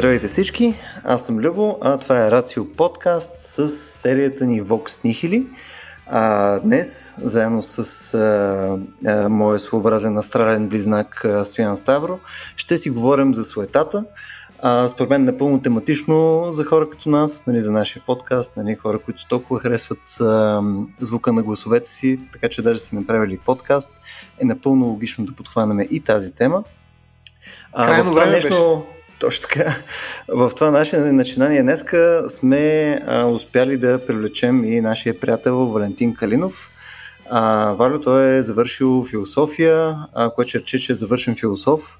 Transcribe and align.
Здравейте 0.00 0.28
всички, 0.28 0.74
аз 1.04 1.26
съм 1.26 1.38
Любо, 1.38 1.78
а 1.80 1.98
това 1.98 2.26
е 2.26 2.30
Рацио 2.30 2.72
подкаст 2.72 3.32
с 3.36 3.68
серията 3.68 4.46
ни 4.46 4.62
Vox 4.62 5.04
Nihili. 5.04 5.46
А, 6.06 6.58
днес, 6.60 7.14
заедно 7.22 7.62
с 7.62 7.78
а, 8.14 8.78
а, 9.06 9.28
моя 9.28 9.58
своеобразен 9.58 10.18
астрален 10.18 10.68
близнак 10.68 11.24
а, 11.24 11.44
Стоян 11.44 11.76
Ставро, 11.76 12.18
ще 12.56 12.78
си 12.78 12.90
говорим 12.90 13.34
за 13.34 13.44
суетата. 13.44 14.04
А, 14.62 14.88
според 14.88 15.10
мен 15.10 15.24
напълно 15.24 15.62
тематично 15.62 16.46
за 16.50 16.64
хора 16.64 16.90
като 16.90 17.08
нас, 17.08 17.46
нали, 17.46 17.60
за 17.60 17.72
нашия 17.72 18.02
подкаст, 18.06 18.56
нали, 18.56 18.76
хора, 18.76 18.98
които 18.98 19.28
толкова 19.28 19.60
харесват 19.60 20.20
а, 20.20 20.62
звука 21.00 21.32
на 21.32 21.42
гласовете 21.42 21.90
си, 21.90 22.20
така 22.32 22.48
че 22.48 22.62
даже 22.62 22.80
си 22.80 22.96
направили 22.96 23.38
подкаст, 23.38 23.92
е 24.38 24.44
напълно 24.44 24.86
логично 24.86 25.24
да 25.24 25.32
подхванаме 25.32 25.88
и 25.90 26.00
тази 26.00 26.34
тема. 26.34 26.64
А, 27.72 27.86
Крайно 27.86 28.12
време 28.12 28.30
нещо... 28.30 28.48
беше 28.48 28.99
точно 29.20 29.42
така. 29.42 29.76
В 30.28 30.50
това 30.56 30.70
наше 30.70 30.98
начинание 30.98 31.62
днеска 31.62 32.24
сме 32.28 32.94
а, 33.06 33.26
успяли 33.26 33.76
да 33.76 34.06
привлечем 34.06 34.64
и 34.64 34.80
нашия 34.80 35.20
приятел 35.20 35.56
Валентин 35.56 36.14
Калинов. 36.14 36.70
А, 37.30 37.72
Валю, 37.72 38.00
той 38.00 38.36
е 38.36 38.42
завършил 38.42 39.04
философия, 39.10 39.96
а, 40.14 40.30
което 40.30 40.58
рече, 40.58 40.78
че 40.78 40.92
е 40.92 40.94
завършен 40.94 41.36
философ. 41.36 41.98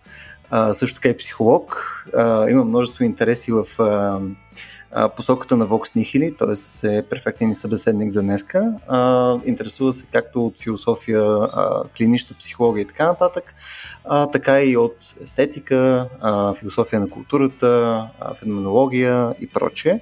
А, 0.50 0.74
също 0.74 0.94
така 0.94 1.08
и 1.08 1.16
психолог. 1.16 2.04
А, 2.16 2.50
има 2.50 2.64
множество 2.64 3.04
интереси 3.04 3.52
в 3.52 3.64
а, 3.78 4.20
посоката 5.16 5.56
на 5.56 5.66
Vox 5.66 5.98
Nihili, 5.98 6.38
т.е. 6.38 6.96
е 6.96 7.02
перфектен 7.02 7.54
събеседник 7.54 8.10
за 8.10 8.22
днеска. 8.22 8.72
Интересува 9.44 9.92
се 9.92 10.06
както 10.12 10.46
от 10.46 10.60
философия, 10.60 11.48
клинична 11.96 12.36
психология 12.38 12.82
и 12.82 12.86
така 12.86 13.06
нататък, 13.06 13.54
така 14.32 14.62
и 14.62 14.76
от 14.76 14.96
естетика, 15.20 16.08
философия 16.58 17.00
на 17.00 17.10
културата, 17.10 18.06
феноменология 18.40 19.34
и 19.40 19.48
прочее. 19.48 20.00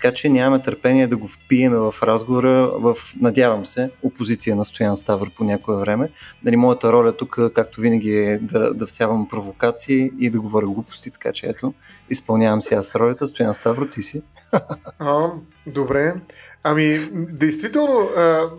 Така 0.00 0.14
че 0.14 0.28
нямаме 0.28 0.62
търпение 0.62 1.06
да 1.06 1.16
го 1.16 1.28
впиеме 1.28 1.76
в 1.76 1.94
разговора 2.02 2.72
в, 2.74 2.96
надявам 3.20 3.66
се, 3.66 3.90
опозиция 4.02 4.56
на 4.56 4.64
Стоян 4.64 4.96
Ставър 4.96 5.30
по 5.36 5.44
някое 5.44 5.76
време. 5.76 6.10
Нали, 6.44 6.56
моята 6.56 6.92
роля 6.92 7.16
тук, 7.16 7.38
както 7.54 7.80
винаги, 7.80 8.16
е 8.16 8.38
да, 8.38 8.74
да 8.74 8.86
всявам 8.86 9.28
провокации 9.28 10.10
и 10.18 10.30
да 10.30 10.40
говоря 10.40 10.66
глупости, 10.66 11.10
така 11.10 11.32
че 11.32 11.46
ето, 11.46 11.74
изпълнявам 12.10 12.62
си 12.62 12.74
аз 12.74 12.94
ролята. 12.94 13.26
Стоян 13.26 13.54
Ставро, 13.54 13.86
ти 13.86 14.02
си. 14.02 14.22
А, 14.98 15.30
добре. 15.66 16.14
Ами, 16.62 17.08
действително, 17.12 18.08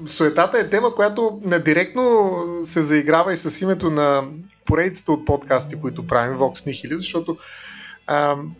суетата 0.05 0.59
е 0.59 0.69
тема, 0.69 0.95
която 0.95 1.41
директно 1.65 2.31
се 2.65 2.81
заиграва 2.81 3.33
и 3.33 3.37
с 3.37 3.61
името 3.61 3.89
на 3.89 4.23
поредицата 4.65 5.11
от 5.11 5.25
подкасти, 5.25 5.75
които 5.81 6.07
правим, 6.07 6.37
Vox 6.37 6.67
Nihili, 6.67 6.97
защото 6.97 7.37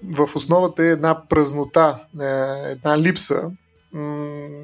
в 0.04 0.30
основата 0.36 0.84
е 0.84 0.92
една 0.92 1.28
празнота, 1.28 2.06
е, 2.22 2.26
една 2.72 2.98
липса, 2.98 3.52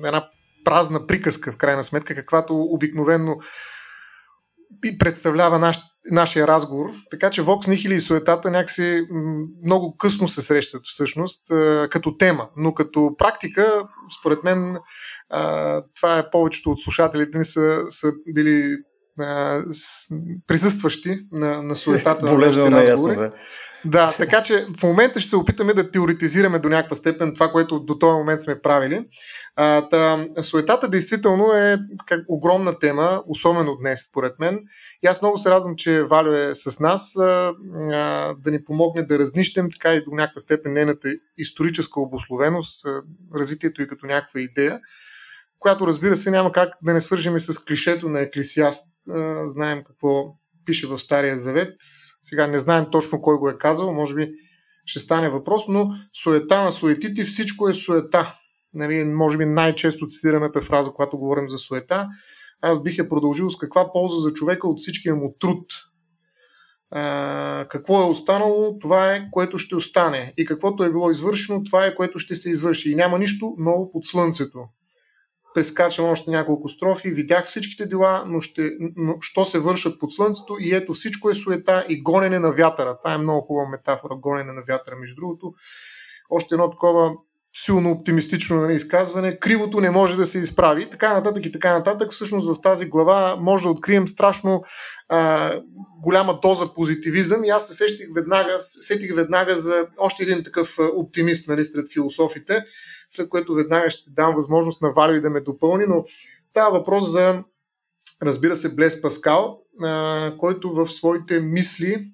една 0.05 0.29
празна 0.65 1.07
приказка, 1.07 1.51
в 1.51 1.57
крайна 1.57 1.83
сметка, 1.83 2.15
каквато 2.15 2.55
обикновенно 2.61 3.39
и 4.85 4.97
представлява 4.97 5.59
наш, 5.59 5.79
нашия 6.11 6.47
разговор. 6.47 6.89
Така 7.11 7.29
че 7.29 7.41
Vox 7.41 7.67
Nihili 7.67 7.93
и 7.93 7.99
суетата 7.99 8.51
някакси 8.51 9.07
много 9.63 9.97
късно 9.97 10.27
се 10.27 10.41
срещат 10.41 10.81
всъщност 10.85 11.47
като 11.89 12.17
тема, 12.17 12.49
но 12.57 12.73
като 12.73 13.15
практика, 13.17 13.87
според 14.19 14.43
мен, 14.43 14.77
това 15.95 16.17
е 16.17 16.29
повечето 16.29 16.71
от 16.71 16.79
слушателите 16.79 17.37
ни 17.37 17.45
са, 17.45 17.83
са 17.89 18.11
били 18.33 18.77
присъстващи 20.47 21.19
на, 21.31 21.63
на 21.63 21.75
суетата. 21.75 22.25
Болезнено 22.25 22.69
на 22.69 22.83
ясно, 22.83 23.07
да. 23.07 23.31
Да, 23.89 24.13
така 24.17 24.41
че 24.41 24.65
в 24.79 24.83
момента 24.83 25.19
ще 25.19 25.29
се 25.29 25.35
опитаме 25.35 25.73
да 25.73 25.91
теоретизираме 25.91 26.59
до 26.59 26.69
някаква 26.69 26.95
степен 26.95 27.33
това, 27.33 27.51
което 27.51 27.79
до 27.79 27.97
този 27.97 28.13
момент 28.13 28.41
сме 28.41 28.61
правили. 28.61 29.05
А, 29.55 29.89
та, 29.89 30.27
суетата 30.41 30.89
действително 30.89 31.53
е 31.53 31.77
как, 32.05 32.25
огромна 32.27 32.79
тема, 32.79 33.23
особено 33.27 33.75
днес, 33.75 34.07
според 34.09 34.39
мен. 34.39 34.59
И 35.03 35.07
аз 35.07 35.21
много 35.21 35.37
се 35.37 35.49
радвам, 35.49 35.75
че 35.75 36.03
Валю 36.03 36.33
е 36.33 36.55
с 36.55 36.79
нас 36.79 37.17
а, 37.17 37.53
а, 37.91 38.33
да 38.33 38.51
ни 38.51 38.63
помогне 38.63 39.03
да 39.03 39.19
разнищем 39.19 39.69
така 39.71 39.93
и 39.93 40.03
до 40.03 40.11
някаква 40.11 40.39
степен 40.39 40.73
нейната 40.73 41.09
историческа 41.37 41.99
обословеност, 41.99 42.85
а, 42.85 43.01
развитието 43.35 43.81
и 43.81 43.87
като 43.87 44.05
някаква 44.05 44.39
идея, 44.39 44.79
която 45.59 45.87
разбира 45.87 46.15
се 46.15 46.31
няма 46.31 46.51
как 46.51 46.69
да 46.83 46.93
не 46.93 47.01
свържем 47.01 47.35
и 47.35 47.39
с 47.39 47.65
клишето 47.65 48.09
на 48.09 48.19
Еклисиаст. 48.19 48.87
А, 49.09 49.47
знаем 49.47 49.83
какво 49.83 50.35
пише 50.65 50.87
в 50.87 50.99
Стария 50.99 51.37
Завет. 51.37 51.73
Сега 52.29 52.47
не 52.47 52.59
знаем 52.59 52.85
точно 52.91 53.21
кой 53.21 53.37
го 53.37 53.49
е 53.49 53.57
казал, 53.57 53.93
може 53.93 54.15
би 54.15 54.31
ще 54.85 54.99
стане 54.99 55.29
въпрос, 55.29 55.67
но 55.67 55.89
суета 56.21 56.63
на 56.63 56.71
суетите, 56.71 57.23
всичко 57.23 57.69
е 57.69 57.73
суета. 57.73 58.35
Нали, 58.73 59.03
може 59.03 59.37
би 59.37 59.45
най-често 59.45 60.07
цитираната 60.07 60.61
фраза, 60.61 60.91
когато 60.91 61.17
говорим 61.17 61.49
за 61.49 61.57
суета, 61.57 62.07
аз 62.61 62.83
бих 62.83 62.97
я 62.97 63.09
продължил 63.09 63.49
с 63.49 63.57
каква 63.57 63.91
полза 63.91 64.21
за 64.21 64.33
човека 64.33 64.67
от 64.67 64.79
всичкия 64.79 65.15
му 65.15 65.35
труд. 65.39 65.65
А, 66.91 67.65
какво 67.69 68.01
е 68.01 68.09
останало, 68.09 68.79
това 68.79 69.13
е 69.13 69.29
което 69.31 69.57
ще 69.57 69.75
остане. 69.75 70.33
И 70.37 70.45
каквото 70.45 70.83
е 70.83 70.91
било 70.91 71.11
извършено, 71.11 71.63
това 71.63 71.85
е 71.85 71.95
което 71.95 72.19
ще 72.19 72.35
се 72.35 72.49
извърши. 72.49 72.91
И 72.91 72.95
няма 72.95 73.19
нищо 73.19 73.55
ново 73.57 73.91
под 73.91 74.05
слънцето 74.05 74.59
прескачам 75.57 76.05
още 76.05 76.31
няколко 76.31 76.69
строфи, 76.69 77.09
видях 77.09 77.45
всичките 77.45 77.85
дела, 77.85 78.23
но, 78.27 78.41
ще, 78.41 78.71
но 78.95 79.15
що 79.21 79.45
се 79.45 79.59
вършат 79.59 79.99
под 79.99 80.13
слънцето 80.13 80.57
и 80.59 80.75
ето 80.75 80.93
всичко 80.93 81.29
е 81.29 81.35
суета 81.35 81.85
и 81.89 82.01
гонене 82.03 82.39
на 82.39 82.51
вятъра. 82.51 82.97
Това 82.97 83.13
е 83.13 83.17
много 83.17 83.47
хубава 83.47 83.69
метафора, 83.69 84.15
гонене 84.15 84.53
на 84.53 84.61
вятъра, 84.67 84.95
между 84.95 85.15
другото. 85.15 85.53
Още 86.29 86.55
едно 86.55 86.69
такова 86.69 87.11
силно 87.55 87.91
оптимистично 87.91 88.61
нали, 88.61 88.73
изказване. 88.73 89.39
Кривото 89.39 89.81
не 89.81 89.89
може 89.89 90.17
да 90.17 90.25
се 90.25 90.39
изправи. 90.39 90.89
Така 90.89 91.13
нататък 91.13 91.45
и 91.45 91.51
така 91.51 91.73
нататък. 91.73 92.11
Всъщност 92.11 92.55
в 92.55 92.61
тази 92.61 92.85
глава 92.85 93.37
може 93.39 93.63
да 93.63 93.69
открием 93.69 94.07
страшно 94.07 94.63
а, 95.09 95.53
голяма 96.03 96.39
доза 96.41 96.73
позитивизъм 96.73 97.43
и 97.43 97.49
аз 97.49 97.67
се 97.67 97.73
сетих 97.73 98.07
веднага, 98.15 98.59
сетих 98.59 99.15
веднага 99.15 99.55
за 99.55 99.87
още 99.97 100.23
един 100.23 100.43
такъв 100.43 100.77
оптимист 100.95 101.47
нали, 101.47 101.65
сред 101.65 101.91
философите, 101.93 102.63
след 103.09 103.29
което 103.29 103.53
веднага 103.53 103.89
ще 103.89 104.09
дам 104.09 104.35
възможност 104.35 104.81
на 104.81 104.91
Валио 104.91 105.21
да 105.21 105.29
ме 105.29 105.41
допълни, 105.41 105.85
но 105.87 106.03
става 106.47 106.79
въпрос 106.79 107.11
за, 107.11 107.43
разбира 108.23 108.55
се, 108.55 108.75
Блес 108.75 109.01
Паскал, 109.01 109.61
а, 109.83 110.33
който 110.37 110.71
в 110.71 110.87
своите 110.87 111.39
мисли 111.39 112.11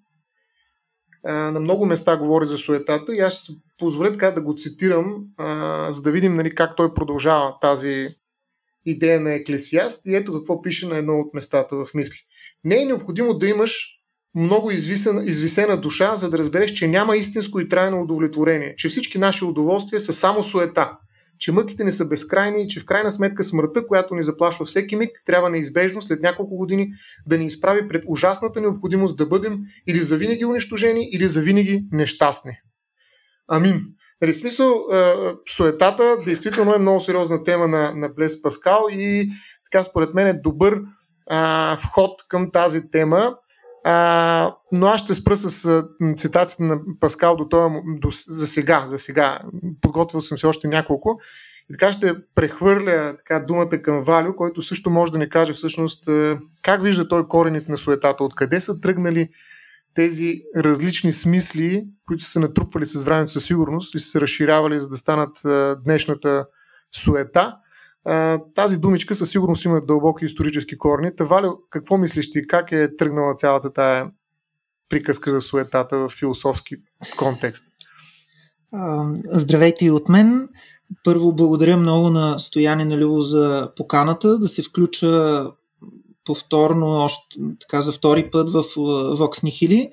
а, 1.26 1.34
на 1.34 1.60
много 1.60 1.86
места 1.86 2.18
говори 2.18 2.46
за 2.46 2.58
суетата 2.58 3.16
и 3.16 3.20
аз 3.20 3.34
ще 3.34 3.44
се 3.44 3.60
позволя 3.78 4.12
така 4.12 4.32
да 4.32 4.42
го 4.42 4.56
цитирам, 4.56 5.26
а, 5.38 5.92
за 5.92 6.02
да 6.02 6.12
видим 6.12 6.36
нали, 6.36 6.56
как 6.56 6.76
той 6.76 6.94
продължава 6.94 7.58
тази 7.62 8.08
идея 8.86 9.20
на 9.20 9.34
Еклесиаст 9.34 10.02
и 10.06 10.16
ето 10.16 10.34
какво 10.34 10.62
пише 10.62 10.88
на 10.88 10.98
едно 10.98 11.20
от 11.20 11.34
местата 11.34 11.76
в 11.76 11.88
мисли. 11.94 12.20
Не 12.64 12.82
е 12.82 12.86
необходимо 12.86 13.34
да 13.34 13.48
имаш 13.48 14.00
много 14.36 14.72
извисена, 14.72 15.26
извисена 15.26 15.82
душа, 15.82 16.16
за 16.16 16.30
да 16.30 16.38
разбереш, 16.38 16.72
че 16.72 16.88
няма 16.88 17.18
истинско 17.18 17.60
и 17.60 17.70
трайно 17.70 18.02
удовлетворение, 18.02 18.76
че 18.76 18.90
всички 18.90 19.18
наши 19.18 19.46
удоволствия 19.46 20.00
са 20.00 20.14
само 20.14 20.44
суета, 20.44 20.92
че 21.40 21.52
мъките 21.52 21.84
не 21.84 21.92
са 21.92 22.06
безкрайни 22.06 22.64
и 22.64 22.68
че 22.68 22.80
в 22.80 22.86
крайна 22.86 23.12
сметка 23.12 23.44
смъртта, 23.44 23.88
която 23.88 24.16
ни 24.16 24.24
заплашва 24.24 24.66
всеки 24.66 24.96
миг, 24.96 25.12
трябва 25.26 25.50
неизбежно 25.50 26.02
след 26.02 26.22
няколко 26.22 26.58
години 26.58 26.90
да 27.28 27.38
ни 27.38 27.46
изправи 27.46 27.88
пред 27.88 28.04
ужасната 28.08 28.62
необходимост 28.62 29.18
да 29.18 29.26
бъдем 29.26 29.60
или 29.88 30.00
завинаги 30.00 30.46
унищожени, 30.46 31.10
или 31.12 31.28
завинаги 31.28 31.86
нещастни. 31.92 32.52
Амин. 33.48 33.86
Нали, 34.22 34.34
смисъл, 34.34 34.86
суетата 35.48 36.18
действително 36.26 36.76
е 36.76 36.80
много 36.80 37.00
сериозна 37.00 37.44
тема 37.44 37.68
на, 37.68 37.94
на 37.96 38.10
Блес 38.10 38.42
Паскал 38.42 38.88
и 38.92 39.30
така 39.72 39.84
според 39.84 40.14
мен 40.14 40.28
е 40.28 40.34
добър 40.34 40.82
а, 41.28 41.78
вход 41.78 42.28
към 42.28 42.52
тази 42.52 42.92
тема. 42.92 43.36
А, 43.84 44.56
но 44.72 44.88
аз 44.88 45.02
ще 45.02 45.16
спра 45.16 45.38
с 45.38 45.84
цитатите 46.18 46.64
на 46.64 46.80
Паскал 47.00 47.36
до 47.36 47.50
това, 47.50 47.82
до, 47.86 48.10
за 48.28 48.48
сега, 48.48 48.84
за 48.86 49.00
сега. 49.00 49.40
Подготвил 49.82 50.22
съм 50.22 50.38
се 50.38 50.48
още 50.48 50.68
няколко. 50.68 51.20
И 51.70 51.74
така 51.74 51.94
ще 51.94 52.14
прехвърля 52.36 53.16
така, 53.18 53.40
думата 53.40 53.70
към 53.70 54.04
Валю, 54.04 54.36
който 54.36 54.62
също 54.62 54.90
може 54.90 55.12
да 55.12 55.18
ни 55.18 55.30
каже 55.30 55.54
всъщност 55.54 56.10
как 56.62 56.84
вижда 56.84 57.08
той 57.08 57.28
корените 57.28 57.72
на 57.72 57.78
суетата, 57.78 58.24
откъде 58.24 58.62
са 58.62 58.82
тръгнали 58.82 59.30
тези 59.94 60.42
различни 60.56 61.12
смисли, 61.12 61.86
които 62.08 62.24
са 62.24 62.40
натрупвали 62.40 62.86
с 62.86 63.04
времето 63.04 63.32
със 63.32 63.46
сигурност 63.46 63.96
и 63.96 64.00
са 64.00 64.22
разширявали, 64.22 64.80
за 64.80 64.90
да 64.90 64.98
станат 64.98 65.38
днешната 65.84 66.46
суета 66.96 67.56
тази 68.56 68.78
думичка 68.78 69.16
със 69.16 69.30
сигурност 69.30 69.66
има 69.66 69.82
дълбоки 69.82 70.26
исторически 70.26 70.78
корни. 70.78 71.16
Та, 71.16 71.24
Валю, 71.24 71.52
какво 71.70 71.98
мислиш 71.98 72.32
ти? 72.32 72.48
Как 72.48 72.72
е 72.72 72.96
тръгнала 72.96 73.36
цялата 73.36 73.74
тая 73.74 74.08
приказка 74.90 75.32
за 75.32 75.42
суетата 75.42 75.98
в 75.98 76.10
философски 76.20 76.76
контекст? 77.18 77.66
Здравейте 79.26 79.86
и 79.86 79.92
от 79.92 80.10
мен. 80.10 80.50
Първо 81.04 81.34
благодаря 81.34 81.78
много 81.78 82.10
на 82.10 82.40
Стояне 82.40 82.86
на 82.86 82.98
Любо 82.98 83.22
за 83.22 83.72
поканата 83.76 84.40
да 84.40 84.48
се 84.48 84.62
включа 84.62 85.46
повторно, 86.26 86.88
още 86.88 87.40
така 87.60 87.82
за 87.82 87.92
втори 87.92 88.30
път 88.32 88.50
в 88.50 88.64
Vox 88.64 89.44
Nihili. 89.44 89.90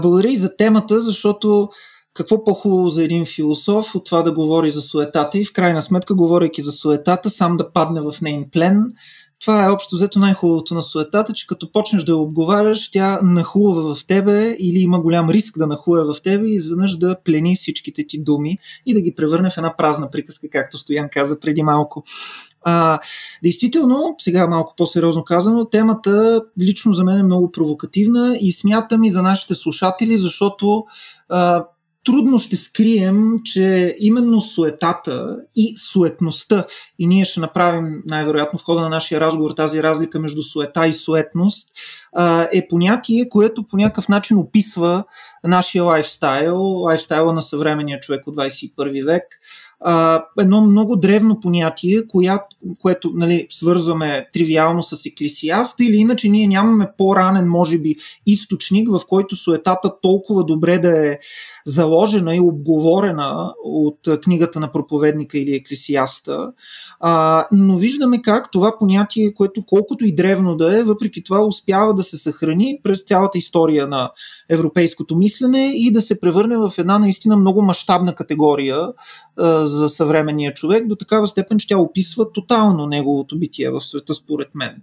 Благодаря 0.00 0.28
и 0.28 0.36
за 0.36 0.56
темата, 0.56 1.00
защото 1.00 1.68
какво 2.14 2.44
по-хубаво 2.44 2.88
за 2.88 3.04
един 3.04 3.24
философ 3.24 3.94
от 3.94 4.04
това 4.04 4.22
да 4.22 4.32
говори 4.32 4.70
за 4.70 4.82
суетата 4.82 5.38
и 5.38 5.44
в 5.44 5.52
крайна 5.52 5.82
сметка, 5.82 6.14
говорейки 6.14 6.62
за 6.62 6.72
суетата, 6.72 7.30
сам 7.30 7.56
да 7.56 7.72
падне 7.72 8.00
в 8.00 8.12
нейн 8.22 8.50
плен. 8.52 8.92
Това 9.40 9.64
е 9.64 9.70
общо 9.70 9.96
взето 9.96 10.18
най-хубавото 10.18 10.74
на 10.74 10.82
суетата, 10.82 11.32
че 11.32 11.46
като 11.46 11.72
почнеш 11.72 12.04
да 12.04 12.12
я 12.12 12.16
обговаряш, 12.16 12.90
тя 12.90 13.20
нахлува 13.22 13.94
в 13.94 14.06
тебе 14.06 14.56
или 14.58 14.78
има 14.78 15.00
голям 15.00 15.30
риск 15.30 15.58
да 15.58 15.66
нахлуе 15.66 16.04
в 16.04 16.22
тебе 16.22 16.48
и 16.48 16.54
изведнъж 16.54 16.96
да 16.96 17.16
плени 17.24 17.56
всичките 17.56 18.06
ти 18.06 18.22
думи 18.22 18.58
и 18.86 18.94
да 18.94 19.00
ги 19.00 19.14
превърне 19.14 19.50
в 19.50 19.56
една 19.56 19.76
празна 19.76 20.10
приказка, 20.10 20.48
както 20.52 20.78
Стоян 20.78 21.08
каза 21.12 21.40
преди 21.40 21.62
малко. 21.62 22.04
А, 22.62 23.00
действително, 23.42 24.14
сега 24.18 24.46
малко 24.46 24.74
по-сериозно 24.76 25.24
казано, 25.24 25.64
темата 25.64 26.42
лично 26.60 26.92
за 26.92 27.04
мен 27.04 27.18
е 27.18 27.22
много 27.22 27.50
провокативна 27.50 28.36
и 28.40 28.52
смятам 28.52 29.04
и 29.04 29.10
за 29.10 29.22
нашите 29.22 29.54
слушатели, 29.54 30.18
защото 30.18 30.84
а, 31.28 31.64
трудно 32.04 32.38
ще 32.38 32.56
скрием, 32.56 33.38
че 33.44 33.94
именно 33.98 34.40
суетата 34.40 35.36
и 35.56 35.76
суетността, 35.76 36.64
и 36.98 37.06
ние 37.06 37.24
ще 37.24 37.40
направим 37.40 38.02
най-вероятно 38.06 38.58
в 38.58 38.62
хода 38.62 38.80
на 38.80 38.88
нашия 38.88 39.20
разговор 39.20 39.50
тази 39.50 39.82
разлика 39.82 40.20
между 40.20 40.42
суета 40.42 40.86
и 40.86 40.92
суетност, 40.92 41.68
е 42.52 42.68
понятие, 42.68 43.28
което 43.28 43.66
по 43.66 43.76
някакъв 43.76 44.08
начин 44.08 44.36
описва 44.36 45.04
нашия 45.44 45.84
лайфстайл, 45.84 46.62
лайфстайла 46.62 47.32
на 47.32 47.42
съвременния 47.42 48.00
човек 48.00 48.26
от 48.26 48.36
21 48.36 49.04
век, 49.04 49.24
едно 50.38 50.60
много 50.60 50.96
древно 50.96 51.40
понятие, 51.40 52.06
коя, 52.06 52.40
което 52.82 53.12
нали, 53.14 53.46
свързваме 53.50 54.26
тривиално 54.32 54.82
с 54.82 55.06
еклесиаста 55.06 55.84
или 55.84 55.96
иначе 55.96 56.28
ние 56.28 56.46
нямаме 56.46 56.88
по-ранен, 56.98 57.48
може 57.48 57.78
би, 57.78 57.96
източник, 58.26 58.88
в 58.88 59.00
който 59.08 59.36
суетата 59.36 60.00
толкова 60.02 60.44
добре 60.44 60.78
да 60.78 61.08
е 61.08 61.18
заложена 61.66 62.36
и 62.36 62.40
обговорена 62.40 63.54
от 63.64 63.98
книгата 64.22 64.60
на 64.60 64.72
проповедника 64.72 65.38
или 65.38 65.54
еклесиаста. 65.54 66.52
А, 67.00 67.46
но 67.52 67.76
виждаме 67.76 68.22
как 68.22 68.50
това 68.50 68.78
понятие, 68.78 69.34
което 69.34 69.64
колкото 69.66 70.04
и 70.04 70.14
древно 70.14 70.56
да 70.56 70.78
е, 70.78 70.82
въпреки 70.82 71.24
това 71.24 71.44
успява 71.44 71.94
да 71.94 72.02
се 72.02 72.16
съхрани 72.16 72.80
през 72.82 73.02
цялата 73.04 73.38
история 73.38 73.88
на 73.88 74.10
европейското 74.48 75.16
мислене 75.16 75.72
и 75.74 75.92
да 75.92 76.00
се 76.00 76.20
превърне 76.20 76.56
в 76.56 76.72
една 76.78 76.98
наистина 76.98 77.36
много 77.36 77.62
мащабна 77.62 78.14
категория 78.14 78.88
за 79.62 79.88
съвременния 79.88 80.54
човек, 80.54 80.86
до 80.86 80.96
такава 80.96 81.26
степен, 81.26 81.58
че 81.58 81.68
тя 81.68 81.78
описва 81.78 82.32
тотално 82.32 82.86
неговото 82.86 83.38
битие 83.38 83.70
в 83.70 83.80
света, 83.80 84.14
според 84.14 84.54
мен. 84.54 84.82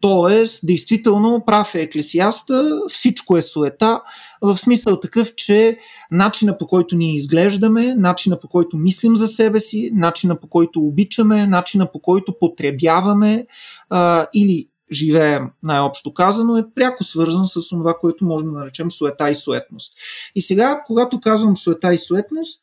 Тоест, 0.00 0.60
действително, 0.66 1.42
прав 1.46 1.74
е 1.74 1.80
еклесиаста, 1.80 2.80
всичко 2.88 3.36
е 3.36 3.42
суета, 3.42 4.00
в 4.40 4.56
смисъл 4.56 5.00
такъв, 5.00 5.34
че 5.34 5.78
начина 6.10 6.58
по 6.58 6.66
който 6.66 6.96
ние 6.96 7.14
изглеждаме, 7.14 7.94
начина 7.94 8.40
по 8.40 8.48
който 8.48 8.76
мислим 8.76 9.16
за 9.16 9.28
себе 9.28 9.60
си, 9.60 9.90
начина 9.94 10.40
по 10.40 10.48
който 10.48 10.80
обичаме, 10.80 11.46
начина 11.46 11.92
по 11.92 12.00
който 12.00 12.38
потребяваме 12.38 13.46
а, 13.90 14.26
или 14.34 14.68
живеем, 14.92 15.50
най-общо 15.62 16.14
казано, 16.14 16.56
е 16.56 16.64
пряко 16.74 17.04
свързан 17.04 17.48
с 17.48 17.68
това, 17.68 17.94
което 18.00 18.24
можем 18.24 18.52
да 18.52 18.58
наречем 18.58 18.90
суета 18.90 19.30
и 19.30 19.34
суетност. 19.34 19.94
И 20.34 20.42
сега, 20.42 20.82
когато 20.86 21.20
казвам 21.20 21.56
суета 21.56 21.94
и 21.94 21.98
суетност, 21.98 22.60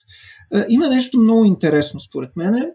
има 0.69 0.87
нещо 0.87 1.19
много 1.19 1.45
интересно, 1.45 1.99
според 1.99 2.35
мен. 2.35 2.71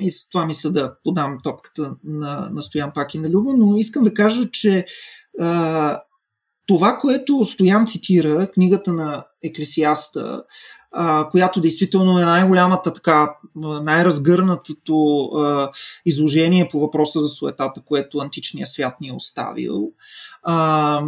И 0.00 0.10
с 0.10 0.28
това 0.28 0.46
мисля 0.46 0.70
да 0.70 0.94
подам 1.04 1.38
топката 1.42 1.96
на, 2.04 2.50
на 2.52 2.62
Стоян 2.62 2.92
пак 2.94 3.14
и 3.14 3.18
на 3.18 3.30
Любо, 3.30 3.52
но 3.56 3.76
искам 3.76 4.04
да 4.04 4.14
кажа, 4.14 4.50
че 4.50 4.86
а, 5.40 6.02
това, 6.66 6.98
което 6.98 7.44
Стоян 7.44 7.86
цитира, 7.86 8.50
книгата 8.50 8.92
на 8.92 9.26
Еклесиаста, 9.42 10.44
а, 10.92 11.28
която 11.28 11.60
действително 11.60 12.18
е 12.18 12.24
най-голямата 12.24 12.92
така, 12.92 13.36
най-разгърнатото 13.56 15.24
а, 15.24 15.70
изложение 16.06 16.68
по 16.72 16.80
въпроса 16.80 17.20
за 17.20 17.28
суетата, 17.28 17.82
което 17.84 18.18
античният 18.18 18.68
свят 18.68 19.00
ни 19.00 19.08
е 19.08 19.12
оставил. 19.12 19.92
А, 20.42 21.02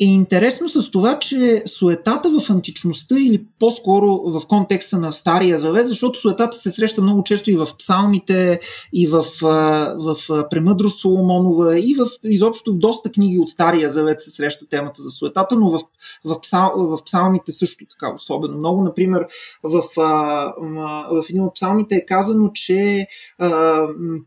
е 0.00 0.04
интересно 0.04 0.68
с 0.68 0.90
това, 0.90 1.18
че 1.18 1.62
суетата 1.66 2.30
в 2.30 2.50
античността 2.50 3.18
или 3.18 3.44
по-скоро 3.58 4.06
в 4.06 4.46
контекста 4.46 4.98
на 4.98 5.12
Стария 5.12 5.58
Завет, 5.58 5.88
защото 5.88 6.20
суетата 6.20 6.56
се 6.56 6.70
среща 6.70 7.02
много 7.02 7.24
често 7.24 7.50
и 7.50 7.56
в 7.56 7.68
псалмите, 7.78 8.60
и 8.92 9.06
в, 9.06 9.24
в 9.98 10.16
Премъдрост 10.50 10.98
Соломонова, 10.98 11.78
и 11.78 11.94
в, 11.94 12.06
изобщо 12.24 12.72
в 12.72 12.78
доста 12.78 13.12
книги 13.12 13.38
от 13.38 13.48
Стария 13.48 13.90
Завет 13.90 14.22
се 14.22 14.30
среща 14.30 14.68
темата 14.68 15.02
за 15.02 15.10
суетата, 15.10 15.56
но 15.56 15.70
в, 15.70 15.80
в, 16.24 16.40
псал, 16.40 16.72
в 16.76 17.04
псалмите 17.04 17.52
също 17.52 17.84
така 17.90 18.14
особено 18.14 18.58
много. 18.58 18.82
Например, 18.82 19.26
в, 19.62 19.82
в 21.10 21.24
един 21.30 21.42
от 21.42 21.54
псалмите 21.54 21.94
е 21.94 22.06
казано, 22.06 22.50
че 22.54 23.06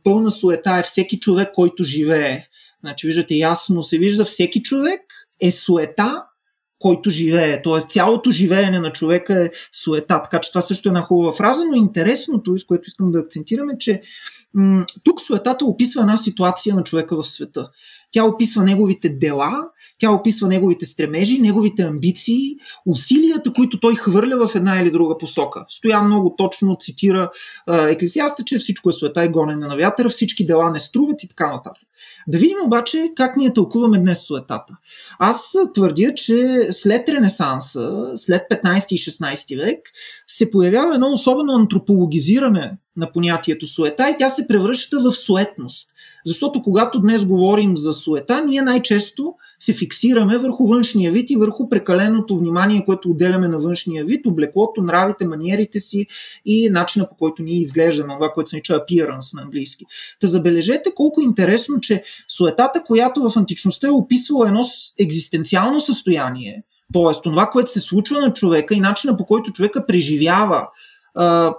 пълна 0.04 0.32
суета 0.32 0.72
е 0.72 0.84
всеки 0.84 1.20
човек, 1.20 1.50
който 1.56 1.84
живее. 1.84 2.44
Значи, 2.82 3.08
виждате, 3.08 3.36
ясно 3.36 3.84
се 3.84 3.98
вижда 3.98 4.26
всеки 4.26 4.64
човек, 4.64 5.02
е 5.42 5.52
суета, 5.52 6.24
който 6.80 7.10
живее. 7.10 7.62
Тоест 7.62 7.90
цялото 7.90 8.32
живеене 8.32 8.80
на 8.80 8.92
човека 8.92 9.44
е 9.44 9.52
суета. 9.72 10.22
Така 10.24 10.42
че 10.42 10.52
това 10.52 10.62
също 10.62 10.90
е 10.90 10.92
една 10.92 11.02
хубава 11.02 11.34
фраза, 11.34 11.64
но 11.66 11.76
интересното, 11.76 12.58
с 12.58 12.66
което 12.66 12.88
искам 12.88 13.12
да 13.12 13.20
акцентираме, 13.20 13.78
че 13.80 14.02
тук 15.04 15.22
суетата 15.22 15.66
описва 15.66 16.02
една 16.02 16.18
ситуация 16.18 16.76
на 16.76 16.84
човека 16.84 17.16
в 17.16 17.28
света. 17.28 17.70
Тя 18.12 18.24
описва 18.24 18.64
неговите 18.64 19.10
дела, 19.10 19.68
тя 20.00 20.12
описва 20.12 20.48
неговите 20.48 20.86
стремежи, 20.86 21.42
неговите 21.42 21.84
амбиции, 21.84 22.56
усилията, 22.86 23.54
които 23.54 23.80
той 23.80 23.96
хвърля 23.96 24.48
в 24.48 24.56
една 24.56 24.82
или 24.82 24.92
друга 24.92 25.18
посока. 25.18 25.66
Стоя 25.70 26.02
много 26.02 26.36
точно 26.38 26.78
цитира 26.80 27.32
Еклесиаста, 27.70 28.44
че 28.44 28.58
всичко 28.58 28.90
е 28.90 28.94
света 28.94 29.26
и 29.26 29.30
гонене 29.30 29.68
на 29.68 29.78
вятъра, 29.78 30.10
всички 30.10 30.46
дела 30.46 30.72
не 30.72 30.80
струват 30.80 31.24
и 31.24 31.28
така 31.28 31.52
нататък. 31.52 31.84
Да 32.28 32.38
видим 32.38 32.58
обаче 32.66 33.12
как 33.16 33.38
ние 33.38 33.54
тълкуваме 33.54 34.00
днес 34.00 34.20
суетата. 34.20 34.78
Аз 35.20 35.56
твърдя, 35.74 36.14
че 36.16 36.68
след 36.72 37.10
Ренесанса, 37.10 38.12
след 38.16 38.42
15 38.52 38.94
и 38.94 38.98
16 38.98 39.58
век, 39.66 39.80
се 40.28 40.52
появява 40.52 40.94
едно 40.94 41.12
особено 41.12 41.54
антропологизиране 41.54 42.78
на 42.98 43.12
понятието 43.12 43.68
суета 43.68 44.10
и 44.10 44.16
тя 44.20 44.30
се 44.30 44.48
превръща 44.48 45.00
в 45.00 45.12
суетност. 45.12 45.90
Защото 46.26 46.64
когато 46.64 47.00
днес 47.00 47.26
говорим 47.26 47.78
за 47.78 47.94
суета, 47.94 48.46
ние 48.46 48.62
най-често 48.62 49.34
се 49.60 49.74
фиксираме 49.74 50.38
върху 50.38 50.68
външния 50.68 51.12
вид 51.12 51.30
и 51.30 51.36
върху 51.36 51.70
прекаленото 51.70 52.38
внимание, 52.38 52.86
което 52.86 53.10
отделяме 53.10 53.48
на 53.48 53.60
външния 53.60 54.06
вид, 54.06 54.26
облеклото, 54.26 54.82
нравите, 54.82 55.28
маниерите 55.28 55.80
си 55.80 56.08
и 56.46 56.70
начина 56.70 57.10
по 57.10 57.16
който 57.16 57.44
ние 57.44 57.60
изглеждаме, 57.60 58.14
това, 58.14 58.32
което 58.34 58.50
се 58.50 58.56
нарича 58.56 58.80
appearance 58.80 59.36
на 59.36 59.42
английски. 59.42 59.86
Та 60.20 60.28
забележете 60.28 60.92
колко 60.96 61.22
е 61.22 61.24
интересно, 61.24 61.80
че 61.80 62.04
суетата, 62.28 62.84
която 62.84 63.30
в 63.30 63.38
античността 63.38 63.88
е 63.88 63.92
описвала 63.92 64.48
едно 64.48 64.64
екзистенциално 65.00 65.82
състояние, 65.82 66.64
т.е. 66.94 67.22
това, 67.24 67.50
което 67.50 67.72
се 67.72 67.80
случва 67.80 68.22
на 68.22 68.34
човека 68.34 68.76
и 68.76 68.80
начина 68.80 69.18
по 69.18 69.26
който 69.26 69.54
човека 69.54 69.86
преживява 69.86 70.68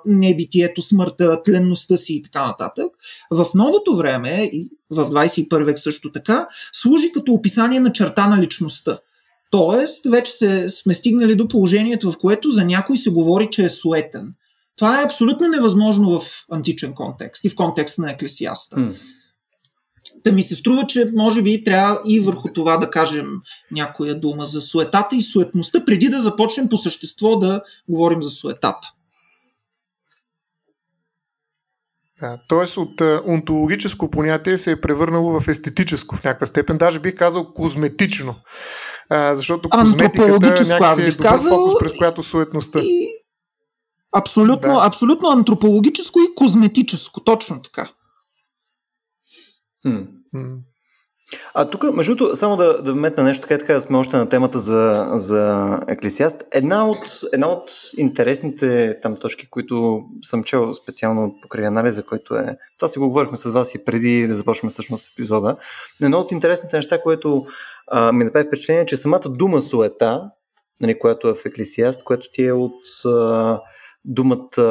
небитието, 0.06 0.82
смъртта, 0.82 1.42
тленността 1.42 1.96
си 1.96 2.14
и 2.14 2.22
така 2.22 2.46
нататък. 2.46 2.86
В 3.30 3.46
новото 3.54 3.96
време, 3.96 4.50
и 4.52 4.70
в 4.90 5.10
21 5.10 5.64
век 5.64 5.78
също 5.78 6.12
така, 6.12 6.48
служи 6.72 7.12
като 7.12 7.32
описание 7.32 7.80
на 7.80 7.92
черта 7.92 8.26
на 8.26 8.38
личността. 8.38 8.98
Тоест, 9.50 10.06
вече 10.10 10.32
се, 10.32 10.68
сме 10.68 10.94
стигнали 10.94 11.34
до 11.34 11.48
положението, 11.48 12.12
в 12.12 12.18
което 12.18 12.50
за 12.50 12.64
някой 12.64 12.96
се 12.96 13.10
говори, 13.10 13.48
че 13.50 13.64
е 13.64 13.68
суетен. 13.68 14.34
Това 14.76 15.00
е 15.00 15.04
абсолютно 15.04 15.48
невъзможно 15.48 16.20
в 16.20 16.44
античен 16.50 16.94
контекст 16.94 17.44
и 17.44 17.48
в 17.48 17.56
контекст 17.56 17.98
на 17.98 18.10
еклесиаста. 18.10 18.76
Mm. 18.76 18.94
Та 20.24 20.32
ми 20.32 20.42
се 20.42 20.54
струва, 20.54 20.86
че 20.86 21.10
може 21.14 21.42
би 21.42 21.64
трябва 21.64 22.00
и 22.06 22.20
върху 22.20 22.48
това 22.52 22.76
да 22.76 22.90
кажем 22.90 23.26
някоя 23.70 24.20
дума 24.20 24.46
за 24.46 24.60
суетата 24.60 25.16
и 25.16 25.22
суетността, 25.22 25.84
преди 25.84 26.08
да 26.08 26.20
започнем 26.20 26.68
по 26.68 26.76
същество 26.76 27.36
да 27.36 27.62
говорим 27.88 28.22
за 28.22 28.30
суетата. 28.30 28.88
Тоест 32.48 32.76
от 32.76 33.00
онтологическо 33.26 34.10
понятие 34.10 34.58
се 34.58 34.70
е 34.70 34.80
превърнало 34.80 35.40
в 35.40 35.48
естетическо 35.48 36.16
в 36.16 36.24
някаква 36.24 36.46
степен, 36.46 36.78
даже 36.78 36.98
бих 36.98 37.14
казал 37.14 37.52
козметично. 37.52 38.34
А, 39.08 39.36
защото 39.36 39.68
козметиката 39.68 40.64
някакси 40.64 41.02
е 41.02 41.10
добър 41.10 41.22
казал, 41.22 41.58
фокус, 41.58 41.78
през 41.78 41.92
която 41.98 42.22
суетността. 42.22 42.80
И... 42.82 43.08
Абсолютно, 44.16 44.74
да. 44.74 44.86
абсолютно 44.86 45.28
антропологическо 45.28 46.20
и 46.20 46.34
козметическо, 46.34 47.20
точно 47.20 47.62
така. 47.62 47.90
Хм. 49.82 50.02
А 51.54 51.70
тук, 51.70 51.94
между 51.94 52.14
другото, 52.14 52.36
само 52.36 52.56
да, 52.56 52.82
да 52.82 52.92
вметна 52.92 53.24
нещо, 53.24 53.46
така 53.46 53.58
така 53.58 53.80
сме 53.80 53.98
още 53.98 54.16
на 54.16 54.28
темата 54.28 54.58
за, 54.58 55.10
за 55.12 55.78
Еклесиаст. 55.88 56.44
Една 56.52 56.88
от, 56.88 56.98
една 57.32 57.48
от 57.48 57.70
интересните 57.96 58.98
там 59.02 59.16
точки, 59.16 59.50
които 59.50 60.02
съм 60.22 60.44
чел 60.44 60.74
специално 60.74 61.34
покрай 61.42 61.66
анализа, 61.66 62.02
който 62.02 62.34
е... 62.34 62.56
Това 62.78 62.88
си 62.88 62.98
го 62.98 63.08
говорихме 63.08 63.36
с 63.36 63.50
вас 63.50 63.74
и 63.74 63.84
преди 63.84 64.26
да 64.26 64.34
започнем 64.34 64.70
всъщност 64.70 65.12
епизода. 65.12 65.56
Едно 66.02 66.18
от 66.18 66.32
интересните 66.32 66.76
неща, 66.76 67.02
което 67.02 67.44
а, 67.90 68.12
ми 68.12 68.24
направи 68.24 68.46
впечатление, 68.46 68.86
че 68.86 68.96
самата 68.96 69.28
дума 69.28 69.62
суета 69.62 70.30
нали, 70.82 70.98
която 70.98 71.28
е 71.28 71.34
в 71.34 71.44
Еклесиаст, 71.46 72.04
което 72.04 72.26
ти 72.32 72.46
е 72.46 72.52
от 72.52 72.80
а, 73.06 73.60
думата 74.04 74.62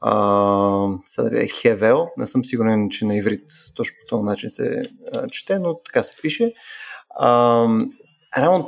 а, 0.00 0.88
е 1.32 1.48
Хевел. 1.48 2.08
Не 2.16 2.26
съм 2.26 2.44
сигурен, 2.44 2.90
че 2.90 3.04
на 3.04 3.16
иврит 3.16 3.44
точно 3.76 3.96
по 4.00 4.16
този 4.16 4.24
начин 4.24 4.50
се 4.50 4.82
а, 5.14 5.28
чете, 5.28 5.58
но 5.58 5.80
така 5.84 6.02
се 6.02 6.16
пише. 6.22 6.52
А, 7.10 7.68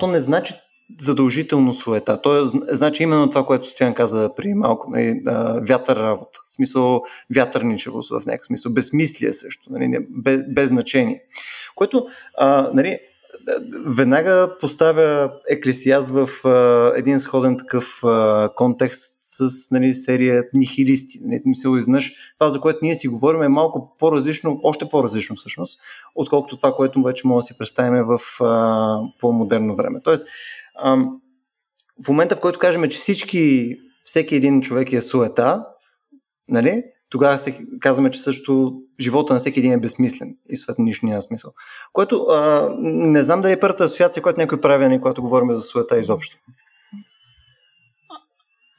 то 0.00 0.06
не 0.06 0.20
значи 0.20 0.54
задължително 1.00 1.74
суета. 1.74 2.22
То 2.22 2.42
е, 2.42 2.46
значи 2.68 3.02
именно 3.02 3.30
това, 3.30 3.46
което 3.46 3.66
Стоян 3.66 3.94
каза 3.94 4.30
при 4.36 4.54
малко, 4.54 4.90
нали, 4.90 5.22
вятър 5.68 5.96
работа. 5.96 6.40
В 6.46 6.52
смисъл 6.52 7.02
вятърничевост 7.34 8.10
в 8.10 8.26
някакъв 8.26 8.46
смисъл, 8.46 8.72
безмислие 8.72 9.32
също, 9.32 9.72
нали, 9.72 10.06
без, 10.10 10.40
без 10.48 10.68
значение. 10.68 11.22
Което 11.74 12.06
а, 12.38 12.70
нали, 12.74 12.98
веднага 13.86 14.56
поставя 14.60 15.32
Еклесиаст 15.48 16.10
в 16.10 16.28
а, 16.44 16.92
един 16.96 17.18
сходен 17.18 17.56
такъв 17.56 18.04
а, 18.04 18.50
контекст 18.56 19.14
с 19.20 19.70
нали, 19.70 19.92
серия 19.92 20.44
нихилисти. 20.54 21.18
Нали, 21.22 21.42
мисъл, 21.44 21.76
изнъж, 21.76 22.12
това, 22.38 22.50
за 22.50 22.60
което 22.60 22.78
ние 22.82 22.94
си 22.94 23.08
говорим, 23.08 23.42
е 23.42 23.48
малко 23.48 23.96
по-различно, 23.98 24.60
още 24.62 24.88
по-различно 24.90 25.36
всъщност, 25.36 25.80
отколкото 26.14 26.56
това, 26.56 26.72
което 26.72 27.02
вече 27.02 27.26
може 27.26 27.44
да 27.44 27.46
си 27.46 27.58
представим 27.58 28.04
в 28.04 28.44
а, 28.44 29.00
по-модерно 29.20 29.76
време. 29.76 30.00
Тоест, 30.04 30.26
а, 30.74 30.96
в 32.04 32.08
момента, 32.08 32.36
в 32.36 32.40
който 32.40 32.58
кажем, 32.58 32.88
че 32.88 32.98
всички, 32.98 33.76
всеки 34.04 34.34
един 34.34 34.60
човек 34.60 34.92
е 34.92 35.00
суета, 35.00 35.64
нали, 36.48 36.82
тогава 37.10 37.38
се 37.38 37.66
казваме, 37.80 38.10
че 38.10 38.20
също 38.20 38.82
живота 39.00 39.32
на 39.32 39.40
всеки 39.40 39.58
един 39.58 39.72
е 39.72 39.80
безсмислен 39.80 40.36
и 40.48 40.56
съответно 40.56 40.84
нищо 40.84 41.06
няма 41.06 41.22
смисъл. 41.22 41.52
Което 41.92 42.22
а, 42.22 42.68
не 42.80 43.22
знам 43.22 43.40
дали 43.40 43.52
е 43.52 43.60
първата 43.60 43.84
асоциация, 43.84 44.22
която 44.22 44.40
някой 44.40 44.60
прави, 44.60 44.84
а 44.84 44.88
не 44.88 45.00
когато 45.00 45.22
говорим 45.22 45.52
за 45.52 45.60
суета 45.60 45.98
изобщо. 45.98 46.36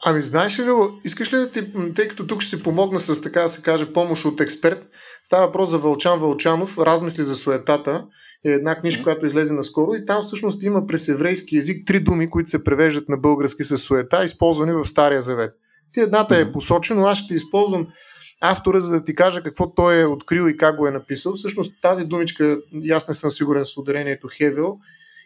Ами, 0.06 0.22
знаеш 0.22 0.60
ли, 0.60 0.66
искаш 1.04 1.34
ли 1.34 1.38
да 1.38 1.52
ти, 1.52 1.74
тъй 1.96 2.08
като 2.08 2.28
тук 2.28 2.42
ще 2.42 2.56
си 2.56 2.64
помогна 2.64 3.00
с 3.00 3.22
така 3.22 3.42
да 3.42 3.50
се 3.50 3.62
каже 3.62 3.94
помощ 3.94 4.26
от 4.26 4.42
експерт, 4.42 4.88
става 5.24 5.46
въпрос 5.46 5.70
за 5.70 5.78
Вълчан 5.80 6.20
Вълчанов, 6.20 6.78
Размисли 6.78 7.24
за 7.24 7.36
суетата, 7.36 8.06
е 8.46 8.50
една 8.50 8.80
книжка, 8.80 9.04
която 9.04 9.26
излезе 9.26 9.54
наскоро 9.54 9.94
и 9.94 10.06
там 10.06 10.22
всъщност 10.22 10.64
има 10.64 10.88
през 10.88 11.08
еврейски 11.08 11.56
язик 11.56 11.88
три 11.88 12.00
думи, 12.00 12.30
които 12.30 12.50
се 12.50 12.64
превеждат 12.64 13.10
на 13.10 13.18
български 13.18 13.64
с 13.64 13.78
суета, 13.78 14.24
използвани 14.24 14.72
в 14.72 14.86
Стария 14.86 15.22
Завет. 15.22 15.54
Ти 15.94 16.00
едната 16.00 16.38
е 16.38 16.52
посочена, 16.52 17.10
аз 17.10 17.18
ще 17.18 17.36
използвам 17.36 17.88
автора, 18.42 18.82
за 18.82 18.92
да 18.92 19.04
ти 19.04 19.16
кажа 19.16 19.44
какво 19.44 19.74
той 19.74 20.02
е 20.02 20.06
открил 20.06 20.50
и 20.50 20.58
как 20.58 20.78
го 20.78 20.88
е 20.88 20.92
написал. 20.92 21.34
Всъщност 21.34 21.82
тази 21.82 22.06
думичка, 22.06 22.58
аз 22.92 23.08
не 23.08 23.14
съм 23.14 23.32
сигурен 23.32 23.66
с 23.66 23.78
ударението 23.78 24.28
Хевел 24.38 24.78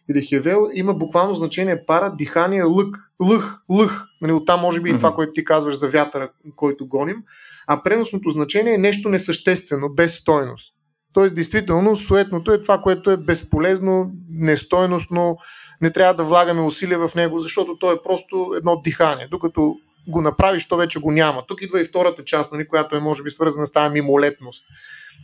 или 0.10 0.26
Хевел, 0.26 0.70
има 0.74 0.94
буквално 0.94 1.36
значение 1.36 1.86
пара, 1.86 2.16
дихание, 2.18 2.64
лък, 2.64 2.98
лъх, 3.22 3.62
лъх. 3.70 4.06
Нали, 4.22 4.32
оттам 4.32 4.62
може 4.62 4.82
би 4.82 4.90
mm-hmm. 4.90 4.96
и 4.96 4.98
това, 4.98 5.14
което 5.14 5.34
ти 5.34 5.46
казваш 5.46 5.76
за 5.78 5.88
вятъра, 5.90 6.30
който 6.56 6.88
гоним. 6.88 7.24
А 7.68 7.84
преносното 7.84 8.30
значение 8.30 8.74
е 8.74 8.78
нещо 8.78 9.10
несъществено, 9.10 9.90
без 9.90 10.16
стойност. 10.16 10.74
Тоест, 11.14 11.36
действително, 11.36 11.96
суетното 11.96 12.54
е 12.54 12.62
това, 12.62 12.78
което 12.78 13.12
е 13.12 13.18
безполезно, 13.18 14.12
нестойностно, 14.30 15.38
не 15.82 15.92
трябва 15.92 16.14
да 16.14 16.24
влагаме 16.24 16.62
усилия 16.62 17.08
в 17.08 17.16
него, 17.16 17.40
защото 17.40 17.78
то 17.78 17.92
е 17.92 18.02
просто 18.04 18.54
едно 18.58 18.82
дихание. 18.84 19.28
Докато 19.32 19.76
го 20.08 20.22
направиш, 20.22 20.68
то 20.68 20.78
вече 20.78 21.00
го 21.00 21.12
няма. 21.12 21.44
Тук 21.48 21.62
идва 21.62 21.82
и 21.82 21.86
втората 21.86 22.24
част, 22.24 22.52
нали, 22.52 22.68
която 22.68 22.96
е 22.96 23.00
може 23.00 23.24
би 23.24 23.30
свързана 23.30 23.66
с 23.66 23.72
тази 23.72 23.94
мимолетност. 23.94 24.66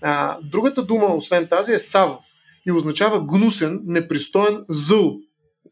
А, 0.02 0.38
другата 0.44 0.86
дума, 0.86 1.06
освен 1.06 1.48
тази, 1.48 1.74
е 1.74 1.80
сав 1.80 2.12
и 2.66 2.72
означава 2.72 3.26
гнусен, 3.26 3.82
непристоен, 3.86 4.66
зъл. 4.70 5.18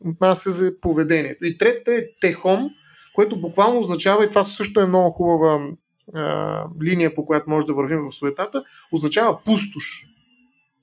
Отнася 0.06 0.50
за 0.50 0.80
поведението. 0.82 1.46
И 1.46 1.58
третата 1.58 1.94
е 1.94 2.04
техом, 2.22 2.70
което 3.16 3.42
буквално 3.42 3.80
означава, 3.80 4.26
и 4.26 4.30
това 4.30 4.44
също 4.44 4.80
е 4.80 4.86
много 4.86 5.10
хубава 5.10 5.68
а, 6.14 6.64
линия, 6.84 7.14
по 7.14 7.26
която 7.26 7.50
може 7.50 7.66
да 7.66 7.74
вървим 7.74 8.00
в 8.10 8.16
суетата, 8.16 8.64
означава 8.92 9.44
пустош 9.46 10.04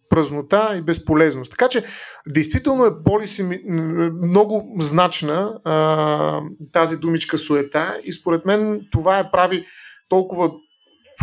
празнота 0.08 0.74
и 0.76 0.82
безполезност. 0.82 1.50
Така 1.50 1.68
че, 1.68 1.84
действително 2.28 2.84
е 2.84 3.02
полиси 3.04 3.42
много 4.22 4.76
значна 4.78 5.60
а, 5.64 6.40
тази 6.72 6.96
думичка 6.96 7.38
суета 7.38 8.00
и 8.04 8.12
според 8.12 8.44
мен 8.44 8.80
това 8.92 9.18
е 9.18 9.30
прави 9.30 9.66
толкова 10.08 10.50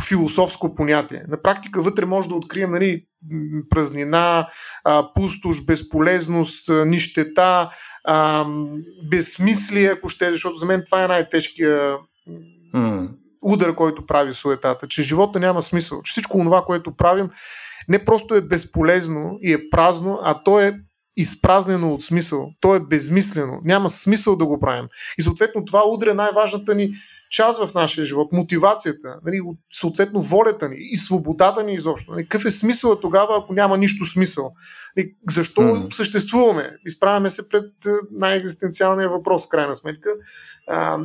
философско 0.08 0.76
понятие. 0.76 1.24
На 1.28 1.42
практика 1.42 1.82
вътре 1.82 2.06
може 2.06 2.30
да 2.30 2.36
открием 2.36 2.72
нали, 2.72 3.06
празнина, 3.70 4.48
а, 4.84 5.14
пустош, 5.14 5.66
безполезност, 5.66 6.70
нищета, 6.86 7.70
а, 8.04 8.46
безсмислие, 9.10 9.88
ако 9.88 10.10
ще, 10.10 10.32
защото 10.32 10.56
за 10.56 10.66
мен 10.66 10.84
това 10.86 11.04
е 11.04 11.08
най-тежкия 11.08 11.98
mm. 12.76 13.10
удар, 13.42 13.76
който 13.76 14.06
прави 14.06 14.34
суетата, 14.34 14.88
че 14.88 15.04
живота 15.04 15.40
няма 15.40 15.62
смисъл, 15.62 16.02
че 16.02 16.12
всичко 16.12 16.38
това, 16.38 16.62
което 16.62 16.96
правим 16.96 17.30
не 17.90 18.06
просто 18.06 18.36
е 18.36 18.42
безполезно 18.42 19.38
и 19.42 19.54
е 19.54 19.70
празно, 19.70 20.20
а 20.24 20.44
то 20.44 20.60
е 20.60 20.80
изпразнено 21.18 21.94
от 21.94 22.04
смисъл. 22.04 22.50
То 22.62 22.76
е 22.76 22.80
безмислено. 22.80 23.54
Няма 23.64 23.90
смисъл 23.90 24.36
да 24.36 24.46
го 24.46 24.60
правим. 24.60 24.88
И 25.18 25.22
съответно 25.22 25.66
това 25.66 25.84
удря 25.88 26.14
най-важната 26.14 26.76
ни 26.76 26.94
част 27.32 27.66
в 27.66 27.74
нашия 27.74 28.06
живот, 28.06 28.32
мотивацията, 28.32 29.20
нали, 29.26 29.42
съответно 29.72 30.22
волята 30.22 30.70
ни 30.70 30.76
и 30.80 30.98
свободата 30.98 31.64
ни 31.64 31.74
изобщо. 31.74 32.12
Нали, 32.12 32.24
какъв 32.24 32.46
е 32.46 32.50
смисъл 32.50 33.00
тогава, 33.00 33.38
ако 33.38 33.54
няма 33.54 33.78
нищо 33.78 34.06
смисъл? 34.06 34.54
Нали, 34.98 35.14
защо 35.30 35.62
mm. 35.62 35.94
съществуваме? 35.94 36.72
Изправяме 36.86 37.30
се 37.30 37.50
пред 37.50 37.74
най-екзистенциалния 38.12 39.10
въпрос, 39.10 39.46
в 39.46 39.50
крайна 39.50 39.76
сметка. 39.76 40.10
А, 40.68 41.00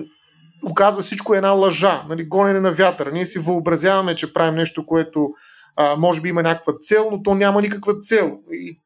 оказва 0.70 1.02
всичко 1.02 1.34
е 1.34 1.36
една 1.36 1.50
лъжа, 1.50 2.04
нали, 2.08 2.24
гонене 2.24 2.60
на 2.60 2.72
вятъра. 2.72 3.12
Ние 3.12 3.26
си 3.26 3.38
въобразяваме, 3.38 4.16
че 4.16 4.32
правим 4.32 4.54
нещо, 4.54 4.86
което 4.86 5.30
а, 5.76 5.96
може 5.96 6.20
би 6.20 6.28
има 6.28 6.42
някаква 6.42 6.72
цел, 6.80 7.08
но 7.10 7.22
то 7.22 7.34
няма 7.34 7.62
никаква 7.62 7.98
цел. 7.98 8.38
И 8.52 8.80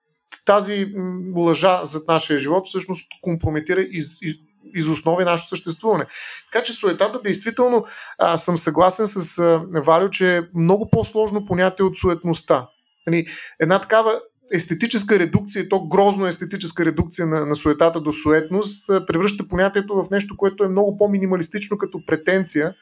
тази 0.44 0.94
лъжа 1.36 1.80
зад 1.84 2.08
нашия 2.08 2.38
живот 2.38 2.66
всъщност 2.66 3.08
компрометира 3.22 3.80
из, 3.80 4.22
из, 4.22 4.34
из 4.74 4.88
основи 4.88 5.24
нашето 5.24 5.48
съществуване. 5.48 6.06
Така 6.52 6.62
че 6.62 6.72
суетата, 6.72 7.22
действително, 7.22 7.84
а, 8.18 8.36
съм 8.36 8.58
съгласен 8.58 9.06
с 9.06 9.38
а, 9.38 9.62
Валю, 9.80 10.10
че 10.10 10.36
е 10.36 10.42
много 10.54 10.90
по-сложно 10.90 11.44
понятие 11.44 11.84
от 11.84 11.98
суетността. 11.98 12.68
Нали, 13.06 13.26
една 13.60 13.80
такава 13.80 14.20
естетическа 14.52 15.18
редукция, 15.18 15.68
то 15.68 15.86
грозно 15.88 16.26
естетическа 16.26 16.84
редукция 16.84 17.26
на, 17.26 17.46
на 17.46 17.56
суетата 17.56 18.00
до 18.00 18.12
суетност, 18.12 18.86
превръща 19.06 19.48
понятието 19.48 19.94
в 19.94 20.10
нещо, 20.10 20.36
което 20.36 20.64
е 20.64 20.68
много 20.68 20.98
по-минималистично 20.98 21.78
като 21.78 22.06
претенция 22.06 22.74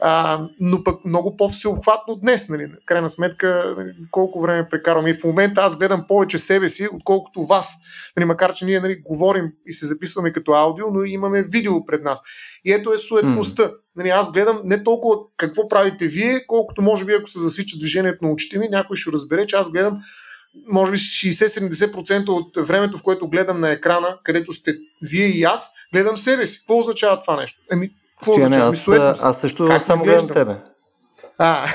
а, 0.00 0.44
но 0.60 0.84
пък 0.84 1.04
много 1.04 1.36
по-всеобхватно 1.36 2.16
днес, 2.16 2.48
нали, 2.48 2.72
крайна 2.86 3.10
сметка, 3.10 3.74
нали, 3.78 3.92
колко 4.10 4.40
време 4.40 4.68
прекарваме. 4.70 5.10
И 5.10 5.14
в 5.14 5.24
момента 5.24 5.60
аз 5.60 5.78
гледам 5.78 6.04
повече 6.08 6.38
себе 6.38 6.68
си, 6.68 6.88
отколкото 6.92 7.46
вас. 7.46 7.74
Нали, 8.16 8.26
макар, 8.26 8.54
че 8.54 8.64
ние 8.64 8.80
нали, 8.80 9.02
говорим 9.04 9.52
и 9.66 9.72
се 9.72 9.86
записваме 9.86 10.32
като 10.32 10.52
аудио, 10.52 10.86
но 10.92 11.04
имаме 11.04 11.42
видео 11.42 11.86
пред 11.86 12.02
нас. 12.02 12.22
И 12.64 12.72
ето 12.72 12.92
е 12.92 12.98
суетността. 12.98 13.62
Mm. 13.62 13.74
Нали, 13.96 14.08
аз 14.08 14.32
гледам 14.32 14.60
не 14.64 14.82
толкова 14.82 15.16
какво 15.36 15.68
правите 15.68 16.06
вие, 16.06 16.46
колкото 16.46 16.82
може 16.82 17.04
би 17.04 17.12
ако 17.12 17.30
се 17.30 17.38
засича 17.38 17.78
движението 17.78 18.24
на 18.24 18.30
очите 18.30 18.58
ми, 18.58 18.68
някой 18.68 18.96
ще 18.96 19.12
разбере, 19.12 19.46
че 19.46 19.56
аз 19.56 19.70
гледам 19.70 19.98
може 20.68 20.92
би 20.92 20.98
60-70% 20.98 22.28
от 22.28 22.68
времето, 22.68 22.98
в 22.98 23.02
което 23.02 23.28
гледам 23.28 23.60
на 23.60 23.70
екрана, 23.70 24.18
където 24.24 24.52
сте 24.52 24.74
вие 25.02 25.26
и 25.26 25.44
аз, 25.44 25.72
гледам 25.92 26.16
себе 26.16 26.46
си. 26.46 26.58
Какво 26.58 26.78
означава 26.78 27.20
това 27.20 27.36
нещо? 27.36 27.60
Еми, 28.26 28.36
Стояне, 28.36 28.56
аз, 28.56 28.88
аз 29.22 29.40
също 29.40 29.66
как 29.66 29.82
само 29.82 30.04
гледам 30.04 30.28
тебе. 30.28 30.56
А, 31.38 31.68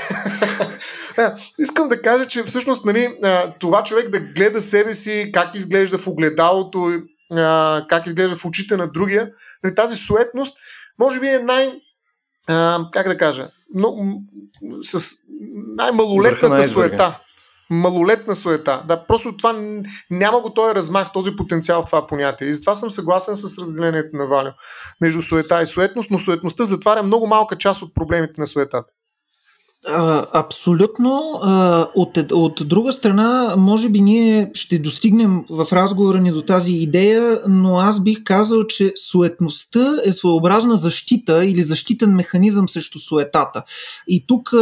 искам 1.58 1.88
да 1.88 2.02
кажа, 2.02 2.26
че 2.26 2.42
всъщност 2.42 2.84
нали, 2.84 3.18
това 3.60 3.82
човек 3.84 4.08
да 4.08 4.20
гледа 4.20 4.62
себе 4.62 4.94
си, 4.94 5.30
как 5.34 5.54
изглежда 5.54 5.98
в 5.98 6.06
огледалото, 6.06 6.92
как 7.88 8.06
изглежда 8.06 8.36
в 8.36 8.44
очите 8.44 8.76
на 8.76 8.92
другия, 8.92 9.30
нали, 9.64 9.74
тази 9.74 9.96
суетност, 9.96 10.56
може 10.98 11.20
би 11.20 11.28
е 11.28 11.38
най- 11.38 11.72
как 12.92 13.08
да 13.08 13.18
кажа, 13.18 13.48
но, 13.74 13.96
с 14.82 15.10
най-малолетната 15.76 16.68
суета 16.68 17.18
малолетна 17.72 18.36
суета. 18.36 18.82
Да, 18.88 19.06
просто 19.06 19.36
това 19.36 19.82
няма 20.10 20.40
го 20.40 20.54
този 20.54 20.74
размах, 20.74 21.12
този 21.12 21.36
потенциал 21.36 21.82
в 21.82 21.86
това 21.86 22.06
понятие. 22.06 22.48
И 22.48 22.54
затова 22.54 22.74
съм 22.74 22.90
съгласен 22.90 23.36
с 23.36 23.58
разделението 23.58 24.16
на 24.16 24.26
Валю 24.26 24.50
между 25.00 25.22
суета 25.22 25.62
и 25.62 25.66
суетност, 25.66 26.10
но 26.10 26.18
суетността 26.18 26.64
затваря 26.64 27.02
много 27.02 27.26
малка 27.26 27.56
част 27.56 27.82
от 27.82 27.94
проблемите 27.94 28.34
на 28.38 28.46
суетата. 28.46 28.88
Абсолютно. 30.32 31.40
От, 31.94 32.18
от 32.32 32.68
друга 32.68 32.92
страна, 32.92 33.54
може 33.56 33.88
би 33.88 34.00
ние 34.00 34.50
ще 34.54 34.78
достигнем 34.78 35.44
в 35.50 35.66
разговора 35.72 36.20
ни 36.20 36.32
до 36.32 36.42
тази 36.42 36.72
идея, 36.72 37.40
но 37.48 37.78
аз 37.78 38.02
бих 38.02 38.24
казал, 38.24 38.66
че 38.66 38.92
суетността 39.10 39.96
е 40.04 40.12
своеобразна 40.12 40.76
защита 40.76 41.44
или 41.44 41.62
защитен 41.62 42.14
механизъм 42.14 42.68
срещу 42.68 42.98
суетата. 42.98 43.62
И 44.08 44.26
тук, 44.26 44.52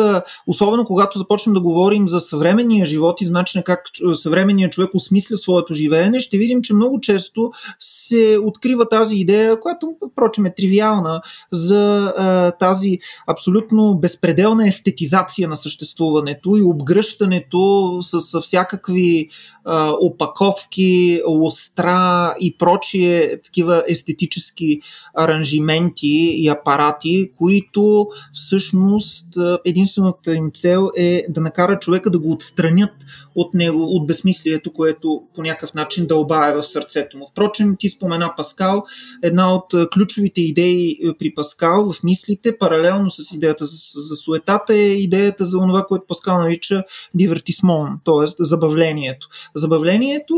особено 0.47 0.85
когато 0.85 1.19
започнем 1.19 1.55
да 1.55 1.61
говорим 1.61 2.09
за 2.09 2.21
съвременния 2.21 2.87
живот 2.87 3.21
и 3.21 3.25
за 3.25 3.33
начина 3.33 3.65
как 3.65 3.81
съвременният 4.15 4.73
човек 4.73 4.91
осмисля 4.95 5.37
своето 5.37 5.75
живеене, 5.75 6.21
ще 6.21 6.39
видим, 6.39 6.63
че 6.63 6.75
много 6.75 7.01
често 7.01 7.51
се 7.81 8.39
открива 8.43 8.89
тази 8.89 9.17
идея, 9.17 9.61
която, 9.61 9.93
впрочем, 10.13 10.47
е 10.47 10.55
тривиална, 10.55 11.23
за 11.53 12.13
тази 12.59 12.99
абсолютно 13.27 13.95
безпределна 13.95 14.69
естетизация 14.69 15.10
романтизация 15.11 15.49
на 15.49 15.57
съществуването 15.57 16.57
и 16.57 16.63
обгръщането 16.63 17.99
с, 18.03 18.41
всякакви 18.41 19.29
а, 19.65 19.93
опаковки, 20.01 21.23
лостра 21.27 22.35
и 22.41 22.57
прочие 22.59 23.41
такива 23.45 23.85
естетически 23.89 24.81
аранжименти 25.19 26.35
и 26.37 26.49
апарати, 26.49 27.31
които 27.39 28.09
всъщност 28.33 29.27
единствената 29.65 30.35
им 30.35 30.51
цел 30.55 30.91
е 30.97 31.23
да 31.29 31.41
накара 31.41 31.79
човека 31.79 32.11
да 32.11 32.19
го 32.19 32.33
отстранят 32.33 32.93
от 33.35 33.55
него, 33.55 33.83
от 33.83 34.07
безмислието, 34.07 34.73
което 34.73 35.23
по 35.35 35.43
някакъв 35.43 35.75
начин 35.75 36.07
дълбае 36.07 36.55
в 36.55 36.63
сърцето 36.63 37.19
му. 37.19 37.27
Впрочем, 37.31 37.77
ти 37.79 37.89
спомена 37.89 38.35
Паскал, 38.37 38.85
една 39.23 39.55
от 39.55 39.75
ключовите 39.95 40.41
идеи 40.41 40.99
при 41.19 41.35
Паскал 41.35 41.93
в 41.93 42.03
мислите, 42.05 42.59
паралелно 42.59 43.11
с 43.11 43.33
идеята 43.33 43.67
за, 43.67 43.77
за 44.01 44.17
суетата, 44.17 44.75
е 44.75 44.93
идеята 45.03 45.45
за 45.45 45.59
това, 45.59 45.87
което 45.87 46.07
Паскал 46.07 46.39
нарича 46.39 46.83
дивертисмон, 47.15 48.01
т.е. 48.05 48.45
забавлението. 48.45 49.29
Забавлението 49.55 50.35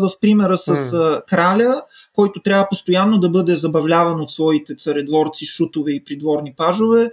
в 0.00 0.10
примера 0.20 0.56
с 0.56 0.66
mm. 0.66 1.24
краля, 1.26 1.82
който 2.14 2.40
трябва 2.40 2.68
постоянно 2.68 3.18
да 3.18 3.28
бъде 3.28 3.56
забавляван 3.56 4.20
от 4.20 4.30
своите 4.30 4.76
царедворци, 4.76 5.46
шутове 5.46 5.92
и 5.92 6.04
придворни 6.04 6.54
пажове, 6.56 7.10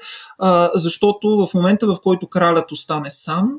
защото 0.76 1.48
в 1.48 1.54
момента, 1.54 1.88
в 1.88 1.98
който 2.04 2.28
кралят 2.28 2.72
остане 2.72 3.10
сам, 3.10 3.52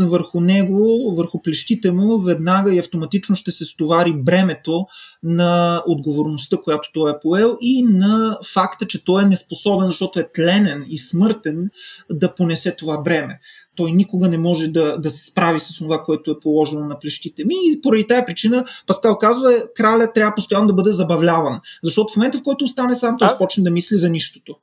върху 0.00 0.40
него, 0.40 1.14
върху 1.16 1.42
плещите 1.42 1.92
му, 1.92 2.18
веднага 2.18 2.74
и 2.74 2.78
автоматично 2.78 3.36
ще 3.36 3.50
се 3.50 3.64
стовари 3.64 4.12
бремето 4.12 4.86
на 5.22 5.82
отговорността, 5.86 6.56
която 6.56 6.88
той 6.94 7.10
е 7.10 7.20
поел 7.22 7.56
и 7.60 7.82
на 7.82 8.38
факта, 8.54 8.86
че 8.86 9.04
той 9.04 9.22
е 9.22 9.26
неспособен, 9.26 9.86
защото 9.86 10.20
е 10.20 10.28
тленен 10.34 10.84
и 10.88 10.98
смъртен 10.98 11.70
да 12.10 12.34
понесе 12.34 12.76
това 12.78 12.98
бреме. 12.98 13.40
Той 13.76 13.92
никога 13.92 14.28
не 14.28 14.38
може 14.38 14.68
да, 14.68 14.98
да 14.98 15.10
се 15.10 15.30
справи 15.30 15.60
с 15.60 15.78
това, 15.78 16.02
което 16.02 16.30
е 16.30 16.40
положено 16.40 16.84
на 16.84 16.98
плещите 16.98 17.44
ми. 17.44 17.54
И 17.54 17.80
поради 17.82 18.06
тази 18.06 18.22
причина 18.26 18.64
Паскал 18.86 19.18
казва, 19.18 19.62
краля 19.76 20.12
трябва 20.12 20.34
постоянно 20.34 20.66
да 20.66 20.74
бъде 20.74 20.92
забавляван. 20.92 21.60
Защото 21.82 22.12
в 22.12 22.16
момента, 22.16 22.38
в 22.38 22.42
който 22.42 22.64
остане 22.64 22.96
сам, 22.96 23.16
той 23.18 23.28
ще 23.28 23.38
почне 23.38 23.64
да 23.64 23.70
мисли 23.70 23.96
за 23.96 24.10
нищото. 24.10 24.56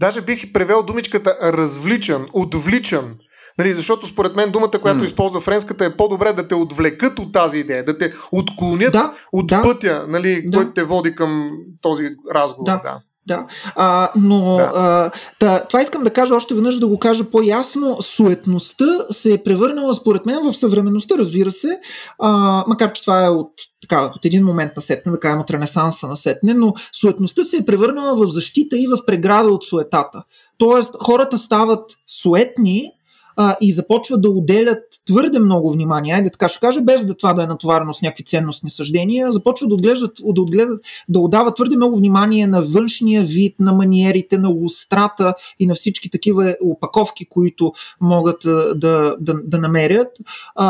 Даже 0.00 0.20
бих 0.20 0.52
превел 0.52 0.82
думичката 0.82 1.38
развличан, 1.42 2.26
отвличан. 2.32 3.16
Нали, 3.58 3.74
защото 3.74 4.06
според 4.06 4.36
мен 4.36 4.50
думата, 4.50 4.78
която 4.82 5.00
mm. 5.00 5.04
използва 5.04 5.40
френската 5.40 5.84
е 5.84 5.96
по-добре 5.96 6.32
да 6.32 6.48
те 6.48 6.54
отвлекат 6.54 7.18
от 7.18 7.32
тази 7.32 7.58
идея, 7.58 7.84
да 7.84 7.98
те 7.98 8.12
отклонят 8.32 8.92
да, 8.92 9.12
от 9.32 9.46
да, 9.46 9.62
пътя, 9.62 10.04
нали, 10.08 10.42
да. 10.46 10.56
който 10.56 10.72
те 10.72 10.84
води 10.84 11.14
към 11.14 11.50
този 11.80 12.10
разговор. 12.34 12.66
Да. 12.66 12.80
да. 12.82 13.00
Да, 13.28 13.46
а, 13.76 14.10
но 14.16 14.56
да. 14.56 14.72
А, 14.74 15.10
та, 15.38 15.64
това 15.64 15.82
искам 15.82 16.04
да 16.04 16.10
кажа 16.10 16.34
още 16.34 16.54
веднъж, 16.54 16.78
да 16.78 16.86
го 16.86 16.98
кажа 16.98 17.24
по-ясно. 17.24 17.96
Суетността 18.00 18.98
се 19.10 19.32
е 19.32 19.42
превърнала, 19.42 19.94
според 19.94 20.26
мен, 20.26 20.50
в 20.50 20.56
съвременността, 20.56 21.18
разбира 21.18 21.50
се, 21.50 21.80
а, 22.18 22.64
макар 22.68 22.92
че 22.92 23.02
това 23.02 23.24
е 23.24 23.28
от, 23.28 23.50
така, 23.80 24.12
от 24.16 24.24
един 24.24 24.44
момент 24.44 24.72
на 24.76 24.82
сетне, 24.82 25.12
да 25.12 25.20
кажем 25.20 25.40
от 25.40 25.50
ренесанса 25.50 26.06
на 26.06 26.16
сетне, 26.16 26.54
но 26.54 26.74
суетността 26.92 27.44
се 27.44 27.56
е 27.56 27.64
превърнала 27.64 28.16
в 28.16 28.30
защита 28.30 28.78
и 28.78 28.86
в 28.86 29.06
преграда 29.06 29.48
от 29.48 29.64
суетата. 29.64 30.22
Тоест, 30.58 30.96
хората 31.02 31.38
стават 31.38 31.90
суетни, 32.22 32.92
а, 33.40 33.56
и 33.60 33.72
започват 33.72 34.22
да 34.22 34.30
отделят 34.30 34.82
твърде 35.06 35.38
много 35.38 35.72
внимание, 35.72 36.14
айде 36.14 36.30
така 36.30 36.48
ще 36.48 36.60
кажа, 36.60 36.80
без 36.80 37.06
да 37.06 37.16
това 37.16 37.32
да 37.32 37.42
е 37.42 37.46
натоварено 37.46 37.94
с 37.94 38.02
някакви 38.02 38.24
ценностни 38.24 38.70
съждения, 38.70 39.32
започват 39.32 39.68
да 39.68 39.74
отглеждат, 39.74 40.12
да, 40.34 40.42
отгледат, 40.42 40.80
да 41.08 41.20
отдават 41.20 41.54
твърде 41.54 41.76
много 41.76 41.96
внимание 41.96 42.46
на 42.46 42.62
външния 42.62 43.22
вид, 43.24 43.54
на 43.60 43.72
маниерите, 43.72 44.38
на 44.38 44.48
лустрата 44.48 45.34
и 45.58 45.66
на 45.66 45.74
всички 45.74 46.10
такива 46.10 46.56
опаковки, 46.62 47.26
които 47.28 47.72
могат 48.00 48.36
да, 48.74 49.16
да, 49.20 49.34
да 49.44 49.58
намерят. 49.58 50.08
А, 50.54 50.66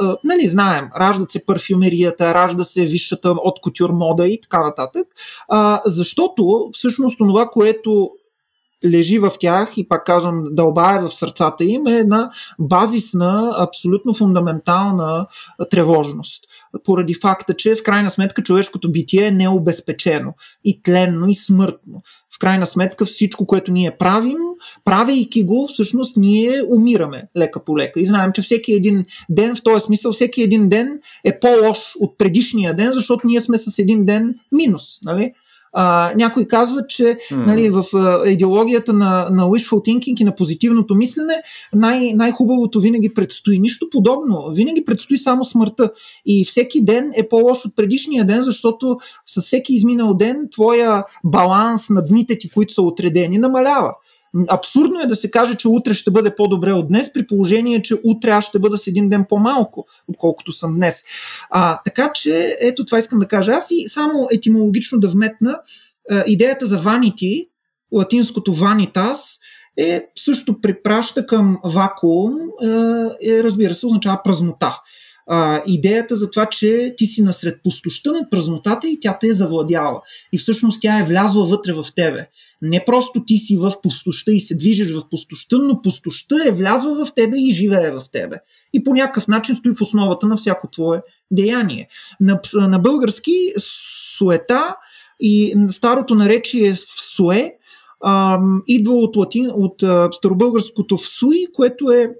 а, 0.00 0.16
нали, 0.24 0.48
знаем, 0.48 0.88
раждат 1.00 1.30
се 1.30 1.46
парфюмерията, 1.46 2.34
ражда 2.34 2.64
се 2.64 2.84
висшата 2.84 3.30
от 3.30 3.60
кутюр 3.60 3.90
мода 3.90 4.28
и 4.28 4.40
така 4.40 4.62
нататък, 4.62 5.06
а, 5.48 5.82
защото 5.86 6.68
всъщност 6.72 7.18
това, 7.18 7.48
което 7.48 8.10
лежи 8.84 9.18
в 9.18 9.30
тях 9.40 9.72
и 9.76 9.88
пак 9.88 10.06
казвам, 10.06 10.44
дълбае 10.50 11.00
в 11.00 11.08
сърцата 11.08 11.64
им 11.64 11.86
е 11.86 11.92
една 11.92 12.30
базисна, 12.58 13.54
абсолютно 13.58 14.14
фундаментална 14.14 15.26
тревожност. 15.70 16.44
Поради 16.84 17.14
факта, 17.14 17.54
че 17.54 17.74
в 17.74 17.82
крайна 17.82 18.10
сметка 18.10 18.42
човешкото 18.42 18.92
битие 18.92 19.26
е 19.26 19.30
необезпечено 19.30 20.34
и 20.64 20.82
тленно 20.82 21.28
и 21.28 21.34
смъртно. 21.34 22.02
В 22.34 22.38
крайна 22.38 22.66
сметка 22.66 23.04
всичко, 23.04 23.46
което 23.46 23.72
ние 23.72 23.96
правим, 23.98 24.36
правейки 24.84 25.44
го, 25.44 25.68
всъщност 25.72 26.16
ние 26.16 26.62
умираме 26.70 27.28
лека 27.36 27.64
по 27.64 27.78
лека. 27.78 28.00
И 28.00 28.06
знаем, 28.06 28.32
че 28.32 28.42
всеки 28.42 28.72
един 28.72 29.04
ден, 29.30 29.56
в 29.56 29.62
този 29.62 29.84
смисъл, 29.84 30.12
всеки 30.12 30.42
един 30.42 30.68
ден 30.68 31.00
е 31.24 31.40
по-лош 31.40 31.78
от 32.00 32.18
предишния 32.18 32.76
ден, 32.76 32.92
защото 32.92 33.26
ние 33.26 33.40
сме 33.40 33.58
с 33.58 33.78
един 33.78 34.04
ден 34.04 34.34
минус. 34.52 35.02
Нали? 35.02 35.32
А, 35.72 36.12
някой 36.16 36.44
казва, 36.44 36.86
че 36.88 37.02
mm. 37.02 37.46
нали, 37.46 37.70
в 37.70 37.84
а, 37.94 38.28
идеологията 38.28 38.92
на, 38.92 39.28
на 39.30 39.42
wishful 39.42 39.88
thinking 39.88 40.20
и 40.20 40.24
на 40.24 40.34
позитивното 40.34 40.94
мислене 40.94 41.42
най- 41.74 42.12
най-хубавото 42.14 42.80
винаги 42.80 43.14
предстои. 43.14 43.58
Нищо 43.58 43.86
подобно. 43.92 44.52
Винаги 44.54 44.84
предстои 44.84 45.16
само 45.16 45.44
смъртта. 45.44 45.90
И 46.26 46.44
всеки 46.44 46.84
ден 46.84 47.12
е 47.16 47.28
по-лош 47.28 47.64
от 47.64 47.76
предишния 47.76 48.24
ден, 48.24 48.42
защото 48.42 48.98
с 49.26 49.42
всеки 49.42 49.74
изминал 49.74 50.14
ден 50.14 50.48
твоя 50.50 51.04
баланс 51.24 51.90
на 51.90 52.04
дните 52.04 52.38
ти, 52.38 52.50
които 52.50 52.74
са 52.74 52.82
отредени, 52.82 53.38
намалява. 53.38 53.94
Абсурдно 54.48 55.00
е 55.00 55.06
да 55.06 55.16
се 55.16 55.30
каже, 55.30 55.54
че 55.54 55.68
утре 55.68 55.94
ще 55.94 56.10
бъде 56.10 56.36
по-добре 56.36 56.72
от 56.72 56.88
днес, 56.88 57.12
при 57.12 57.26
положение, 57.26 57.82
че 57.82 57.94
утре 58.04 58.30
аз 58.30 58.44
ще 58.44 58.58
бъда 58.58 58.78
с 58.78 58.86
един 58.86 59.08
ден 59.08 59.24
по-малко, 59.28 59.86
отколкото 60.08 60.52
съм 60.52 60.74
днес. 60.74 61.04
А, 61.50 61.80
така 61.84 62.12
че, 62.12 62.56
ето 62.60 62.84
това 62.84 62.98
искам 62.98 63.18
да 63.18 63.28
кажа. 63.28 63.52
Аз 63.52 63.70
и 63.70 63.88
само 63.88 64.28
етимологично 64.32 65.00
да 65.00 65.08
вметна 65.08 65.60
а, 66.10 66.24
идеята 66.26 66.66
за 66.66 66.80
vanity, 66.80 67.48
латинското 67.92 68.54
vanitas, 68.54 69.38
е 69.76 70.06
също 70.16 70.60
препраща 70.60 71.26
към 71.26 71.58
вакуум, 71.64 72.32
е, 73.24 73.44
разбира 73.44 73.74
се, 73.74 73.86
означава 73.86 74.20
празнота. 74.24 74.80
А, 75.26 75.62
идеята 75.66 76.16
за 76.16 76.30
това, 76.30 76.46
че 76.46 76.94
ти 76.96 77.06
си 77.06 77.22
насред 77.22 77.60
пустощта 77.64 78.12
над 78.12 78.30
празнотата 78.30 78.88
и 78.88 79.00
тя 79.00 79.18
те 79.20 79.26
е 79.26 79.32
завладяла. 79.32 80.00
И 80.32 80.38
всъщност 80.38 80.82
тя 80.82 80.98
е 80.98 81.04
влязла 81.04 81.46
вътре 81.46 81.72
в 81.72 81.84
тебе 81.96 82.28
не 82.62 82.84
просто 82.86 83.24
ти 83.24 83.36
си 83.36 83.56
в 83.56 83.72
пустоща 83.82 84.32
и 84.32 84.40
се 84.40 84.54
движиш 84.54 84.92
в 84.92 85.08
пустоща, 85.10 85.58
но 85.58 85.82
пустоща 85.82 86.36
е 86.46 86.50
влязла 86.50 87.04
в 87.04 87.14
тебе 87.14 87.36
и 87.38 87.50
живее 87.50 87.90
в 87.90 88.02
тебе. 88.12 88.40
И 88.72 88.84
по 88.84 88.94
някакъв 88.94 89.28
начин 89.28 89.54
стои 89.54 89.74
в 89.74 89.80
основата 89.80 90.26
на 90.26 90.36
всяко 90.36 90.68
твое 90.68 91.02
деяние. 91.30 91.88
На, 92.20 92.40
на 92.54 92.78
български 92.78 93.52
суета 94.16 94.76
и 95.20 95.54
старото 95.70 96.14
наречие 96.14 96.74
суе 97.16 97.54
идва 98.66 98.94
от, 98.94 99.16
латин, 99.16 99.50
от 99.54 99.82
старобългарското 100.14 100.96
всуи, 100.96 101.46
което 101.54 101.90
е 101.90 102.10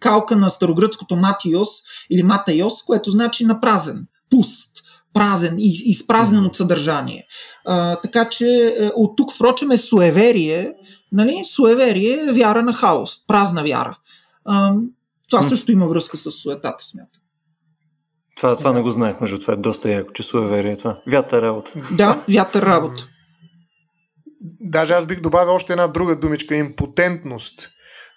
калка 0.00 0.36
на 0.36 0.50
старогръцкото 0.50 1.16
матиос 1.16 1.68
или 2.10 2.22
матайос, 2.22 2.82
което 2.82 3.10
значи 3.10 3.44
на 3.44 3.60
празен, 3.60 4.06
пуст 4.30 4.83
празен 5.14 5.54
и 5.58 5.82
изпразнен 5.84 6.44
от 6.44 6.56
съдържание. 6.56 7.26
А, 7.64 7.96
така 7.96 8.28
че 8.28 8.74
е, 8.78 8.86
от 8.86 9.16
тук, 9.16 9.34
впрочем, 9.34 9.70
е 9.70 9.76
суеверие. 9.76 10.72
Нали? 11.12 11.42
Суеверие 11.44 12.28
е 12.28 12.32
вяра 12.32 12.62
на 12.62 12.72
хаос, 12.72 13.26
празна 13.26 13.62
вяра. 13.62 13.98
А, 14.44 14.74
това 15.30 15.42
също 15.42 15.72
има 15.72 15.86
връзка 15.86 16.16
с 16.16 16.30
суетата, 16.30 16.84
смятам. 16.84 17.20
Това, 18.36 18.56
това 18.56 18.72
не 18.72 18.80
го 18.80 18.90
знаех, 18.90 19.20
между 19.20 19.38
това 19.38 19.54
е 19.54 19.56
доста 19.56 19.90
яко, 19.90 20.12
че 20.12 20.22
суеверие 20.22 20.76
това. 20.76 21.00
Вятър 21.06 21.42
работа. 21.42 21.72
Да, 21.92 22.24
вятър 22.28 22.62
работа. 22.62 23.08
Даже 24.60 24.92
аз 24.92 25.06
бих 25.06 25.20
добавил 25.20 25.54
още 25.54 25.72
една 25.72 25.88
друга 25.88 26.16
думичка 26.16 26.56
импотентност 26.56 27.70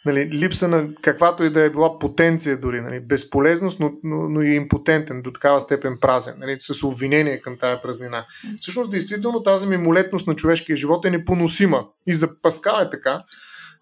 нали, 0.05 0.29
липса 0.31 0.67
на 0.67 0.89
каквато 1.01 1.43
и 1.43 1.49
да 1.49 1.63
е 1.63 1.69
била 1.69 1.99
потенция 1.99 2.57
дори, 2.57 2.81
нали, 2.81 2.99
безполезност, 2.99 3.79
но, 3.79 3.91
но, 4.03 4.29
но 4.29 4.41
и 4.41 4.55
импотентен, 4.55 5.21
до 5.21 5.31
такава 5.31 5.61
степен 5.61 5.97
празен, 6.01 6.35
нали, 6.39 6.57
с 6.59 6.83
обвинение 6.83 7.41
към 7.41 7.57
тая 7.57 7.81
празнина. 7.81 8.25
Всъщност, 8.59 8.91
действително, 8.91 9.43
тази 9.43 9.67
мимолетност 9.67 10.27
на 10.27 10.35
човешкия 10.35 10.75
живот 10.75 11.05
е 11.05 11.09
непоносима. 11.09 11.85
И 12.07 12.13
за 12.13 12.41
Паскал 12.41 12.81
е 12.81 12.89
така. 12.89 13.23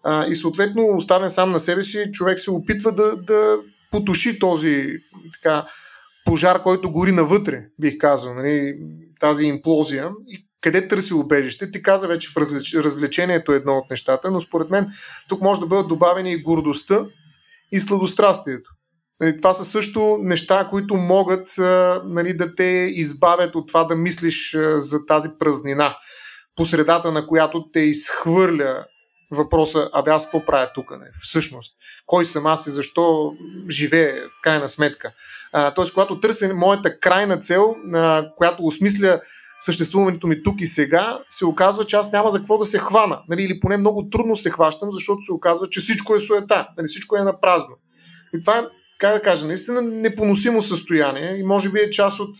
А, 0.04 0.26
и 0.26 0.34
съответно, 0.34 0.86
оставен 0.86 1.30
сам 1.30 1.50
на 1.50 1.60
себе 1.60 1.82
си, 1.82 2.04
човек 2.12 2.38
се 2.38 2.50
опитва 2.50 2.92
да, 2.92 3.16
да 3.16 3.58
потуши 3.90 4.38
този 4.38 4.86
така, 5.32 5.66
пожар, 6.24 6.62
който 6.62 6.90
гори 6.90 7.12
навътре, 7.12 7.64
бих 7.78 7.98
казал, 7.98 8.34
нали, 8.34 8.78
тази 9.20 9.44
имплозия. 9.44 10.10
И 10.28 10.45
къде 10.66 10.88
търси 10.88 11.14
убежище? 11.14 11.70
Ти 11.70 11.82
каза 11.82 12.08
вече 12.08 12.28
в 12.28 12.36
развлеч... 12.36 12.74
развлечението 12.74 13.52
е 13.52 13.56
едно 13.56 13.78
от 13.78 13.90
нещата, 13.90 14.30
но 14.30 14.40
според 14.40 14.70
мен 14.70 14.88
тук 15.28 15.40
може 15.40 15.60
да 15.60 15.66
бъдат 15.66 15.88
добавени 15.88 16.32
и 16.32 16.42
гордостта 16.42 17.06
и 17.72 17.80
сладострастието. 17.80 18.70
Нали, 19.20 19.36
това 19.36 19.52
са 19.52 19.64
също 19.64 20.18
неща, 20.22 20.68
които 20.70 20.96
могат 20.96 21.48
нали, 22.04 22.36
да 22.36 22.54
те 22.54 22.90
избавят 22.94 23.54
от 23.54 23.68
това 23.68 23.84
да 23.84 23.96
мислиш 23.96 24.56
за 24.76 25.06
тази 25.06 25.28
празнина, 25.38 25.96
по 26.56 26.66
средата 26.66 27.12
на 27.12 27.26
която 27.26 27.70
те 27.72 27.80
изхвърля 27.80 28.84
въпроса, 29.30 29.90
абе 29.92 30.10
аз 30.10 30.24
какво 30.24 30.46
правя 30.46 30.70
тук, 30.74 30.90
не? 30.90 31.06
всъщност? 31.20 31.74
Кой 32.06 32.24
съм 32.24 32.46
аз 32.46 32.66
и 32.66 32.70
защо 32.70 33.32
живее 33.70 34.12
в 34.12 34.42
крайна 34.42 34.68
сметка? 34.68 35.12
Тоест, 35.74 35.94
когато 35.94 36.20
търся 36.20 36.54
моята 36.54 37.00
крайна 37.00 37.40
цел, 37.40 37.76
а, 37.94 38.26
която 38.36 38.64
осмисля 38.64 39.20
съществуването 39.60 40.26
ми 40.26 40.42
тук 40.42 40.60
и 40.60 40.66
сега, 40.66 41.20
се 41.28 41.46
оказва, 41.46 41.86
че 41.86 41.96
аз 41.96 42.12
няма 42.12 42.30
за 42.30 42.38
какво 42.38 42.58
да 42.58 42.64
се 42.64 42.78
хвана. 42.78 43.22
Нали? 43.28 43.42
Или 43.42 43.60
поне 43.60 43.76
много 43.76 44.08
трудно 44.08 44.36
се 44.36 44.50
хващам, 44.50 44.88
защото 44.92 45.22
се 45.22 45.32
оказва, 45.32 45.66
че 45.70 45.80
всичко 45.80 46.14
е 46.14 46.20
суета. 46.20 46.68
Нали? 46.76 46.86
Всичко 46.86 47.16
е 47.16 47.22
на 47.22 47.40
празно. 47.40 47.74
И 48.34 48.40
това 48.40 48.58
е, 48.58 48.64
как 48.98 49.14
да 49.14 49.22
кажа, 49.22 49.46
наистина 49.46 49.82
непоносимо 49.82 50.62
състояние 50.62 51.36
и 51.36 51.42
може 51.42 51.70
би 51.70 51.78
е 51.78 51.90
част 51.90 52.20
от 52.20 52.36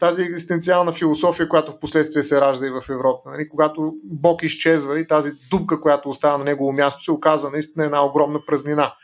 тази 0.00 0.22
екзистенциална 0.22 0.92
философия, 0.92 1.48
която 1.48 1.72
в 1.72 1.80
последствие 1.80 2.22
се 2.22 2.40
ражда 2.40 2.66
и 2.66 2.70
в 2.70 2.82
Европа. 2.90 3.30
Нали? 3.30 3.48
Когато 3.48 3.92
Бог 4.04 4.42
изчезва 4.42 5.00
и 5.00 5.06
тази 5.06 5.32
дупка, 5.50 5.80
която 5.80 6.08
остава 6.08 6.38
на 6.38 6.44
негово 6.44 6.72
място, 6.72 7.02
се 7.02 7.12
оказва 7.12 7.50
наистина 7.50 7.84
една 7.84 8.04
огромна 8.04 8.40
празнина. 8.46 8.94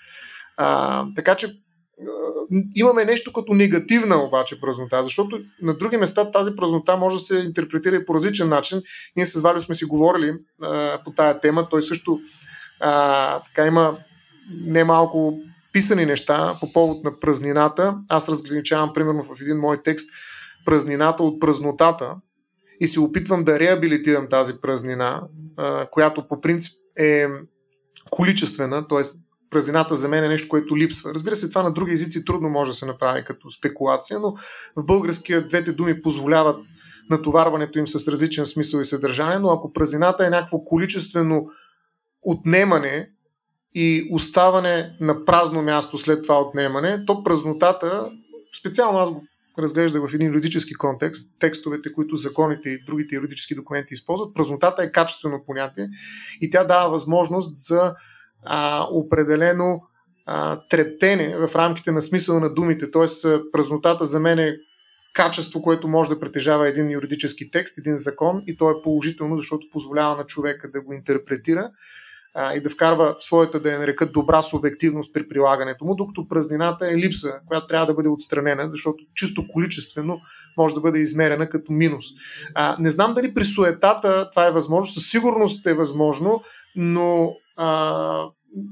А, 0.56 1.06
така 1.16 1.34
че 1.34 1.63
имаме 2.74 3.04
нещо 3.04 3.32
като 3.32 3.54
негативна 3.54 4.24
обаче 4.24 4.60
празнота, 4.60 5.04
защото 5.04 5.40
на 5.62 5.74
други 5.74 5.96
места 5.96 6.30
тази 6.30 6.56
празнота 6.56 6.96
може 6.96 7.16
да 7.16 7.22
се 7.22 7.36
интерпретира 7.38 7.96
и 7.96 8.04
по 8.04 8.14
различен 8.14 8.48
начин. 8.48 8.82
Ние 9.16 9.26
с 9.26 9.40
Валио 9.40 9.60
сме 9.60 9.74
си 9.74 9.84
говорили 9.84 10.34
а, 10.62 11.00
по 11.04 11.10
тая 11.10 11.40
тема. 11.40 11.68
Той 11.70 11.82
също 11.82 12.20
а, 12.80 13.40
така 13.40 13.66
има 13.66 13.96
немалко 14.50 15.38
писани 15.72 16.06
неща 16.06 16.56
по 16.60 16.72
повод 16.72 17.04
на 17.04 17.20
празнината. 17.20 17.98
Аз 18.08 18.28
разграничавам, 18.28 18.92
примерно, 18.94 19.22
в 19.22 19.40
един 19.40 19.56
мой 19.56 19.82
текст 19.82 20.10
празнината 20.64 21.22
от 21.22 21.40
празнотата 21.40 22.14
и 22.80 22.86
се 22.86 23.00
опитвам 23.00 23.44
да 23.44 23.58
реабилитирам 23.58 24.28
тази 24.28 24.52
празнина, 24.60 25.22
а, 25.56 25.86
която 25.90 26.28
по 26.28 26.40
принцип 26.40 26.72
е 26.98 27.26
количествена, 28.10 28.88
т.е. 28.88 29.02
празнината 29.50 29.94
за 29.94 30.08
мен 30.08 30.24
е 30.24 30.28
нещо, 30.28 30.48
което 30.48 30.76
липсва. 30.76 31.14
Разбира 31.14 31.36
се, 31.36 31.48
това 31.48 31.62
на 31.62 31.72
други 31.72 31.92
езици 31.92 32.24
трудно 32.24 32.48
може 32.48 32.70
да 32.70 32.76
се 32.76 32.86
направи 32.86 33.24
като 33.24 33.50
спекулация, 33.50 34.20
но 34.20 34.34
в 34.76 34.84
българския 34.86 35.48
двете 35.48 35.72
думи 35.72 36.02
позволяват 36.02 36.56
натоварването 37.10 37.78
им 37.78 37.88
с 37.88 38.08
различен 38.08 38.46
смисъл 38.46 38.80
и 38.80 38.84
съдържание, 38.84 39.38
но 39.38 39.50
ако 39.50 39.72
празнината 39.72 40.26
е 40.26 40.30
някакво 40.30 40.64
количествено 40.64 41.46
отнемане 42.22 43.10
и 43.74 44.08
оставане 44.12 44.96
на 45.00 45.24
празно 45.24 45.62
място 45.62 45.98
след 45.98 46.22
това 46.22 46.40
отнемане, 46.40 47.04
то 47.04 47.22
празнотата, 47.22 48.10
специално 48.58 48.98
аз 48.98 49.10
го 49.10 49.24
разглежда 49.58 50.08
в 50.08 50.14
един 50.14 50.26
юридически 50.26 50.74
контекст, 50.74 51.30
текстовете, 51.38 51.92
които 51.92 52.16
законите 52.16 52.68
и 52.68 52.84
другите 52.84 53.14
юридически 53.14 53.54
документи 53.54 53.94
използват, 53.94 54.34
празнотата 54.34 54.82
е 54.82 54.92
качествено 54.92 55.44
понятие 55.46 55.88
и 56.40 56.50
тя 56.50 56.64
дава 56.64 56.90
възможност 56.90 57.56
за 57.56 57.94
а, 58.44 58.86
определено 58.90 59.82
а, 60.26 60.60
трептене 60.70 61.36
в 61.36 61.56
рамките 61.56 61.92
на 61.92 62.02
смисъла 62.02 62.40
на 62.40 62.54
думите. 62.54 62.90
Тоест, 62.90 63.26
празнотата 63.52 64.04
за 64.04 64.20
мен 64.20 64.38
е 64.38 64.56
качество, 65.14 65.62
което 65.62 65.88
може 65.88 66.10
да 66.10 66.20
притежава 66.20 66.68
един 66.68 66.90
юридически 66.90 67.50
текст, 67.50 67.78
един 67.78 67.96
закон 67.96 68.42
и 68.46 68.56
то 68.56 68.70
е 68.70 68.82
положително, 68.82 69.36
защото 69.36 69.66
позволява 69.72 70.16
на 70.16 70.26
човека 70.26 70.70
да 70.70 70.80
го 70.80 70.92
интерпретира 70.92 71.70
а, 72.34 72.54
и 72.54 72.60
да 72.60 72.70
вкарва 72.70 73.16
своята, 73.18 73.60
да 73.60 73.72
я 73.72 73.78
нарекат, 73.78 74.12
добра 74.12 74.42
субективност 74.42 75.14
при 75.14 75.28
прилагането 75.28 75.84
му, 75.84 75.94
докато 75.94 76.28
празнината 76.28 76.90
е 76.90 76.96
липса, 76.96 77.34
която 77.46 77.66
трябва 77.66 77.86
да 77.86 77.94
бъде 77.94 78.08
отстранена, 78.08 78.68
защото 78.70 79.04
чисто 79.14 79.48
количествено 79.48 80.20
може 80.56 80.74
да 80.74 80.80
бъде 80.80 80.98
измерена 80.98 81.48
като 81.48 81.72
минус. 81.72 82.04
А, 82.54 82.76
не 82.80 82.90
знам 82.90 83.14
дали 83.14 83.34
при 83.34 83.44
суетата 83.44 84.30
това 84.30 84.46
е 84.46 84.52
възможно, 84.52 84.86
със 84.86 85.10
сигурност 85.10 85.66
е 85.66 85.74
възможно, 85.74 86.42
но 86.76 87.34
а, 87.56 88.28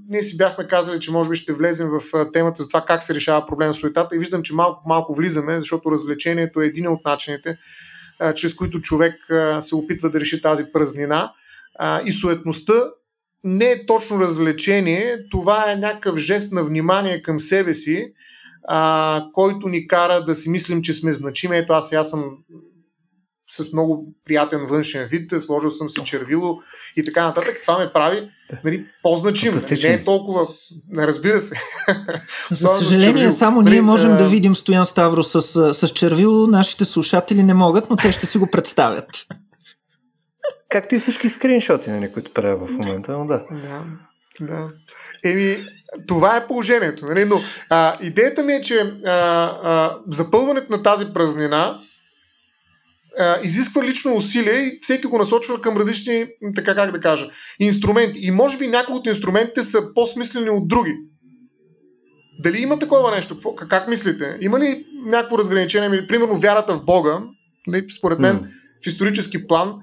ние 0.08 0.22
си 0.22 0.36
бяхме 0.36 0.66
казали, 0.66 1.00
че 1.00 1.12
може 1.12 1.30
би 1.30 1.36
ще 1.36 1.52
влезем 1.52 1.88
в 1.88 2.32
темата 2.32 2.62
за 2.62 2.68
това 2.68 2.84
как 2.84 3.02
се 3.02 3.14
решава 3.14 3.46
проблем 3.46 3.74
с 3.74 3.76
суетата 3.76 4.16
и 4.16 4.18
виждам, 4.18 4.42
че 4.42 4.54
малко 4.54 4.82
малко 4.88 5.14
влизаме, 5.14 5.58
защото 5.58 5.90
развлечението 5.90 6.60
е 6.60 6.66
един 6.66 6.88
от 6.88 7.04
начините, 7.04 7.58
а, 8.20 8.34
чрез 8.34 8.54
които 8.54 8.80
човек 8.80 9.30
а, 9.30 9.62
се 9.62 9.76
опитва 9.76 10.10
да 10.10 10.20
реши 10.20 10.42
тази 10.42 10.64
празнина. 10.72 11.32
А, 11.78 12.02
и 12.02 12.12
суетността 12.12 12.74
не 13.44 13.64
е 13.64 13.86
точно 13.86 14.20
развлечение, 14.20 15.18
това 15.30 15.72
е 15.72 15.76
някакъв 15.76 16.18
жест 16.18 16.52
на 16.52 16.64
внимание 16.64 17.22
към 17.22 17.38
себе 17.38 17.74
си, 17.74 18.12
а, 18.68 19.24
който 19.32 19.68
ни 19.68 19.86
кара 19.86 20.24
да 20.24 20.34
си 20.34 20.50
мислим, 20.50 20.82
че 20.82 20.94
сме 20.94 21.12
значими. 21.12 21.56
Ето 21.56 21.72
аз 21.72 21.88
сега 21.88 22.02
съм 22.02 22.24
с 23.56 23.72
много 23.72 24.14
приятен 24.26 24.66
външен 24.66 25.08
вид, 25.08 25.32
сложил 25.40 25.70
съм 25.70 25.88
си 25.88 26.00
червило 26.04 26.58
и 26.96 27.04
така 27.04 27.26
нататък. 27.26 27.58
Това 27.62 27.78
ме 27.78 27.92
прави 27.92 28.30
нали, 28.64 28.86
по-значим. 29.02 29.52
Не 29.82 29.88
е 29.88 30.04
толкова. 30.04 30.46
Разбира 30.96 31.38
се. 31.38 31.54
За 32.50 32.68
съжаление, 32.68 33.30
само 33.30 33.60
ние 33.60 33.70
нали, 33.70 33.80
можем 33.80 34.16
да 34.16 34.28
видим 34.28 34.54
Стоян 34.54 34.86
Ставро 34.86 35.22
с, 35.22 35.42
с 35.74 35.88
червило. 35.88 36.46
Нашите 36.46 36.84
слушатели 36.84 37.42
не 37.42 37.54
могат, 37.54 37.90
но 37.90 37.96
те 37.96 38.12
ще 38.12 38.26
си 38.26 38.38
го 38.38 38.50
представят. 38.50 39.06
Както 40.68 40.94
и 40.94 40.98
всички 40.98 41.28
скриншоти, 41.28 41.90
нали, 41.90 42.12
които 42.12 42.32
правя 42.32 42.66
в 42.66 42.70
момента, 42.70 43.18
но 43.18 43.26
да. 43.26 43.44
Да, 43.50 43.84
да. 44.40 44.68
Еми, 45.24 45.56
това 46.08 46.36
е 46.36 46.46
положението. 46.46 47.06
Нали? 47.06 47.24
Но 47.24 47.40
а, 47.70 47.98
идеята 48.02 48.42
ми 48.42 48.52
е, 48.52 48.60
че 48.60 48.80
а, 49.06 49.10
а, 49.10 49.98
запълването 50.08 50.72
на 50.72 50.82
тази 50.82 51.06
празнина 51.14 51.80
а, 53.18 53.38
изисква 53.42 53.84
лично 53.84 54.14
усилие 54.14 54.54
и 54.54 54.78
всеки 54.82 55.06
го 55.06 55.18
насочва 55.18 55.60
към 55.60 55.76
различни, 55.76 56.26
така 56.54 56.74
как 56.74 56.92
да 56.92 57.00
кажа, 57.00 57.30
инструменти. 57.60 58.18
И 58.22 58.30
може 58.30 58.58
би 58.58 58.68
някои 58.68 58.94
от 58.94 59.06
инструментите 59.06 59.62
са 59.62 59.94
по-смислени 59.94 60.50
от 60.50 60.68
други. 60.68 60.96
Дали 62.38 62.58
има 62.58 62.78
такова 62.78 63.10
нещо? 63.10 63.38
Как 63.68 63.88
мислите? 63.88 64.38
Има 64.40 64.60
ли 64.60 64.86
някакво 65.06 65.38
разграничение? 65.38 66.06
Примерно 66.06 66.34
вярата 66.34 66.74
в 66.74 66.84
Бога, 66.84 67.22
нали, 67.66 67.84
според 67.98 68.18
мен, 68.18 68.36
mm. 68.36 68.46
в 68.84 68.86
исторически 68.86 69.46
план, 69.46 69.74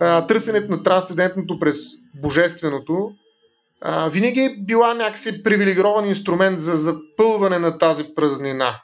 а, 0.00 0.26
търсенето 0.26 0.70
на 0.70 0.82
трансцендентното 0.82 1.58
през 1.58 1.76
божественото 2.22 3.10
а, 3.86 4.08
винаги 4.08 4.40
е 4.40 4.56
била 4.58 4.94
някакси 4.94 5.42
привилегирован 5.42 6.06
инструмент 6.06 6.60
за 6.60 6.76
запълване 6.76 7.58
на 7.58 7.78
тази 7.78 8.04
празнина. 8.14 8.80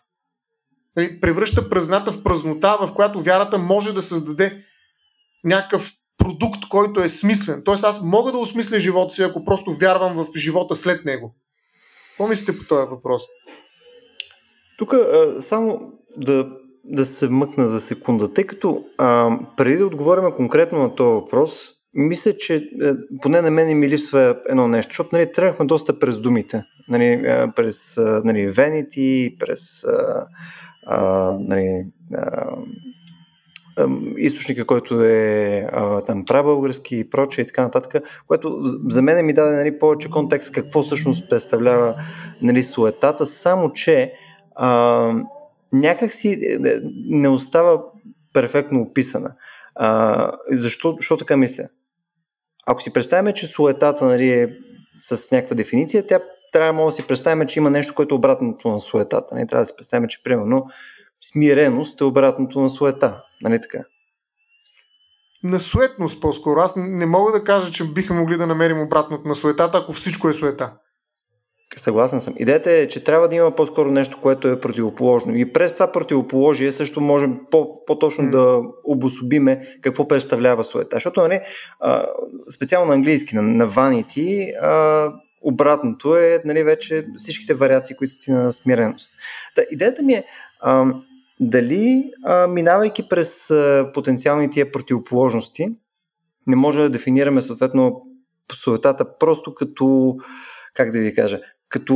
И 0.99 1.21
превръща 1.21 1.69
празната 1.69 2.13
в 2.13 2.23
празнота, 2.23 2.79
в 2.81 2.95
която 2.95 3.21
вярата 3.21 3.59
може 3.59 3.93
да 3.93 4.03
създаде 4.03 4.65
някакъв 5.45 5.93
продукт, 6.19 6.69
който 6.69 7.01
е 7.01 7.09
смислен. 7.09 7.63
Тоест 7.65 7.85
аз 7.85 8.03
мога 8.03 8.33
да 8.33 8.39
осмисля 8.39 8.81
живота 8.81 9.15
си, 9.15 9.23
ако 9.23 9.45
просто 9.45 9.73
вярвам 9.73 10.17
в 10.17 10.27
живота 10.37 10.77
след 10.77 11.05
него. 11.05 11.37
Какво 12.11 12.29
мислите 12.29 12.59
по 12.59 12.65
този 12.65 12.91
въпрос? 12.91 13.23
Тук 14.79 14.95
само 15.41 15.93
да 16.17 16.51
да 16.85 17.07
се 17.07 17.29
мъкна 17.29 17.69
за 17.69 17.81
секунда, 17.81 18.33
тъй 18.33 18.45
като 18.45 18.85
а, 18.99 19.39
преди 19.57 19.77
да 19.77 19.87
отговорим 19.87 20.31
конкретно 20.37 20.79
на 20.79 20.95
този 20.95 21.15
въпрос, 21.15 21.71
мисля, 21.95 22.37
че 22.37 22.71
поне 23.23 23.43
на 23.43 23.51
мен 23.51 23.79
ми 23.79 23.89
липсва 23.89 24.37
едно 24.49 24.69
нещо, 24.69 24.91
защото 24.91 25.09
нали, 25.13 25.33
тръгнахме 25.33 25.67
доста 25.67 25.99
през 25.99 26.21
думите, 26.21 26.63
нали, 26.89 27.23
през 27.57 27.97
нали, 28.25 28.49
Vanity, 28.49 29.39
през 29.39 29.85
а, 30.87 31.33
нали, 31.41 31.87
а, 32.15 32.57
източника, 34.17 34.67
който 34.67 35.05
е 35.05 35.67
а, 35.73 36.01
там 36.01 36.25
прабългарски 36.25 36.97
и 36.97 37.11
прочее 37.11 37.43
и 37.43 37.47
така 37.47 37.63
нататък, 37.63 38.05
което 38.27 38.59
за 38.89 39.03
мен 39.03 39.27
ми 39.27 39.33
даде 39.33 39.57
нали, 39.57 39.79
повече 39.79 40.11
контекст 40.11 40.53
какво 40.53 40.83
всъщност 40.83 41.31
представлява 41.31 41.97
нали, 42.43 42.63
суетата, 42.63 43.27
само 43.27 43.73
че 43.73 44.13
а, 44.55 45.13
някак 45.73 46.13
си 46.13 46.29
е, 46.29 46.69
е, 46.69 46.81
не 47.07 47.29
остава 47.29 47.83
перфектно 48.33 48.81
описана. 48.81 49.35
А, 49.75 50.33
защо, 50.51 50.95
защо 50.99 51.17
така 51.17 51.37
мисля? 51.37 51.65
Ако 52.67 52.83
си 52.83 52.93
представяме, 52.93 53.35
че 53.35 53.47
суетата 53.47 54.05
нали, 54.05 54.31
е 54.31 54.57
с 55.03 55.31
някаква 55.31 55.57
дефиниция, 55.57 56.07
тя 56.07 56.21
трябва 56.53 56.85
да 56.85 56.93
си 56.93 57.07
представим, 57.07 57.49
че 57.49 57.59
има 57.59 57.71
нещо, 57.71 57.95
което 57.95 58.15
е 58.15 58.19
обратното 58.19 58.69
на 58.69 58.81
суетата. 58.81 59.35
Нали? 59.35 59.47
Трябва 59.47 59.63
да 59.63 59.67
си 59.67 59.77
представим, 59.77 60.09
че 60.09 60.23
примерно 60.23 60.67
смиреност 61.33 62.01
е 62.01 62.05
обратното 62.05 62.61
на 62.61 62.71
суета. 62.71 63.23
Нали 63.43 63.61
така? 63.61 63.85
на 65.45 65.61
суетност 65.61 66.21
по-скоро. 66.21 66.61
Аз 66.61 66.75
не 66.77 67.07
мога 67.07 67.33
да 67.33 67.45
кажа, 67.45 67.73
че 67.73 67.85
бихме 67.85 68.17
могли 68.17 68.37
да 68.37 68.47
намерим 68.47 68.81
обратното 68.81 69.29
на 69.29 69.35
суетата, 69.35 69.79
ако 69.79 69.93
всичко 69.93 70.29
е 70.29 70.35
суета. 70.35 70.73
Съгласен 71.77 72.21
съм. 72.21 72.35
Идеята 72.39 72.71
е, 72.71 72.89
че 72.89 73.05
трябва 73.05 73.29
да 73.29 73.37
има 73.37 73.55
по-скоро 73.55 73.91
нещо, 73.91 74.19
което 74.23 74.49
е 74.49 74.61
противоположно. 74.61 75.37
И 75.37 75.53
през 75.53 75.75
това 75.75 75.93
противоположие 75.93 76.73
също 76.73 77.01
можем 77.01 77.41
по- 77.51 77.85
по-точно 77.85 78.25
mm. 78.25 78.31
да 78.31 78.61
обособиме 78.85 79.61
какво 79.83 80.09
представлява 80.09 80.65
суета. 80.65 80.97
Защото, 80.97 81.21
нали, 81.21 81.41
специално 82.55 82.89
на 82.89 82.95
английски, 82.95 83.37
на, 83.37 83.43
на 83.43 83.69
vanity, 83.69 84.53
обратното 85.41 86.17
е 86.17 86.43
нали, 86.45 86.63
вече 86.63 87.07
всичките 87.17 87.55
вариации, 87.55 87.97
които 87.97 88.13
са 88.13 88.33
на 88.33 88.53
смиреност. 88.53 89.13
Та, 89.55 89.63
идеята 89.71 90.03
ми 90.03 90.13
е, 90.13 90.25
а, 90.61 90.95
дали 91.41 92.11
а, 92.25 92.47
минавайки 92.47 93.09
през 93.09 93.51
а, 93.51 93.91
потенциални 93.95 94.51
тия 94.51 94.73
противоположности, 94.73 95.69
не 96.47 96.57
може 96.57 96.81
да 96.81 96.91
дефинираме 96.91 97.41
съответно 97.41 98.07
суетата 98.55 99.19
просто 99.19 99.55
като, 99.55 100.17
как 100.75 100.91
да 100.91 100.99
ви 100.99 101.15
кажа, 101.15 101.41
като 101.71 101.95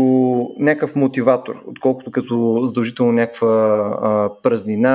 някакъв 0.58 0.96
мотиватор, 0.96 1.54
отколкото 1.66 2.10
като 2.10 2.62
задължително 2.66 3.12
някаква 3.12 3.48
а, 4.02 4.30
празнина, 4.42 4.90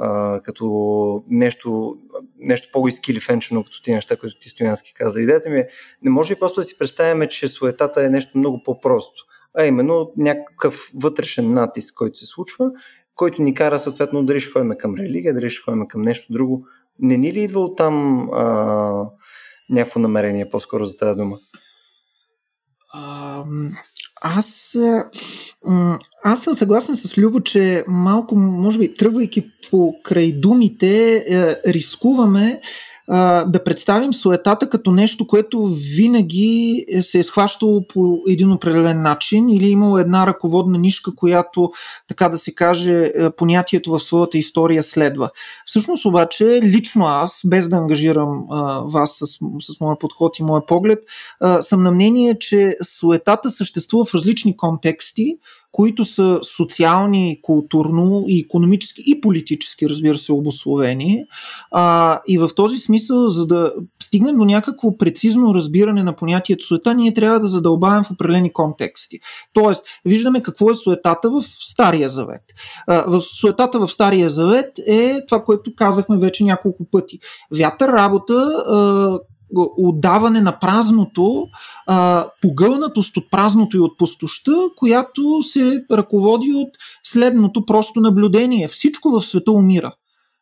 а, 0.00 0.40
като 0.40 1.24
нещо, 1.28 1.96
нещо 2.38 2.68
по-изкилифенчено, 2.72 3.64
като 3.64 3.82
ти 3.82 3.92
неща, 3.92 4.16
които 4.16 4.38
ти 4.38 4.48
Стоянски 4.48 4.94
каза. 4.94 5.22
Идеята 5.22 5.50
ми 5.50 5.58
е, 5.58 5.66
не 6.02 6.10
може 6.10 6.34
ли 6.34 6.38
просто 6.38 6.60
да 6.60 6.64
си 6.64 6.78
представяме, 6.78 7.28
че 7.28 7.48
суетата 7.48 8.04
е 8.04 8.10
нещо 8.10 8.38
много 8.38 8.62
по-просто, 8.62 9.24
а 9.54 9.64
именно 9.64 10.12
някакъв 10.16 10.90
вътрешен 10.94 11.54
натиск, 11.54 11.94
който 11.94 12.18
се 12.18 12.26
случва, 12.26 12.70
който 13.14 13.42
ни 13.42 13.54
кара 13.54 13.78
съответно 13.78 14.24
дали 14.24 14.40
ще 14.40 14.52
ходим 14.52 14.72
към 14.78 14.94
религия, 14.94 15.34
дали 15.34 15.50
ще 15.50 15.62
ходим 15.62 15.88
към 15.88 16.02
нещо 16.02 16.32
друго. 16.32 16.66
Не 16.98 17.16
ни 17.16 17.32
ли 17.32 17.40
идва 17.40 17.60
от 17.60 17.76
там 17.76 18.28
а, 18.32 19.06
някакво 19.70 20.00
намерение 20.00 20.48
по-скоро 20.48 20.84
за 20.84 20.96
тази 20.96 21.16
дума? 21.16 21.38
Аз, 24.26 24.78
аз 26.24 26.42
съм 26.42 26.54
съгласен 26.54 26.96
с 26.96 27.18
Любо, 27.18 27.40
че 27.40 27.84
малко, 27.88 28.36
може 28.36 28.78
би, 28.78 28.94
тръгвайки 28.94 29.50
по 29.70 29.94
край 30.02 30.32
думите, 30.32 31.16
е, 31.16 31.56
рискуваме 31.72 32.60
да 33.46 33.60
представим 33.64 34.14
суетата 34.14 34.70
като 34.70 34.90
нещо, 34.90 35.26
което 35.26 35.66
винаги 35.96 36.84
е 36.88 37.02
се 37.02 37.18
е 37.18 37.22
схващало 37.22 37.86
по 37.86 38.22
един 38.28 38.52
определен 38.52 39.02
начин 39.02 39.48
или 39.48 39.68
имало 39.68 39.98
една 39.98 40.26
ръководна 40.26 40.78
нишка, 40.78 41.14
която, 41.16 41.70
така 42.08 42.28
да 42.28 42.38
се 42.38 42.54
каже, 42.54 43.12
е, 43.14 43.30
понятието 43.30 43.90
в 43.90 44.00
своята 44.00 44.38
история 44.38 44.82
следва. 44.82 45.30
Всъщност 45.66 46.04
обаче, 46.04 46.60
лично 46.62 47.04
аз, 47.04 47.40
без 47.46 47.68
да 47.68 47.76
ангажирам 47.76 48.44
вас 48.92 49.16
с, 49.18 49.26
с 49.72 49.80
моя 49.80 49.98
подход 49.98 50.38
и 50.38 50.42
моя 50.42 50.66
поглед, 50.66 50.98
съм 51.60 51.82
на 51.82 51.90
мнение, 51.90 52.38
че 52.38 52.76
суетата 52.82 53.50
съществува 53.50 54.04
в 54.04 54.14
различни 54.14 54.56
контексти, 54.56 55.36
които 55.74 56.04
са 56.04 56.40
социални, 56.42 57.38
културно 57.42 58.24
и 58.26 58.40
економически 58.40 59.02
и 59.06 59.20
политически, 59.20 59.88
разбира 59.88 60.18
се, 60.18 60.32
обословени. 60.32 61.24
А, 61.70 62.20
и 62.28 62.38
в 62.38 62.50
този 62.56 62.76
смисъл, 62.76 63.28
за 63.28 63.46
да 63.46 63.72
стигнем 64.02 64.36
до 64.36 64.44
някакво 64.44 64.96
прецизно 64.96 65.54
разбиране 65.54 66.02
на 66.02 66.16
понятието 66.16 66.66
суета, 66.66 66.94
ние 66.94 67.14
трябва 67.14 67.40
да 67.40 67.46
задълбавим 67.46 68.04
в 68.04 68.10
определени 68.10 68.52
контексти. 68.52 69.18
Тоест, 69.52 69.84
виждаме 70.04 70.42
какво 70.42 70.70
е 70.70 70.74
суетата 70.74 71.30
в 71.30 71.42
Стария 71.42 72.10
завет. 72.10 72.42
А, 72.86 73.04
в 73.06 73.22
суетата 73.22 73.78
в 73.78 73.88
Стария 73.88 74.30
завет 74.30 74.78
е 74.86 75.26
това, 75.28 75.44
което 75.44 75.74
казахме 75.76 76.18
вече 76.18 76.44
няколко 76.44 76.84
пъти. 76.90 77.18
Вятър 77.50 77.88
работа, 77.88 78.34
а, 78.66 79.18
отдаване 79.78 80.40
на 80.40 80.58
празното, 80.58 81.46
а, 81.86 82.26
погълнатост 82.42 83.16
от 83.16 83.30
празното 83.30 83.76
и 83.76 83.80
от 83.80 83.98
пустоща, 83.98 84.52
която 84.76 85.42
се 85.42 85.84
ръководи 85.92 86.52
от 86.54 86.68
следното 87.04 87.66
просто 87.66 88.00
наблюдение. 88.00 88.68
Всичко 88.68 89.10
в 89.10 89.22
света 89.22 89.52
умира. 89.52 89.92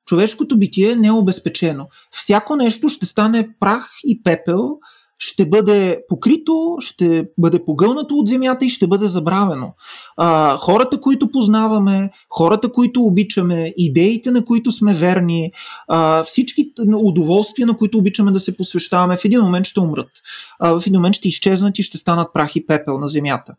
Човешкото 0.07 0.59
битие 0.59 0.97
не 0.97 1.09
е 1.09 1.13
обезпечено. 1.13 1.87
Всяко 2.11 2.57
нещо 2.57 2.89
ще 2.89 3.07
стане 3.07 3.49
прах 3.61 3.89
и 4.05 4.23
пепел, 4.23 4.79
ще 5.19 5.49
бъде 5.49 6.01
покрито, 6.09 6.77
ще 6.79 7.29
бъде 7.39 7.65
погълнато 7.65 8.15
от 8.15 8.29
земята 8.29 8.65
и 8.65 8.69
ще 8.69 8.87
бъде 8.87 9.07
забравено. 9.07 9.75
А, 10.17 10.57
хората, 10.57 11.01
които 11.01 11.31
познаваме, 11.31 12.11
хората, 12.31 12.73
които 12.73 13.03
обичаме, 13.03 13.75
идеите, 13.77 14.31
на 14.31 14.45
които 14.45 14.71
сме 14.71 14.95
верни, 14.95 15.53
а, 15.89 16.23
всички 16.23 16.73
удоволствия, 16.95 17.67
на 17.67 17.77
които 17.77 17.99
обичаме 17.99 18.33
да 18.33 18.41
се 18.41 18.57
посвещаваме, 18.57 19.17
в 19.17 19.25
един 19.25 19.41
момент 19.41 19.67
ще 19.67 19.81
умрат. 19.81 20.11
А, 20.59 20.81
в 20.81 20.87
един 20.87 20.99
момент 20.99 21.15
ще 21.15 21.29
изчезнат 21.29 21.79
и 21.79 21.83
ще 21.83 21.99
станат 21.99 22.33
прах 22.35 22.57
и 22.57 22.67
пепел 22.67 22.99
на 22.99 23.09
земята. 23.09 23.55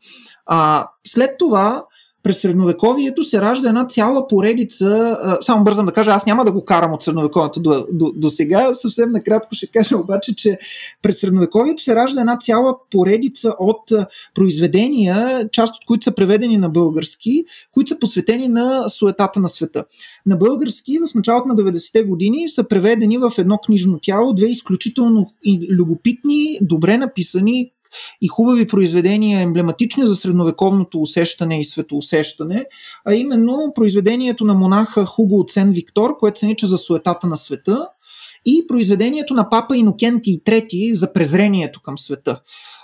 А, 0.45 0.87
след 1.07 1.31
това 1.39 1.83
през 2.23 2.41
средновековието 2.41 3.23
се 3.23 3.41
ражда 3.41 3.69
една 3.69 3.87
цяла 3.87 4.27
поредица. 4.27 5.17
Само 5.41 5.63
бързам 5.63 5.85
да 5.85 5.91
кажа, 5.91 6.11
аз 6.11 6.25
няма 6.25 6.45
да 6.45 6.51
го 6.51 6.65
карам 6.65 6.93
от 6.93 7.03
средновековието 7.03 7.61
до, 7.61 7.85
до, 7.91 8.11
до 8.15 8.29
сега. 8.29 8.73
Съвсем 8.73 9.11
накратко 9.11 9.55
ще 9.55 9.67
кажа 9.67 9.97
обаче, 9.97 10.35
че 10.35 10.59
през 11.01 11.19
средновековието 11.19 11.83
се 11.83 11.95
ражда 11.95 12.21
една 12.21 12.37
цяла 12.37 12.75
поредица 12.91 13.55
от 13.59 13.91
произведения, 14.35 15.49
част 15.51 15.75
от 15.75 15.85
които 15.85 16.03
са 16.03 16.15
преведени 16.15 16.57
на 16.57 16.69
български, 16.69 17.45
които 17.73 17.89
са 17.89 17.99
посветени 17.99 18.47
на 18.47 18.89
суетата 18.89 19.39
на 19.39 19.49
света. 19.49 19.85
На 20.25 20.35
български 20.35 20.99
в 20.99 21.15
началото 21.15 21.47
на 21.47 21.55
90-те 21.55 22.03
години 22.03 22.49
са 22.49 22.63
преведени 22.63 23.17
в 23.17 23.31
едно 23.37 23.57
книжно 23.57 23.99
тяло 24.01 24.33
две 24.33 24.45
изключително 24.45 25.31
любопитни, 25.69 26.57
добре 26.61 26.97
написани 26.97 27.71
и 28.21 28.27
хубави 28.27 28.67
произведения, 28.67 29.41
емблематични 29.41 30.07
за 30.07 30.15
средновековното 30.15 31.01
усещане 31.01 31.59
и 31.59 31.63
светоусещане, 31.63 32.65
а 33.05 33.13
именно 33.13 33.71
произведението 33.75 34.45
на 34.45 34.53
монаха 34.53 35.05
Хуго 35.05 35.39
от 35.39 35.51
Сен 35.51 35.71
Виктор, 35.71 36.17
което 36.19 36.39
се 36.39 36.45
нарича 36.45 36.67
за 36.67 36.77
суетата 36.77 37.27
на 37.27 37.37
света, 37.37 37.87
и 38.45 38.65
произведението 38.67 39.33
на 39.33 39.49
папа 39.49 39.77
Инокенти 39.77 40.41
III 40.45 40.93
за 40.93 41.13
презрението 41.13 41.81
към 41.81 41.97
света 41.97 42.41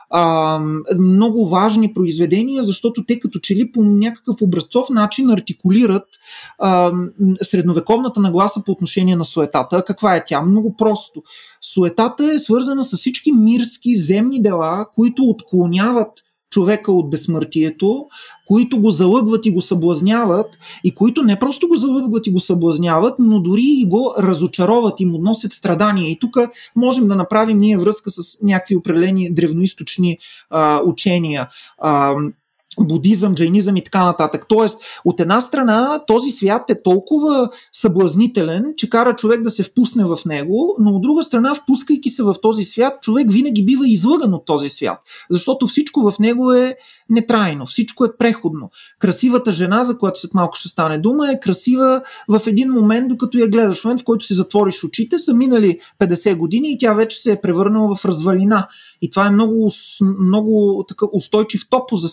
а, 0.10 0.60
много 1.00 1.46
важни 1.46 1.94
произведения, 1.94 2.64
защото 2.64 3.06
те 3.06 3.20
като 3.20 3.40
че 3.40 3.56
ли 3.56 3.72
по 3.72 3.84
някакъв 3.84 4.42
образцов 4.42 4.90
начин 4.90 5.30
артикулират 5.30 6.08
а, 6.60 6.92
средновековната 7.42 8.20
нагласа 8.20 8.64
по 8.66 8.72
отношение 8.72 9.16
на 9.16 9.26
суетата. 9.26 9.84
Каква 9.88 10.16
е 10.16 10.24
тя? 10.26 10.42
Много 10.42 10.76
просто. 10.78 11.24
Суетата 11.62 12.32
е 12.34 12.40
свързана 12.40 12.84
с 12.84 12.98
всички 12.98 13.32
мирски 13.32 13.96
земни 13.96 14.42
дела, 14.42 14.86
които 14.96 15.24
отклоняват 15.24 16.12
човека 16.50 16.92
от 16.92 17.10
безсмъртието, 17.10 18.06
които 18.48 18.82
го 18.82 18.92
залъгват 18.92 19.46
и 19.46 19.52
го 19.52 19.62
съблазняват, 19.62 20.58
и 20.84 20.96
които 20.96 21.24
не 21.24 21.40
просто 21.40 21.68
го 21.68 21.76
залъгват 21.76 22.28
и 22.28 22.32
го 22.32 22.40
съблазняват, 22.40 23.16
но 23.20 23.40
дори 23.40 23.66
и 23.66 23.86
го 23.86 24.14
разочароват 24.20 25.00
и 25.00 25.06
му 25.06 25.18
носят 25.18 25.52
страдания. 25.52 26.12
И 26.12 26.20
тук 26.20 26.38
можем 26.76 27.08
да 27.08 27.16
направим 27.16 27.58
ние 27.58 27.78
връзка 27.78 28.10
с 28.12 28.42
някакви 28.44 28.76
определени 28.76 29.34
древноисточни 29.34 30.18
а, 30.50 30.82
учения. 30.86 31.50
А, 31.78 32.16
будизъм, 32.80 33.36
джайнизъм 33.36 33.78
и 33.78 33.84
така 33.84 34.06
нататък. 34.06 34.46
Тоест, 34.50 34.82
от 35.06 35.20
една 35.20 35.42
страна, 35.42 36.04
този 36.08 36.32
свят 36.32 36.70
е 36.70 36.82
толкова 36.84 37.50
съблазнителен, 37.72 38.74
че 38.78 38.90
кара 38.90 39.16
човек 39.16 39.42
да 39.42 39.50
се 39.50 39.64
впусне 39.64 40.06
в 40.06 40.20
него, 40.26 40.76
но 40.80 40.92
от 40.92 41.02
друга 41.02 41.24
страна, 41.24 41.56
впускайки 41.56 42.10
се 42.10 42.24
в 42.24 42.36
този 42.42 42.64
свят, 42.64 42.94
човек 43.02 43.32
винаги 43.32 43.66
бива 43.66 43.88
излъган 43.88 44.34
от 44.34 44.46
този 44.46 44.70
свят. 44.70 45.00
Защото 45.30 45.68
всичко 45.68 46.12
в 46.12 46.20
него 46.20 46.54
е 46.54 46.76
нетрайно, 47.10 47.66
всичко 47.66 48.06
е 48.06 48.18
преходно. 48.18 48.70
Красивата 49.00 49.52
жена, 49.52 49.84
за 49.84 49.98
която 49.98 50.20
след 50.20 50.34
малко 50.34 50.56
ще 50.56 50.70
стане 50.70 50.98
дума, 50.98 51.32
е 51.32 51.40
красива 51.40 52.02
в 52.28 52.42
един 52.48 52.72
момент, 52.72 53.10
докато 53.10 53.38
я 53.38 53.48
гледаш. 53.48 53.82
В 53.82 53.86
момент, 53.86 54.02
в 54.02 54.04
който 54.04 54.26
си 54.26 54.34
затвориш 54.34 54.84
очите, 54.84 55.20
са 55.20 55.34
минали 55.34 55.80
50 56.00 56.38
години 56.38 56.72
и 56.72 56.78
тя 56.78 56.94
вече 56.94 57.22
се 57.22 57.32
е 57.32 57.42
превърнала 57.42 57.96
в 57.96 58.06
развалина. 58.06 58.68
И 59.02 59.10
това 59.10 59.28
е 59.28 59.32
много, 59.32 59.72
много 60.20 60.86
така, 60.88 61.06
устойчив 61.14 61.70
топос 61.70 62.02
за 62.02 62.10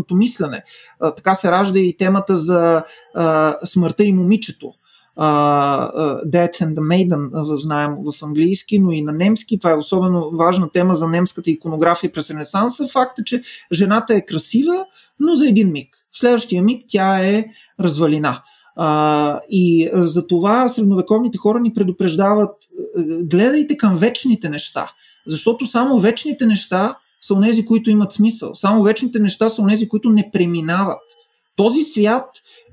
средновековното 0.00 0.14
мислене. 0.14 0.64
А, 1.00 1.14
така 1.14 1.34
се 1.34 1.50
ражда 1.50 1.78
и 1.78 1.96
темата 1.96 2.36
за 2.36 2.82
а, 3.14 3.56
смъртта 3.64 4.04
и 4.04 4.12
момичето. 4.12 4.72
Uh, 5.18 6.24
Death 6.24 6.62
and 6.62 6.74
the 6.74 6.80
Maiden, 6.80 7.56
знаем 7.56 7.96
в 8.04 8.22
английски, 8.22 8.78
но 8.78 8.92
и 8.92 9.02
на 9.02 9.12
немски. 9.12 9.58
Това 9.58 9.70
е 9.70 9.76
особено 9.76 10.30
важна 10.30 10.70
тема 10.70 10.94
за 10.94 11.08
немската 11.08 11.50
иконография 11.50 12.12
през 12.12 12.30
Ренесанса. 12.30 12.86
Факта, 12.86 13.24
че 13.24 13.42
жената 13.72 14.14
е 14.14 14.24
красива, 14.24 14.84
но 15.18 15.34
за 15.34 15.48
един 15.48 15.72
миг. 15.72 15.96
В 16.12 16.18
следващия 16.18 16.62
миг 16.62 16.84
тя 16.88 17.18
е 17.18 17.44
развалина. 17.80 18.42
Uh, 18.78 19.40
и 19.48 19.90
за 19.92 20.26
това 20.26 20.68
средновековните 20.68 21.38
хора 21.38 21.60
ни 21.60 21.72
предупреждават 21.72 22.56
гледайте 23.22 23.76
към 23.76 23.94
вечните 23.96 24.48
неща. 24.48 24.90
Защото 25.26 25.66
само 25.66 25.98
вечните 25.98 26.46
неща 26.46 26.96
са 27.20 27.34
онези, 27.34 27.64
които 27.64 27.90
имат 27.90 28.12
смисъл. 28.12 28.54
Само 28.54 28.82
вечните 28.82 29.18
неща 29.18 29.48
са 29.48 29.62
онези, 29.62 29.88
които 29.88 30.10
не 30.10 30.30
преминават. 30.32 31.02
Този 31.56 31.82
свят 31.82 32.28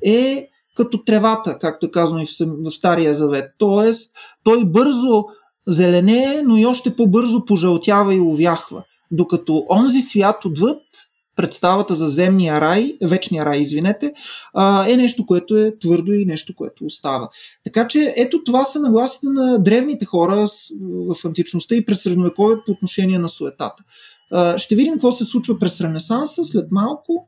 е 0.06 0.48
като 0.76 1.04
тревата, 1.04 1.58
както 1.60 1.86
е 1.86 1.92
казано 1.92 2.22
и 2.22 2.26
в 2.42 2.72
Стария 2.72 3.14
Завет. 3.14 3.52
Тоест, 3.58 4.12
той 4.44 4.66
бързо 4.66 5.24
зеленее, 5.68 6.42
но 6.44 6.58
и 6.58 6.66
още 6.66 6.96
по-бързо 6.96 7.46
пожълтява 7.46 8.16
и 8.16 8.20
увяхва. 8.20 8.84
Докато 9.12 9.66
онзи 9.70 10.02
свят 10.02 10.46
отвъд, 10.46 10.82
представата 11.36 11.96
за 11.96 12.08
земния 12.08 12.62
рай, 12.62 12.98
вечния 13.04 13.46
рай, 13.46 13.60
извинете, 13.60 14.14
е 14.88 14.98
нещо, 14.98 15.26
което 15.26 15.58
е 15.58 15.80
твърдо 15.80 16.14
и 16.14 16.26
нещо, 16.26 16.56
което 16.56 16.86
остава. 16.86 17.30
Така 17.64 17.88
че 17.88 18.14
ето 18.18 18.44
това 18.44 18.64
са 18.64 18.80
нагласите 18.80 19.28
на 19.30 19.60
древните 19.60 20.06
хора 20.06 20.48
в 20.82 21.26
античността 21.26 21.76
и 21.76 21.86
през 21.86 22.04
средновековието 22.04 22.64
по 22.66 22.72
отношение 22.72 23.20
на 23.20 23.30
суетата. 23.30 23.84
Ще 24.58 24.76
видим 24.76 24.94
какво 24.94 25.12
се 25.12 25.26
случва 25.26 25.60
през 25.60 25.82
Ренесанса 25.82 26.44
след 26.44 26.72
малко. 26.72 27.28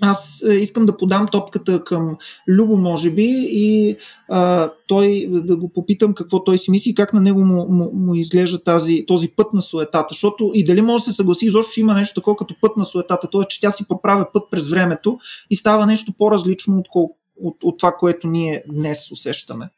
Аз 0.00 0.42
е, 0.42 0.54
искам 0.54 0.86
да 0.86 0.96
подам 0.96 1.28
топката 1.32 1.84
към 1.84 2.16
Любо, 2.48 2.76
може 2.76 3.10
би, 3.10 3.26
и 3.50 3.96
а, 4.28 4.70
той 4.88 5.26
да 5.30 5.56
го 5.56 5.68
попитам 5.68 6.14
какво 6.14 6.44
той 6.44 6.58
си 6.58 6.70
мисли 6.70 6.90
и 6.90 6.94
как 6.94 7.12
на 7.12 7.20
него 7.20 7.40
му, 7.40 7.68
му, 7.68 7.90
му 7.94 8.14
изглежда 8.14 8.62
тази, 8.62 9.04
този 9.06 9.28
път 9.28 9.52
на 9.52 9.62
суетата. 9.62 10.06
Защото 10.08 10.50
и 10.54 10.64
дали 10.64 10.82
може 10.82 11.04
да 11.04 11.10
се 11.10 11.16
съгласи 11.16 11.46
изобщо, 11.46 11.72
че 11.72 11.80
има 11.80 11.94
нещо 11.94 12.20
такова 12.20 12.36
като 12.36 12.54
път 12.60 12.76
на 12.76 12.84
суетата, 12.84 13.28
т.е. 13.32 13.48
че 13.48 13.60
тя 13.60 13.70
си 13.70 13.88
проправя 13.88 14.26
път 14.32 14.42
през 14.50 14.68
времето 14.68 15.18
и 15.50 15.56
става 15.56 15.86
нещо 15.86 16.12
по-различно 16.18 16.78
от, 16.78 17.10
от, 17.40 17.56
от 17.64 17.78
това, 17.78 17.92
което 17.92 18.28
ние 18.28 18.64
днес 18.68 19.10
усещаме. 19.10 19.68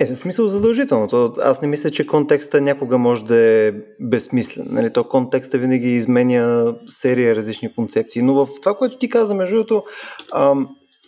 Е, 0.00 0.06
в 0.06 0.16
смисъл 0.16 0.48
задължително. 0.48 1.32
Аз 1.38 1.62
не 1.62 1.68
мисля, 1.68 1.90
че 1.90 2.06
контекста 2.06 2.60
някога 2.60 2.98
може 2.98 3.24
да 3.24 3.36
е 3.36 3.72
безсмислен. 4.00 4.66
Нали? 4.70 4.92
То 4.92 5.04
контекста 5.04 5.58
винаги 5.58 5.88
изменя 5.88 6.74
серия 6.86 7.36
различни 7.36 7.74
концепции. 7.74 8.22
Но 8.22 8.34
в 8.34 8.48
това, 8.60 8.74
което 8.74 8.98
ти 8.98 9.08
каза, 9.08 9.34
между 9.34 9.54
другото, 9.54 9.84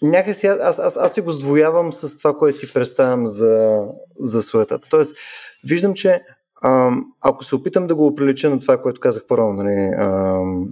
някакси 0.03 0.47
аз, 0.47 0.79
аз, 0.79 0.97
аз 0.97 1.15
си 1.15 1.21
го 1.21 1.31
сдвоявам 1.31 1.93
с 1.93 2.19
това, 2.19 2.39
което 2.39 2.59
си 2.59 2.73
представям 2.73 3.27
за, 3.27 3.85
за 4.19 4.43
суетата. 4.43 4.89
Тоест, 4.91 5.17
виждам, 5.65 5.95
че 5.95 6.23
ам, 6.65 7.05
ако 7.21 7.45
се 7.45 7.55
опитам 7.55 7.87
да 7.87 7.95
го 7.95 8.07
оприлича 8.07 8.51
на 8.51 8.61
това, 8.61 8.83
което 8.83 9.01
казах 9.01 9.23
първо, 9.29 9.53
нали, 9.53 9.91
ам, 9.99 10.69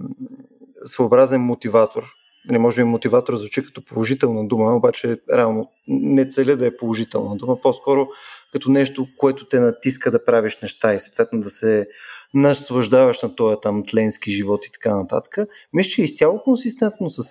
своеобразен 0.83 1.41
мотиватор, 1.41 2.03
не 2.49 2.59
може 2.59 2.81
би 2.81 2.83
мотиватор 2.83 3.37
звучи 3.37 3.65
като 3.65 3.85
положителна 3.85 4.47
дума, 4.47 4.75
обаче 4.75 5.17
реално 5.33 5.71
не 5.87 6.27
целя 6.27 6.55
да 6.55 6.67
е 6.67 6.77
положителна 6.77 7.35
дума, 7.35 7.61
по-скоро 7.61 8.07
като 8.51 8.71
нещо, 8.71 9.07
което 9.17 9.45
те 9.47 9.59
натиска 9.59 10.11
да 10.11 10.25
правиш 10.25 10.61
неща 10.61 10.93
и 10.93 10.99
съответно 10.99 11.39
да 11.39 11.49
се 11.49 11.87
наслаждаваш 12.33 13.21
на 13.21 13.35
този 13.35 13.57
там 13.61 13.83
тленски 13.87 14.31
живот 14.31 14.65
и 14.65 14.71
така 14.71 14.95
нататък. 14.95 15.37
Мисля, 15.73 15.89
че 15.89 16.01
е 16.01 16.05
изцяло 16.05 16.43
консистентно 16.43 17.09
с, 17.09 17.23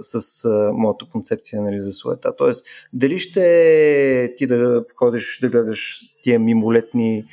с, 0.00 0.20
с 0.20 0.48
моята 0.74 1.04
концепция 1.12 1.62
нали, 1.62 1.80
за 1.80 1.92
суета. 1.92 2.36
Тоест, 2.36 2.66
дали 2.92 3.18
ще 3.18 4.34
ти 4.36 4.46
да 4.46 4.84
ходиш 4.96 5.38
да 5.42 5.48
гледаш 5.48 6.00
тия 6.22 6.38
мимолетни 6.38 7.24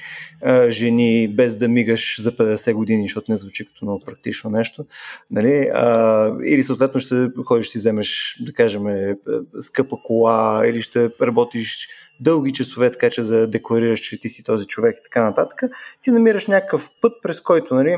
а, 0.41 0.71
жени 0.71 1.27
без 1.27 1.57
да 1.57 1.67
мигаш 1.67 2.21
за 2.21 2.31
50 2.31 2.73
години, 2.73 3.03
защото 3.03 3.31
не 3.31 3.37
звучи 3.37 3.65
като 3.65 3.85
много 3.85 4.03
практично 4.05 4.49
нещо, 4.49 4.85
нали? 5.31 5.69
а, 5.73 6.33
или 6.45 6.63
съответно 6.63 6.99
ще 6.99 7.27
ходиш 7.45 7.69
си 7.69 7.77
вземеш, 7.77 8.37
да 8.45 8.53
кажем, 8.53 8.87
е, 8.87 9.15
скъпа 9.59 9.97
кола, 10.03 10.63
или 10.67 10.81
ще 10.81 11.09
работиш 11.21 11.89
дълги 12.19 12.53
часове, 12.53 12.91
така 12.91 13.09
че 13.09 13.21
да 13.21 13.47
декларираш, 13.47 13.99
че 13.99 14.19
ти 14.19 14.29
си 14.29 14.43
този 14.43 14.65
човек 14.65 14.97
и 14.99 15.03
така 15.03 15.23
нататък, 15.23 15.63
ти 16.01 16.11
намираш 16.11 16.47
някакъв 16.47 16.89
път, 17.01 17.13
през 17.23 17.41
който 17.41 17.75
нали, 17.75 17.97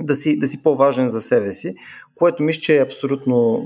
да, 0.00 0.14
си, 0.14 0.38
да 0.38 0.46
си 0.46 0.62
по-важен 0.62 1.08
за 1.08 1.20
себе 1.20 1.52
си, 1.52 1.74
което 2.14 2.42
мисля, 2.42 2.60
че 2.60 2.76
е 2.76 2.82
абсолютно 2.82 3.64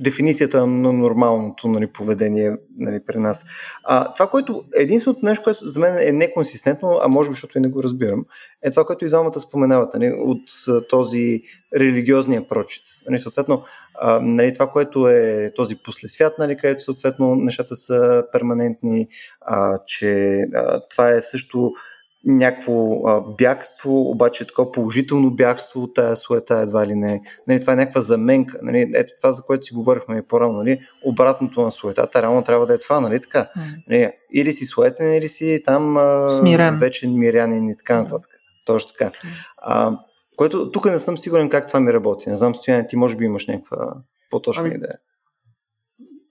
дефиницията 0.00 0.66
на 0.66 0.92
нормалното 0.92 1.68
нали, 1.68 1.86
поведение 1.86 2.56
нали, 2.76 3.00
при 3.06 3.18
нас. 3.18 3.44
А, 3.84 4.12
това, 4.12 4.26
което 4.26 4.64
единственото 4.74 5.26
нещо, 5.26 5.44
което 5.44 5.66
за 5.66 5.80
мен 5.80 5.98
е 5.98 6.12
неконсистентно, 6.12 6.98
а 7.02 7.08
може 7.08 7.30
би, 7.30 7.34
защото 7.34 7.58
и 7.58 7.60
не 7.60 7.68
го 7.68 7.82
разбирам, 7.82 8.24
е 8.62 8.70
това, 8.70 8.84
което 8.84 9.04
и 9.04 9.08
двамата 9.08 9.40
споменават 9.40 9.94
нали, 9.94 10.12
от 10.18 10.42
този 10.88 11.42
религиозния 11.76 12.48
прочит. 12.48 12.82
Нали, 13.08 13.18
съответно, 13.18 13.62
а, 14.00 14.20
нали, 14.20 14.52
това, 14.52 14.66
което 14.66 15.08
е 15.08 15.52
този 15.56 15.76
послесвят, 15.76 16.38
нали, 16.38 16.56
където 16.56 16.82
съответно 16.82 17.34
нещата 17.34 17.76
са 17.76 18.24
перманентни, 18.32 19.08
а, 19.40 19.78
че 19.86 20.40
а, 20.54 20.80
това 20.90 21.10
е 21.10 21.20
също 21.20 21.72
някакво 22.24 23.06
а, 23.06 23.20
бягство, 23.38 24.10
обаче 24.10 24.46
такова 24.46 24.72
положително 24.72 25.30
бягство 25.30 25.82
от 25.82 25.94
тази 25.94 26.20
суета 26.20 26.58
едва 26.58 26.86
ли 26.86 26.94
не. 26.94 27.22
Нали, 27.48 27.60
това 27.60 27.72
е 27.72 27.76
някаква 27.76 28.00
заменка. 28.00 28.58
Нали, 28.62 28.90
ето 28.94 29.12
това, 29.22 29.32
за 29.32 29.42
което 29.42 29.66
си 29.66 29.74
говорихме 29.74 30.22
по-рано. 30.22 30.52
Нали, 30.52 30.80
обратното 31.04 31.60
на 31.60 31.72
суетата, 31.72 32.22
реално 32.22 32.44
трябва 32.44 32.66
да 32.66 32.74
е 32.74 32.78
това, 32.78 33.00
нали 33.00 33.20
така? 33.20 33.50
Нали, 33.88 34.10
или 34.32 34.52
си 34.52 34.64
суетен, 34.66 35.14
или 35.14 35.28
си 35.28 35.62
там 35.64 35.96
а, 35.96 36.28
Смирен. 36.28 36.78
вече 36.78 37.08
мирянин 37.08 37.68
и 37.68 37.76
така 37.76 38.02
нататък. 38.02 38.30
Точно 38.64 38.90
така. 38.98 39.10
А, 39.56 39.98
което 40.38 40.70
тук 40.70 40.84
не 40.84 40.98
съм 40.98 41.18
сигурен 41.18 41.48
как 41.48 41.68
това 41.68 41.80
ми 41.80 41.92
работи. 41.92 42.30
Не 42.30 42.36
знам, 42.36 42.54
Стоян, 42.54 42.84
ти 42.88 42.96
може 42.96 43.16
би 43.16 43.24
имаш 43.24 43.46
някаква 43.46 43.94
по-точна 44.30 44.62
ами, 44.62 44.74
идея. 44.74 44.98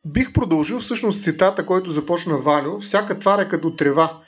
Бих 0.06 0.34
продължил 0.34 0.80
всъщност 0.80 1.24
цитата, 1.24 1.66
който 1.66 1.92
започна 1.92 2.38
Валю. 2.38 2.80
Всяка 2.80 3.20
твар 3.20 3.40
е 3.40 3.50
като 3.50 3.76
трева. 3.76 4.22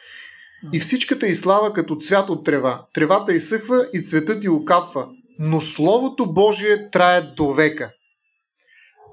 И 0.74 0.80
всичката 0.80 1.28
и 1.28 1.36
слава 1.36 1.74
като 1.74 1.96
цвят 1.96 2.30
от 2.30 2.46
трева. 2.46 2.86
Тревата 2.94 3.34
изсъхва 3.34 3.88
и 3.94 4.04
цветът 4.04 4.44
и 4.44 4.50
окапва. 4.50 5.08
Но 5.40 5.62
Словото 5.62 6.34
Божие 6.34 6.90
трае 6.92 7.22
до 7.22 7.52
века. 7.52 7.92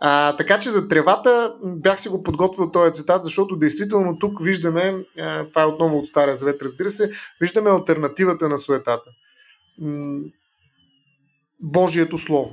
А, 0.01 0.37
така 0.37 0.59
че 0.59 0.71
за 0.71 0.89
тревата 0.89 1.55
бях 1.65 2.01
си 2.01 2.09
го 2.09 2.23
подготвил 2.23 2.71
този 2.71 2.93
цитат, 2.93 3.25
защото 3.25 3.57
действително 3.57 4.19
тук 4.19 4.45
виждаме, 4.45 5.05
това 5.49 5.63
е 5.63 5.67
отново 5.67 5.99
от 5.99 6.09
Стария 6.09 6.37
Завет, 6.37 6.63
разбира 6.63 6.91
се, 6.91 7.11
виждаме 7.41 7.71
альтернативата 7.71 8.49
на 8.49 8.59
суетата. 8.59 9.11
Божието 11.61 12.19
Слово. 12.19 12.51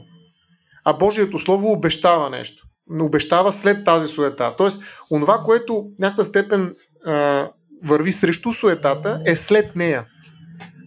А 0.85 0.93
Божието 0.93 1.39
Слово 1.39 1.71
обещава 1.71 2.29
нещо. 2.29 2.63
Обещава 3.01 3.51
след 3.51 3.85
тази 3.85 4.07
суета. 4.07 4.53
Тоест, 4.57 4.83
онова, 5.11 5.37
което 5.45 5.75
в 5.75 5.99
някаква 5.99 6.23
степен 6.23 6.75
а, 7.05 7.49
върви 7.83 8.11
срещу 8.11 8.51
суетата, 8.51 9.21
е 9.25 9.35
след 9.35 9.75
нея. 9.75 10.05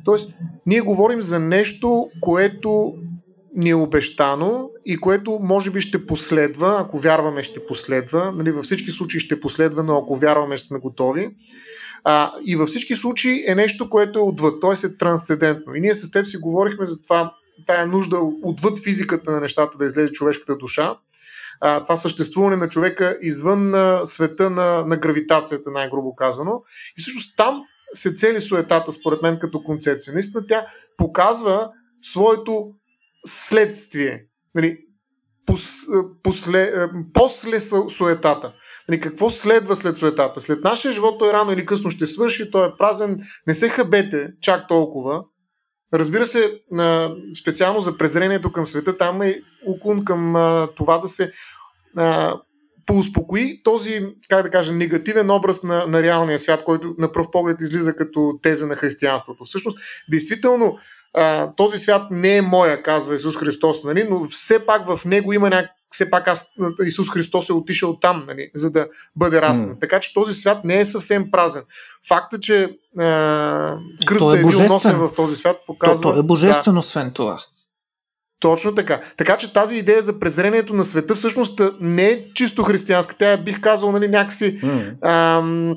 Тоест, 0.04 0.32
ние 0.66 0.80
говорим 0.80 1.20
за 1.20 1.38
нещо, 1.38 2.08
което 2.20 2.94
ни 3.56 3.70
е 3.70 3.74
обещано 3.74 4.70
и 4.84 4.96
което 4.96 5.38
може 5.42 5.70
би 5.70 5.80
ще 5.80 6.06
последва, 6.06 6.76
ако 6.80 6.98
вярваме 6.98 7.42
ще 7.42 7.66
последва, 7.66 8.30
нали, 8.30 8.50
във 8.50 8.64
всички 8.64 8.90
случаи 8.90 9.20
ще 9.20 9.40
последва, 9.40 9.82
но 9.82 9.98
ако 9.98 10.16
вярваме 10.16 10.58
сме 10.58 10.78
готови. 10.78 11.30
А, 12.04 12.32
и 12.44 12.56
във 12.56 12.68
всички 12.68 12.94
случаи 12.94 13.44
е 13.48 13.54
нещо, 13.54 13.90
което 13.90 14.18
е 14.18 14.22
отвъд, 14.22 14.60
т.е. 14.60 14.86
е 14.86 14.96
трансцендентно. 14.96 15.74
И 15.74 15.80
ние 15.80 15.94
с 15.94 16.10
теб 16.10 16.26
си 16.26 16.36
говорихме 16.36 16.84
за 16.84 17.02
това, 17.02 17.34
тая 17.66 17.86
нужда 17.86 18.18
отвъд 18.42 18.78
физиката 18.84 19.30
на 19.30 19.40
нещата 19.40 19.78
да 19.78 19.84
излезе 19.84 20.12
човешката 20.12 20.56
душа. 20.56 20.98
А, 21.60 21.82
това 21.82 21.96
съществуване 21.96 22.56
на 22.56 22.68
човека 22.68 23.18
извън 23.22 23.70
на 23.70 24.06
света 24.06 24.50
на, 24.50 24.86
на 24.86 24.96
гравитацията, 24.96 25.70
най-грубо 25.70 26.14
казано. 26.14 26.62
И 26.98 27.02
всъщност 27.02 27.36
там 27.36 27.62
се 27.94 28.14
цели 28.14 28.40
суетата, 28.40 28.92
според 28.92 29.22
мен, 29.22 29.38
като 29.40 29.62
концепция. 29.62 30.14
Наистина 30.14 30.46
тя 30.46 30.66
показва 30.96 31.70
своето 32.02 32.70
следствие. 33.26 34.26
Нали, 34.54 34.78
пос, 35.46 35.72
после, 36.22 36.72
после 37.14 37.60
суетата. 37.88 38.52
Нали, 38.88 39.00
какво 39.00 39.30
следва 39.30 39.76
след 39.76 39.98
суетата? 39.98 40.40
След 40.40 40.64
нашия 40.64 40.92
живот 40.92 41.18
той 41.18 41.32
рано 41.32 41.52
или 41.52 41.66
късно 41.66 41.90
ще 41.90 42.06
свърши, 42.06 42.50
той 42.50 42.68
е 42.68 42.72
празен. 42.78 43.18
Не 43.46 43.54
се 43.54 43.68
хабете 43.68 44.28
чак 44.40 44.68
толкова. 44.68 45.24
Разбира 45.94 46.26
се, 46.26 46.60
специално 47.40 47.80
за 47.80 47.98
презрението 47.98 48.52
към 48.52 48.66
света, 48.66 48.96
там 48.96 49.22
е 49.22 49.40
уклон 49.66 50.04
към 50.04 50.34
това 50.76 50.98
да 50.98 51.08
се 51.08 51.32
поуспокои 52.86 53.62
този, 53.62 54.06
как 54.28 54.42
да 54.42 54.50
кажа, 54.50 54.72
негативен 54.72 55.30
образ 55.30 55.62
на, 55.62 55.86
на 55.86 56.02
реалния 56.02 56.38
свят, 56.38 56.64
който 56.64 56.94
на 56.98 57.12
пръв 57.12 57.26
поглед 57.32 57.60
излиза 57.60 57.96
като 57.96 58.38
теза 58.42 58.66
на 58.66 58.76
християнството. 58.76 59.44
Всъщност, 59.44 59.78
действително, 60.10 60.78
този 61.56 61.78
свят 61.78 62.02
не 62.10 62.36
е 62.36 62.42
моя, 62.42 62.82
казва 62.82 63.14
Исус 63.14 63.36
Христос, 63.36 63.84
нали? 63.84 64.06
но 64.10 64.24
все 64.24 64.66
пак 64.66 64.96
в 64.96 65.04
него 65.04 65.32
има 65.32 65.50
все 65.90 66.10
пак 66.10 66.28
аз, 66.28 66.50
Исус 66.86 67.10
Христос 67.10 67.48
е 67.48 67.52
отишъл 67.52 67.96
там, 67.96 68.24
нали, 68.26 68.50
за 68.54 68.70
да 68.70 68.88
бъде 69.16 69.42
разпнат. 69.42 69.76
Mm. 69.76 69.80
Така 69.80 70.00
че 70.00 70.14
този 70.14 70.34
свят 70.34 70.64
не 70.64 70.78
е 70.78 70.84
съвсем 70.84 71.30
празен. 71.30 71.62
Факта, 72.08 72.40
че 72.40 72.62
е, 72.62 72.68
кръстът 74.06 74.36
е, 74.36 74.40
е 74.40 74.44
бил 74.44 74.62
носен 74.68 74.96
в 74.96 75.10
този 75.16 75.36
свят, 75.36 75.56
показва... 75.66 76.02
То, 76.02 76.12
то 76.12 76.20
е 76.20 76.22
божествено, 76.22 76.74
да, 76.74 76.78
освен 76.78 77.12
това. 77.12 77.38
Точно 78.40 78.74
така. 78.74 79.00
Така 79.16 79.36
че 79.36 79.52
тази 79.52 79.76
идея 79.76 80.02
за 80.02 80.20
презрението 80.20 80.74
на 80.74 80.84
света 80.84 81.14
всъщност 81.14 81.60
не 81.80 82.06
е 82.06 82.32
чисто 82.34 82.62
християнска. 82.62 83.16
Тя 83.18 83.32
е, 83.32 83.42
бих 83.42 83.60
казал, 83.60 83.92
нали, 83.92 84.08
някакси 84.08 84.60
mm. 84.60 84.96
ам, 85.02 85.74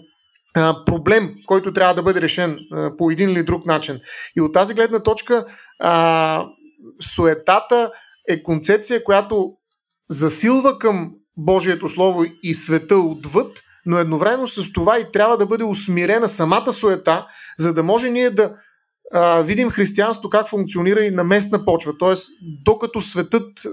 а, 0.55 0.85
проблем, 0.85 1.35
който 1.45 1.73
трябва 1.73 1.93
да 1.93 2.03
бъде 2.03 2.21
решен 2.21 2.57
а, 2.71 2.97
по 2.97 3.11
един 3.11 3.29
или 3.29 3.43
друг 3.43 3.65
начин. 3.65 3.99
И 4.37 4.41
от 4.41 4.53
тази 4.53 4.73
гледна 4.73 5.03
точка 5.03 5.45
а, 5.79 6.45
суетата 7.15 7.91
е 8.29 8.43
концепция, 8.43 9.03
която 9.03 9.53
засилва 10.09 10.79
към 10.79 11.11
Божието 11.37 11.89
Слово 11.89 12.25
и 12.43 12.53
света 12.53 12.95
отвъд, 12.95 13.59
но 13.85 13.97
едновременно 13.97 14.47
с 14.47 14.73
това 14.73 14.99
и 14.99 15.11
трябва 15.11 15.37
да 15.37 15.45
бъде 15.45 15.63
усмирена 15.63 16.27
самата 16.27 16.71
суета, 16.71 17.27
за 17.57 17.73
да 17.73 17.83
може 17.83 18.09
ние 18.09 18.29
да 18.29 18.55
а, 19.13 19.41
видим 19.41 19.69
християнство 19.69 20.29
как 20.29 20.49
функционира 20.49 21.01
и 21.01 21.11
на 21.11 21.23
местна 21.23 21.65
почва. 21.65 21.97
Тоест, 21.97 22.29
докато 22.65 23.01
светът 23.01 23.63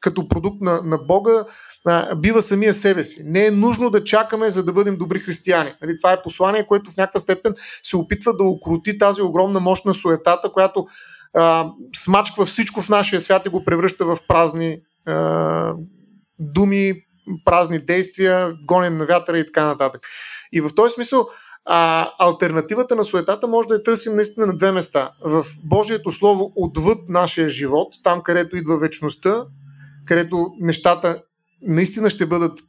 като 0.00 0.28
продукт 0.28 0.60
на, 0.60 0.82
на 0.82 0.98
Бога 0.98 1.44
а, 1.86 2.14
бива 2.14 2.42
самия 2.42 2.74
себе 2.74 3.04
си. 3.04 3.22
Не 3.24 3.46
е 3.46 3.50
нужно 3.50 3.90
да 3.90 4.04
чакаме, 4.04 4.50
за 4.50 4.64
да 4.64 4.72
бъдем 4.72 4.96
добри 4.96 5.18
християни. 5.18 5.74
Нали, 5.82 5.98
това 6.02 6.12
е 6.12 6.22
послание, 6.22 6.66
което 6.66 6.90
в 6.90 6.96
някаква 6.96 7.20
степен 7.20 7.54
се 7.82 7.96
опитва 7.96 8.36
да 8.36 8.44
окрути 8.44 8.98
тази 8.98 9.22
огромна 9.22 9.60
мощ 9.60 9.84
на 9.84 9.94
суетата, 9.94 10.52
която 10.52 10.86
а, 11.34 11.70
смачква 11.96 12.46
всичко 12.46 12.80
в 12.80 12.88
нашия 12.88 13.20
свят 13.20 13.46
и 13.46 13.48
го 13.48 13.64
превръща 13.64 14.06
в 14.06 14.18
празни 14.28 14.80
думи, 16.38 16.94
празни 17.44 17.78
действия, 17.78 18.52
гонен 18.64 18.96
на 18.96 19.06
вятъра 19.06 19.38
и 19.38 19.46
така 19.46 19.66
нататък. 19.66 20.02
И 20.52 20.60
в 20.60 20.70
този 20.76 20.94
смисъл, 20.94 21.28
а, 21.64 22.10
альтернативата 22.18 22.96
на 22.96 23.04
суетата 23.04 23.48
може 23.48 23.68
да 23.68 23.74
я 23.74 23.82
търсим 23.82 24.14
наистина 24.14 24.46
на 24.46 24.56
две 24.56 24.72
места. 24.72 25.10
В 25.24 25.44
Божието 25.64 26.10
Слово 26.10 26.52
отвъд 26.56 26.98
нашия 27.08 27.48
живот, 27.48 27.94
там 28.02 28.22
където 28.22 28.56
идва 28.56 28.78
вечността, 28.78 29.44
където 30.06 30.46
нещата 30.60 31.22
наистина 31.62 32.10
ще 32.10 32.26
бъдат 32.26 32.60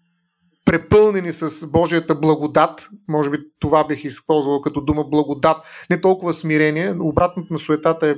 препълнени 0.65 1.31
с 1.31 1.67
Божията 1.67 2.15
благодат. 2.15 2.89
Може 3.07 3.29
би 3.29 3.37
това 3.59 3.87
бих 3.87 4.03
използвал 4.03 4.61
като 4.61 4.81
дума 4.81 5.03
благодат. 5.03 5.57
Не 5.89 6.01
толкова 6.01 6.33
смирение. 6.33 6.95
Обратното 6.99 7.53
на 7.53 7.59
суетата 7.59 8.07
е 8.07 8.15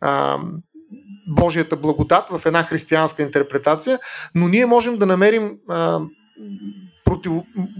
а, 0.00 0.38
Божията 1.30 1.76
благодат 1.76 2.24
в 2.30 2.46
една 2.46 2.62
християнска 2.62 3.22
интерпретация, 3.22 3.98
но 4.34 4.48
ние 4.48 4.66
можем 4.66 4.98
да 4.98 5.06
намерим 5.06 5.52
а, 5.68 6.00
против, 7.04 7.32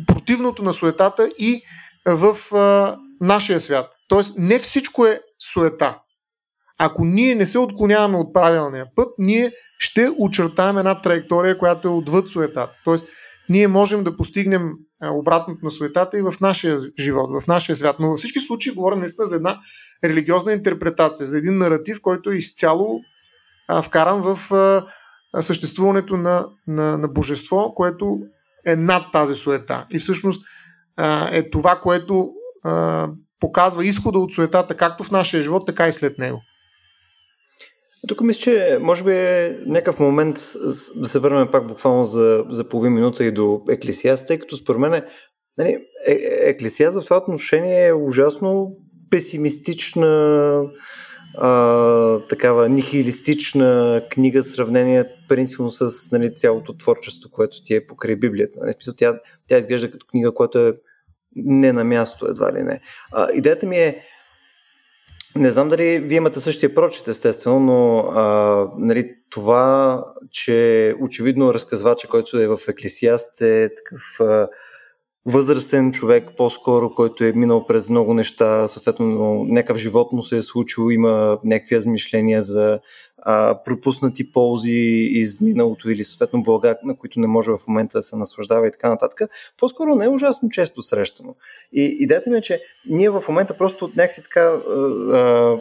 противното 0.06 0.62
на 0.62 0.72
суетата 0.72 1.30
и 1.38 1.62
в 2.06 2.54
а, 2.54 2.96
нашия 3.20 3.60
свят. 3.60 3.90
Тоест, 4.08 4.34
не 4.38 4.58
всичко 4.58 5.06
е 5.06 5.20
суета. 5.52 5.98
Ако 6.78 7.04
ние 7.04 7.34
не 7.34 7.46
се 7.46 7.58
отклоняваме 7.58 8.18
от 8.18 8.34
правилния 8.34 8.86
път, 8.96 9.08
ние 9.18 9.52
ще 9.78 10.10
очертаем 10.18 10.78
една 10.78 11.02
траектория, 11.02 11.58
която 11.58 11.88
е 11.88 11.90
отвъд 11.90 12.28
суетата. 12.28 12.74
Тоест, 12.84 13.06
ние 13.48 13.68
можем 13.68 14.04
да 14.04 14.16
постигнем 14.16 14.70
обратното 15.02 15.64
на 15.64 15.70
суетата 15.70 16.18
и 16.18 16.22
в 16.22 16.34
нашия 16.40 16.76
живот, 16.98 17.42
в 17.42 17.46
нашия 17.46 17.76
свят. 17.76 17.96
Но 18.00 18.08
във 18.08 18.18
всички 18.18 18.38
случаи 18.40 18.72
говорим 18.72 18.98
наистина 18.98 19.26
за 19.26 19.36
една 19.36 19.58
религиозна 20.04 20.52
интерпретация, 20.52 21.26
за 21.26 21.38
един 21.38 21.58
наратив, 21.58 22.00
който 22.02 22.30
е 22.30 22.36
изцяло 22.36 23.00
а, 23.70 23.82
вкаран 23.82 24.20
в 24.20 24.38
съществуването 25.40 26.16
на, 26.16 26.46
на, 26.66 26.98
на 26.98 27.08
божество, 27.08 27.72
което 27.76 28.18
е 28.66 28.76
над 28.76 29.12
тази 29.12 29.34
суета. 29.34 29.86
И 29.90 29.98
всъщност 29.98 30.44
е 31.32 31.50
това, 31.50 31.80
което 31.82 32.30
показва 33.40 33.86
изхода 33.86 34.18
от 34.18 34.32
суетата, 34.32 34.76
както 34.76 35.04
в 35.04 35.10
нашия 35.10 35.42
живот, 35.42 35.66
така 35.66 35.88
и 35.88 35.92
след 35.92 36.18
него. 36.18 36.40
Тук 38.08 38.20
мисля, 38.20 38.40
че 38.40 38.78
може 38.80 39.04
би 39.04 39.12
е 39.12 39.58
някакъв 39.66 39.98
момент 39.98 40.36
да 40.96 41.08
се 41.08 41.18
върнем 41.18 41.48
пак 41.48 41.66
буквално 41.66 42.04
за, 42.04 42.44
за 42.50 42.68
половин 42.68 42.92
минута 42.92 43.24
и 43.24 43.32
до 43.32 43.60
Еклесиаст, 43.68 44.26
тъй 44.26 44.38
като 44.38 44.56
според 44.56 44.80
мен 44.80 45.02
нали, 45.58 45.78
е, 46.06 46.12
Еклесиаст 46.40 47.00
в 47.00 47.04
това 47.04 47.16
отношение 47.16 47.86
е 47.86 47.92
ужасно 47.92 48.76
песимистична 49.10 50.62
а, 51.40 52.20
такава 52.28 52.68
нихилистична 52.68 54.02
книга, 54.10 54.42
сравнение 54.42 55.04
принципно 55.28 55.70
с 55.70 56.12
нали, 56.12 56.34
цялото 56.34 56.76
творчество, 56.76 57.30
което 57.30 57.62
ти 57.62 57.74
е 57.74 57.86
покрай 57.86 58.16
Библията. 58.16 58.60
Нали, 58.62 58.74
тя, 58.96 59.20
тя 59.48 59.58
изглежда 59.58 59.90
като 59.90 60.06
книга, 60.06 60.34
която 60.34 60.58
е 60.58 60.72
не 61.36 61.72
на 61.72 61.84
място, 61.84 62.26
едва 62.26 62.52
ли 62.52 62.62
не. 62.62 62.80
А, 63.12 63.28
идеята 63.32 63.66
ми 63.66 63.76
е, 63.76 64.04
не 65.36 65.50
знам 65.50 65.68
дали 65.68 65.98
вие 65.98 66.16
имате 66.16 66.40
същия 66.40 66.74
прочит, 66.74 67.08
естествено, 67.08 67.60
но 67.60 67.98
а, 67.98 68.66
нали, 68.78 69.14
това, 69.30 70.04
че 70.30 70.94
очевидно 71.00 71.54
разказвача, 71.54 72.08
който 72.08 72.38
е 72.38 72.46
в 72.46 72.58
Еклесиаст, 72.68 73.40
е 73.40 73.68
такъв 73.74 74.20
а, 74.20 74.48
възрастен 75.26 75.92
човек, 75.92 76.28
по-скоро, 76.36 76.94
който 76.94 77.24
е 77.24 77.32
минал 77.32 77.66
през 77.66 77.90
много 77.90 78.14
неща, 78.14 78.68
съответно 78.68 79.44
някакъв 79.48 79.76
живот 79.76 80.12
му 80.12 80.22
се 80.22 80.36
е 80.36 80.42
случил, 80.42 80.90
има 80.90 81.38
някакви 81.44 81.76
размишления 81.76 82.42
за 82.42 82.80
а, 83.22 83.62
пропуснати 83.64 84.32
ползи 84.32 85.08
из 85.10 85.40
миналото 85.40 85.90
или 85.90 86.04
съответно 86.04 86.42
блага, 86.42 86.76
на 86.84 86.96
които 86.96 87.20
не 87.20 87.26
може 87.26 87.50
в 87.50 87.68
момента 87.68 87.98
да 87.98 88.02
се 88.02 88.16
наслаждава 88.16 88.66
и 88.66 88.72
така 88.72 88.88
нататък, 88.88 89.30
по-скоро 89.58 89.94
не 89.94 90.04
е 90.04 90.08
ужасно 90.08 90.48
често 90.48 90.82
срещано. 90.82 91.34
И 91.72 91.96
идеята 92.00 92.30
ми 92.30 92.38
е, 92.38 92.40
че 92.40 92.62
ние 92.88 93.10
в 93.10 93.24
момента 93.28 93.56
просто 93.56 93.90
някакси 93.96 94.22
така 94.22 94.40
а, 94.40 95.56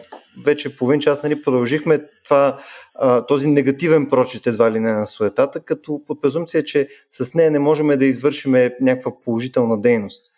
вече 0.45 0.75
половин 0.75 0.99
час 0.99 1.23
нали, 1.23 1.41
продължихме 1.41 1.99
това, 2.23 2.59
а, 2.95 3.25
този 3.25 3.47
негативен 3.47 4.09
прочит 4.09 4.47
едва 4.47 4.71
ли 4.71 4.79
не 4.79 4.91
на 4.91 5.05
суетата, 5.05 5.59
като 5.59 6.01
под 6.07 6.21
презумпция, 6.21 6.63
че 6.63 6.89
с 7.11 7.33
нея 7.33 7.51
не 7.51 7.59
можем 7.59 7.87
да 7.87 8.05
извършим 8.05 8.51
някаква 8.81 9.11
положителна 9.25 9.81
дейност. 9.81 10.31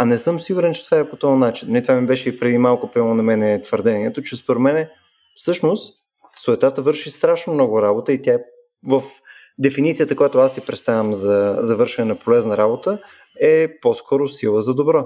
А 0.00 0.04
не 0.04 0.18
съм 0.18 0.40
сигурен, 0.40 0.74
че 0.74 0.84
това 0.84 0.98
е 0.98 1.10
по 1.10 1.16
този 1.16 1.38
начин. 1.38 1.68
Не, 1.68 1.72
нали, 1.72 1.82
това 1.82 2.00
ми 2.00 2.06
беше 2.06 2.28
и 2.28 2.38
преди 2.38 2.58
малко 2.58 2.90
прямо 2.90 3.14
на 3.14 3.22
мен 3.22 3.62
твърдението, 3.62 4.22
че 4.22 4.36
според 4.36 4.62
мен 4.62 4.86
всъщност 5.36 5.97
суетата 6.44 6.82
върши 6.82 7.10
страшно 7.10 7.52
много 7.52 7.82
работа 7.82 8.12
и 8.12 8.22
тя 8.22 8.32
е 8.32 8.38
в 8.88 9.02
дефиницията, 9.58 10.16
която 10.16 10.38
аз 10.38 10.54
си 10.54 10.66
представям 10.66 11.14
за 11.14 11.56
завършване 11.60 12.08
на 12.08 12.18
полезна 12.18 12.56
работа, 12.56 12.98
е 13.40 13.80
по-скоро 13.80 14.28
сила 14.28 14.62
за 14.62 14.74
добро. 14.74 15.04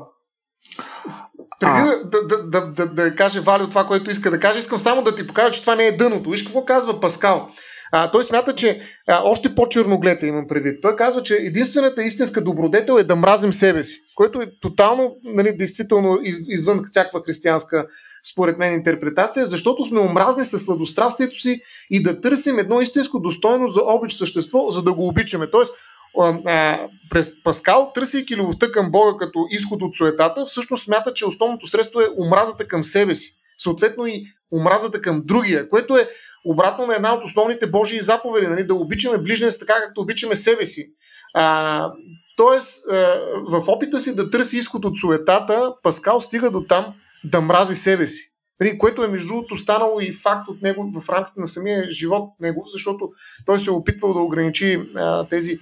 Преди 1.61 1.89
да, 2.05 2.27
да, 2.27 2.43
да, 2.43 2.67
да, 2.67 2.87
да 2.87 3.15
каже 3.15 3.41
Валио 3.41 3.69
това, 3.69 3.87
което 3.87 4.11
иска 4.11 4.31
да 4.31 4.41
каже, 4.41 4.59
искам 4.59 4.79
само 4.79 5.03
да 5.03 5.15
ти 5.17 5.27
покажа, 5.27 5.55
че 5.55 5.61
това 5.61 5.75
не 5.75 5.87
е 5.87 5.97
дъното. 5.97 6.31
Виж 6.31 6.43
какво 6.43 6.65
казва 6.65 7.01
Паскал. 7.01 7.49
А, 7.93 8.11
той 8.11 8.25
смята, 8.25 8.55
че 8.55 8.81
а, 9.09 9.23
още 9.25 9.55
по-черноглета 9.55 10.27
имам 10.27 10.47
предвид. 10.49 10.83
Той 10.83 10.97
казва, 10.97 11.23
че 11.23 11.35
единствената 11.35 12.03
истинска 12.03 12.45
добродетел 12.45 12.93
е 12.99 13.05
да 13.05 13.17
мразим 13.17 13.53
себе 13.53 13.85
си, 13.85 13.99
което 14.15 14.41
е 14.41 14.51
тотално, 14.61 15.17
нали, 15.25 15.57
действително 15.57 16.19
из, 16.23 16.37
извън 16.49 16.85
всякаква 16.91 17.23
християнска 17.27 17.87
според 18.33 18.59
мен, 18.59 18.75
интерпретация, 18.75 19.47
защото 19.47 19.85
сме 19.85 20.01
омразни 20.01 20.45
с 20.45 20.59
сладострастието 20.59 21.39
си 21.39 21.61
и 21.91 22.03
да 22.03 22.21
търсим 22.21 22.59
едно 22.59 22.81
истинско 22.81 23.21
достойно 23.21 23.69
за 23.69 23.81
обич 23.85 24.13
същество, 24.13 24.71
за 24.71 24.83
да 24.83 24.93
го 24.93 25.09
обичаме. 25.09 25.51
Тоест, 25.51 25.75
през 27.11 27.43
Паскал, 27.43 27.91
търсейки 27.95 28.37
любовта 28.37 28.73
към 28.73 28.91
Бога 28.91 29.13
като 29.19 29.39
изход 29.51 29.83
от 29.83 29.97
суетата, 29.97 30.45
всъщност 30.45 30.85
смята, 30.85 31.15
че 31.15 31.27
основното 31.27 31.67
средство 31.67 32.01
е 32.01 32.13
омразата 32.27 32.69
към 32.69 32.85
себе 32.85 33.15
си. 33.15 33.37
Съответно 33.59 34.07
и 34.07 34.25
омразата 34.53 35.01
към 35.01 35.23
другия, 35.25 35.69
което 35.69 35.97
е 35.97 36.09
обратно 36.45 36.87
на 36.87 36.95
една 36.95 37.15
от 37.15 37.25
основните 37.25 37.67
Божии 37.67 38.01
заповеди, 38.01 38.47
нали, 38.47 38.67
да 38.67 38.75
обичаме 38.75 39.19
ближния 39.19 39.59
така, 39.59 39.75
както 39.85 40.01
обичаме 40.01 40.37
себе 40.37 40.65
си. 40.65 40.93
А, 41.35 41.93
тоест, 42.37 42.91
в 43.49 43.65
опита 43.69 44.01
си 44.01 44.17
да 44.17 44.31
търси 44.31 44.57
изход 44.57 44.85
от 44.85 44.99
суетата, 44.99 45.75
Паскал 45.83 46.21
стига 46.21 46.51
до 46.51 46.65
там 46.65 46.95
да 47.25 47.41
мрази 47.41 47.77
себе 47.77 48.07
си. 48.07 48.33
Нали, 48.61 48.79
което 48.79 49.05
е 49.05 49.09
между 49.09 49.29
другото 49.29 49.57
станало 49.57 50.01
и 50.01 50.13
факт 50.13 50.49
от 50.49 50.63
него 50.63 51.01
в 51.01 51.09
рамките 51.09 51.41
на 51.41 51.47
самия 51.47 51.91
живот 51.91 52.31
негов, 52.41 52.65
защото 52.73 53.11
той 53.47 53.59
се 53.59 53.71
е 53.71 53.73
опитвал 53.73 54.15
да 54.15 54.21
ограничи 54.21 54.83
а, 54.97 55.29
тези 55.29 55.59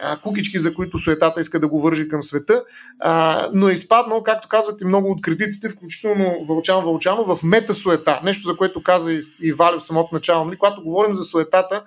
а, 0.00 0.20
кукички, 0.20 0.58
за 0.58 0.74
които 0.74 0.98
суетата 0.98 1.40
иска 1.40 1.60
да 1.60 1.68
го 1.68 1.82
вържи 1.82 2.08
към 2.08 2.22
света, 2.22 2.64
а, 3.00 3.48
но 3.54 3.68
е 3.68 3.72
изпаднал, 3.72 4.22
както 4.22 4.48
казват 4.48 4.80
и 4.80 4.84
много 4.84 5.10
от 5.10 5.22
критиците, 5.22 5.68
включително 5.68 6.44
Вълчан 6.44 6.84
Вълчанов, 6.84 7.26
в 7.26 7.42
мета-суета. 7.42 8.20
Нещо, 8.24 8.48
за 8.48 8.56
което 8.56 8.82
каза 8.82 9.12
и, 9.12 9.20
и 9.42 9.52
Валю 9.52 9.78
в 9.78 9.84
самото 9.84 10.14
начало. 10.14 10.44
Нали? 10.44 10.58
Когато 10.58 10.82
говорим 10.82 11.14
за 11.14 11.22
суетата 11.22 11.82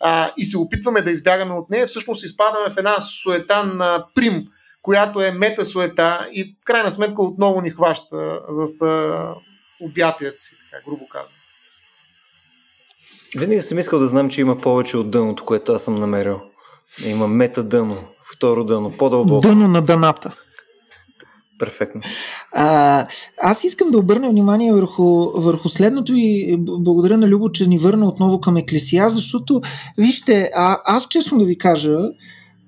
а, 0.00 0.32
и 0.36 0.44
се 0.44 0.58
опитваме 0.58 1.02
да 1.02 1.10
избягаме 1.10 1.54
от 1.54 1.70
нея, 1.70 1.86
всъщност 1.86 2.24
изпадаме 2.24 2.70
в 2.70 2.76
една 2.76 3.00
суета 3.00 3.64
на 3.64 4.06
прим, 4.14 4.46
която 4.82 5.20
е 5.20 5.30
мета-суета 5.30 6.28
и 6.32 6.56
в 6.62 6.64
крайна 6.64 6.90
сметка 6.90 7.22
отново 7.22 7.60
ни 7.60 7.70
хваща 7.70 8.40
в 8.48 8.68
обятията 9.80 10.38
си, 10.38 10.56
така 10.70 10.84
грубо 10.84 11.08
казвам. 11.08 11.34
Винаги 13.36 13.60
съм 13.60 13.78
искал 13.78 13.98
да 13.98 14.08
знам, 14.08 14.30
че 14.30 14.40
има 14.40 14.58
повече 14.58 14.96
от 14.96 15.10
дъното, 15.10 15.44
което 15.44 15.72
аз 15.72 15.82
съм 15.82 15.94
намерил. 15.94 16.40
Има 17.06 17.28
мета 17.28 17.64
дъно, 17.64 17.96
второ 18.34 18.64
дъно, 18.64 18.92
по-дълбоко. 18.96 19.40
Дъно 19.40 19.68
на 19.68 19.82
дъната. 19.82 20.34
Перфектно. 21.58 22.00
А, 22.52 23.06
аз 23.42 23.64
искам 23.64 23.90
да 23.90 23.98
обърна 23.98 24.30
внимание 24.30 24.72
върху, 24.72 25.40
върху 25.40 25.68
следното 25.68 26.12
и 26.16 26.56
благодаря 26.58 27.16
на 27.16 27.28
Любо, 27.28 27.52
че 27.52 27.66
ни 27.66 27.78
върна 27.78 28.08
отново 28.08 28.40
към 28.40 28.56
Еклесия, 28.56 29.10
защото, 29.10 29.60
вижте, 29.98 30.50
а, 30.54 30.80
аз 30.84 31.08
честно 31.08 31.38
да 31.38 31.44
ви 31.44 31.58
кажа, 31.58 31.98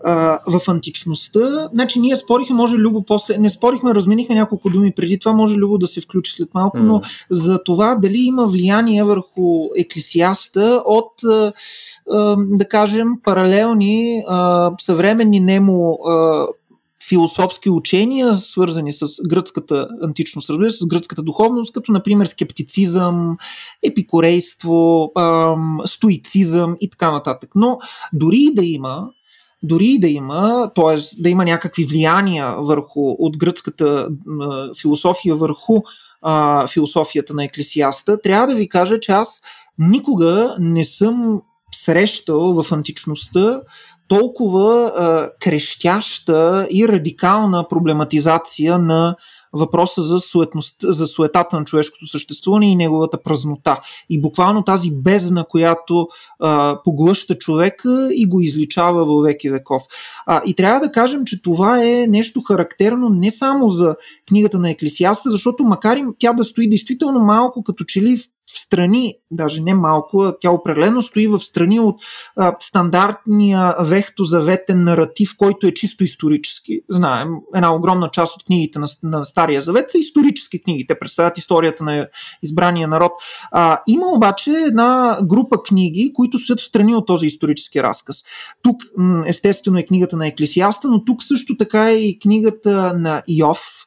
а, 0.05 0.39
в 0.47 0.69
античността. 0.69 1.69
Значи 1.73 2.01
ние 2.01 2.17
спорихме, 2.17 2.57
може 2.57 2.77
Любо 2.77 3.05
после, 3.05 3.39
не 3.39 3.51
спорихме, 3.51 3.95
разменихме 3.95 4.35
няколко 4.35 4.71
думи 4.71 4.93
преди 4.97 5.19
това, 5.19 5.33
може 5.33 5.57
Любо 5.57 5.79
да 5.79 5.87
се 5.87 6.01
включи 6.01 6.33
след 6.33 6.55
малко, 6.55 6.77
mm. 6.77 6.83
но 6.83 7.01
за 7.31 7.65
това 7.65 7.95
дали 7.95 8.19
има 8.19 8.47
влияние 8.47 9.05
върху 9.05 9.69
еклесиаста 9.77 10.83
от, 10.85 11.25
а, 11.25 11.53
а, 12.11 12.37
да 12.39 12.69
кажем, 12.69 13.09
паралелни 13.25 14.23
а, 14.29 14.71
съвременни 14.81 15.41
немо 15.41 15.93
а, 15.93 16.47
философски 17.11 17.71
учения, 17.71 18.35
свързани 18.35 18.93
с 18.93 19.07
гръцката 19.29 19.89
античност, 20.03 20.51
разбира 20.51 20.71
с 20.71 20.87
гръцката 20.87 21.23
духовност, 21.23 21.73
като 21.73 21.93
например 21.93 22.27
скептицизъм, 22.27 23.37
епикорейство, 23.83 25.13
стоицизъм 25.85 26.77
и 26.81 26.91
така 26.91 27.11
нататък. 27.11 27.51
Но 27.55 27.79
дори 28.13 28.51
да 28.55 28.65
има, 28.65 29.09
дори 29.63 29.99
да 29.99 30.09
има, 30.09 30.71
т.е. 30.75 31.23
да 31.23 31.29
има 31.29 31.45
някакви 31.45 31.85
влияния 31.85 32.55
върху, 32.59 33.01
от 33.19 33.37
гръцката 33.37 34.09
философия 34.81 35.35
върху 35.37 35.81
а, 36.23 36.67
философията 36.67 37.35
на 37.35 37.45
еклесиаста, 37.45 38.21
трябва 38.21 38.47
да 38.47 38.55
ви 38.55 38.69
кажа, 38.69 39.01
че 39.01 39.13
аз 39.13 39.43
никога 39.79 40.57
не 40.59 40.85
съм 40.85 41.43
срещал 41.75 42.63
в 42.63 42.73
античността 42.73 43.61
толкова 44.09 44.93
а, 44.97 45.31
крещяща 45.41 46.67
и 46.71 46.89
радикална 46.89 47.69
проблематизация 47.69 48.79
на 48.79 49.17
въпроса 49.53 50.03
за, 50.03 50.21
суетност, 50.21 50.77
за 50.83 51.07
суетата 51.07 51.59
на 51.59 51.65
човешкото 51.65 52.07
съществуване 52.07 52.73
и 52.73 52.77
неговата 52.77 53.23
празнота. 53.23 53.81
И 54.11 54.21
буквално 54.21 54.65
тази 54.65 54.91
бездна, 54.91 55.45
която 55.49 56.09
а, 56.41 56.79
поглъща 56.85 57.39
човека 57.39 58.09
и 58.13 58.27
го 58.27 58.41
изличава 58.41 59.05
във 59.05 59.25
веки 59.25 59.51
веков. 59.51 59.83
А, 60.27 60.43
и 60.47 60.55
трябва 60.55 60.81
да 60.81 60.93
кажем, 60.93 61.25
че 61.25 61.43
това 61.43 61.85
е 61.85 62.07
нещо 62.07 62.41
характерно 62.41 63.09
не 63.09 63.31
само 63.31 63.69
за 63.69 63.97
книгата 64.29 64.59
на 64.59 64.71
Еклесиаста, 64.71 65.31
защото 65.31 65.65
макар 65.65 65.97
и 65.97 66.05
тя 66.19 66.33
да 66.33 66.45
стои 66.45 66.69
действително 66.69 67.21
малко 67.21 67.63
като 67.63 67.85
че 67.85 68.03
ли 68.03 68.17
в 68.17 68.23
в 68.55 68.59
страни, 68.59 69.15
даже 69.31 69.63
не 69.63 69.75
малко, 69.75 70.33
тя 70.41 70.51
определено 70.51 71.03
стои 71.03 71.29
в 71.29 71.39
страни 71.39 71.81
от 71.81 72.01
а, 72.37 72.57
стандартния 72.61 73.75
вехтозаветен 73.81 74.85
наратив, 74.85 75.37
който 75.37 75.67
е 75.67 75.75
чисто 75.75 76.05
исторически. 76.05 76.81
Знаем, 76.89 77.29
една 77.55 77.75
огромна 77.75 78.11
част 78.13 78.37
от 78.37 78.45
книгите 78.45 78.79
на, 78.79 78.87
на 79.03 79.25
Стария 79.25 79.63
завет 79.63 79.91
са 79.91 79.99
исторически 79.99 80.63
книги. 80.63 80.87
Те 80.87 80.99
представят 80.99 81.39
историята 81.39 81.85
на 81.85 82.09
избрания 82.43 82.89
народ. 82.89 83.13
А, 83.51 83.81
има 83.87 84.07
обаче 84.07 84.51
една 84.51 85.19
група 85.23 85.63
книги, 85.63 86.13
които 86.15 86.39
стоят 86.39 86.61
в 86.61 86.67
страни 86.67 86.95
от 86.95 87.07
този 87.07 87.27
исторически 87.27 87.83
разказ. 87.83 88.17
Тук, 88.63 88.77
естествено, 89.27 89.79
е 89.79 89.87
книгата 89.87 90.17
на 90.17 90.27
Еклесиаста, 90.27 90.89
но 90.89 91.05
тук 91.05 91.23
също 91.23 91.57
така 91.57 91.91
е 91.91 91.95
и 91.95 92.19
книгата 92.19 92.93
на 92.99 93.23
Иов, 93.29 93.87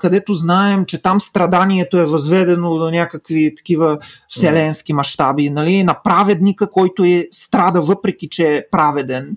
където 0.00 0.34
знаем, 0.34 0.84
че 0.84 1.02
там 1.02 1.20
страданието 1.20 1.98
е 1.98 2.04
възведено 2.04 2.74
до 2.74 2.90
някакви 2.90 3.54
такива 3.56 3.98
вселенски 4.28 4.92
мащаби, 4.92 5.50
нали? 5.50 5.84
на 5.84 6.02
праведника, 6.04 6.70
който 6.70 7.04
е 7.04 7.28
страда 7.30 7.80
въпреки, 7.80 8.28
че 8.28 8.56
е 8.56 8.64
праведен 8.70 9.36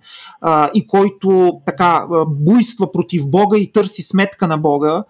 и 0.73 0.87
който 0.87 1.51
така 1.65 2.07
буйства 2.27 2.91
против 2.91 3.29
Бога 3.29 3.57
и 3.57 3.71
търси 3.71 4.01
сметка 4.01 4.47
на 4.47 4.57
Бога, 4.57 5.03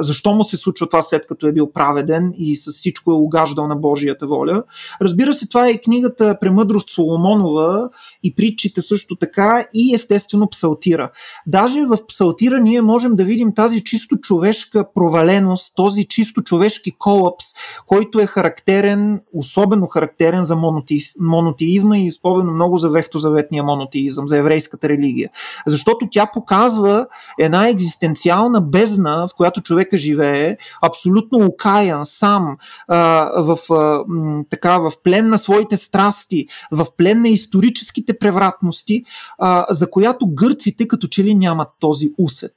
защо 0.00 0.32
му 0.32 0.44
се 0.44 0.56
случва 0.56 0.86
това 0.86 1.02
след 1.02 1.26
като 1.26 1.46
е 1.46 1.52
бил 1.52 1.72
праведен 1.72 2.32
и 2.36 2.56
с 2.56 2.72
всичко 2.72 3.10
е 3.10 3.14
угаждал 3.14 3.66
на 3.66 3.76
Божията 3.76 4.26
воля. 4.26 4.62
Разбира 5.00 5.32
се, 5.32 5.48
това 5.48 5.66
е 5.66 5.70
и 5.70 5.80
книгата 5.80 6.38
Премъдрост 6.40 6.90
Соломонова 6.90 7.88
и 8.22 8.34
притчите 8.34 8.80
също 8.80 9.16
така 9.16 9.64
и 9.74 9.94
естествено 9.94 10.48
Псалтира. 10.48 11.10
Даже 11.46 11.84
в 11.84 11.98
Псалтира 12.08 12.60
ние 12.60 12.82
можем 12.82 13.16
да 13.16 13.24
видим 13.24 13.54
тази 13.54 13.84
чисто 13.84 14.16
човешка 14.16 14.84
проваленост, 14.94 15.72
този 15.76 16.04
чисто 16.04 16.42
човешки 16.42 16.92
колапс, 16.98 17.44
който 17.86 18.20
е 18.20 18.26
характерен, 18.26 19.20
особено 19.34 19.86
характерен 19.86 20.42
за 20.42 20.56
монотеи, 20.56 21.00
монотеизма 21.20 21.98
и 21.98 22.08
особено 22.08 22.52
много 22.52 22.78
за 22.78 22.88
вехтозаветния 22.88 23.64
монотеизъм, 23.64 24.28
за 24.28 24.36
еврейската 24.36 24.88
религия. 24.88 25.30
Защото 25.66 26.08
тя 26.10 26.30
показва 26.34 27.06
една 27.38 27.68
екзистенциална 27.68 28.60
бездна, 28.60 29.26
в 29.28 29.36
която 29.36 29.62
човека 29.72 29.98
живее, 29.98 30.56
абсолютно 30.82 31.46
окаян, 31.46 32.04
сам, 32.04 32.56
а, 32.88 33.30
в, 33.42 33.58
а, 33.72 34.04
така, 34.50 34.78
в 34.78 34.92
плен 35.04 35.28
на 35.28 35.38
своите 35.38 35.76
страсти, 35.76 36.46
в 36.72 36.86
плен 36.96 37.22
на 37.22 37.28
историческите 37.28 38.18
превратности, 38.18 39.04
а, 39.38 39.66
за 39.70 39.90
която 39.90 40.26
гърците 40.34 40.88
като 40.88 41.06
че 41.06 41.24
ли 41.24 41.34
нямат 41.34 41.68
този 41.80 42.10
усет. 42.18 42.54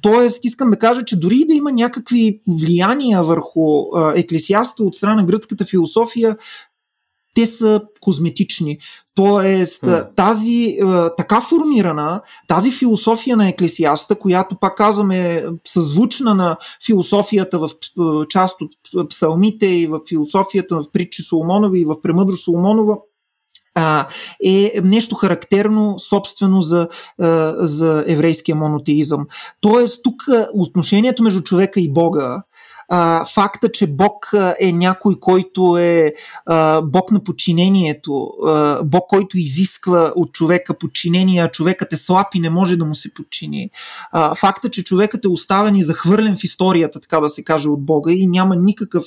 Тоест, 0.00 0.44
искам 0.44 0.70
да 0.70 0.78
кажа, 0.78 1.04
че 1.04 1.20
дори 1.20 1.44
да 1.48 1.54
има 1.54 1.72
някакви 1.72 2.40
влияния 2.48 3.22
върху 3.22 3.82
еклесиаста 4.14 4.82
от 4.82 4.94
страна 4.94 5.14
на 5.14 5.24
гръцката 5.24 5.64
философия, 5.64 6.36
те 7.34 7.46
са 7.46 7.82
козметични. 8.00 8.78
Тоест, 9.14 9.82
mm. 9.82 10.16
тази 10.16 10.78
така 11.16 11.40
формирана, 11.40 12.20
тази 12.48 12.70
философия 12.70 13.36
на 13.36 13.48
еклесиаста, 13.48 14.14
която 14.14 14.56
пак 14.60 14.76
казваме 14.76 15.44
съзвучна 15.66 16.34
на 16.34 16.56
философията 16.86 17.58
в 17.58 17.70
част 18.28 18.56
от 18.94 19.08
псалмите 19.10 19.66
и 19.66 19.86
в 19.86 20.00
философията 20.08 20.76
в 20.76 20.84
притчи 20.92 21.22
Соломонови 21.22 21.80
и 21.80 21.84
в 21.84 22.02
премъдро 22.02 22.32
Соломонова, 22.32 22.96
е 24.44 24.80
нещо 24.84 25.14
характерно 25.14 25.98
собствено 25.98 26.60
за, 26.60 26.88
за 27.58 28.04
еврейския 28.06 28.56
монотеизъм. 28.56 29.26
Тоест, 29.60 30.02
тук 30.02 30.22
отношението 30.54 31.22
между 31.22 31.42
човека 31.42 31.80
и 31.80 31.92
Бога 31.92 32.42
а, 32.88 33.24
факта, 33.24 33.72
че 33.72 33.86
Бог 33.86 34.32
е 34.60 34.72
някой, 34.72 35.20
който 35.20 35.76
е 35.78 36.12
а, 36.46 36.82
Бог 36.82 37.12
на 37.12 37.24
подчинението, 37.24 38.32
а, 38.46 38.82
Бог, 38.82 39.04
който 39.08 39.38
изисква 39.38 40.12
от 40.16 40.32
човека 40.32 40.78
подчинение, 40.78 41.42
а 41.42 41.50
човекът 41.50 41.92
е 41.92 41.96
слаб 41.96 42.26
и 42.34 42.40
не 42.40 42.50
може 42.50 42.76
да 42.76 42.84
му 42.84 42.94
се 42.94 43.14
подчини. 43.14 43.70
А, 44.12 44.34
факта, 44.34 44.70
че 44.70 44.84
човекът 44.84 45.24
е 45.24 45.28
оставен 45.28 45.76
и 45.76 45.84
захвърлен 45.84 46.36
в 46.36 46.44
историята, 46.44 47.00
така 47.00 47.20
да 47.20 47.30
се 47.30 47.44
каже, 47.44 47.68
от 47.68 47.86
Бога 47.86 48.12
и 48.12 48.26
няма 48.26 48.56
никакъв, 48.56 49.04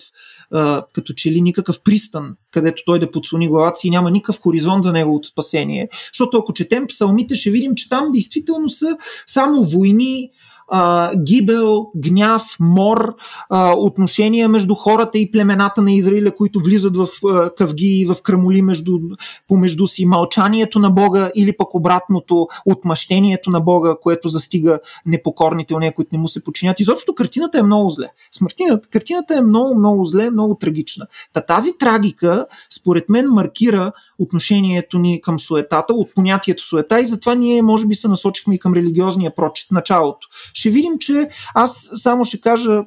а, 0.52 0.84
като 0.94 1.14
че 1.14 1.32
ли 1.32 1.42
никакъв 1.42 1.84
пристан, 1.84 2.36
където 2.52 2.84
той 2.86 3.00
да 3.00 3.12
подслони 3.12 3.48
главата 3.48 3.80
си 3.80 3.88
и 3.88 3.92
няма 3.92 4.12
никакъв 4.12 4.42
хоризонт 4.42 4.84
за 4.84 4.92
неговото 4.92 5.28
спасение. 5.28 5.90
Защото 6.14 6.38
ако 6.38 6.54
четем 6.54 6.88
псалмите, 6.88 7.36
ще 7.36 7.52
видим, 7.52 7.76
че 7.76 7.90
там 7.90 8.12
действително 8.12 8.70
са 8.70 8.98
само 9.28 9.64
войни, 9.64 10.32
а, 10.68 11.12
гибел, 11.16 11.88
гняв, 11.96 12.44
мор, 12.60 13.16
а, 13.50 13.74
отношения 13.78 14.50
между 14.50 14.76
хората 14.76 15.18
и 15.18 15.32
племената 15.32 15.82
на 15.82 15.92
Израиля, 15.92 16.36
които 16.36 16.60
влизат 16.60 16.98
в 16.98 17.08
а, 17.26 17.50
къвги 17.56 17.88
и 17.88 18.06
в 18.06 18.16
крамоли 18.24 18.62
между, 18.62 19.00
помежду 19.48 19.88
си, 19.88 20.06
мълчанието 20.06 20.80
на 20.80 20.90
Бога 20.90 21.32
или 21.36 21.58
пък 21.58 21.76
обратното, 21.76 22.48
отмъщението 22.66 23.50
на 23.50 23.62
Бога, 23.62 23.96
което 24.02 24.30
застига 24.30 24.80
непокорните, 25.06 25.74
нея, 25.74 25.96
които 25.96 26.10
не 26.12 26.20
му 26.20 26.28
се 26.28 26.44
подчинят. 26.44 26.80
Изобщо 26.80 27.16
картината 27.16 27.60
е 27.60 27.64
много 27.64 27.90
зле. 27.90 28.08
Смъртината, 28.32 28.90
картината 28.90 29.36
е 29.36 29.42
много, 29.42 29.80
много 29.80 30.06
зле, 30.06 30.30
много 30.30 30.56
трагична. 30.56 31.08
Та 31.34 31.42
тази 31.42 31.78
трагика, 31.78 32.46
според 32.70 33.10
мен, 33.10 33.30
маркира 33.30 33.92
отношението 34.20 35.00
ни 35.00 35.22
към 35.22 35.40
суетата, 35.40 35.94
от 35.94 36.14
понятието 36.16 36.64
суета 36.64 37.02
и 37.02 37.06
затова 37.06 37.36
ние 37.36 37.62
може 37.62 37.88
би 37.88 37.96
се 37.96 38.08
насочихме 38.08 38.56
и 38.56 38.60
към 38.60 38.74
религиозния 38.74 39.36
прочит 39.36 39.72
началото. 39.72 40.28
Ще 40.54 40.70
видим, 40.70 41.00
че 41.00 41.30
аз 41.56 41.92
само 41.96 42.26
ще 42.26 42.42
кажа 42.42 42.84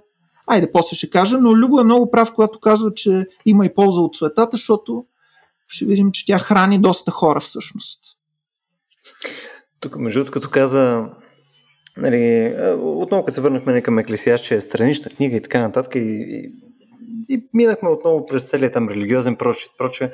Айде, 0.46 0.72
после 0.72 0.96
ще 0.96 1.10
кажа, 1.10 1.38
но 1.38 1.56
Любо 1.56 1.80
е 1.80 1.84
много 1.84 2.10
прав, 2.10 2.32
когато 2.32 2.60
казва, 2.60 2.94
че 2.94 3.26
има 3.46 3.66
и 3.66 3.74
полза 3.74 4.00
от 4.00 4.16
суетата, 4.16 4.56
защото 4.56 5.04
ще 5.68 5.84
видим, 5.84 6.12
че 6.12 6.26
тя 6.26 6.38
храни 6.38 6.80
доста 6.80 7.10
хора 7.10 7.40
всъщност. 7.40 8.00
Тук, 9.80 9.96
между 9.96 10.20
другото, 10.20 10.32
като 10.32 10.50
каза, 10.50 11.10
нали, 11.96 12.54
отново 12.78 13.24
като 13.24 13.34
се 13.34 13.40
върнахме 13.40 13.82
към 13.82 13.98
Еклесиаст, 13.98 14.44
че 14.44 14.54
е 14.54 14.60
странична 14.60 15.10
книга 15.10 15.36
и 15.36 15.42
така 15.42 15.60
нататък, 15.60 15.94
и, 15.94 15.98
и 15.98 16.52
и 17.28 17.48
минахме 17.54 17.88
отново 17.88 18.26
през 18.26 18.50
целият 18.50 18.72
там 18.72 18.88
религиозен 18.88 19.36
прочит, 19.36 19.70
проче, 19.78 20.12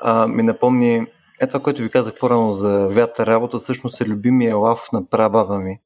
а, 0.00 0.26
ми 0.26 0.42
напомни 0.42 1.06
е 1.40 1.46
това, 1.46 1.60
което 1.60 1.82
ви 1.82 1.90
казах 1.90 2.14
по-рано 2.20 2.52
за 2.52 2.88
вята 2.88 3.26
работа, 3.26 3.58
всъщност 3.58 4.00
е 4.00 4.06
любимия 4.06 4.56
лав 4.56 4.88
на 4.92 5.06
прабаба 5.06 5.58
ми. 5.58 5.76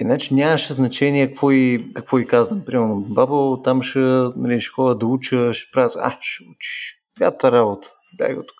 Иначе 0.00 0.34
нямаше 0.34 0.72
значение 0.72 1.26
какво 1.26 1.50
и, 1.50 1.90
какво 1.94 2.18
и 2.18 2.26
казвам. 2.26 2.64
Примерно, 2.64 2.96
бабо, 3.08 3.62
там 3.62 3.82
ще, 3.82 3.98
нали, 4.36 4.60
ще 4.60 4.72
ходя 4.72 4.94
да 4.94 5.06
уча, 5.06 5.54
ще 5.54 5.72
правя, 5.72 5.90
а, 5.98 6.18
ще 6.20 6.44
учиш. 6.44 6.96
Вята 7.20 7.52
работа. 7.52 7.88
Бягай 8.18 8.36
тук. 8.36 8.56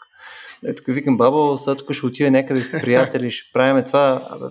Е, 0.67 0.75
тук 0.75 0.87
викам, 0.89 1.17
бабо, 1.17 1.57
сега 1.57 1.75
тук 1.75 1.93
ще 1.93 2.07
отида 2.07 2.31
някъде 2.31 2.65
с 2.65 2.71
приятели, 2.71 3.31
ще 3.31 3.53
правим 3.53 3.85
това. 3.85 4.29
Абе, 4.31 4.45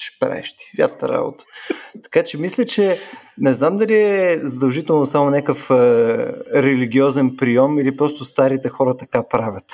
ще 0.00 0.18
правиш 0.20 0.52
ти 0.52 0.72
вята 0.78 1.08
работа. 1.08 1.44
Така 2.02 2.24
че 2.24 2.38
мисля, 2.38 2.64
че 2.64 2.98
не 3.38 3.54
знам 3.54 3.76
дали 3.76 3.94
е 3.94 4.38
задължително 4.42 5.06
само 5.06 5.30
някакъв 5.30 5.70
е, 5.70 5.74
религиозен 6.54 7.36
прием 7.36 7.78
или 7.78 7.96
просто 7.96 8.24
старите 8.24 8.68
хора 8.68 8.96
така 8.96 9.28
правят. 9.28 9.64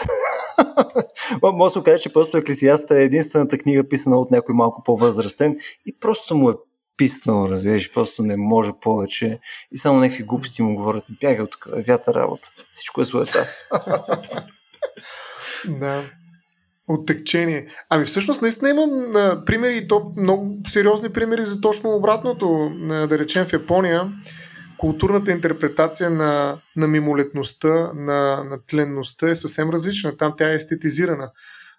Може 1.42 1.74
да 1.74 1.80
се 1.80 1.84
каже, 1.84 2.02
че 2.02 2.12
просто 2.12 2.36
Еклесиаста 2.36 2.98
е 2.98 3.04
единствената 3.04 3.58
книга 3.58 3.88
писана 3.88 4.18
от 4.18 4.30
някой 4.30 4.54
малко 4.54 4.82
по-възрастен 4.84 5.56
и 5.86 5.98
просто 6.00 6.36
му 6.36 6.50
е 6.50 6.54
писнал, 6.96 7.48
разбираш, 7.50 7.92
просто 7.92 8.22
не 8.22 8.36
може 8.36 8.70
повече 8.80 9.38
и 9.72 9.78
само 9.78 9.98
някакви 9.98 10.22
глупости 10.22 10.62
му 10.62 10.76
говорят, 10.76 11.04
бяга 11.20 11.42
от 11.42 11.56
вята 11.86 12.14
работа, 12.14 12.48
всичко 12.70 13.00
е 13.00 13.04
суета. 13.04 13.48
да. 15.68 16.02
Оттекчение. 16.88 17.66
Ами 17.90 18.04
всъщност 18.04 18.42
наистина 18.42 18.70
имам 18.70 19.16
а, 19.16 19.44
примери, 19.44 19.88
то 19.88 20.12
много 20.16 20.56
сериозни 20.66 21.08
примери 21.08 21.44
за 21.44 21.60
точно 21.60 21.90
обратното. 21.90 22.70
А, 22.90 23.06
да 23.06 23.18
речем 23.18 23.46
в 23.46 23.52
Япония, 23.52 24.12
културната 24.78 25.30
интерпретация 25.30 26.10
на, 26.10 26.58
на 26.76 26.88
мимолетността, 26.88 27.90
на, 27.94 28.44
на 28.44 28.58
тленността 28.66 29.28
е 29.28 29.34
съвсем 29.34 29.70
различна. 29.70 30.16
Там 30.16 30.34
тя 30.36 30.50
е 30.50 30.54
естетизирана. 30.54 31.30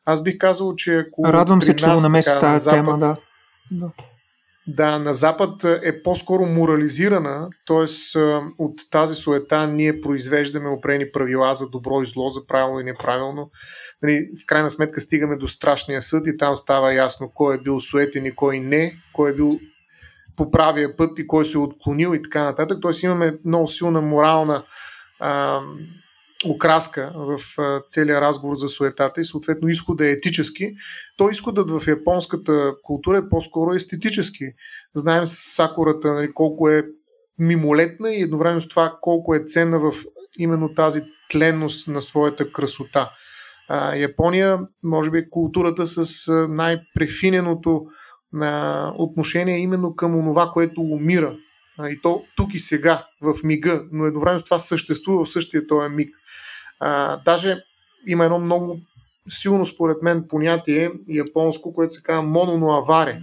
Аз 0.05 0.23
бих 0.23 0.37
казал, 0.37 0.75
че 0.75 0.97
ако. 0.97 1.23
Радвам 1.25 1.61
се, 1.61 1.75
че 1.75 1.85
го 1.85 2.01
намеси 2.01 2.29
тази 2.39 2.69
тема, 2.69 2.99
да. 2.99 3.15
да. 3.71 3.89
Да, 4.67 4.99
на 4.99 5.13
Запад 5.13 5.63
е 5.63 6.01
по-скоро 6.03 6.45
морализирана, 6.45 7.49
т.е. 7.67 8.19
от 8.57 8.79
тази 8.91 9.15
суета 9.15 9.67
ние 9.67 10.01
произвеждаме 10.01 10.69
опрени 10.69 11.11
правила 11.11 11.53
за 11.53 11.69
добро 11.69 12.01
и 12.01 12.05
зло, 12.05 12.29
за 12.29 12.47
правилно 12.47 12.79
и 12.79 12.83
неправилно. 12.83 13.49
Нали, 14.03 14.29
в 14.43 14.45
крайна 14.45 14.69
сметка 14.69 15.01
стигаме 15.01 15.35
до 15.35 15.47
страшния 15.47 16.01
съд 16.01 16.27
и 16.27 16.37
там 16.37 16.55
става 16.55 16.93
ясно 16.93 17.31
кой 17.33 17.55
е 17.55 17.61
бил 17.61 17.79
суетен 17.79 18.25
и 18.25 18.35
кой 18.35 18.59
не, 18.59 18.97
кой 19.13 19.31
е 19.31 19.33
бил 19.33 19.59
по 20.35 20.51
правия 20.51 20.95
път 20.95 21.19
и 21.19 21.27
кой 21.27 21.45
се 21.45 21.57
е 21.57 21.61
отклонил 21.61 22.15
и 22.15 22.21
така 22.21 22.43
нататък. 22.43 22.77
Тоест 22.81 23.03
имаме 23.03 23.37
много 23.45 23.67
силна 23.67 24.01
морална 24.01 24.63
а, 25.19 25.61
окраска 26.49 27.11
в 27.15 27.39
целия 27.87 28.21
разговор 28.21 28.55
за 28.55 28.69
суетата 28.69 29.21
и 29.21 29.25
съответно 29.25 29.69
изхода 29.69 30.07
е 30.07 30.11
етически. 30.11 30.73
То 31.17 31.29
изходът 31.29 31.71
в 31.71 31.87
японската 31.87 32.73
култура 32.83 33.17
е 33.17 33.29
по-скоро 33.29 33.73
естетически. 33.73 34.45
Знаем 34.95 35.25
сакурата 35.25 36.13
нали, 36.13 36.33
колко 36.33 36.69
е 36.69 36.85
мимолетна 37.39 38.13
и 38.13 38.21
едновременно 38.21 38.61
с 38.61 38.67
това 38.67 38.97
колко 39.01 39.35
е 39.35 39.43
ценна 39.45 39.79
в 39.79 39.93
именно 40.37 40.73
тази 40.73 41.01
тленност 41.29 41.87
на 41.87 42.01
своята 42.01 42.51
красота. 42.51 43.11
А, 43.67 43.95
Япония, 43.95 44.59
може 44.83 45.11
би, 45.11 45.17
е 45.17 45.29
културата 45.29 45.87
с 45.87 46.31
най-префиненото 46.49 47.85
на 48.33 48.93
отношение 48.97 49.57
именно 49.57 49.95
към 49.95 50.15
онова, 50.15 50.51
което 50.53 50.81
умира. 50.81 51.37
И 51.79 52.01
то 52.01 52.23
тук 52.35 52.53
и 52.53 52.59
сега, 52.59 53.07
в 53.21 53.35
мига, 53.43 53.83
но 53.91 54.05
едновременно 54.05 54.43
това 54.43 54.59
съществува 54.59 55.25
в 55.25 55.29
същия 55.29 55.67
този 55.67 55.89
миг. 55.89 56.15
А, 56.79 57.17
даже 57.25 57.63
има 58.07 58.25
едно 58.25 58.39
много 58.39 58.79
силно, 59.29 59.65
според 59.65 60.01
мен, 60.01 60.25
понятие 60.29 60.91
японско, 61.09 61.73
което 61.73 61.93
се 61.93 62.03
казва 62.03 62.21
мононоаваре. 62.21 63.21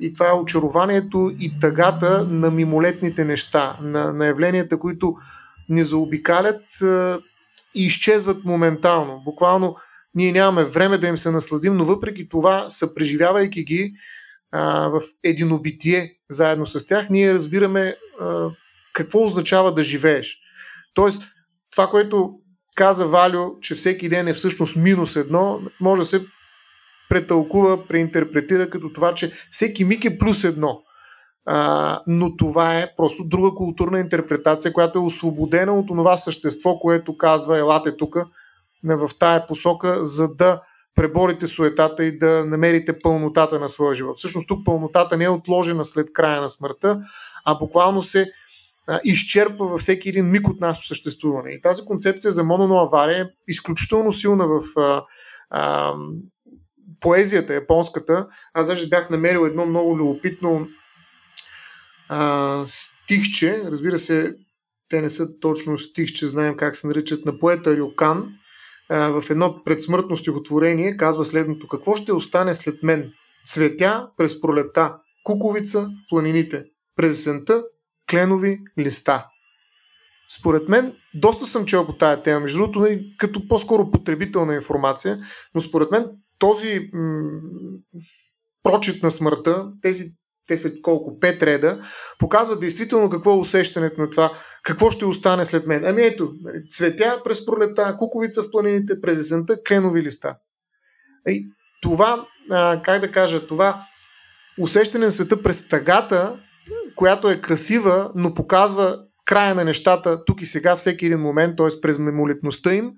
И 0.00 0.12
това 0.12 0.28
е 0.28 0.32
очарованието 0.32 1.32
и 1.38 1.60
тъгата 1.60 2.24
на 2.24 2.50
мимолетните 2.50 3.24
неща, 3.24 3.78
на, 3.82 4.12
на 4.12 4.26
явленията, 4.26 4.78
които 4.78 5.16
ни 5.68 5.84
заобикалят 5.84 6.62
и 7.74 7.84
изчезват 7.86 8.44
моментално. 8.44 9.22
Буквално 9.24 9.76
ние 10.14 10.32
нямаме 10.32 10.64
време 10.64 10.98
да 10.98 11.06
им 11.06 11.18
се 11.18 11.30
насладим, 11.30 11.76
но 11.76 11.84
въпреки 11.84 12.28
това, 12.28 12.68
съпреживявайки 12.68 13.64
ги 13.64 13.94
а, 14.52 14.88
в 14.88 15.00
единобитие 15.24 16.12
заедно 16.30 16.66
с 16.66 16.86
тях, 16.86 17.10
ние 17.10 17.34
разбираме 17.34 17.96
какво 18.92 19.24
означава 19.24 19.74
да 19.74 19.82
живееш. 19.82 20.38
Тоест, 20.94 21.22
това, 21.70 21.86
което 21.86 22.32
каза 22.74 23.08
Валю, 23.08 23.60
че 23.60 23.74
всеки 23.74 24.08
ден 24.08 24.28
е 24.28 24.34
всъщност 24.34 24.76
минус 24.76 25.16
едно, 25.16 25.60
може 25.80 26.00
да 26.00 26.06
се 26.06 26.24
претълкува, 27.08 27.86
преинтерпретира 27.86 28.70
като 28.70 28.92
това, 28.92 29.14
че 29.14 29.32
всеки 29.50 29.84
миг 29.84 30.04
е 30.04 30.18
плюс 30.18 30.44
едно. 30.44 30.82
А, 31.46 32.00
но 32.06 32.36
това 32.36 32.78
е 32.78 32.94
просто 32.96 33.24
друга 33.24 33.50
културна 33.56 34.00
интерпретация, 34.00 34.72
която 34.72 34.98
е 34.98 35.02
освободена 35.02 35.78
от 35.78 35.86
това 35.86 36.16
същество, 36.16 36.78
което 36.78 37.16
казва 37.16 37.58
елате 37.58 37.96
тук 37.96 38.16
в 38.84 39.10
тая 39.18 39.46
посока, 39.46 40.06
за 40.06 40.34
да 40.34 40.62
преборите 40.94 41.46
суетата 41.46 42.04
и 42.04 42.18
да 42.18 42.44
намерите 42.46 42.98
пълнотата 42.98 43.60
на 43.60 43.68
своя 43.68 43.94
живот. 43.94 44.18
Всъщност 44.18 44.48
тук 44.48 44.64
пълнотата 44.64 45.16
не 45.16 45.24
е 45.24 45.28
отложена 45.28 45.84
след 45.84 46.12
края 46.12 46.40
на 46.40 46.48
смъртта, 46.48 47.00
а 47.44 47.54
буквално 47.54 48.02
се 48.02 48.32
а, 48.86 49.00
изчерпва 49.04 49.66
във 49.66 49.80
всеки 49.80 50.08
един 50.08 50.30
миг 50.30 50.48
от 50.48 50.60
нашето 50.60 50.86
съществуване. 50.86 51.50
И 51.50 51.60
тази 51.60 51.82
концепция 51.82 52.30
за 52.30 52.44
мононоавария 52.44 53.24
е 53.24 53.28
изключително 53.48 54.12
силна 54.12 54.46
в 54.46 54.62
а, 54.76 55.04
а, 55.50 55.94
поезията 57.00 57.54
японската. 57.54 58.26
Аз 58.54 58.66
даже 58.66 58.88
бях 58.88 59.10
намерил 59.10 59.46
едно 59.46 59.66
много 59.66 59.98
любопитно 59.98 60.68
а, 62.08 62.64
стихче. 62.66 63.62
Разбира 63.64 63.98
се, 63.98 64.34
те 64.88 65.00
не 65.00 65.08
са 65.08 65.38
точно 65.40 65.78
стихче, 65.78 66.26
знаем 66.26 66.56
как 66.56 66.76
се 66.76 66.86
наричат 66.86 67.24
на 67.24 67.38
поета 67.38 67.76
Рюкан. 67.76 68.32
В 68.90 69.24
едно 69.30 69.64
предсмъртно 69.64 70.16
стихотворение 70.16 70.96
казва 70.96 71.24
следното. 71.24 71.68
Какво 71.68 71.96
ще 71.96 72.12
остане 72.12 72.54
след 72.54 72.82
мен? 72.82 73.12
Цветя 73.46 74.08
през 74.16 74.40
пролета, 74.40 74.96
куковица 75.24 75.82
в 75.82 76.08
планините, 76.08 76.64
през 76.96 77.18
есента 77.18 77.64
кленови 78.10 78.60
листа. 78.78 79.26
Според 80.38 80.68
мен, 80.68 80.96
доста 81.14 81.46
съм 81.46 81.66
чел 81.66 81.86
по 81.86 81.92
тая 81.92 82.22
тема, 82.22 82.40
между 82.40 82.58
другото, 82.58 82.80
нали, 82.80 83.14
като 83.18 83.48
по-скоро 83.48 83.90
потребителна 83.90 84.54
информация, 84.54 85.20
но 85.54 85.60
според 85.60 85.90
мен 85.90 86.06
този 86.38 86.90
м- 86.92 87.40
прочит 88.62 89.02
на 89.02 89.10
смъртта, 89.10 89.72
тези 89.82 90.04
те 90.50 90.56
са 90.56 90.70
колко, 90.82 91.18
пет 91.18 91.42
реда, 91.42 91.80
показват 92.18 92.60
действително 92.60 93.10
какво 93.10 93.34
е 93.34 93.38
усещането 93.38 94.00
на 94.00 94.10
това, 94.10 94.32
какво 94.62 94.90
ще 94.90 95.04
остане 95.04 95.44
след 95.44 95.66
мен. 95.66 95.84
Ами 95.84 96.02
ето, 96.02 96.32
цветя 96.70 97.20
през 97.24 97.46
пролета, 97.46 97.96
куковица 97.98 98.42
в 98.42 98.50
планините, 98.50 99.00
през 99.00 99.18
есента, 99.18 99.62
кленови 99.62 100.02
листа. 100.02 100.36
И 101.28 101.46
това, 101.82 102.26
а, 102.50 102.82
как 102.82 103.00
да 103.00 103.12
кажа, 103.12 103.46
това 103.46 103.82
усещане 104.60 105.04
на 105.04 105.10
света 105.10 105.42
през 105.42 105.68
тъгата, 105.68 106.36
която 106.96 107.30
е 107.30 107.40
красива, 107.40 108.12
но 108.14 108.34
показва 108.34 108.98
края 109.24 109.54
на 109.54 109.64
нещата 109.64 110.24
тук 110.24 110.42
и 110.42 110.46
сега, 110.46 110.76
всеки 110.76 111.06
един 111.06 111.20
момент, 111.20 111.56
т.е. 111.56 111.80
през 111.82 111.98
мемолетността 111.98 112.74
им, 112.74 112.92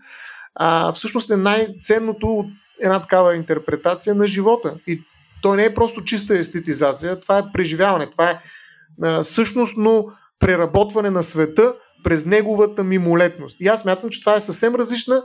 а, 0.55 0.93
всъщност 0.93 1.31
е 1.31 1.37
най-ценното 1.37 2.27
от 2.27 2.47
една 2.81 3.03
такава 3.03 3.37
интерпретация 3.37 4.15
на 4.15 4.27
живота. 4.27 4.75
И 4.87 5.03
то 5.43 5.55
не 5.55 5.65
е 5.65 5.75
просто 5.75 6.05
чиста 6.05 6.39
естетизация, 6.39 7.21
това 7.21 7.39
е 7.39 7.53
преживяване, 7.53 8.11
това 8.11 8.31
е 8.31 8.41
а, 9.03 9.25
същностно 9.25 10.13
преработване 10.39 11.11
на 11.11 11.23
света 11.23 11.75
през 12.05 12.27
неговата 12.27 12.85
мимолетност. 12.85 13.57
И 13.61 13.69
аз 13.69 13.85
мятам, 13.85 14.11
че 14.11 14.21
това 14.21 14.37
е 14.37 14.41
съвсем 14.41 14.75
различна 14.75 15.23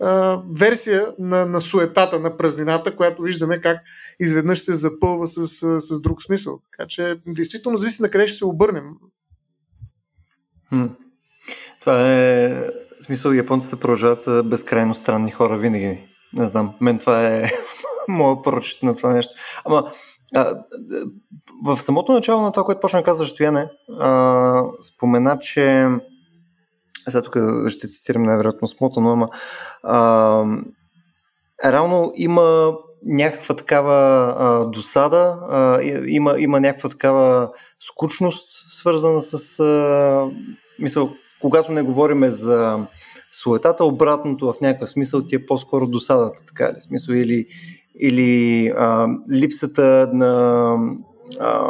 а, 0.00 0.40
версия 0.58 1.14
на, 1.18 1.46
на 1.46 1.60
суетата, 1.60 2.18
на 2.18 2.36
празнината, 2.36 2.96
която 2.96 3.22
виждаме 3.22 3.60
как 3.60 3.78
изведнъж 4.20 4.58
се 4.58 4.74
запълва 4.74 5.26
с, 5.26 5.46
с, 5.80 6.00
друг 6.00 6.22
смисъл. 6.22 6.60
Така 6.70 6.88
че, 6.88 7.20
действително, 7.26 7.78
зависи 7.78 8.02
на 8.02 8.10
къде 8.10 8.28
ще 8.28 8.38
се 8.38 8.44
обърнем. 8.44 8.84
Хм. 10.68 10.86
Това 11.80 12.12
е 12.12 12.66
смисъл, 13.00 13.32
японците 13.32 13.76
продължават 13.76 14.20
са 14.20 14.42
безкрайно 14.42 14.94
странни 14.94 15.30
хора 15.30 15.58
винаги. 15.58 16.08
Не 16.32 16.48
знам, 16.48 16.74
мен 16.80 16.98
това 16.98 17.26
е 17.26 17.50
моят 18.10 18.44
прочит 18.44 18.82
на 18.82 18.96
това 18.96 19.12
нещо. 19.12 19.34
Ама, 19.64 19.92
а, 20.34 20.54
в 21.64 21.80
самото 21.80 22.12
начало 22.12 22.42
на 22.42 22.52
това, 22.52 22.64
което 22.64 22.80
почна 22.80 22.98
да 22.98 23.04
казва 23.04 23.26
Стояне, 23.26 23.68
спомена, 24.80 25.38
че 25.40 25.86
сега 27.08 27.22
тук 27.22 27.36
ще 27.68 27.88
цитирам 27.88 28.22
най-вероятно 28.22 28.68
смотано, 28.68 29.10
ама 29.10 29.28
а, 29.82 30.44
реално 31.64 32.12
има 32.14 32.74
някаква 33.06 33.56
такава 33.56 34.34
а, 34.38 34.64
досада, 34.64 35.38
а, 35.48 35.82
има, 36.06 36.34
има 36.38 36.60
някаква 36.60 36.88
такава 36.88 37.50
скучност, 37.80 38.48
свързана 38.72 39.22
с 39.22 39.60
а, 39.60 40.30
мисъл, 40.78 41.10
когато 41.40 41.72
не 41.72 41.82
говориме 41.82 42.30
за 42.30 42.86
суетата, 43.32 43.84
обратното 43.84 44.52
в 44.52 44.60
някакъв 44.60 44.90
смисъл 44.90 45.22
ти 45.22 45.34
е 45.34 45.46
по-скоро 45.46 45.86
досадата, 45.86 46.42
така 46.46 46.72
ли? 46.72 46.80
Смисъл 46.80 47.14
или, 47.14 47.46
или 48.00 48.66
а, 48.76 49.08
липсата 49.32 50.08
на 50.12 50.74
а, 51.40 51.60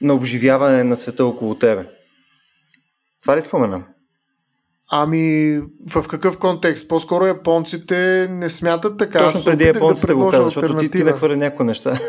на 0.00 0.14
обживяване 0.14 0.84
на 0.84 0.96
света 0.96 1.24
около 1.24 1.54
тебе. 1.54 1.86
Това 3.22 3.36
ли 3.36 3.42
споменам? 3.42 3.84
Ами, 4.90 5.60
в 5.90 6.08
какъв 6.08 6.38
контекст? 6.38 6.88
По-скоро 6.88 7.26
японците 7.26 8.28
не 8.30 8.50
смятат 8.50 8.98
така. 8.98 9.18
Точно 9.18 9.44
преди 9.44 9.64
японците 9.64 10.06
да 10.06 10.16
го 10.16 10.30
казват, 10.30 10.52
защото 10.52 10.76
ти, 10.76 10.90
ти 10.90 11.04
да 11.04 11.12
хвърля 11.12 11.36
някои 11.36 11.66
неща. 11.66 12.00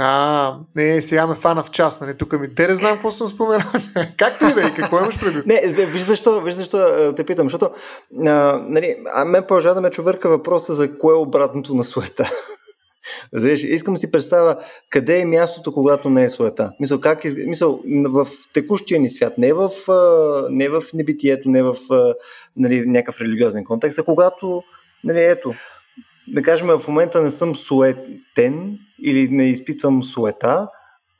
А, 0.00 0.56
не, 0.76 1.02
сега 1.02 1.26
ме 1.26 1.34
фана 1.34 1.62
в 1.62 1.70
час, 1.70 2.00
нали? 2.00 2.16
Тук 2.16 2.40
ми. 2.40 2.54
Те 2.54 2.68
не 2.68 2.74
знам 2.74 2.92
какво 2.92 3.10
съм 3.10 3.28
споменал. 3.28 3.66
Както 4.16 4.46
и 4.46 4.52
да 4.52 4.66
е, 4.66 4.74
какво 4.74 4.98
имаш 4.98 5.20
предвид? 5.20 5.46
Не, 5.46 5.86
виж 5.86 6.02
защо, 6.02 6.40
виж 6.40 6.54
защо 6.54 7.12
те 7.16 7.24
питам, 7.24 7.46
защото 7.46 7.70
а, 8.26 8.62
нали, 8.68 8.96
а 9.14 9.24
мен 9.24 9.44
продължава 9.48 9.74
да 9.74 9.80
ме 9.80 9.90
човърка 9.90 10.28
въпроса 10.28 10.74
за 10.74 10.98
кое 10.98 11.14
е 11.14 11.18
обратното 11.18 11.74
на 11.74 11.84
суета. 11.84 12.30
Знаеш, 13.32 13.62
искам 13.62 13.96
си 13.96 14.10
представя 14.10 14.56
къде 14.90 15.20
е 15.20 15.24
мястото, 15.24 15.72
когато 15.72 16.10
не 16.10 16.24
е 16.24 16.28
суета. 16.28 16.72
Мисъл, 16.80 17.00
как 17.00 17.24
из... 17.24 17.34
Мисъл, 17.46 17.80
в 18.04 18.26
текущия 18.54 19.00
ни 19.00 19.10
свят, 19.10 19.38
не 19.38 19.52
в, 19.52 19.70
не 20.50 20.68
в 20.68 20.82
небитието, 20.94 21.48
не 21.48 21.62
в 21.62 21.76
нали, 22.56 22.86
някакъв 22.86 23.20
религиозен 23.20 23.64
контекст, 23.64 23.98
а 23.98 24.04
когато 24.04 24.62
Нали, 25.04 25.24
ето, 25.24 25.54
да 26.32 26.42
кажем, 26.42 26.66
в 26.66 26.88
момента 26.88 27.22
не 27.22 27.30
съм 27.30 27.56
суетен 27.56 28.78
или 29.02 29.28
не 29.28 29.44
изпитвам 29.44 30.04
суета, 30.04 30.68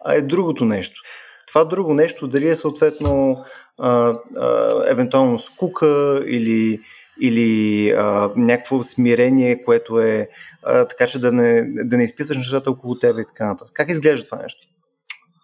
а 0.05 0.15
е 0.15 0.23
другото 0.23 0.65
нещо. 0.65 1.01
Това 1.47 1.65
друго 1.65 1.95
нещо, 1.95 2.29
дали 2.29 2.49
е 2.49 2.57
съответно 2.57 3.45
а, 3.79 4.15
а, 4.37 4.83
евентуално 4.91 5.39
скука 5.39 6.23
или, 6.27 6.81
или 7.21 7.91
а, 7.91 8.31
някакво 8.37 8.83
смирение, 8.83 9.63
което 9.63 10.01
е 10.01 10.29
а, 10.63 10.85
така, 10.85 11.07
че 11.07 11.19
да 11.19 11.33
не, 11.33 11.63
да 11.85 11.97
не 11.97 12.05
изпиташ 12.05 12.37
нещата 12.37 12.71
около 12.71 12.99
тебе 12.99 13.21
и 13.21 13.27
така 13.27 13.47
нататък. 13.47 13.75
Как 13.75 13.91
изглежда 13.91 14.25
това 14.25 14.43
нещо? 14.43 14.61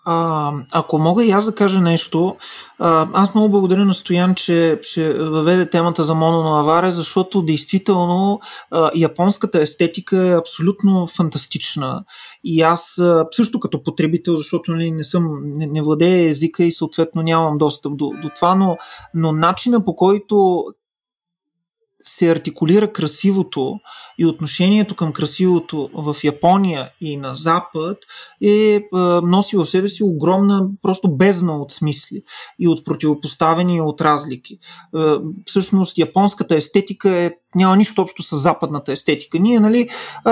А, 0.04 0.52
ако 0.72 0.98
мога 0.98 1.24
и 1.24 1.30
аз 1.30 1.44
да 1.44 1.54
кажа 1.54 1.80
нещо, 1.80 2.36
а, 2.78 3.08
аз 3.12 3.34
много 3.34 3.50
благодаря 3.50 3.84
на 3.84 3.94
Стоян, 3.94 4.34
че, 4.34 4.80
че 4.82 5.12
въведе 5.12 5.70
темата 5.70 6.04
за 6.04 6.14
Моно 6.14 6.42
на 6.42 6.60
Аваре, 6.60 6.90
защото 6.90 7.42
действително 7.42 8.40
а, 8.70 8.90
японската 8.94 9.60
естетика 9.60 10.26
е 10.26 10.38
абсолютно 10.38 11.06
фантастична. 11.06 12.04
И 12.44 12.62
аз 12.62 12.98
а, 12.98 13.26
също 13.30 13.60
като 13.60 13.82
потребител, 13.82 14.36
защото 14.36 14.70
не, 14.70 14.76
нали, 14.76 14.92
не 14.92 15.04
съм, 15.04 15.24
не, 15.44 15.66
не 15.66 15.82
владея 15.82 16.28
езика 16.28 16.64
и 16.64 16.72
съответно 16.72 17.22
нямам 17.22 17.58
достъп 17.58 17.96
до, 17.96 18.10
до 18.22 18.30
това, 18.34 18.54
но, 18.54 18.76
но 19.14 19.32
начина 19.32 19.84
по 19.84 19.96
който 19.96 20.64
се 22.04 22.30
артикулира 22.30 22.92
красивото 22.92 23.80
и 24.18 24.26
отношението 24.26 24.96
към 24.96 25.12
красивото 25.12 25.90
в 25.94 26.16
Япония 26.24 26.90
и 27.00 27.16
на 27.16 27.36
Запад 27.36 27.98
е, 28.42 28.80
носи 29.22 29.56
в 29.56 29.66
себе 29.66 29.88
си 29.88 30.04
огромна 30.04 30.68
просто 30.82 31.16
бездна 31.16 31.56
от 31.56 31.72
смисли 31.72 32.22
и 32.58 32.68
от 32.68 32.84
противопоставени 32.84 33.80
от 33.80 34.00
разлики. 34.00 34.58
Всъщност 35.46 35.98
японската 35.98 36.56
естетика 36.56 37.16
е 37.16 37.30
няма 37.54 37.76
нищо 37.76 38.02
общо 38.02 38.22
с 38.22 38.36
западната 38.36 38.92
естетика. 38.92 39.38
Ние, 39.38 39.60
нали, 39.60 39.88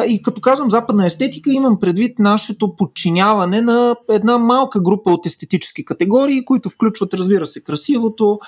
и 0.08 0.22
като 0.22 0.40
казвам 0.40 0.70
западна 0.70 1.06
естетика, 1.06 1.52
имам 1.52 1.80
предвид 1.80 2.18
нашето 2.18 2.76
подчиняване 2.76 3.60
на 3.60 3.96
една 4.10 4.38
малка 4.38 4.80
група 4.80 5.10
от 5.10 5.26
естетически 5.26 5.84
категории, 5.84 6.44
които 6.44 6.70
включват, 6.70 7.14
разбира 7.14 7.46
се, 7.46 7.64
красивото, 7.64 8.38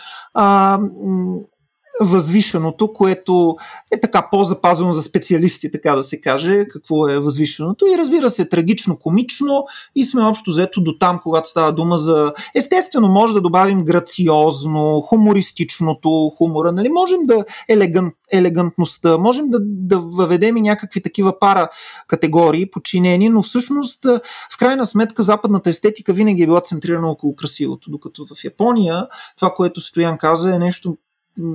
възвишеното, 2.00 2.92
което 2.92 3.56
е 3.92 4.00
така 4.00 4.28
по-запазено 4.30 4.92
за 4.92 5.02
специалисти, 5.02 5.72
така 5.72 5.94
да 5.94 6.02
се 6.02 6.20
каже, 6.20 6.64
какво 6.70 7.08
е 7.08 7.18
възвишеното. 7.18 7.86
И 7.86 7.98
разбира 7.98 8.30
се, 8.30 8.48
трагично, 8.48 8.98
комично 8.98 9.64
и 9.96 10.04
сме 10.04 10.22
общо 10.22 10.50
взето 10.50 10.80
до 10.80 10.98
там, 10.98 11.20
когато 11.22 11.48
става 11.48 11.72
дума 11.72 11.98
за... 11.98 12.32
Естествено, 12.54 13.08
може 13.08 13.34
да 13.34 13.40
добавим 13.40 13.84
грациозно, 13.84 15.00
хумористичното, 15.00 16.32
хумора, 16.38 16.72
нали? 16.72 16.88
Можем 16.88 17.26
да 17.26 17.44
елегант, 17.68 18.14
елегантността, 18.32 19.18
можем 19.18 19.50
да, 19.50 19.58
да 19.62 19.98
въведем 19.98 20.56
и 20.56 20.60
някакви 20.60 21.02
такива 21.02 21.38
пара 21.38 21.68
категории, 22.06 22.70
подчинени, 22.70 23.28
но 23.28 23.42
всъщност 23.42 24.04
в 24.52 24.58
крайна 24.58 24.86
сметка 24.86 25.22
западната 25.22 25.70
естетика 25.70 26.12
винаги 26.12 26.42
е 26.42 26.46
била 26.46 26.60
центрирана 26.60 27.10
около 27.10 27.36
красивото, 27.36 27.90
докато 27.90 28.26
в 28.26 28.44
Япония 28.44 29.06
това, 29.36 29.54
което 29.54 29.80
Стоян 29.80 30.18
каза 30.18 30.54
е 30.54 30.58
нещо 30.58 30.96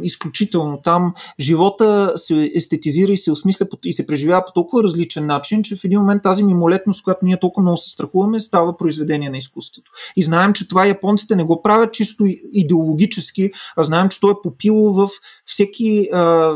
изключително. 0.01 0.79
Там 0.83 1.13
живота 1.39 2.13
се 2.15 2.51
естетизира 2.55 3.11
и 3.11 3.17
се 3.17 3.31
осмисля 3.31 3.65
и 3.85 3.93
се 3.93 4.07
преживява 4.07 4.43
по 4.45 4.53
толкова 4.53 4.83
различен 4.83 5.25
начин, 5.25 5.63
че 5.63 5.75
в 5.75 5.83
един 5.83 5.99
момент 5.99 6.23
тази 6.23 6.43
мимолетност, 6.43 7.03
която 7.03 7.25
ние 7.25 7.39
толкова 7.39 7.61
много 7.61 7.77
се 7.77 7.89
страхуваме, 7.89 8.39
става 8.39 8.77
произведение 8.77 9.29
на 9.29 9.37
изкуството. 9.37 9.91
И 10.15 10.23
знаем, 10.23 10.53
че 10.53 10.67
това 10.67 10.85
японците 10.85 11.35
не 11.35 11.43
го 11.43 11.61
правят 11.61 11.93
чисто 11.93 12.25
идеологически, 12.53 13.51
а 13.77 13.83
знаем, 13.83 14.09
че 14.09 14.19
то 14.19 14.31
е 14.31 14.41
попило 14.43 14.93
в 14.93 15.09
всеки, 15.45 16.09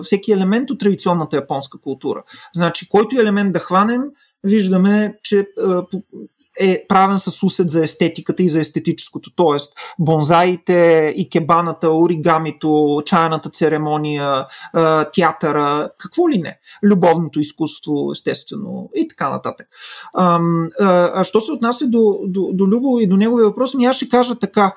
всеки 0.04 0.32
елемент 0.32 0.70
от 0.70 0.80
традиционната 0.80 1.36
японска 1.36 1.78
култура. 1.78 2.24
Значи, 2.56 2.90
който 2.90 3.20
елемент 3.20 3.54
да 3.54 3.60
хванем, 3.60 4.02
виждаме, 4.44 5.18
че 5.24 5.48
е 6.60 6.86
правен 6.88 7.20
с 7.20 7.44
усет 7.44 7.72
за 7.72 7.84
естетиката 7.84 8.44
и 8.44 8.50
за 8.50 8.60
естетическото. 8.60 9.32
Тоест, 9.36 9.74
бонзаите, 10.00 11.14
икебаната, 11.16 11.92
оригамито, 11.92 13.02
чайната 13.06 13.50
церемония, 13.50 14.46
театъра, 15.14 15.90
какво 15.98 16.30
ли 16.30 16.38
не. 16.38 16.60
Любовното 16.84 17.40
изкуство, 17.40 18.12
естествено, 18.12 18.90
и 18.96 19.08
така 19.08 19.30
нататък. 19.30 19.68
А, 20.14 20.40
а 21.14 21.24
що 21.24 21.42
се 21.42 21.52
отнася 21.52 21.88
до, 21.88 22.20
до, 22.28 22.50
до 22.54 22.68
Любо 22.68 23.00
и 23.00 23.08
до 23.08 23.18
неговия 23.18 23.48
въпрос, 23.48 23.74
ми 23.74 23.86
аз 23.86 23.96
ще 23.96 24.10
кажа 24.10 24.36
така 24.36 24.76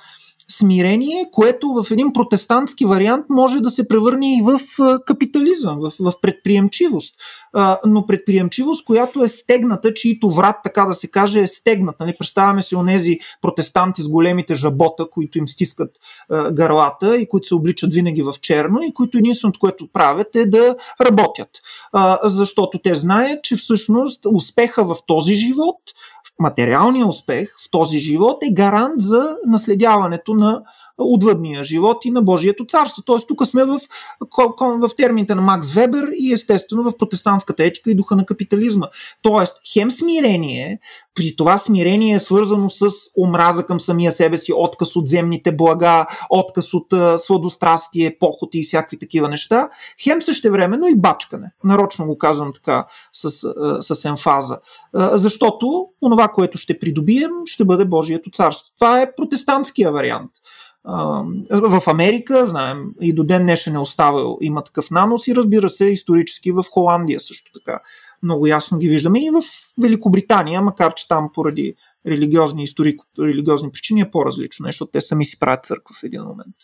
смирение, 0.51 1.29
което 1.33 1.69
в 1.69 1.91
един 1.91 2.13
протестантски 2.13 2.85
вариант 2.85 3.27
може 3.31 3.61
да 3.61 3.71
се 3.71 3.89
превърне 3.89 4.39
и 4.39 4.43
в 4.43 4.61
капитализъм, 5.07 5.79
в, 5.81 5.93
в 6.01 6.13
предприемчивост. 6.23 7.15
Но 7.87 8.07
предприемчивост, 8.07 8.85
която 8.85 9.23
е 9.23 9.29
стегната, 9.29 9.95
чието 9.95 10.31
врат, 10.31 10.57
така 10.65 10.85
да 10.85 10.95
се 10.95 11.09
каже, 11.09 11.41
е 11.41 11.47
стегната. 11.47 12.05
Нали, 12.05 12.17
представяме 12.19 12.63
си 12.63 12.77
онези 12.77 13.19
протестанти 13.43 14.03
с 14.03 14.09
големите 14.09 14.55
жабота, 14.55 15.07
които 15.11 15.39
им 15.39 15.49
стискат 15.49 15.91
гърлата 16.53 17.17
и 17.17 17.29
които 17.29 17.49
се 17.49 17.55
обличат 17.55 17.95
винаги 17.95 18.23
в 18.23 18.35
черно 18.41 18.83
и 18.83 18.95
които 18.95 19.19
единственото, 19.19 19.61
което 19.61 19.89
правят 19.93 20.37
е 20.37 20.47
да 20.47 20.77
работят. 21.01 21.51
Защото 22.25 22.79
те 22.79 22.95
знаят, 22.95 23.45
че 23.45 23.57
всъщност 23.57 24.27
успеха 24.27 24.85
в 24.85 24.97
този 25.07 25.35
живот– 25.35 25.77
материалният 26.39 27.09
успех 27.09 27.55
в 27.66 27.70
този 27.70 27.99
живот 27.99 28.43
е 28.43 28.53
гарант 28.53 29.01
за 29.01 29.37
наследяването 29.47 30.34
на 30.34 30.62
отвъдния 30.99 31.65
живот 31.65 32.05
и 32.05 32.11
на 32.11 32.23
Божието 32.23 32.67
царство. 32.67 33.03
Тоест, 33.03 33.29
тук 33.29 33.47
сме 33.47 33.65
в, 33.65 33.79
в 34.61 34.91
термините 34.97 35.35
на 35.35 35.43
Макс 35.43 35.73
Вебер 35.73 36.09
и 36.19 36.33
естествено 36.33 36.83
в 36.83 36.97
протестантската 36.97 37.65
етика 37.65 37.91
и 37.91 37.95
духа 37.95 38.17
на 38.17 38.27
капитализма. 38.27 38.87
Тоест, 39.23 39.61
хем 39.73 39.91
смирение, 39.91 40.81
при 41.15 41.37
това 41.37 41.59
смирение 41.59 42.15
е 42.15 42.19
свързано 42.19 42.69
с 42.69 42.91
омраза 43.19 43.63
към 43.63 43.81
самия 43.81 44.13
себе 44.13 44.37
си, 44.37 44.53
отказ 44.57 44.97
от 44.97 45.09
земните 45.09 45.57
блага, 45.57 46.07
отказ 46.31 46.75
от 46.75 46.87
сладострастие, 47.17 48.17
похоти 48.21 48.59
и 48.59 48.63
всякакви 48.63 48.99
такива 48.99 49.29
неща, 49.29 49.69
хем 50.03 50.23
същевременно 50.23 50.87
и 50.87 50.97
бачкане. 50.97 51.53
Нарочно 51.65 52.07
го 52.07 52.19
казвам 52.19 52.53
така 52.53 52.87
с, 53.13 53.31
с 53.81 54.05
емфаза. 54.05 54.59
Защото 54.95 55.87
онова, 56.03 56.29
което 56.29 56.59
ще 56.59 56.79
придобием, 56.79 57.31
ще 57.45 57.65
бъде 57.65 57.85
Божието 57.85 58.31
царство. 58.31 58.73
Това 58.79 59.01
е 59.01 59.15
протестантския 59.17 59.93
вариант 59.93 60.31
в 61.51 61.82
Америка, 61.87 62.47
знаем, 62.47 62.95
и 63.01 63.14
до 63.14 63.24
ден 63.24 63.43
днешен 63.43 63.74
е 63.74 63.78
оставил, 63.78 64.39
има 64.41 64.64
такъв 64.64 64.91
нанос 64.91 65.28
и 65.28 65.34
разбира 65.34 65.70
се, 65.70 65.84
исторически 65.84 66.53
в 66.53 66.64
Холандия 66.70 67.20
също 67.20 67.53
така. 67.53 67.80
Много 68.22 68.47
ясно 68.47 68.78
ги 68.78 68.89
виждаме 68.89 69.24
и 69.24 69.30
в 69.30 69.43
Великобритания, 69.82 70.62
макар 70.62 70.95
че 70.95 71.09
там 71.09 71.30
поради 71.34 71.74
религиозни 72.07 72.64
историк, 72.64 73.01
религиозни 73.18 73.72
причини 73.72 74.01
е 74.01 74.11
по-различно, 74.11 74.66
защото 74.66 74.91
те 74.91 75.01
сами 75.01 75.24
си 75.24 75.39
правят 75.39 75.64
църква 75.64 75.95
в 76.01 76.05
един 76.05 76.22
момент. 76.22 76.57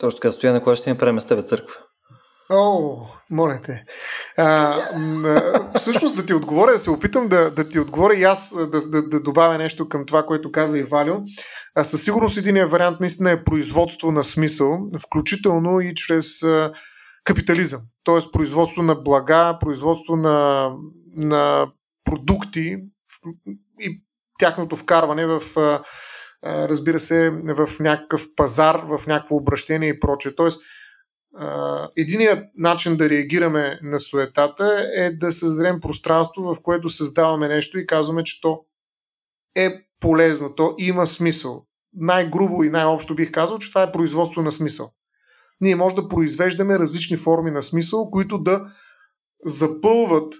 Точно 0.00 0.20
така, 0.20 0.32
стоя 0.32 0.52
на 0.52 0.62
кога 0.62 0.76
ще 0.76 0.84
си 0.84 0.90
направим 0.90 1.20
с 1.20 1.26
тебе 1.26 1.42
църква? 1.42 1.74
О, 2.50 3.06
моля 3.30 3.60
те. 3.64 3.84
А, 4.36 4.76
всъщност 5.78 6.16
да 6.16 6.26
ти 6.26 6.34
отговоря, 6.34 6.72
да 6.72 6.78
се 6.78 6.90
опитам 6.90 7.28
да, 7.28 7.50
да 7.50 7.68
ти 7.68 7.78
отговоря 7.78 8.14
и 8.14 8.22
аз 8.22 8.54
да, 8.56 8.88
да, 8.88 9.08
да 9.08 9.20
добавя 9.20 9.58
нещо 9.58 9.88
към 9.88 10.06
това, 10.06 10.26
което 10.26 10.52
каза 10.52 10.78
и 10.78 10.82
Валио. 10.82 11.14
А, 11.74 11.84
със 11.84 12.02
сигурност 12.04 12.36
единият 12.36 12.70
вариант 12.70 13.00
наистина 13.00 13.30
е 13.30 13.44
производство 13.44 14.12
на 14.12 14.24
смисъл, 14.24 14.78
включително 15.06 15.80
и 15.80 15.94
чрез 15.94 16.42
а, 16.42 16.72
капитализъм. 17.24 17.80
Тоест 18.04 18.32
производство 18.32 18.82
на 18.82 18.94
блага, 18.94 19.58
производство 19.60 20.16
на, 20.16 20.70
на 21.16 21.66
продукти 22.04 22.78
и 23.80 24.02
тяхното 24.38 24.76
вкарване 24.76 25.26
в 25.26 25.42
разбира 26.46 27.00
се, 27.00 27.30
в 27.30 27.68
някакъв 27.80 28.26
пазар, 28.36 28.76
в 28.76 29.06
някакво 29.06 29.36
обращение 29.36 29.88
и 29.88 30.00
прочее. 30.00 30.34
Тоест, 30.34 30.62
единият 31.96 32.44
начин 32.56 32.96
да 32.96 33.10
реагираме 33.10 33.78
на 33.82 33.98
суетата 33.98 34.88
е 34.96 35.10
да 35.10 35.32
създадем 35.32 35.80
пространство, 35.80 36.54
в 36.54 36.62
което 36.62 36.88
създаваме 36.88 37.48
нещо 37.48 37.78
и 37.78 37.86
казваме, 37.86 38.24
че 38.24 38.40
то 38.40 38.60
е 39.56 39.84
полезно, 40.00 40.54
то 40.54 40.74
има 40.78 41.06
смисъл. 41.06 41.64
Най-грубо 41.96 42.64
и 42.64 42.70
най-общо 42.70 43.14
бих 43.14 43.30
казал, 43.30 43.58
че 43.58 43.68
това 43.68 43.82
е 43.82 43.92
производство 43.92 44.42
на 44.42 44.52
смисъл. 44.52 44.90
Ние 45.60 45.76
може 45.76 45.94
да 45.94 46.08
произвеждаме 46.08 46.78
различни 46.78 47.16
форми 47.16 47.50
на 47.50 47.62
смисъл, 47.62 48.10
които 48.10 48.38
да 48.38 48.66
запълват 49.44 50.34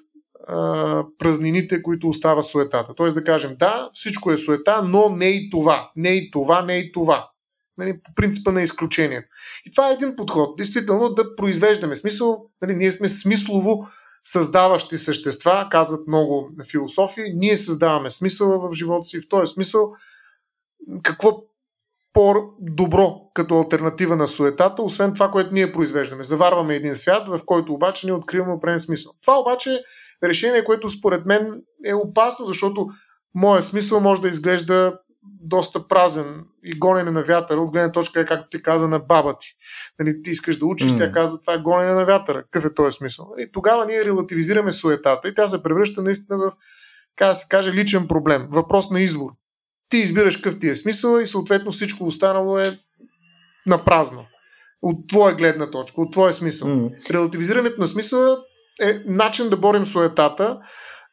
а, 0.48 1.04
празнините, 1.18 1.82
които 1.82 2.08
остава 2.08 2.42
суетата. 2.42 2.94
Тоест 2.94 3.14
да 3.14 3.24
кажем, 3.24 3.56
да, 3.58 3.90
всичко 3.92 4.32
е 4.32 4.36
суета, 4.36 4.82
но 4.84 5.08
не 5.08 5.26
и 5.26 5.50
това, 5.50 5.90
не 5.96 6.08
и 6.08 6.30
това, 6.30 6.62
не 6.62 6.76
и 6.76 6.92
това 6.92 7.28
нали, 7.78 8.00
по 8.02 8.14
принципа 8.14 8.52
на 8.52 8.62
изключението. 8.62 9.28
И 9.66 9.70
това 9.70 9.90
е 9.90 9.92
един 9.92 10.16
подход. 10.16 10.56
Действително 10.56 11.08
да 11.08 11.36
произвеждаме 11.36 11.96
смисъл. 11.96 12.46
Нали, 12.62 12.74
ние 12.74 12.92
сме 12.92 13.08
смислово 13.08 13.86
създаващи 14.24 14.98
същества, 14.98 15.68
казват 15.70 16.06
много 16.06 16.50
философии. 16.70 17.34
Ние 17.34 17.56
създаваме 17.56 18.10
смисъл 18.10 18.60
в 18.60 18.74
живота 18.74 19.04
си. 19.04 19.20
В 19.20 19.28
този 19.28 19.52
смисъл 19.52 19.92
какво 21.02 21.42
по-добро 22.12 23.20
като 23.34 23.58
альтернатива 23.58 24.16
на 24.16 24.28
суетата, 24.28 24.82
освен 24.82 25.14
това, 25.14 25.30
което 25.30 25.54
ние 25.54 25.72
произвеждаме. 25.72 26.22
Заварваме 26.22 26.74
един 26.74 26.96
свят, 26.96 27.28
в 27.28 27.40
който 27.46 27.74
обаче 27.74 28.06
ние 28.06 28.14
откриваме 28.14 28.52
определен 28.52 28.80
смисъл. 28.80 29.12
Това 29.22 29.38
обаче 29.38 29.82
е 30.24 30.28
решение, 30.28 30.64
което 30.64 30.88
според 30.88 31.26
мен 31.26 31.62
е 31.84 31.94
опасно, 31.94 32.46
защото 32.46 32.88
моят 33.34 33.64
смисъл 33.64 34.00
може 34.00 34.20
да 34.20 34.28
изглежда 34.28 34.98
доста 35.40 35.88
празен 35.88 36.44
и 36.64 36.78
гонене 36.78 37.10
на 37.10 37.22
вятъра, 37.22 37.60
от 37.60 37.70
гледна 37.70 37.92
точка 37.92 38.20
е, 38.20 38.24
както 38.24 38.48
ти 38.50 38.62
каза, 38.62 38.88
на 38.88 38.98
баба 38.98 39.36
ти. 39.38 39.46
Нали, 39.98 40.22
ти 40.22 40.30
искаш 40.30 40.56
да 40.56 40.66
учиш, 40.66 40.90
mm. 40.90 40.98
тя 40.98 41.12
каза, 41.12 41.40
това 41.40 41.54
е 41.54 41.58
гонене 41.58 41.92
на 41.92 42.04
вятъра. 42.04 42.42
Какъв 42.42 42.64
е 42.64 42.74
този 42.74 42.96
смисъл? 42.96 43.34
И 43.38 43.52
тогава 43.52 43.86
ние 43.86 44.04
релативизираме 44.04 44.72
суетата 44.72 45.28
и 45.28 45.34
тя 45.34 45.48
се 45.48 45.62
превръща 45.62 46.02
наистина 46.02 46.38
в, 46.38 46.52
как 47.16 47.28
да 47.28 47.34
се 47.34 47.46
каже, 47.48 47.72
личен 47.72 48.08
проблем. 48.08 48.46
Въпрос 48.50 48.90
на 48.90 49.00
избор. 49.00 49.30
Ти 49.88 49.98
избираш 49.98 50.36
какъв 50.36 50.60
ти 50.60 50.68
е 50.68 50.74
смисъл 50.74 51.18
и 51.18 51.26
съответно 51.26 51.70
всичко 51.70 52.04
останало 52.04 52.58
е 52.58 52.78
на 53.66 53.84
празно. 53.84 54.26
От 54.82 55.08
твоя 55.08 55.34
гледна 55.34 55.70
точка, 55.70 56.00
от 56.00 56.12
твоя 56.12 56.32
смисъл. 56.32 56.68
Mm. 56.68 57.10
Релативизирането 57.10 57.80
на 57.80 57.86
смисъла 57.86 58.38
е 58.82 59.02
начин 59.06 59.48
да 59.48 59.56
борим 59.56 59.86
суетата, 59.86 60.60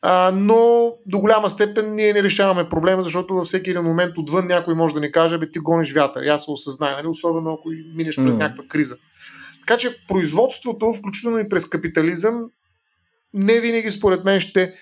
а, 0.01 0.31
но 0.35 0.93
до 1.05 1.19
голяма 1.19 1.49
степен 1.49 1.95
ние 1.95 2.13
не 2.13 2.23
решаваме 2.23 2.69
проблема, 2.69 3.03
защото 3.03 3.33
във 3.33 3.45
всеки 3.45 3.69
един 3.69 3.83
момент 3.83 4.17
отвън 4.17 4.47
някой 4.47 4.75
може 4.75 4.93
да 4.93 4.99
ни 4.99 5.11
каже, 5.11 5.37
бе 5.37 5.49
ти 5.49 5.59
гониш 5.59 5.93
вятър. 5.93 6.25
аз 6.25 6.45
се 6.45 6.51
осъзная, 6.51 6.97
нали? 6.97 7.07
особено 7.07 7.53
ако 7.53 7.69
минеш 7.95 8.15
през 8.15 8.25
mm. 8.25 8.37
някаква 8.37 8.63
криза. 8.67 8.97
Така 9.59 9.77
че 9.77 10.05
производството, 10.07 10.93
включително 10.93 11.39
и 11.39 11.49
през 11.49 11.69
капитализъм, 11.69 12.43
не 13.33 13.59
винаги 13.59 13.91
според 13.91 14.23
мен 14.23 14.39
ще 14.39 14.73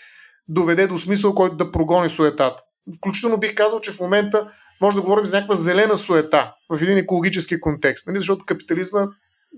доведе 0.47 0.87
до 0.87 0.97
смисъл, 0.97 1.35
който 1.35 1.55
да 1.55 1.71
прогони 1.71 2.09
суетата. 2.09 2.61
Включително 2.97 3.37
бих 3.37 3.55
казал, 3.55 3.79
че 3.79 3.91
в 3.91 3.99
момента 3.99 4.51
може 4.81 4.95
да 4.95 5.01
говорим 5.01 5.25
за 5.25 5.35
някаква 5.35 5.55
зелена 5.55 5.97
суета 5.97 6.53
в 6.69 6.81
един 6.81 6.97
екологически 6.97 7.59
контекст, 7.59 8.07
нали? 8.07 8.17
защото 8.17 8.45
капитализма 8.45 9.07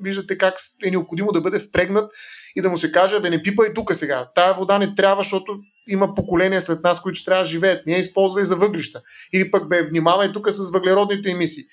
виждате 0.01 0.37
как 0.37 0.55
е 0.83 0.91
необходимо 0.91 1.31
да 1.31 1.41
бъде 1.41 1.59
впрегнат 1.59 2.11
и 2.55 2.61
да 2.61 2.69
му 2.69 2.77
се 2.77 2.91
каже, 2.91 3.19
бе 3.19 3.29
не 3.29 3.43
пипай 3.43 3.73
тук 3.73 3.93
сега. 3.93 4.29
Тая 4.35 4.53
вода 4.53 4.77
не 4.77 4.95
трябва, 4.95 5.23
защото 5.23 5.59
има 5.87 6.15
поколения 6.15 6.61
след 6.61 6.83
нас, 6.83 7.01
които 7.01 7.19
ще 7.19 7.25
трябва 7.25 7.43
да 7.43 7.49
живеят. 7.49 7.85
Не 7.85 7.93
я 7.93 7.99
използвай 7.99 8.45
за 8.45 8.55
въглища. 8.55 9.01
Или 9.33 9.51
пък 9.51 9.69
бе, 9.69 9.83
внимавай 9.83 10.31
тук 10.33 10.51
с 10.51 10.71
въглеродните 10.71 11.29
емисии. 11.29 11.63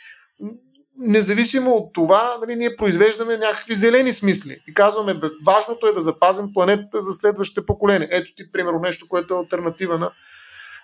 Независимо 1.00 1.70
от 1.70 1.92
това, 1.94 2.38
нали, 2.40 2.56
ние 2.56 2.76
произвеждаме 2.76 3.36
някакви 3.36 3.74
зелени 3.74 4.12
смисли 4.12 4.58
и 4.68 4.74
казваме, 4.74 5.14
бе, 5.14 5.26
важното 5.46 5.86
е 5.86 5.92
да 5.92 6.00
запазим 6.00 6.52
планетата 6.54 7.02
за 7.02 7.12
следващите 7.12 7.66
поколения. 7.66 8.08
Ето 8.12 8.34
ти, 8.36 8.52
примерно, 8.52 8.78
нещо, 8.78 9.08
което 9.08 9.34
е 9.34 9.38
альтернатива 9.38 9.98
на, 9.98 10.10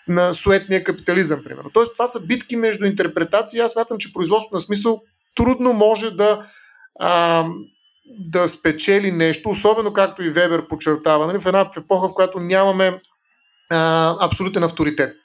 на 0.08 0.34
суетния 0.34 0.84
капитализъм, 0.84 1.44
примерно. 1.44 1.70
Тоест, 1.70 1.92
това 1.92 2.06
са 2.06 2.20
битки 2.20 2.56
между 2.56 2.84
интерпретации. 2.84 3.60
Аз 3.60 3.72
смятам, 3.72 3.98
че 3.98 4.12
производството 4.12 4.54
на 4.54 4.60
смисъл 4.60 5.02
трудно 5.34 5.72
може 5.72 6.10
да 6.10 6.46
а, 7.00 7.44
да 8.18 8.48
спечели 8.48 9.12
нещо, 9.12 9.48
особено 9.48 9.92
както 9.92 10.22
и 10.22 10.30
Вебер 10.30 10.68
подчертава, 10.68 11.26
нали, 11.26 11.38
в 11.38 11.46
една 11.46 11.70
епоха, 11.76 12.08
в 12.08 12.14
която 12.14 12.40
нямаме 12.40 13.00
а, 13.70 14.16
абсолютен 14.26 14.62
авторитет. 14.62 15.16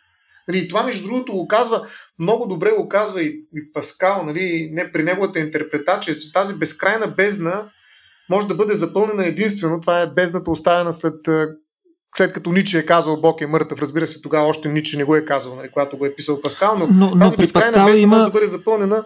Нали, 0.48 0.68
това, 0.68 0.84
между 0.84 1.08
другото, 1.08 1.34
го 1.34 1.48
казва, 1.48 1.88
много 2.20 2.48
добре 2.48 2.72
го 2.72 2.90
казва 2.90 3.22
и, 3.22 3.28
и 3.56 3.74
Паскал, 3.74 4.24
нали, 4.24 4.70
не 4.74 4.92
при 4.92 5.04
неговата 5.04 5.40
интерпретация, 5.40 6.18
че 6.18 6.34
тази 6.34 6.54
безкрайна 6.54 7.08
бездна 7.08 7.70
може 8.30 8.48
да 8.48 8.56
бъде 8.56 8.74
запълнена 8.74 9.26
единствено. 9.26 9.82
Това 9.82 10.02
е 10.02 10.08
бездната 10.08 10.52
оставена 10.52 10.94
след, 10.94 11.16
след 12.18 12.34
като 12.34 12.52
Ниче 12.52 12.80
е 12.80 12.86
казал 12.86 13.22
Бог 13.22 13.42
е 13.42 13.48
мъртъв. 13.48 13.82
Разбира 13.82 14.08
се, 14.08 14.22
тогава 14.22 14.48
още 14.48 14.70
Ниче 14.70 14.98
не 14.98 15.04
го 15.04 15.16
е 15.16 15.26
казал, 15.26 15.56
нали, 15.56 15.70
когато 15.74 15.98
го 15.98 16.06
е 16.06 16.16
писал 16.16 16.42
Паскал, 16.42 16.76
но, 16.78 16.88
но, 16.88 17.16
но 17.16 17.20
тази 17.20 17.38
при 17.38 17.42
безкрайна 17.42 17.72
Паскал 17.72 17.86
бездна 17.86 18.02
има... 18.02 18.16
може 18.18 18.26
да 18.26 18.32
бъде 18.32 18.48
запълнена 18.48 19.06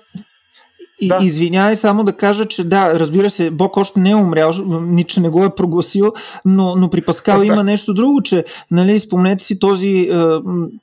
и, 1.02 1.08
да. 1.08 1.20
Извинявай 1.22 1.76
само 1.76 2.04
да 2.04 2.14
кажа, 2.14 2.46
че 2.46 2.64
да, 2.64 3.00
разбира 3.00 3.30
се, 3.30 3.52
Бог 3.52 3.78
още 3.78 4.00
не 4.00 4.10
е 4.10 4.16
умрял, 4.16 4.52
ниче 4.82 5.20
не 5.20 5.30
го 5.30 5.44
е 5.44 5.56
прогласил, 5.56 6.14
но, 6.46 6.76
но 6.76 6.90
при 6.90 7.02
Паскал 7.02 7.40
да, 7.40 7.46
има 7.46 7.64
нещо 7.64 7.94
друго, 7.94 8.22
че, 8.22 8.46
нали, 8.72 9.00
спомнете 9.00 9.44
си 9.44 9.60
този 9.60 9.90
е, 9.90 10.08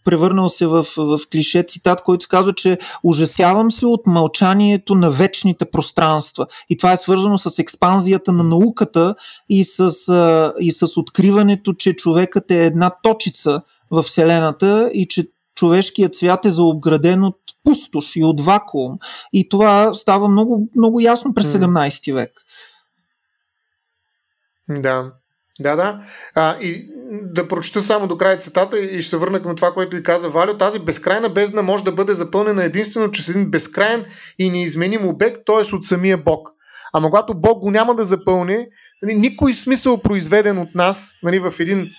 превърнал 0.04 0.48
се 0.48 0.66
в, 0.66 0.86
в 0.96 1.20
клише 1.32 1.62
цитат, 1.62 2.02
който 2.02 2.26
казва, 2.28 2.52
че 2.52 2.78
ужасявам 3.02 3.70
се 3.70 3.86
от 3.86 4.06
мълчанието 4.06 4.94
на 4.94 5.10
вечните 5.10 5.64
пространства. 5.64 6.46
И 6.70 6.76
това 6.76 6.92
е 6.92 6.96
свързано 6.96 7.38
с 7.38 7.58
експанзията 7.58 8.32
на 8.32 8.44
науката 8.44 9.14
и 9.48 9.64
с, 9.64 9.80
е, 9.80 10.64
и 10.64 10.72
с 10.72 10.96
откриването, 10.96 11.72
че 11.72 11.96
човекът 11.96 12.50
е 12.50 12.64
една 12.64 12.90
точица 13.02 13.62
в 13.90 14.02
Вселената 14.02 14.90
и 14.94 15.06
че 15.06 15.26
човешкият 15.60 16.14
свят 16.14 16.46
е 16.46 16.50
заобграден 16.50 17.24
от 17.24 17.36
пустош 17.64 18.16
и 18.16 18.24
от 18.24 18.40
вакуум. 18.40 18.98
И 19.32 19.48
това 19.48 19.94
става 19.94 20.28
много, 20.28 20.68
много 20.76 21.00
ясно 21.00 21.34
през 21.34 21.46
17 21.46 22.14
век. 22.14 22.30
Да. 24.68 25.12
Да, 25.60 25.76
да. 25.76 26.00
А, 26.34 26.56
и 26.60 26.90
да 27.10 27.48
прочета 27.48 27.80
само 27.80 28.08
до 28.08 28.16
края 28.16 28.38
цитата 28.38 28.78
и 28.78 29.02
ще 29.02 29.10
се 29.10 29.16
върна 29.16 29.42
към 29.42 29.56
това, 29.56 29.72
което 29.72 29.96
и 29.96 30.02
каза 30.02 30.28
Валио. 30.28 30.56
Тази 30.56 30.78
безкрайна 30.78 31.28
бездна 31.28 31.62
може 31.62 31.84
да 31.84 31.92
бъде 31.92 32.14
запълнена 32.14 32.64
единствено 32.64 33.10
чрез 33.10 33.28
един 33.28 33.50
безкрайен 33.50 34.04
и 34.38 34.50
неизменим 34.50 35.08
обект, 35.08 35.38
т.е. 35.46 35.74
от 35.74 35.84
самия 35.84 36.18
Бог. 36.18 36.48
Ама 36.92 37.10
когато 37.10 37.34
Бог 37.34 37.58
го 37.58 37.70
няма 37.70 37.94
да 37.94 38.04
запълни, 38.04 38.66
нали, 39.02 39.14
никой 39.14 39.54
смисъл 39.54 40.02
произведен 40.02 40.58
от 40.58 40.74
нас 40.74 41.12
нали, 41.22 41.38
в 41.38 41.54
един 41.58 41.90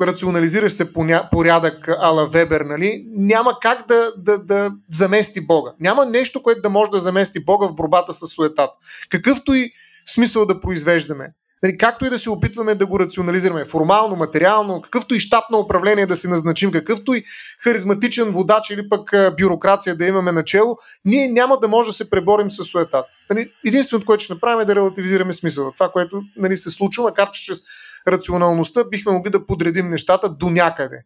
рационализираш 0.00 0.72
се 0.72 0.92
порядък 1.30 1.88
ала 1.88 2.28
Вебер, 2.28 2.60
нали, 2.60 3.04
няма 3.16 3.58
как 3.62 3.88
да, 3.88 4.12
да, 4.16 4.38
да 4.38 4.72
замести 4.92 5.46
Бога. 5.46 5.72
Няма 5.80 6.06
нещо, 6.06 6.42
което 6.42 6.62
да 6.62 6.70
може 6.70 6.90
да 6.90 7.00
замести 7.00 7.44
Бога 7.44 7.66
в 7.66 7.74
борбата 7.74 8.12
с 8.12 8.26
суетата. 8.26 8.72
Какъвто 9.10 9.54
и 9.54 9.72
смисъл 10.06 10.46
да 10.46 10.60
произвеждаме. 10.60 11.32
Нали, 11.62 11.76
както 11.78 12.06
и 12.06 12.10
да 12.10 12.18
се 12.18 12.30
опитваме 12.30 12.74
да 12.74 12.86
го 12.86 13.00
рационализираме, 13.00 13.64
формално, 13.64 14.16
материално, 14.16 14.82
какъвто 14.82 15.14
и 15.14 15.20
щаб 15.20 15.44
на 15.50 15.58
управление 15.58 16.06
да 16.06 16.16
си 16.16 16.28
назначим, 16.28 16.72
какъвто 16.72 17.14
и 17.14 17.24
харизматичен 17.62 18.30
водач 18.30 18.70
или 18.70 18.88
пък 18.88 19.10
бюрокрация 19.40 19.96
да 19.96 20.06
имаме 20.06 20.32
начало, 20.32 20.78
ние 21.04 21.28
няма 21.28 21.60
да 21.60 21.68
може 21.68 21.90
да 21.90 21.92
се 21.92 22.10
преборим 22.10 22.50
с 22.50 22.64
суетата. 22.64 23.04
Нали, 23.30 23.52
единственото, 23.66 24.06
което 24.06 24.24
ще 24.24 24.32
направим 24.32 24.60
е 24.60 24.64
да 24.64 24.74
релативизираме 24.74 25.32
смисъла. 25.32 25.72
Това, 25.72 25.88
което 25.88 26.22
нали, 26.36 26.56
се 26.56 26.70
случва, 26.70 27.02
макар 27.02 27.30
че 27.30 27.44
чрез 27.44 27.62
рационалността 28.08 28.84
бихме 28.84 29.12
могли 29.12 29.30
да 29.30 29.46
подредим 29.46 29.90
нещата 29.90 30.28
до 30.28 30.50
някъде. 30.50 31.02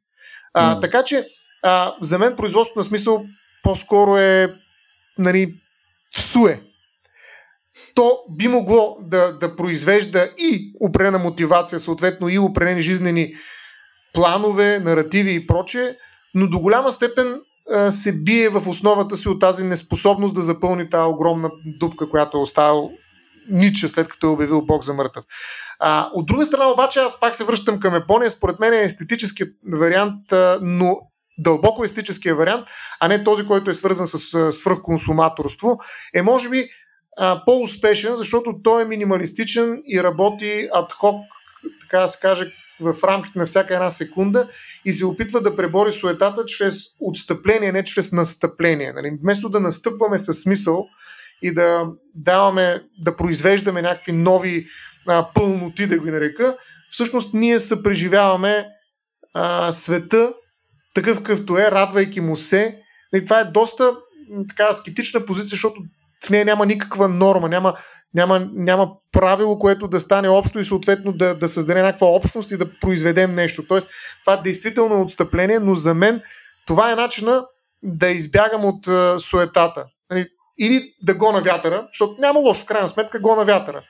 А, 0.54 0.76
mm. 0.76 0.80
Така 0.80 1.04
че 1.04 1.26
а, 1.62 1.94
за 2.00 2.18
мен 2.18 2.36
производството 2.36 2.78
на 2.78 2.84
смисъл 2.84 3.24
по-скоро 3.62 4.16
е 4.16 4.54
нали, 5.18 5.54
всуе. 6.10 6.60
То 7.94 8.18
би 8.30 8.48
могло 8.48 8.96
да, 9.00 9.38
да 9.38 9.56
произвежда 9.56 10.30
и 10.38 10.72
определена 10.80 11.18
мотивация, 11.18 11.78
съответно 11.78 12.28
и 12.28 12.38
определени 12.38 12.80
жизнени 12.80 13.34
планове, 14.12 14.78
наративи 14.78 15.34
и 15.34 15.46
прочее, 15.46 15.96
но 16.34 16.48
до 16.48 16.60
голяма 16.60 16.92
степен 16.92 17.40
се 17.90 18.22
бие 18.22 18.48
в 18.48 18.68
основата 18.68 19.16
си 19.16 19.28
от 19.28 19.40
тази 19.40 19.64
неспособност 19.64 20.34
да 20.34 20.42
запълни 20.42 20.90
тази 20.90 21.08
огромна 21.08 21.50
дупка, 21.80 22.10
която 22.10 22.36
е 22.36 22.40
оставил 22.40 22.90
Ниче, 23.50 23.88
след 23.88 24.08
като 24.08 24.26
е 24.26 24.30
обявил 24.30 24.62
Бог 24.62 24.84
за 24.84 24.94
мъртъв. 24.94 25.24
А, 25.78 26.10
от 26.12 26.26
друга 26.26 26.44
страна 26.44 26.68
обаче, 26.70 27.00
аз 27.00 27.20
пак 27.20 27.34
се 27.34 27.44
връщам 27.44 27.80
към 27.80 27.94
Япония. 27.94 28.30
Според 28.30 28.60
мен 28.60 28.72
е 28.72 28.82
естетически 28.82 29.44
вариант, 29.72 30.20
но 30.60 31.00
дълбоко 31.38 31.84
естетическия 31.84 32.34
вариант, 32.34 32.68
а 33.00 33.08
не 33.08 33.24
този, 33.24 33.46
който 33.46 33.70
е 33.70 33.74
свързан 33.74 34.06
с 34.06 34.52
свръхконсуматорство, 34.52 35.78
е 36.14 36.22
може 36.22 36.48
би 36.48 36.68
а, 37.18 37.42
по-успешен, 37.44 38.16
защото 38.16 38.60
той 38.64 38.82
е 38.82 38.84
минималистичен 38.84 39.82
и 39.86 40.02
работи 40.02 40.68
адхок, 40.74 41.24
така 41.80 42.00
да 42.00 42.08
се 42.08 42.18
каже, 42.20 42.52
в 42.80 43.04
рамките 43.04 43.38
на 43.38 43.46
всяка 43.46 43.74
една 43.74 43.90
секунда 43.90 44.48
и 44.84 44.92
се 44.92 45.06
опитва 45.06 45.40
да 45.40 45.56
пребори 45.56 45.92
суетата 45.92 46.44
чрез 46.44 46.84
отстъпление, 47.00 47.72
не 47.72 47.84
чрез 47.84 48.12
настъпление. 48.12 48.92
Нали? 48.92 49.18
Вместо 49.22 49.48
да 49.48 49.60
настъпваме 49.60 50.18
със 50.18 50.40
смисъл, 50.40 50.88
и 51.42 51.54
да 51.54 51.86
даваме, 52.14 52.82
да 52.98 53.16
произвеждаме 53.16 53.82
някакви 53.82 54.12
нови 54.12 54.66
а, 55.08 55.28
пълноти, 55.34 55.86
да 55.86 55.98
го 55.98 56.06
нарека, 56.06 56.56
всъщност 56.90 57.34
ние 57.34 57.60
съпреживяваме 57.60 58.66
а, 59.34 59.72
света 59.72 60.32
такъв 60.94 61.16
какъвто 61.16 61.58
е, 61.58 61.70
радвайки 61.70 62.20
му 62.20 62.36
се. 62.36 62.78
И 63.14 63.24
това 63.24 63.40
е 63.40 63.44
доста 63.44 63.96
така 64.48 64.68
аскетична 64.68 65.26
позиция, 65.26 65.48
защото 65.48 65.80
в 66.26 66.30
нея 66.30 66.44
няма 66.44 66.66
никаква 66.66 67.08
норма, 67.08 67.48
няма, 67.48 67.74
няма, 68.14 68.48
няма 68.52 68.88
правило, 69.12 69.58
което 69.58 69.88
да 69.88 70.00
стане 70.00 70.28
общо 70.28 70.58
и 70.58 70.64
съответно 70.64 71.12
да, 71.12 71.34
да 71.38 71.48
създаде 71.48 71.82
някаква 71.82 72.06
общност 72.06 72.50
и 72.50 72.56
да 72.56 72.78
произведем 72.80 73.34
нещо. 73.34 73.66
Тоест, 73.66 73.88
това 74.24 74.34
е 74.34 74.42
действително 74.42 75.02
отстъпление, 75.02 75.58
но 75.58 75.74
за 75.74 75.94
мен 75.94 76.22
това 76.66 76.92
е 76.92 76.96
начина 76.96 77.44
да 77.82 78.08
избягам 78.08 78.64
от 78.64 78.86
суетата. 79.22 79.84
Или 80.62 80.94
да 81.02 81.14
го 81.14 81.32
на 81.32 81.40
вятъра, 81.40 81.88
защото 81.92 82.20
няма 82.20 82.40
лошо, 82.40 82.62
в 82.62 82.66
крайна 82.66 82.88
сметка 82.88 83.20
го 83.20 83.36
на 83.36 83.44
вятъра. 83.44 83.82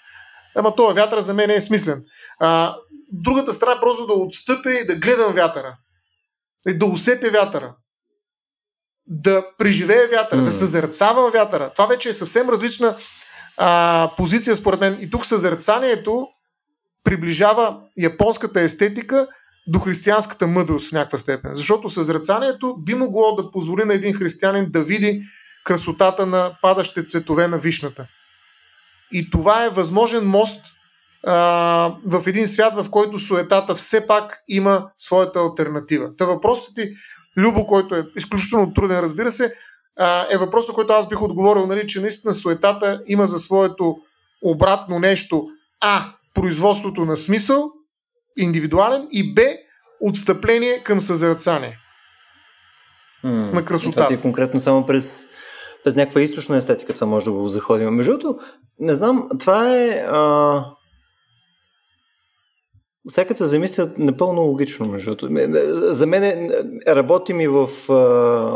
Ама 0.57 0.75
този 0.75 0.95
вятър 0.95 1.21
за 1.21 1.35
мен 1.35 1.51
е 1.51 1.61
смислен. 1.61 2.05
А, 2.41 2.77
другата 3.13 3.53
страна 3.53 3.81
просто 3.81 4.07
да 4.07 4.13
отстъпя 4.13 4.73
и 4.73 4.87
да 4.87 4.95
гледам 4.95 5.33
вятъра. 5.33 5.77
И 6.69 6.79
да 6.79 6.87
усетя 6.87 7.31
вятъра. 7.31 7.75
да 9.07 9.45
преживее 9.59 10.07
вятъра, 10.07 10.41
mm. 10.41 10.45
да 10.45 10.53
съзерцава 10.53 11.31
вятъра. 11.31 11.73
Това 11.73 11.87
вече 11.87 12.09
е 12.09 12.13
съвсем 12.13 12.49
различна 12.49 12.97
а, 13.57 14.11
позиция 14.17 14.57
според 14.57 14.81
мен. 14.81 14.99
И 15.01 15.11
тук 15.11 15.27
съзерцанието 15.27 16.27
приближава 17.05 17.81
японската 17.99 18.61
естетика 18.61 19.29
до 19.67 19.79
християнската 19.79 20.47
мъдрост 20.47 20.89
в 20.89 20.93
някаква 20.93 21.19
степен. 21.19 21.51
Защото 21.55 21.89
съзрецанието 21.89 22.77
би 22.79 22.95
могло 22.95 23.37
да 23.37 23.51
позволи 23.51 23.85
на 23.85 23.95
един 23.95 24.15
християнин 24.15 24.67
да 24.71 24.85
види 24.85 25.23
красотата 25.65 26.27
на 26.27 26.57
падащите 26.63 27.05
цветове 27.05 27.49
на 27.49 27.59
вишната. 27.59 28.07
И 29.13 29.31
това 29.31 29.65
е 29.65 29.71
възможен 29.71 30.27
мост 30.27 30.65
а, 31.27 31.35
в 32.07 32.27
един 32.27 32.47
свят, 32.47 32.77
в 32.77 32.91
който 32.91 33.19
суетата 33.19 33.75
все 33.75 34.07
пак 34.07 34.39
има 34.49 34.91
своята 34.99 35.41
альтернатива. 35.41 36.17
Та 36.17 36.25
въпросът 36.25 36.75
ти, 36.75 36.93
Любо, 37.37 37.67
който 37.67 37.95
е 37.95 38.07
изключително 38.17 38.75
труден, 38.75 39.01
разбира 39.01 39.31
се, 39.31 39.55
а, 39.99 40.27
е 40.31 40.37
въпросът, 40.37 40.75
който 40.75 40.93
аз 40.93 41.09
бих 41.09 41.23
отговорил, 41.23 41.67
нали, 41.67 41.87
че 41.87 42.01
наистина 42.01 42.35
суетата 42.35 43.03
има 43.07 43.27
за 43.27 43.39
своето 43.39 43.97
обратно 44.43 44.99
нещо 44.99 45.47
А. 45.81 46.13
Производството 46.35 47.05
на 47.05 47.17
смисъл, 47.17 47.71
индивидуален 48.37 49.09
и 49.11 49.35
Б. 49.35 49.43
Отстъпление 50.01 50.83
към 50.83 51.01
съзерцание 51.01 51.79
hmm. 53.25 53.53
на 53.53 53.65
красота. 53.65 53.91
Това 53.91 54.07
ти 54.07 54.15
е 54.15 54.21
конкретно 54.21 54.61
само 54.61 54.87
през, 54.87 55.27
през 55.85 55.97
някаква 55.97 56.21
източна 56.21 56.57
естетика, 56.57 56.93
това 56.93 57.07
може 57.07 57.25
да 57.25 57.33
го 57.33 57.49
заходим. 57.49 57.89
Между 57.89 58.19
другото, 58.19 58.41
не 58.81 58.95
знам, 58.95 59.29
това 59.41 59.79
е... 59.79 60.05
А... 60.09 60.65
Всяка 63.09 63.37
се 63.37 63.45
замисля 63.45 63.91
напълно 63.99 64.43
логично, 64.43 64.87
между 64.87 65.15
другото. 65.15 65.51
За 65.95 66.07
мен 66.07 66.25
е, 66.25 66.49
работим 66.89 67.41
и 67.41 67.49
в, 67.49 67.67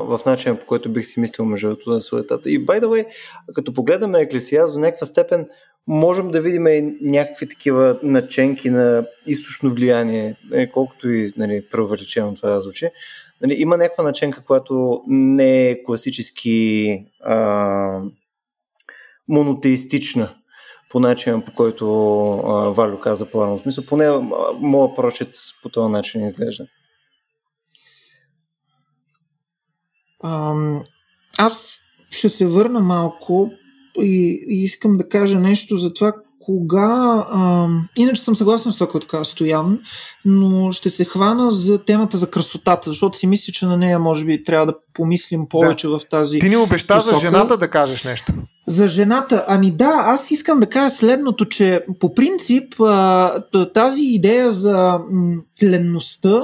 в 0.07 0.20
начина, 0.27 0.59
по 0.59 0.66
който 0.66 0.93
бих 0.93 1.07
си 1.07 1.20
мислил 1.20 1.47
между 1.47 1.68
другото 1.68 1.91
на 1.91 2.01
суетата. 2.01 2.51
И, 2.51 2.66
by 2.66 2.81
the 2.81 2.87
way, 2.87 3.07
като 3.55 3.74
погледаме 3.74 4.20
Еклесиаз 4.20 4.72
до 4.72 4.79
някаква 4.79 5.07
степен, 5.07 5.49
можем 5.87 6.31
да 6.31 6.41
видим 6.41 6.66
и 6.66 6.97
някакви 7.01 7.49
такива 7.49 7.99
наченки 8.03 8.70
на 8.70 9.07
източно 9.27 9.70
влияние, 9.70 10.37
е, 10.53 10.70
колкото 10.70 11.09
и 11.09 11.33
нали, 11.37 11.68
преувеличено 11.70 12.35
това 12.35 12.61
звучи. 12.61 12.91
Нали, 13.43 13.55
има 13.59 13.76
някаква 13.76 14.05
наченка, 14.05 14.45
която 14.45 15.03
не 15.07 15.70
е 15.70 15.82
класически 15.82 17.05
а, 17.20 18.03
монотеистична 19.28 20.34
по 20.91 21.01
начина, 21.01 21.45
по 21.45 21.55
който 21.55 21.87
а, 22.32 22.70
Валю 22.70 23.01
каза 23.01 23.30
по-рано. 23.30 23.59
В 23.59 23.62
смисъл, 23.62 23.87
поне 23.87 24.09
моят 24.59 24.97
прочет 24.97 25.34
по 25.62 25.68
този 25.68 25.93
начин 25.93 26.24
изглежда. 26.24 26.66
Аз 31.39 31.78
ще 32.11 32.28
се 32.28 32.47
върна 32.47 32.80
малко 32.80 33.51
и 34.01 34.45
искам 34.49 34.97
да 34.97 35.09
кажа 35.09 35.41
нещо 35.41 35.76
за 35.76 35.95
това 35.95 36.12
кога... 36.47 37.26
А, 37.32 37.68
иначе 37.97 38.22
съм 38.22 38.36
съгласен 38.36 38.72
с 38.72 38.74
това, 38.74 38.88
което 38.88 39.07
каза 39.07 39.24
Стоян, 39.24 39.78
но 40.24 40.72
ще 40.72 40.90
се 40.90 41.05
хвана 41.05 41.51
за 41.51 41.78
темата 41.78 42.16
за 42.16 42.30
красотата, 42.30 42.90
защото 42.90 43.18
си 43.18 43.26
мисля, 43.26 43.53
че 43.53 43.66
на 43.66 43.76
нея 43.76 43.99
може 43.99 44.24
би 44.24 44.44
трябва 44.44 44.66
да 44.66 44.74
помислим 44.94 45.49
повече 45.49 45.88
да. 45.88 45.99
в 45.99 46.09
тази 46.09 46.38
Ти 46.38 46.49
ни 46.49 46.57
обеща 46.57 46.94
посока. 46.94 47.14
за 47.14 47.20
жената 47.20 47.57
да 47.57 47.68
кажеш 47.68 48.05
нещо. 48.05 48.32
За 48.66 48.88
жената, 48.88 49.44
ами 49.49 49.70
да, 49.70 50.03
аз 50.07 50.30
искам 50.30 50.61
да 50.61 50.66
кажа 50.66 50.90
следното, 50.90 51.44
че 51.44 51.84
по 52.01 52.14
принцип 52.14 52.74
тази 53.74 54.03
идея 54.03 54.53
за 54.53 54.99
тленността 55.61 56.42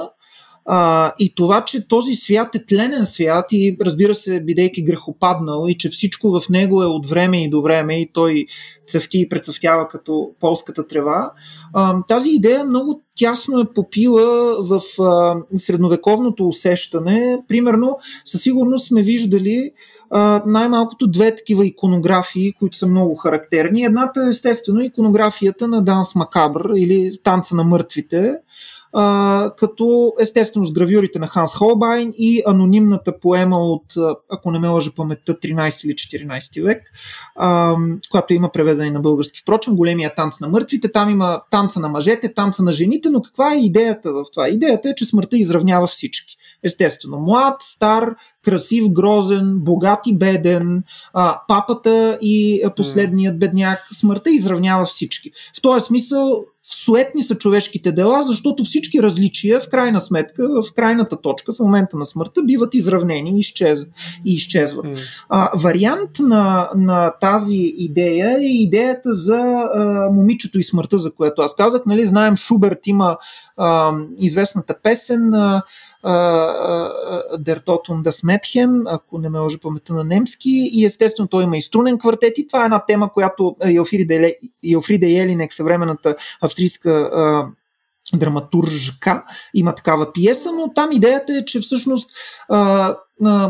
а, 0.67 1.13
и 1.19 1.35
това, 1.35 1.65
че 1.65 1.89
този 1.89 2.15
свят 2.15 2.55
е 2.55 2.65
тленен 2.67 3.07
свят 3.07 3.45
и 3.53 3.77
разбира 3.81 4.15
се, 4.15 4.41
бидейки 4.41 4.83
грехопаднал 4.83 5.65
и 5.69 5.79
че 5.79 5.89
всичко 5.89 6.41
в 6.41 6.49
него 6.49 6.83
е 6.83 6.87
от 6.87 7.07
време 7.07 7.45
и 7.45 7.51
до 7.51 7.63
време 7.63 8.01
и 8.01 8.11
той 8.13 8.47
цъфти 8.89 9.21
и 9.21 9.29
прецъфтява 9.29 9.89
като 9.89 10.31
полската 10.41 10.87
трева, 10.87 11.33
а, 11.75 12.03
тази 12.09 12.31
идея 12.31 12.65
много 12.65 13.03
тясно 13.17 13.61
е 13.61 13.73
попила 13.75 14.57
в 14.65 15.03
а, 15.03 15.37
средновековното 15.55 16.49
усещане. 16.49 17.39
Примерно, 17.49 17.99
със 18.25 18.43
сигурност 18.43 18.87
сме 18.87 19.03
виждали 19.03 19.71
а, 20.11 20.43
най-малкото 20.47 21.07
две 21.07 21.35
такива 21.35 21.67
иконографии, 21.67 22.53
които 22.53 22.77
са 22.77 22.87
много 22.87 23.15
характерни. 23.15 23.85
Едната 23.85 24.25
е 24.27 24.29
естествено 24.29 24.81
иконографията 24.81 25.69
на 25.69 25.83
Данс 25.83 26.15
Макабър 26.15 26.73
или 26.77 27.11
Танца 27.23 27.57
на 27.57 27.65
мъртвите, 27.65 28.35
като 29.57 30.13
естествено 30.21 30.67
с 30.67 30.73
гравюрите 30.73 31.19
на 31.19 31.27
Ханс 31.27 31.55
Холбайн 31.55 32.13
и 32.19 32.43
анонимната 32.47 33.19
поема 33.21 33.59
от, 33.59 33.85
ако 34.31 34.51
не 34.51 34.59
ме 34.59 34.69
лъжа 34.69 34.91
паметта, 34.97 35.35
13 35.35 35.87
или 35.87 36.27
14 36.29 36.63
век, 36.65 36.83
а, 37.37 37.77
която 38.11 38.35
има 38.35 38.53
преведена 38.53 38.93
на 38.93 39.01
български. 39.01 39.41
Впрочем, 39.41 39.77
големия 39.77 40.15
танц 40.15 40.41
на 40.41 40.49
мъртвите, 40.49 40.93
там 40.93 41.11
има 41.11 41.43
танца 41.51 41.81
на 41.81 41.89
мъжете, 41.89 42.35
танца 42.35 42.63
на 42.63 42.73
жените, 42.73 43.11
но 43.11 43.23
каква 43.23 43.55
е 43.55 43.59
идеята 43.59 44.13
в 44.13 44.25
това? 44.33 44.49
Идеята 44.49 44.89
е, 44.89 44.95
че 44.95 45.07
смъртта 45.07 45.39
изравнява 45.39 45.87
всички. 45.87 46.37
Естествено, 46.65 47.19
млад, 47.19 47.57
стар, 47.61 48.15
красив, 48.45 48.91
грозен, 48.91 49.59
богат 49.59 50.07
и 50.07 50.17
беден, 50.17 50.83
а, 51.13 51.41
папата 51.49 52.19
и 52.23 52.63
последният 52.77 53.39
бедняк. 53.39 53.79
Смъртта 53.93 54.31
изравнява 54.31 54.85
всички. 54.85 55.31
В 55.59 55.63
този 55.63 55.87
смисъл 55.87 56.45
суетни 56.63 57.23
са 57.23 57.39
човешките 57.39 57.93
дела, 57.93 58.23
защото 58.23 58.65
всички 58.65 59.03
различия 59.03 59.61
в 59.61 59.69
крайна 59.69 60.01
сметка, 60.01 60.63
в 60.63 60.75
крайната 60.75 61.21
точка, 61.21 61.53
в 61.53 61.59
момента 61.59 61.97
на 61.97 62.07
смъртта, 62.07 62.43
биват 62.43 62.75
изравнени 62.75 63.37
и, 63.37 63.41
изчез... 63.41 63.81
и 64.25 64.35
изчезват. 64.35 64.87
А, 65.29 65.51
вариант 65.63 66.11
на, 66.21 66.71
на 66.77 67.11
тази 67.21 67.75
идея 67.77 68.39
е 68.39 68.47
идеята 68.47 69.15
за 69.15 69.39
а, 69.39 70.09
момичето 70.13 70.59
и 70.59 70.63
смъртта, 70.63 70.99
за 70.99 71.13
което 71.13 71.43
аз 71.43 71.57
казах. 71.57 71.83
Нали, 71.87 72.07
знаем, 72.07 72.37
Шуберт 72.37 72.87
има 72.87 73.17
а, 73.57 73.93
известната 74.19 74.75
песен 74.83 75.35
а, 75.35 75.63
Дертотун 77.39 78.03
да 78.03 78.13
Сметхен, 78.13 78.83
ако 78.87 79.19
не 79.19 79.29
ме 79.29 79.39
лъжа 79.39 79.59
паметта 79.59 79.95
на 79.95 80.05
немски. 80.05 80.71
И 80.73 80.85
естествено 80.85 81.29
той 81.29 81.45
има 81.45 81.57
и 81.57 81.61
струнен 81.61 81.99
квартет 81.99 82.39
и 82.39 82.47
това 82.47 82.63
е 82.63 82.65
една 82.65 82.85
тема, 82.85 83.13
която 83.13 83.57
Елфрида 84.65 85.07
Елинек, 85.07 85.53
съвременната 85.53 86.17
австрийска 86.41 87.11
драматуржка, 88.15 89.23
има 89.55 89.75
такава 89.75 90.13
пиеса, 90.13 90.53
но 90.53 90.73
там 90.75 90.93
идеята 90.93 91.33
е, 91.37 91.45
че 91.45 91.61
всъщност 91.61 92.11
а, 92.49 92.97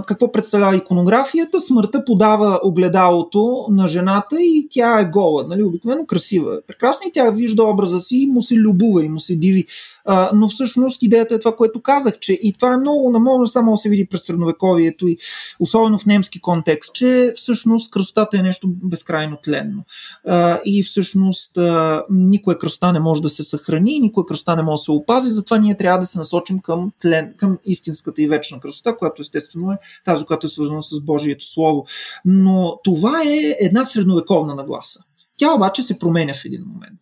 какво 0.07 0.33
представлява 0.33 0.77
иконографията? 0.77 1.61
Смъртта 1.61 2.05
подава 2.05 2.61
огледалото 2.63 3.67
на 3.71 3.89
жената 3.89 4.37
и 4.41 4.69
тя 4.71 5.01
е 5.01 5.05
гола, 5.05 5.45
нали, 5.49 5.63
обикновено 5.63 6.07
красива. 6.07 6.61
Прекрасна 6.67 7.09
и 7.09 7.13
тя 7.13 7.31
вижда 7.31 7.65
образа 7.65 8.01
си 8.01 8.17
и 8.17 8.27
му 8.27 8.43
се 8.43 8.55
любува 8.55 9.05
и 9.05 9.09
му 9.09 9.21
се 9.21 9.37
диви. 9.37 9.67
А, 10.05 10.31
но 10.35 10.49
всъщност 10.49 11.03
идеята 11.03 11.35
е 11.35 11.39
това, 11.39 11.57
което 11.57 11.83
казах, 11.83 12.19
че 12.19 12.33
и 12.33 12.53
това 12.53 12.75
е 12.75 12.77
много, 12.77 13.13
не 13.13 13.19
може 13.19 13.53
само 13.53 13.71
да 13.71 13.77
се 13.77 13.89
види 13.89 14.07
през 14.07 14.23
средновековието 14.23 15.09
и 15.09 15.17
особено 15.61 15.99
в 15.99 16.07
немски 16.07 16.41
контекст, 16.41 16.95
че 16.95 17.33
всъщност 17.37 17.91
красотата 17.91 18.39
е 18.39 18.43
нещо 18.43 18.69
безкрайно 18.69 19.39
тленно. 19.43 19.85
А, 20.27 20.61
и 20.65 20.83
всъщност 20.83 21.59
а, 21.59 22.03
никоя 22.11 22.59
красота 22.59 22.93
не 22.93 23.01
може 23.01 23.23
да 23.23 23.29
се 23.29 23.43
съхрани, 23.43 24.01
никоя 24.01 24.27
красота 24.27 24.57
не 24.57 24.63
може 24.63 24.81
да 24.81 24.85
се 24.85 24.91
опази, 24.91 25.31
затова 25.31 25.59
ние 25.59 25.77
трябва 25.77 25.99
да 25.99 26.07
се 26.07 26.19
насочим 26.19 26.61
към, 26.61 26.93
тлен, 27.01 27.35
към 27.37 27.59
истинската 27.65 28.23
и 28.23 28.29
вечна 28.29 28.61
красота, 28.61 28.97
която 28.97 29.23
естествено 29.23 29.73
е 29.73 29.77
тази, 30.05 30.25
която 30.25 30.47
е 30.47 30.51
свързана 30.51 30.83
с 30.83 31.01
Божието 31.01 31.47
Слово. 31.47 31.87
Но 32.25 32.79
това 32.85 33.23
е 33.23 33.57
една 33.61 33.85
средновековна 33.85 34.55
нагласа. 34.55 35.05
Тя 35.43 35.55
обаче 35.55 35.83
се 35.83 35.99
променя 35.99 36.35
в 36.35 36.45
един 36.45 36.65
момент. 36.67 37.01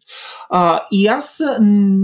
А, 0.51 0.80
и 0.93 1.07
аз, 1.07 1.43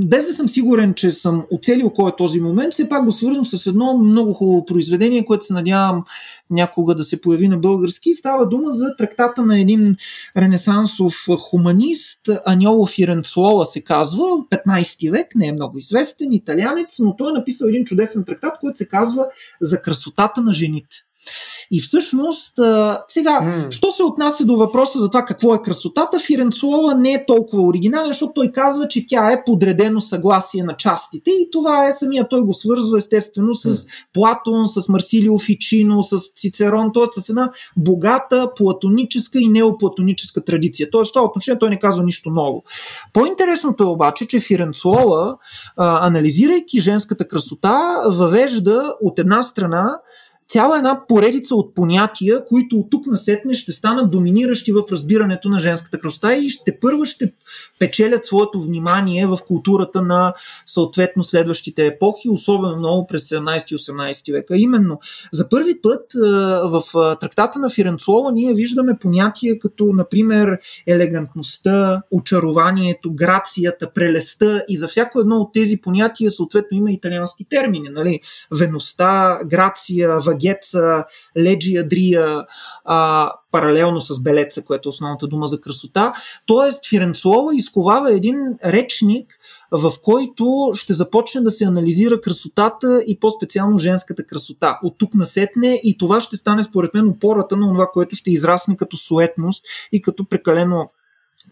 без 0.04 0.26
да 0.26 0.32
съм 0.32 0.48
сигурен, 0.48 0.94
че 0.94 1.12
съм 1.12 1.44
оцелил 1.50 1.90
кой 1.90 2.10
е 2.10 2.16
този 2.18 2.40
момент, 2.40 2.72
все 2.72 2.88
пак 2.88 3.04
го 3.04 3.12
свързвам 3.12 3.44
с 3.44 3.66
едно 3.66 3.98
много 3.98 4.32
хубаво 4.32 4.64
произведение, 4.64 5.24
което 5.24 5.44
се 5.44 5.52
надявам 5.52 6.04
някога 6.50 6.94
да 6.94 7.04
се 7.04 7.20
появи 7.20 7.48
на 7.48 7.58
български. 7.58 8.14
Става 8.14 8.48
дума 8.48 8.70
за 8.70 8.96
трактата 8.96 9.42
на 9.42 9.60
един 9.60 9.96
ренесансов 10.36 11.14
хуманист, 11.38 12.20
Аньоло 12.46 12.86
Фиренцуола 12.86 13.66
се 13.66 13.80
казва, 13.80 14.24
15 14.24 15.10
век, 15.10 15.34
не 15.34 15.46
е 15.46 15.52
много 15.52 15.78
известен, 15.78 16.32
италянец, 16.32 16.98
но 16.98 17.16
той 17.16 17.30
е 17.30 17.38
написал 17.38 17.66
един 17.66 17.84
чудесен 17.84 18.24
трактат, 18.24 18.58
който 18.60 18.78
се 18.78 18.88
казва 18.88 19.26
За 19.60 19.82
красотата 19.82 20.40
на 20.40 20.52
жените. 20.52 21.05
И 21.70 21.80
всъщност, 21.80 22.58
а, 22.58 23.02
сега, 23.08 23.40
mm. 23.42 23.70
що 23.70 23.90
се 23.90 24.02
отнася 24.02 24.44
до 24.44 24.56
въпроса 24.56 24.98
за 24.98 25.10
това 25.10 25.24
какво 25.24 25.54
е 25.54 25.62
красотата, 25.62 26.18
Фиренцуола 26.18 26.94
не 26.94 27.12
е 27.12 27.26
толкова 27.26 27.62
оригинален, 27.62 28.08
защото 28.08 28.32
той 28.34 28.52
казва, 28.52 28.88
че 28.88 29.06
тя 29.06 29.32
е 29.32 29.44
подредено 29.44 30.00
съгласие 30.00 30.62
на 30.62 30.76
частите 30.76 31.30
и 31.30 31.48
това 31.52 31.88
е 31.88 31.92
самия 31.92 32.28
той 32.28 32.40
го 32.40 32.52
свързва 32.52 32.98
естествено 32.98 33.54
с 33.54 33.70
mm. 33.70 33.88
Платон, 34.12 34.68
с 34.68 34.88
Марсилио 34.88 35.38
Фичино, 35.38 36.02
с 36.02 36.18
Цицерон, 36.36 36.90
т.е. 36.94 37.20
с 37.20 37.28
една 37.28 37.50
богата 37.76 38.50
платоническа 38.56 39.38
и 39.38 39.48
неоплатоническа 39.48 40.44
традиция. 40.44 40.90
Т.е. 40.90 41.04
в 41.04 41.12
това 41.12 41.24
отношение 41.24 41.58
той 41.58 41.70
не 41.70 41.78
казва 41.78 42.04
нищо 42.04 42.30
ново. 42.30 42.64
По-интересното 43.12 43.82
е 43.82 43.86
обаче, 43.86 44.26
че 44.26 44.40
Фиренцуола, 44.40 45.36
а, 45.76 46.06
анализирайки 46.06 46.80
женската 46.80 47.28
красота, 47.28 47.78
въвежда 48.10 48.94
от 49.02 49.18
една 49.18 49.42
страна 49.42 49.98
цяла 50.48 50.76
една 50.76 51.06
поредица 51.08 51.54
от 51.54 51.74
понятия, 51.74 52.44
които 52.48 52.76
от 52.76 52.90
тук 52.90 53.06
насетне 53.06 53.54
ще 53.54 53.72
станат 53.72 54.10
доминиращи 54.10 54.72
в 54.72 54.82
разбирането 54.92 55.48
на 55.48 55.60
женската 55.60 56.00
красота 56.00 56.34
и 56.36 56.48
ще 56.48 56.78
първо 56.80 57.04
ще 57.04 57.32
печелят 57.78 58.24
своето 58.24 58.62
внимание 58.62 59.26
в 59.26 59.38
културата 59.46 60.02
на 60.02 60.34
съответно 60.66 61.24
следващите 61.24 61.86
епохи, 61.86 62.28
особено 62.28 62.76
много 62.76 63.06
през 63.06 63.28
17 63.28 63.72
и 63.72 63.78
18 63.78 64.32
века. 64.32 64.56
Именно 64.56 65.00
за 65.32 65.48
първи 65.48 65.80
път 65.82 66.00
в 66.64 66.82
трактата 67.20 67.58
на 67.58 67.70
Фиренцова 67.70 68.32
ние 68.32 68.54
виждаме 68.54 68.98
понятия 69.00 69.58
като, 69.58 69.84
например, 69.84 70.58
елегантността, 70.86 72.02
очарованието, 72.10 73.14
грацията, 73.14 73.92
прелестта 73.92 74.62
и 74.68 74.76
за 74.76 74.88
всяко 74.88 75.20
едно 75.20 75.36
от 75.36 75.52
тези 75.52 75.80
понятия 75.80 76.30
съответно 76.30 76.78
има 76.78 76.90
италиански 76.90 77.44
термини. 77.50 77.88
Нали? 77.88 78.20
Веността, 78.54 79.40
грация, 79.46 80.20
вагеца, 80.36 81.04
леджия, 81.38 81.88
дрия, 81.88 82.44
а, 82.84 83.30
паралелно 83.52 84.00
с 84.00 84.22
белеца, 84.22 84.64
което 84.64 84.88
е 84.88 84.90
основната 84.90 85.26
дума 85.26 85.46
за 85.46 85.60
красота. 85.60 86.12
Тоест 86.46 86.88
Фиренцова 86.88 87.54
изковава 87.54 88.12
един 88.12 88.38
речник, 88.64 89.38
в 89.70 89.92
който 90.02 90.70
ще 90.74 90.92
започне 90.92 91.40
да 91.40 91.50
се 91.50 91.64
анализира 91.64 92.20
красотата 92.20 93.02
и 93.06 93.18
по-специално 93.18 93.78
женската 93.78 94.26
красота. 94.26 94.78
От 94.82 94.94
тук 94.98 95.14
насетне 95.14 95.80
и 95.84 95.98
това 95.98 96.20
ще 96.20 96.36
стане 96.36 96.62
според 96.62 96.94
мен 96.94 97.08
опората 97.08 97.56
на 97.56 97.66
това, 97.66 97.86
което 97.92 98.16
ще 98.16 98.30
израсне 98.30 98.76
като 98.76 98.96
суетност 98.96 99.64
и 99.92 100.02
като 100.02 100.28
прекалено 100.28 100.90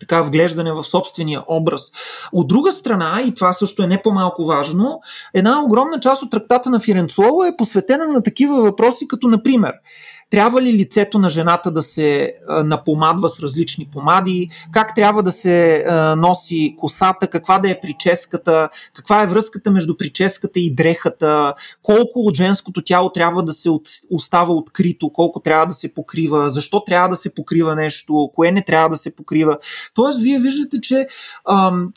така 0.00 0.22
вглеждане 0.22 0.72
в 0.72 0.84
собствения 0.84 1.42
образ. 1.48 1.92
От 2.32 2.48
друга 2.48 2.72
страна, 2.72 3.22
и 3.26 3.34
това 3.34 3.52
също 3.52 3.82
е 3.82 3.86
не 3.86 4.02
по-малко 4.02 4.44
важно, 4.44 5.00
една 5.34 5.62
огромна 5.62 6.00
част 6.00 6.22
от 6.22 6.30
трактата 6.30 6.70
на 6.70 6.80
Фиренцуола 6.80 7.48
е 7.48 7.56
посветена 7.56 8.08
на 8.08 8.22
такива 8.22 8.62
въпроси, 8.62 9.08
като 9.08 9.28
например 9.28 9.72
трябва 10.34 10.62
ли 10.62 10.72
лицето 10.72 11.18
на 11.18 11.28
жената 11.28 11.70
да 11.70 11.82
се 11.82 12.32
напомадва 12.64 13.28
с 13.28 13.40
различни 13.40 13.88
помади, 13.92 14.48
как 14.72 14.94
трябва 14.94 15.22
да 15.22 15.32
се 15.32 15.84
носи 16.16 16.74
косата, 16.78 17.26
каква 17.26 17.58
да 17.58 17.70
е 17.70 17.80
прическата, 17.80 18.68
каква 18.94 19.22
е 19.22 19.26
връзката 19.26 19.70
между 19.70 19.96
прическата 19.96 20.60
и 20.60 20.74
дрехата, 20.74 21.54
колко 21.82 22.20
от 22.20 22.36
женското 22.36 22.82
тяло 22.82 23.12
трябва 23.12 23.42
да 23.44 23.52
се 23.52 23.70
остава 24.10 24.54
открито, 24.54 25.10
колко 25.12 25.40
трябва 25.40 25.66
да 25.66 25.74
се 25.74 25.94
покрива, 25.94 26.50
защо 26.50 26.84
трябва 26.84 27.08
да 27.08 27.16
се 27.16 27.34
покрива 27.34 27.74
нещо, 27.74 28.30
кое 28.34 28.50
не 28.50 28.64
трябва 28.64 28.88
да 28.88 28.96
се 28.96 29.16
покрива. 29.16 29.58
Тоест, 29.94 30.20
вие 30.20 30.38
виждате, 30.38 30.80
че 30.80 31.06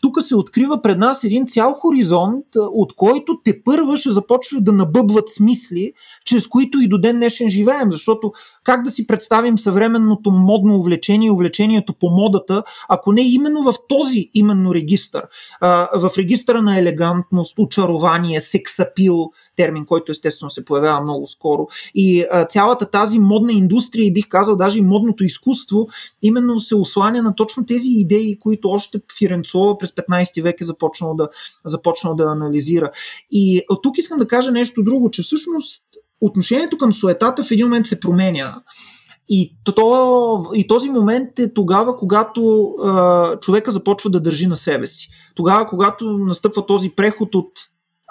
тук 0.02 0.22
се 0.22 0.36
открива 0.36 0.82
пред 0.82 0.98
нас 0.98 1.24
един 1.24 1.48
цял 1.48 1.74
хоризонт, 1.74 2.46
от 2.56 2.96
който 2.96 3.40
те 3.44 3.64
първа 3.64 3.98
ще 3.98 4.10
започват 4.10 4.64
да 4.64 4.72
набъбват 4.72 5.30
смисли, 5.30 5.94
чрез 6.26 6.48
които 6.48 6.80
и 6.80 6.88
до 6.88 6.98
ден 6.98 7.16
днешен 7.16 7.50
живеем, 7.50 7.92
защото 7.92 8.27
защото 8.28 8.58
как 8.64 8.84
да 8.84 8.92
си 8.92 9.08
представим 9.08 9.58
съвременното 9.58 10.32
модно 10.32 10.76
увлечение 10.76 11.32
увлечението 11.32 11.94
по 11.94 12.10
модата, 12.10 12.64
ако 12.90 13.12
не 13.12 13.22
именно 13.22 13.64
в 13.64 13.74
този 13.90 14.30
именно 14.34 14.74
регистър, 14.74 15.24
в 15.96 16.12
регистъра 16.18 16.62
на 16.62 16.80
елегантност, 16.80 17.60
очарование, 17.60 18.40
сексапил, 18.40 19.32
термин, 19.56 19.86
който 19.86 20.12
естествено 20.12 20.50
се 20.50 20.66
появява 20.66 21.02
много 21.02 21.28
скоро. 21.28 21.68
И 21.96 22.26
цялата 22.50 22.86
тази 22.86 23.20
модна 23.20 23.54
индустрия 23.54 24.06
и 24.06 24.14
бих 24.14 24.28
казал 24.28 24.56
даже 24.56 24.80
и 24.80 24.82
модното 24.82 25.24
изкуство 25.24 25.88
именно 26.22 26.60
се 26.60 26.76
осланя 26.76 27.24
на 27.24 27.36
точно 27.36 27.66
тези 27.66 27.90
идеи, 27.90 28.40
които 28.40 28.70
още 28.70 29.00
Фиренцова 29.18 29.78
през 29.78 29.92
15 29.92 30.44
век 30.44 30.62
е 30.62 30.64
започнал 30.64 31.16
да, 31.16 31.30
започнал 31.66 32.16
да 32.16 32.24
анализира. 32.24 32.92
И 33.32 33.62
тук 33.84 33.98
искам 33.98 34.20
да 34.20 34.28
кажа 34.28 34.52
нещо 34.52 34.84
друго, 34.84 35.12
че 35.12 35.22
всъщност 35.22 35.84
отношението 36.22 36.78
към 36.78 36.94
суетата 36.94 37.44
в 37.44 37.52
един 37.52 37.66
момент 37.66 37.88
се 37.88 38.00
променя. 38.00 38.62
И, 39.30 39.58
то, 39.64 40.52
и 40.54 40.68
този 40.68 40.90
момент 40.90 41.40
е 41.40 41.54
тогава, 41.54 41.98
когато 41.98 42.64
а, 42.84 43.40
човека 43.40 43.72
започва 43.72 44.10
да 44.10 44.20
държи 44.20 44.48
на 44.48 44.56
себе 44.56 44.88
си. 44.88 45.10
Тогава, 45.36 45.68
когато 45.68 46.06
настъпва 46.06 46.66
този 46.66 46.90
преход 46.90 47.36
от, 47.36 47.52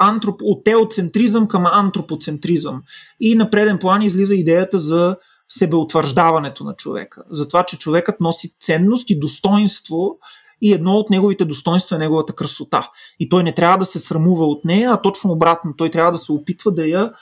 антроп, 0.00 0.40
от 0.44 0.64
теоцентризъм 0.64 1.48
към 1.48 1.66
антропоцентризъм. 1.66 2.82
И 3.20 3.34
на 3.34 3.50
преден 3.50 3.78
план 3.78 4.02
излиза 4.02 4.34
идеята 4.34 4.78
за 4.78 5.16
себеутвърждаването 5.48 6.64
на 6.64 6.74
човека. 6.76 7.22
За 7.30 7.48
това, 7.48 7.62
че 7.64 7.78
човекът 7.78 8.20
носи 8.20 8.56
ценност 8.60 9.10
и 9.10 9.18
достоинство 9.18 10.18
и 10.62 10.72
едно 10.72 10.92
от 10.92 11.10
неговите 11.10 11.44
достоинства 11.44 11.96
е 11.96 11.98
неговата 11.98 12.32
красота. 12.32 12.90
И 13.20 13.28
той 13.28 13.42
не 13.42 13.54
трябва 13.54 13.78
да 13.78 13.84
се 13.84 13.98
срамува 13.98 14.46
от 14.46 14.64
нея, 14.64 14.90
а 14.92 15.02
точно 15.02 15.32
обратно. 15.32 15.74
Той 15.76 15.90
трябва 15.90 16.12
да 16.12 16.18
се 16.18 16.32
опитва 16.32 16.72
да 16.72 16.86
я 16.86 17.12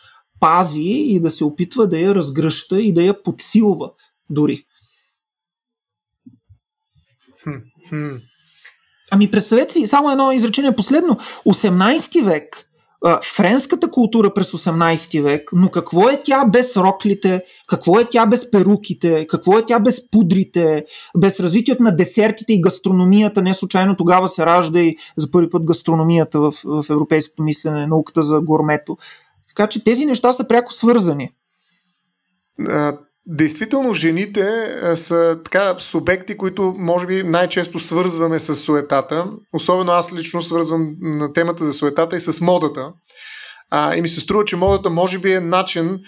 пази 0.41 0.83
и 0.89 1.21
да 1.21 1.31
се 1.31 1.45
опитва 1.45 1.89
да 1.89 1.99
я 1.99 2.15
разгръща 2.15 2.81
и 2.81 2.93
да 2.93 3.03
я 3.03 3.23
подсилва 3.23 3.91
дори. 4.31 4.65
Ами 9.11 9.31
представете 9.31 9.73
си, 9.73 9.87
само 9.87 10.11
едно 10.11 10.33
изречение 10.33 10.77
последно. 10.77 11.17
18 11.47 12.25
век, 12.25 12.69
френската 13.37 13.91
култура 13.91 14.35
през 14.35 14.53
18 14.53 15.23
век, 15.23 15.51
но 15.53 15.71
какво 15.71 16.09
е 16.09 16.23
тя 16.25 16.45
без 16.45 16.77
роклите, 16.77 17.43
какво 17.67 18.01
е 18.01 18.09
тя 18.09 18.27
без 18.27 18.51
перуките, 18.51 19.27
какво 19.27 19.59
е 19.59 19.67
тя 19.67 19.81
без 19.81 20.11
пудрите, 20.11 20.85
без 21.19 21.41
развитието 21.41 21.83
на 21.83 21.97
десертите 21.97 22.53
и 22.53 22.61
гастрономията, 22.61 23.43
не 23.43 23.55
случайно 23.55 23.97
тогава 23.97 24.29
се 24.29 24.47
ражда 24.47 24.81
и 24.81 24.97
за 25.17 25.31
първи 25.31 25.51
път 25.51 25.65
гастрономията 25.65 26.41
в, 26.41 26.53
в 26.65 26.85
европейското 26.91 27.43
мислене, 27.43 27.87
науката 27.87 28.23
за 28.23 28.41
гормето. 28.41 28.97
Така 29.55 29.69
че 29.69 29.85
тези 29.85 30.07
неща 30.07 30.33
са 30.33 30.49
пряко 30.49 30.73
свързани. 30.73 31.31
Действително, 33.27 33.95
жените 33.95 34.47
са 34.97 35.41
така 35.45 35.75
субекти, 35.79 36.37
които 36.37 36.75
може 36.79 37.07
би 37.07 37.23
най-често 37.23 37.79
свързваме 37.79 38.39
с 38.39 38.55
суетата. 38.55 39.27
Особено 39.53 39.93
аз 39.93 40.13
лично 40.13 40.43
свързвам 40.43 40.97
на 41.01 41.33
темата 41.33 41.65
за 41.65 41.73
суетата 41.73 42.17
и 42.17 42.21
с 42.21 42.41
модата. 42.41 42.93
А, 43.71 43.97
и 43.97 44.03
ми 44.03 44.09
се 44.09 44.21
струва, 44.21 44.45
че 44.45 44.57
модата 44.57 44.91
може 44.91 45.19
би 45.19 45.33
е 45.33 45.41
начин 45.41 45.99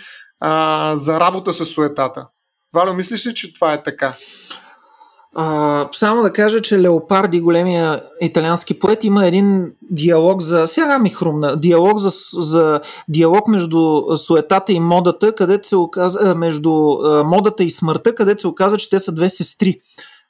а, 0.40 0.96
за 0.96 1.20
работа 1.20 1.54
с 1.54 1.64
суетата. 1.64 2.28
Валю, 2.72 2.94
мислиш 2.94 3.26
ли, 3.26 3.34
че 3.34 3.54
това 3.54 3.72
е 3.72 3.82
така? 3.82 4.16
А, 5.38 5.88
само 5.92 6.22
да 6.22 6.32
кажа, 6.32 6.62
че 6.62 6.80
Леопарди, 6.80 7.40
големия 7.40 8.02
италиански 8.20 8.78
поет, 8.78 9.04
има 9.04 9.26
един 9.26 9.72
диалог 9.90 10.42
за. 10.42 10.66
Сега 10.66 10.98
ми 10.98 11.10
хрумна. 11.10 11.56
Диалог 11.56 11.98
за, 11.98 12.10
за 12.42 12.80
диалог 13.08 13.48
между 13.48 14.02
суетата 14.16 14.72
и 14.72 14.80
модата, 14.80 15.34
където 15.34 15.68
се 15.68 15.76
оказа. 15.76 16.34
Между 16.34 16.72
модата 17.24 17.64
и 17.64 17.70
смъртта, 17.70 18.14
където 18.14 18.40
се 18.40 18.48
оказа, 18.48 18.76
че 18.76 18.90
те 18.90 18.98
са 18.98 19.12
две 19.12 19.28
сестри. 19.28 19.80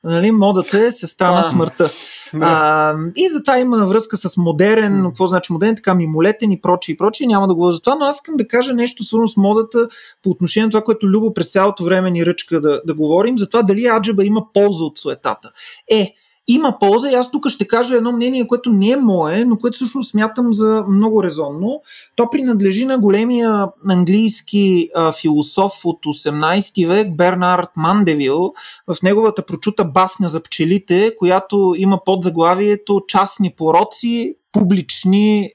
Нали, 0.04 0.30
модата 0.30 0.86
е 0.86 0.90
сестра 0.90 1.32
на 1.32 1.42
смъртта. 1.42 1.90
Да. 2.34 2.46
А, 2.46 2.94
и 3.16 3.28
затова 3.28 3.58
има 3.58 3.86
връзка 3.86 4.16
с 4.16 4.36
модерен, 4.36 5.02
но 5.02 5.08
какво 5.08 5.26
значи 5.26 5.52
модерен, 5.52 5.76
така 5.76 5.94
мимолетен 5.94 6.50
и 6.50 6.60
прочие 6.60 6.92
и 6.92 6.96
прочие, 6.96 7.26
няма 7.26 7.48
да 7.48 7.54
говоря 7.54 7.72
за 7.72 7.82
това, 7.82 7.96
но 7.96 8.04
аз 8.04 8.16
искам 8.16 8.36
да 8.36 8.48
кажа 8.48 8.74
нещо 8.74 9.04
свързано 9.04 9.28
с 9.28 9.36
модата 9.36 9.88
по 10.22 10.30
отношение 10.30 10.64
на 10.64 10.70
това, 10.70 10.84
което 10.84 11.06
Любо 11.06 11.34
през 11.34 11.52
цялото 11.52 11.84
време 11.84 12.10
ни 12.10 12.26
ръчка 12.26 12.60
да, 12.60 12.82
да 12.86 12.94
говорим, 12.94 13.38
за 13.38 13.48
това 13.48 13.62
дали 13.62 13.86
аджаба 13.86 14.24
има 14.24 14.52
полза 14.52 14.84
от 14.84 14.98
суетата. 14.98 15.50
Е, 15.90 16.14
има 16.48 16.78
полза 16.78 17.10
и 17.10 17.14
аз 17.14 17.30
тук 17.30 17.48
ще 17.48 17.68
кажа 17.68 17.96
едно 17.96 18.12
мнение, 18.12 18.46
което 18.46 18.70
не 18.70 18.90
е 18.90 18.96
мое, 18.96 19.44
но 19.44 19.58
което 19.58 19.74
всъщност 19.74 20.10
смятам 20.10 20.52
за 20.52 20.84
много 20.88 21.22
резонно. 21.22 21.82
То 22.16 22.30
принадлежи 22.30 22.84
на 22.84 22.98
големия 22.98 23.66
английски 23.88 24.88
а, 24.94 25.12
философ 25.12 25.72
от 25.84 26.04
18 26.04 26.88
век 26.88 27.16
Бернард 27.16 27.68
Мандевил 27.76 28.52
в 28.86 28.96
неговата 29.02 29.46
прочута 29.46 29.84
басня 29.84 30.28
за 30.28 30.42
пчелите, 30.42 31.12
която 31.18 31.74
има 31.76 32.00
под 32.04 32.22
заглавието 32.22 33.00
частни 33.08 33.54
пороци, 33.56 34.36
публични 34.52 35.50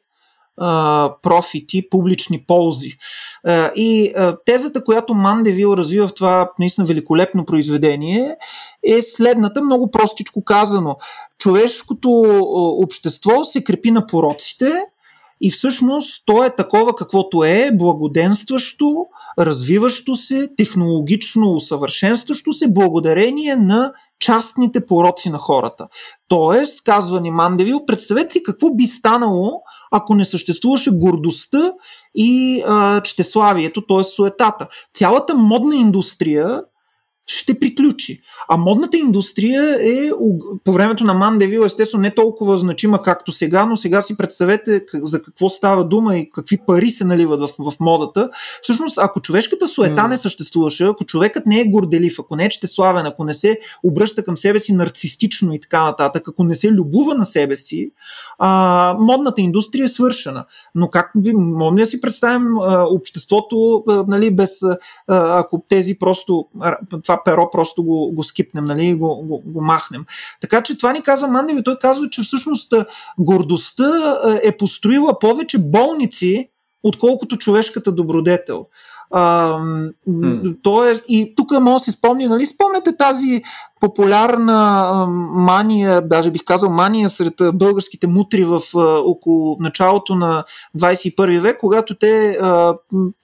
профити, 1.22 1.90
публични 1.90 2.44
ползи. 2.48 2.92
И 3.76 4.14
тезата, 4.46 4.84
която 4.84 5.14
Мандевил 5.14 5.74
развива 5.78 6.08
в 6.08 6.14
това 6.14 6.52
наистина 6.60 6.88
великолепно 6.88 7.46
произведение 7.46 8.36
е 8.84 9.02
следната, 9.02 9.62
много 9.62 9.92
простичко 9.92 10.44
казано. 10.44 10.96
Човешкото 11.38 12.10
общество 12.84 13.44
се 13.44 13.64
крепи 13.64 13.92
на 13.92 14.08
пороците, 14.08 14.84
и 15.44 15.52
всъщност 15.52 16.24
то 16.26 16.44
е 16.44 16.56
такова 16.56 16.96
каквото 16.96 17.44
е, 17.44 17.70
благоденстващо, 17.74 19.06
развиващо 19.40 20.16
се, 20.16 20.50
технологично 20.58 21.52
усъвършенстващо 21.52 22.54
се, 22.54 22.74
благодарение 22.74 23.56
на 23.56 23.94
частните 24.20 24.86
пороци 24.86 25.30
на 25.30 25.38
хората. 25.38 25.88
Тоест, 26.28 26.84
казва 26.84 27.22
ни 27.22 27.32
Мандевил, 27.32 27.86
представете 27.86 28.34
си 28.34 28.44
какво 28.44 28.74
би 28.74 28.86
станало, 28.86 29.62
ако 29.92 30.16
не 30.16 30.26
съществуваше 30.26 30.92
гордостта 30.92 31.72
и 32.16 32.64
а, 32.68 33.02
четеславието, 33.02 33.82
т.е. 33.82 34.04
суетата. 34.04 34.68
Цялата 34.94 35.36
модна 35.36 35.76
индустрия 35.76 36.62
ще 37.32 37.60
приключи. 37.60 38.22
А 38.48 38.58
модната 38.58 38.98
индустрия 38.98 39.78
е 39.82 40.12
по 40.64 40.72
времето 40.74 41.04
на 41.04 41.14
Мандевил 41.14 41.62
естествено 41.62 42.02
не 42.02 42.16
толкова 42.16 42.58
значима 42.58 43.02
както 43.02 43.32
сега, 43.32 43.66
но 43.66 43.78
сега 43.78 44.02
си 44.02 44.18
представете 44.18 44.84
за 44.94 45.22
какво 45.22 45.50
става 45.50 45.86
дума 45.86 46.18
и 46.18 46.30
какви 46.32 46.58
пари 46.68 46.90
се 46.90 47.06
наливат 47.06 47.40
в, 47.40 47.72
в 47.72 47.80
модата. 47.80 48.30
Всъщност, 48.62 48.98
ако 48.98 49.22
човешката 49.22 49.68
суета 49.68 50.02
mm. 50.02 50.08
не 50.08 50.18
съществуваше, 50.18 50.86
ако 50.86 51.06
човекът 51.06 51.46
не 51.46 51.60
е 51.60 51.66
горделив, 51.66 52.16
ако 52.20 52.36
не 52.36 52.46
е 52.46 52.50
чтеславен, 52.50 53.06
ако 53.06 53.24
не 53.24 53.34
се 53.34 53.60
обръща 53.84 54.24
към 54.24 54.38
себе 54.38 54.60
си 54.60 54.74
нарцистично 54.74 55.54
и 55.54 55.60
така 55.60 55.84
нататък, 55.84 56.28
ако 56.28 56.44
не 56.44 56.56
се 56.56 56.72
любува 56.72 57.16
на 57.16 57.26
себе 57.26 57.56
си, 57.56 57.92
а, 58.40 58.96
модната 59.00 59.42
индустрия 59.42 59.84
е 59.84 59.88
свършена. 59.88 60.46
Но 60.76 60.90
как 60.90 61.12
би, 61.16 61.34
можем 61.34 61.76
да 61.76 61.86
си 61.86 62.02
представим 62.02 62.58
а, 62.58 62.86
обществото 62.90 63.84
а, 63.90 64.06
нали, 64.08 64.36
без, 64.36 64.64
а, 64.64 64.78
ако 65.08 65.64
тези 65.70 66.00
просто, 66.00 66.46
това 67.04 67.21
перо 67.26 67.52
просто 67.52 67.84
го, 67.84 68.12
го 68.12 68.24
скипнем, 68.24 68.66
нали, 68.66 68.94
го, 68.94 69.16
го, 69.16 69.42
го 69.46 69.62
махнем. 69.62 70.06
Така 70.42 70.64
че 70.64 70.78
това 70.78 70.94
ни 70.94 71.04
казва 71.04 71.28
Мандеви. 71.28 71.64
Той 71.64 71.78
казва, 71.80 72.10
че 72.10 72.22
всъщност 72.22 72.74
гордостта 73.20 74.20
е 74.44 74.58
построила 74.58 75.20
повече 75.20 75.58
болници, 75.60 76.50
отколкото 76.84 77.38
човешката 77.38 77.92
добродетел. 77.92 78.66
А. 79.12 79.58
Тоест, 80.64 81.06
и 81.08 81.34
тук 81.36 81.52
мога 81.52 81.76
да 81.76 81.80
си 81.80 81.92
спомня, 81.92 82.30
нали, 82.30 82.46
спомняте 82.46 82.98
тази 82.98 83.42
популярна 83.80 84.84
а, 84.86 85.06
мания, 85.32 86.02
даже 86.02 86.32
бих 86.32 86.44
казал 86.44 86.70
мания 86.70 87.10
сред 87.10 87.34
българските 87.54 88.08
мутри 88.08 88.46
в 88.46 88.62
а, 88.76 88.80
около 89.00 89.58
началото 89.60 90.16
на 90.16 90.44
21 90.78 91.40
век, 91.40 91.58
когато 91.60 91.96
те 91.96 92.38
а, 92.42 92.76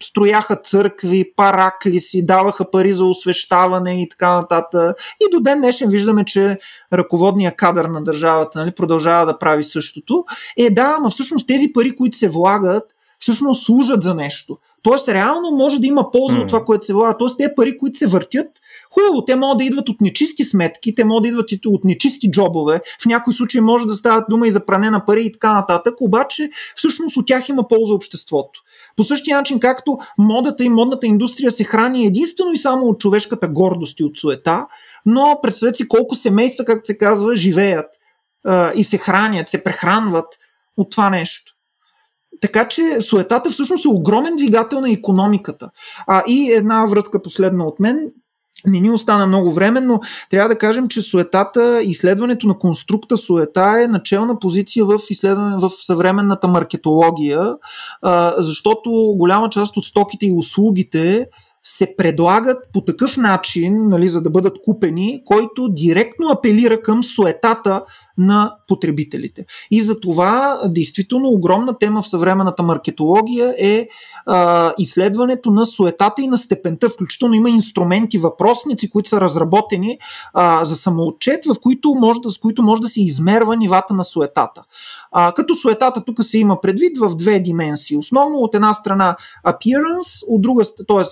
строяха 0.03 0.55
църкви, 0.55 1.33
паракли 1.35 1.99
си, 1.99 2.25
даваха 2.25 2.71
пари 2.71 2.93
за 2.93 3.05
освещаване 3.05 4.01
и 4.01 4.09
така 4.09 4.33
нататък. 4.33 4.97
И 5.21 5.31
до 5.31 5.39
ден 5.39 5.59
днешен 5.59 5.89
виждаме, 5.89 6.25
че 6.25 6.59
ръководният 6.93 7.55
кадър 7.55 7.85
на 7.85 8.03
държавата 8.03 8.59
нали, 8.59 8.71
продължава 8.75 9.25
да 9.25 9.39
прави 9.39 9.63
същото. 9.63 10.25
Е, 10.57 10.69
да, 10.69 10.97
но 11.03 11.09
всъщност 11.09 11.47
тези 11.47 11.73
пари, 11.73 11.95
които 11.95 12.17
се 12.17 12.27
влагат, 12.27 12.83
всъщност 13.19 13.65
служат 13.65 14.01
за 14.01 14.15
нещо. 14.15 14.57
Тоест, 14.87 15.09
реално 15.09 15.51
може 15.51 15.79
да 15.79 15.87
има 15.87 16.11
полза 16.11 16.37
mm. 16.37 16.41
от 16.41 16.47
това, 16.47 16.65
което 16.65 16.85
се 16.85 16.93
влага. 16.93 17.17
Тоест, 17.17 17.37
тези 17.37 17.49
пари, 17.55 17.77
които 17.77 17.97
се 17.97 18.07
въртят, 18.07 18.47
хубаво, 18.91 19.25
те 19.25 19.35
могат 19.35 19.57
да 19.57 19.63
идват 19.63 19.89
от 19.89 20.01
нечисти 20.01 20.43
сметки, 20.43 20.95
те 20.95 21.03
могат 21.03 21.23
да 21.23 21.27
идват 21.27 21.51
и 21.51 21.59
от 21.65 21.83
нечисти 21.83 22.31
джобове. 22.31 22.81
В 23.01 23.05
някои 23.05 23.33
случаи 23.33 23.61
може 23.61 23.85
да 23.85 23.95
стават 23.95 24.25
дума 24.29 24.47
и 24.47 24.51
за 24.51 24.65
пране 24.65 24.89
на 24.89 25.05
пари 25.05 25.25
и 25.25 25.31
така 25.31 25.53
нататък, 25.53 25.93
обаче 26.01 26.49
всъщност 26.75 27.17
от 27.17 27.27
тях 27.27 27.49
има 27.49 27.67
полза 27.67 27.93
обществото. 27.93 28.61
По 28.95 29.03
същия 29.03 29.37
начин, 29.37 29.59
както 29.59 29.97
модата 30.17 30.63
и 30.63 30.69
модната 30.69 31.07
индустрия 31.07 31.51
се 31.51 31.63
храни 31.63 32.05
единствено 32.05 32.51
и 32.53 32.57
само 32.57 32.85
от 32.85 32.99
човешката 32.99 33.47
гордост 33.47 33.99
и 33.99 34.03
от 34.03 34.17
суета, 34.17 34.65
но 35.05 35.39
представете 35.43 35.77
си 35.77 35.87
колко 35.87 36.15
семейства, 36.15 36.65
както 36.65 36.85
се 36.85 36.97
казва, 36.97 37.35
живеят 37.35 37.89
а, 38.45 38.71
и 38.75 38.83
се 38.83 38.97
хранят, 38.97 39.49
се 39.49 39.63
прехранват 39.63 40.27
от 40.77 40.91
това 40.91 41.09
нещо. 41.09 41.56
Така 42.41 42.67
че 42.67 43.01
суетата 43.01 43.49
всъщност 43.49 43.85
е 43.85 43.89
огромен 43.89 44.35
двигател 44.35 44.81
на 44.81 44.91
економиката. 44.91 45.69
А 46.07 46.23
и 46.27 46.51
една 46.51 46.85
връзка 46.85 47.21
последна 47.21 47.65
от 47.65 47.79
мен, 47.79 48.11
не 48.65 48.79
ни 48.79 48.91
остана 48.91 49.27
много 49.27 49.53
време, 49.53 49.81
но 49.81 49.99
трябва 50.29 50.49
да 50.49 50.57
кажем, 50.57 50.87
че 50.87 51.01
суетата, 51.01 51.81
изследването 51.83 52.47
на 52.47 52.59
конструкта 52.59 53.17
суета 53.17 53.81
е 53.83 53.87
начална 53.87 54.39
позиция 54.39 54.85
в 54.85 54.99
изследване 55.09 55.57
в 55.57 55.69
съвременната 55.69 56.47
маркетология, 56.47 57.55
защото 58.37 58.89
голяма 59.17 59.49
част 59.49 59.77
от 59.77 59.85
стоките 59.85 60.25
и 60.25 60.31
услугите 60.31 61.25
се 61.63 61.95
предлагат 61.97 62.57
по 62.73 62.81
такъв 62.81 63.17
начин, 63.17 63.89
нали, 63.89 64.07
за 64.07 64.21
да 64.21 64.29
бъдат 64.29 64.57
купени, 64.65 65.21
който 65.25 65.69
директно 65.69 66.29
апелира 66.29 66.81
към 66.81 67.03
суетата 67.03 67.83
на 68.17 68.55
потребителите. 68.67 69.45
И 69.71 69.81
за 69.81 69.99
това, 69.99 70.61
действително, 70.65 71.29
огромна 71.29 71.77
тема 71.77 72.01
в 72.01 72.09
съвременната 72.09 72.63
маркетология 72.63 73.55
е 73.59 73.87
а, 74.25 74.73
изследването 74.77 75.51
на 75.51 75.65
суетата 75.65 76.21
и 76.21 76.27
на 76.27 76.37
степента. 76.37 76.89
Включително 76.89 77.33
има 77.33 77.49
инструменти, 77.49 78.17
въпросници, 78.17 78.89
които 78.89 79.09
са 79.09 79.21
разработени 79.21 79.97
а, 80.33 80.65
за 80.65 80.75
самоотчет, 80.75 81.45
в 81.45 81.55
които 81.61 81.95
може 81.95 82.19
да, 82.19 82.31
с 82.31 82.37
които 82.37 82.63
може 82.63 82.81
да 82.81 82.87
се 82.87 83.01
измерва 83.01 83.55
нивата 83.55 83.93
на 83.93 84.03
суетата. 84.03 84.63
А, 85.11 85.31
като 85.31 85.55
суетата 85.55 86.03
тук 86.05 86.23
се 86.23 86.37
има 86.37 86.61
предвид 86.61 86.97
в 86.99 87.15
две 87.15 87.39
дименсии. 87.39 87.97
Основно 87.97 88.37
от 88.37 88.55
една 88.55 88.73
страна 88.73 89.15
appearance, 89.47 90.23
от 90.27 90.41
друга, 90.41 90.63
т.е. 90.87 91.03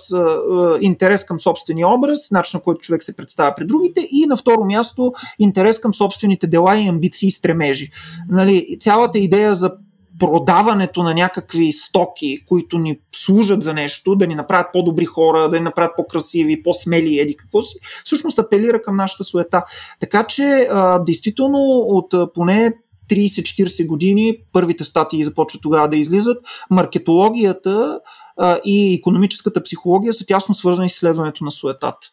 интерес 0.80 1.24
към 1.24 1.40
собствения 1.40 1.88
образ, 1.88 2.30
начин 2.30 2.56
на 2.56 2.62
който 2.62 2.80
човек 2.80 3.02
се 3.02 3.16
представя 3.16 3.54
пред 3.56 3.68
другите 3.68 4.08
и 4.10 4.26
на 4.26 4.36
второ 4.36 4.64
място 4.64 5.12
интерес 5.38 5.80
към 5.80 5.94
собствените 5.94 6.46
дела 6.46 6.78
и 6.78 6.88
амбиции 6.88 7.26
и 7.26 7.30
стремежи. 7.30 7.90
Нали, 8.28 8.76
цялата 8.80 9.18
идея 9.18 9.54
за 9.54 9.72
продаването 10.18 11.02
на 11.02 11.14
някакви 11.14 11.72
стоки, 11.72 12.44
които 12.48 12.78
ни 12.78 13.00
служат 13.14 13.62
за 13.62 13.74
нещо, 13.74 14.16
да 14.16 14.26
ни 14.26 14.34
направят 14.34 14.66
по-добри 14.72 15.04
хора, 15.04 15.48
да 15.48 15.56
ни 15.56 15.62
направят 15.62 15.92
по-красиви, 15.96 16.62
по-смели, 16.62 17.18
еди 17.18 17.36
какво 17.36 17.62
си, 17.62 17.78
всъщност 18.04 18.38
апелира 18.38 18.82
към 18.82 18.96
нашата 18.96 19.24
суета. 19.24 19.64
Така 20.00 20.24
че, 20.24 20.68
действително, 21.06 21.58
от 21.86 22.34
поне 22.34 22.72
30-40 23.10 23.86
години, 23.86 24.38
първите 24.52 24.84
статии 24.84 25.24
започват 25.24 25.62
тогава 25.62 25.88
да 25.88 25.96
излизат, 25.96 26.38
маркетологията 26.70 28.00
а, 28.36 28.58
и 28.64 28.94
економическата 28.94 29.62
психология 29.62 30.14
са 30.14 30.26
тясно 30.26 30.54
свързани 30.54 30.88
с 30.88 30.94
изследването 30.94 31.44
на 31.44 31.50
суетата. 31.50 32.08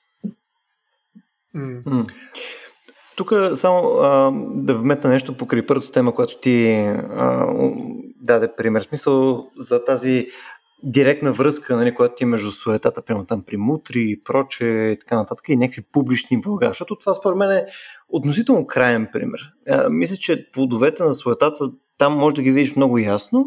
Mm. 1.55 2.11
Тук 3.15 3.33
само 3.55 3.79
а, 3.87 4.31
да 4.53 4.75
вметна 4.75 5.09
нещо 5.09 5.37
покрай 5.37 5.65
първата 5.65 5.91
тема, 5.91 6.15
която 6.15 6.39
ти 6.39 6.73
а, 6.73 7.47
даде 8.21 8.55
пример. 8.55 8.81
Смисъл 8.81 9.47
за 9.57 9.83
тази 9.83 10.27
директна 10.83 11.31
връзка, 11.31 11.75
нали, 11.75 11.95
която 11.95 12.15
ти 12.15 12.23
е 12.23 12.27
между 12.27 12.51
суетата, 12.51 13.01
прямо 13.01 13.25
там 13.25 13.43
при 13.43 13.57
мутри 13.57 14.05
и 14.09 14.23
проче 14.23 14.65
и 14.65 14.97
така 14.99 15.15
нататък 15.15 15.49
и 15.49 15.57
някакви 15.57 15.81
публични 15.91 16.41
блага, 16.41 16.67
защото 16.67 16.95
това 16.95 17.13
според 17.13 17.37
мен 17.37 17.51
е 17.51 17.65
относително 18.09 18.67
крайен 18.67 19.07
пример. 19.13 19.41
А, 19.69 19.89
мисля, 19.89 20.15
че 20.15 20.51
плодовете 20.51 21.03
на 21.03 21.13
суетата 21.13 21.71
там 21.97 22.17
може 22.17 22.35
да 22.35 22.41
ги 22.41 22.51
видиш 22.51 22.75
много 22.75 22.97
ясно, 22.97 23.45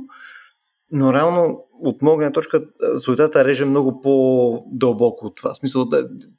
но 0.93 1.15
реално 1.15 1.65
от 1.81 2.03
моя 2.03 2.17
гледна 2.17 2.33
точка 2.33 2.65
суетата 3.05 3.45
реже 3.45 3.65
много 3.65 4.01
по-дълбоко 4.01 5.27
от 5.27 5.37
това. 5.37 5.55
В 5.55 5.57
смисъл, 5.57 5.89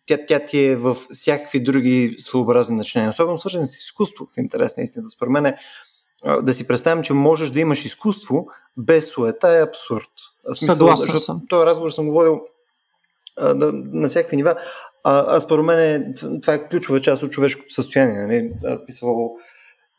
тя, 0.06 0.18
тя 0.28 0.46
ти 0.46 0.66
е 0.66 0.76
в 0.76 0.98
всякакви 1.10 1.64
други 1.64 2.16
своеобразни 2.18 2.78
начинания, 2.78 3.10
особено 3.10 3.38
свързани 3.38 3.66
с 3.66 3.78
изкуство, 3.78 4.28
в 4.36 4.38
интерес 4.38 4.78
на 4.78 4.84
истината. 4.84 5.10
Според 5.10 5.32
мен 5.32 5.54
да 6.42 6.54
си 6.54 6.68
представим, 6.68 7.04
че 7.04 7.14
можеш 7.14 7.50
да 7.50 7.60
имаш 7.60 7.86
изкуство 7.86 8.48
без 8.78 9.10
суета 9.10 9.50
е 9.50 9.64
абсурд. 9.64 10.10
Смисъл, 10.54 10.76
Съгласен 10.76 11.20
съм. 11.20 11.42
Този 11.50 11.66
разговор 11.66 11.92
съм 11.92 12.08
говорил 12.08 12.42
а, 13.38 13.54
на, 13.54 13.72
на 13.74 14.08
всякакви 14.08 14.36
нива. 14.36 14.56
А, 15.10 15.36
а 15.36 15.40
според 15.40 15.66
мен 15.66 16.14
това 16.42 16.54
е 16.54 16.68
ключова 16.70 17.02
част 17.02 17.24
от 17.24 17.32
човешкото 17.32 17.74
състояние. 17.74 18.22
Нали? 18.22 18.52
Аз 18.66 18.84
мисъл, 18.88 19.36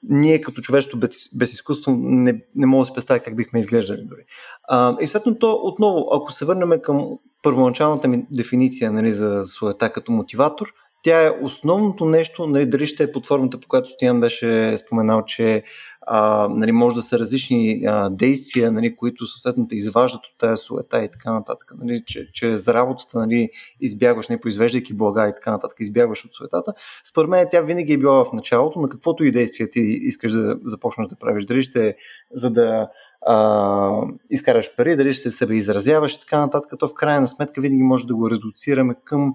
ние 0.02 0.40
като 0.40 0.60
човечество 0.60 0.98
без, 0.98 1.36
без 1.36 1.52
изкуство 1.52 1.96
не, 1.98 2.42
не 2.54 2.66
мога 2.66 2.82
да 2.82 2.86
се 2.86 2.92
представя 2.92 3.20
как 3.20 3.36
бихме 3.36 3.58
изглеждали 3.58 4.02
дори. 4.04 4.20
А, 4.68 4.96
и 5.00 5.06
следно 5.06 5.38
то 5.38 5.60
отново, 5.62 6.08
ако 6.12 6.32
се 6.32 6.44
върнем 6.44 6.80
към 6.82 7.18
първоначалната 7.42 8.08
ми 8.08 8.26
дефиниция 8.32 8.92
нали, 8.92 9.12
за 9.12 9.44
суета 9.46 9.92
като 9.92 10.12
мотиватор, 10.12 10.66
тя 11.02 11.26
е 11.26 11.30
основното 11.42 12.04
нещо, 12.04 12.46
нали, 12.46 12.66
дали 12.66 12.86
ще 12.86 13.02
е 13.02 13.12
под 13.12 13.26
формата, 13.26 13.60
по 13.60 13.68
която 13.68 13.90
Стоян 13.90 14.20
беше 14.20 14.76
споменал, 14.76 15.24
че 15.24 15.62
а, 16.10 16.48
нали, 16.48 16.72
може 16.72 16.96
да 16.96 17.02
са 17.02 17.18
различни 17.18 17.84
а, 17.86 18.10
действия, 18.10 18.72
нали, 18.72 18.96
които 18.96 19.26
съответно 19.26 19.66
те 19.68 19.76
изваждат 19.76 20.26
от 20.26 20.38
тази 20.38 20.62
суета 20.62 21.04
и 21.04 21.10
така 21.10 21.32
нататък. 21.32 21.72
Нали, 21.78 22.02
че, 22.06 22.28
че 22.32 22.56
за 22.56 22.74
работата 22.74 23.18
нали, 23.18 23.50
избягваш, 23.80 24.28
не 24.28 24.40
произвеждайки 24.40 24.94
блага 24.94 25.28
и 25.28 25.34
така 25.34 25.50
нататък, 25.50 25.76
избягваш 25.80 26.24
от 26.24 26.34
суетата. 26.34 26.72
Според 27.10 27.30
мен 27.30 27.46
тя 27.50 27.60
винаги 27.60 27.92
е 27.92 27.98
била 27.98 28.24
в 28.24 28.32
началото, 28.32 28.80
на 28.80 28.88
каквото 28.88 29.24
и 29.24 29.32
действие 29.32 29.70
ти 29.70 29.80
искаш 29.80 30.32
да 30.32 30.56
започнеш 30.64 31.08
да 31.08 31.16
правиш. 31.16 31.44
Дали 31.44 31.62
ще 31.62 31.96
за 32.32 32.50
да 32.50 32.88
а, 33.26 34.02
изкараш 34.30 34.76
пари, 34.76 34.96
дали 34.96 35.12
ще 35.12 35.30
се 35.30 35.46
изразяваш 35.50 36.14
и 36.14 36.20
така 36.20 36.40
нататък, 36.40 36.72
то 36.78 36.88
в 36.88 36.94
крайна 36.94 37.28
сметка 37.28 37.60
винаги 37.60 37.82
може 37.82 38.06
да 38.06 38.14
го 38.14 38.30
редуцираме 38.30 38.94
към 39.04 39.34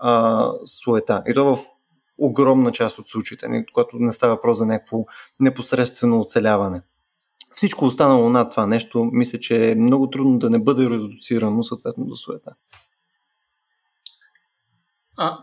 а, 0.00 0.50
суета. 0.64 1.22
И 1.26 1.34
то 1.34 1.56
в 1.56 1.73
огромна 2.18 2.72
част 2.72 2.98
от 2.98 3.10
случаите, 3.10 3.48
нали, 3.48 3.64
когато 3.72 3.96
не 3.96 4.12
става 4.12 4.34
въпрос 4.34 4.58
за 4.58 4.66
някакво 4.66 5.04
непосредствено 5.40 6.20
оцеляване. 6.20 6.82
Всичко 7.54 7.84
останало 7.84 8.30
над 8.30 8.50
това 8.50 8.66
нещо, 8.66 9.10
мисля, 9.12 9.38
че 9.38 9.70
е 9.70 9.74
много 9.74 10.10
трудно 10.10 10.38
да 10.38 10.50
не 10.50 10.62
бъде 10.62 10.90
редуцирано 10.90 11.62
съответно 11.62 12.04
до 12.04 12.16
суета. 12.16 12.54
А, 15.16 15.38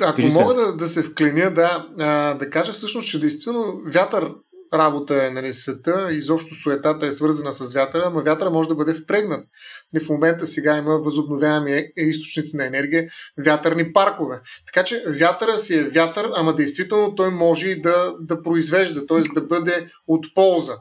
ако 0.00 0.16
Кажи 0.16 0.32
мога 0.32 0.54
да, 0.54 0.76
да 0.76 0.86
се 0.86 1.02
вклиня, 1.02 1.54
да, 1.54 1.88
а, 1.98 2.34
да 2.34 2.50
кажа 2.50 2.72
всъщност, 2.72 3.08
че 3.08 3.20
действително 3.20 3.82
вятър 3.86 4.34
работа 4.74 5.26
е 5.26 5.30
нали, 5.30 5.52
света, 5.52 6.08
изобщо 6.12 6.54
суетата 6.54 7.06
е 7.06 7.12
свързана 7.12 7.52
с 7.52 7.72
вятъра, 7.72 8.10
но 8.10 8.22
вятъра 8.22 8.50
може 8.50 8.68
да 8.68 8.74
бъде 8.74 8.94
впрегнат. 8.94 9.46
И 9.94 10.00
в 10.00 10.08
момента 10.08 10.46
сега 10.46 10.76
има 10.76 10.98
възобновяеми 10.98 11.72
е, 11.72 11.92
източници 11.96 12.56
на 12.56 12.66
енергия, 12.66 13.08
вятърни 13.44 13.92
паркове. 13.92 14.40
Така 14.66 14.84
че 14.84 15.04
вятъра 15.08 15.58
си 15.58 15.74
е 15.74 15.88
вятър, 15.88 16.30
ама 16.34 16.54
действително 16.54 17.14
той 17.14 17.30
може 17.30 17.68
и 17.68 17.80
да, 17.80 18.14
да 18.20 18.42
произвежда, 18.42 19.06
т.е. 19.06 19.20
да 19.34 19.46
бъде 19.46 19.90
от 20.06 20.34
полза. 20.34 20.74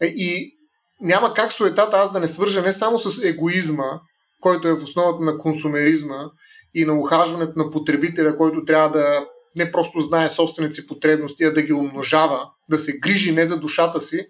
Е, 0.00 0.06
и 0.06 0.56
няма 1.00 1.34
как 1.34 1.52
суетата 1.52 1.96
аз 1.96 2.12
да 2.12 2.20
не 2.20 2.28
свържа 2.28 2.62
не 2.62 2.72
само 2.72 2.98
с 2.98 3.24
егоизма, 3.24 4.00
който 4.40 4.68
е 4.68 4.74
в 4.74 4.82
основата 4.82 5.24
на 5.24 5.38
консумеризма 5.38 6.30
и 6.74 6.84
на 6.84 7.00
ухажването 7.00 7.52
на 7.56 7.70
потребителя, 7.70 8.36
който 8.36 8.64
трябва 8.64 8.90
да 8.90 9.24
не 9.56 9.72
просто 9.72 10.00
знае 10.00 10.28
собствените 10.28 10.74
си 10.74 10.86
потребности, 10.86 11.44
а 11.44 11.52
да 11.52 11.62
ги 11.62 11.72
умножава, 11.72 12.50
да 12.70 12.78
се 12.78 12.98
грижи 12.98 13.32
не 13.32 13.44
за 13.44 13.60
душата 13.60 14.00
си, 14.00 14.26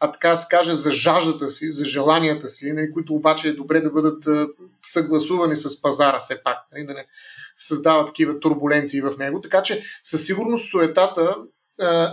а 0.00 0.12
така 0.12 0.36
се 0.36 0.46
каже 0.50 0.74
за 0.74 0.90
жаждата 0.90 1.50
си, 1.50 1.70
за 1.70 1.84
желанията 1.84 2.48
си, 2.48 2.72
нали, 2.72 2.92
които 2.92 3.14
обаче 3.14 3.48
е 3.48 3.52
добре 3.52 3.80
да 3.80 3.90
бъдат 3.90 4.24
съгласувани 4.86 5.56
с 5.56 5.82
пазара 5.82 6.18
все 6.18 6.42
пак, 6.44 6.58
нали, 6.72 6.86
да 6.86 6.94
не 6.94 7.06
създават 7.58 8.06
такива 8.06 8.40
турбуленции 8.40 9.00
в 9.00 9.14
него. 9.18 9.40
Така 9.40 9.62
че 9.62 9.84
със 10.02 10.26
сигурност 10.26 10.70
суетата 10.70 11.34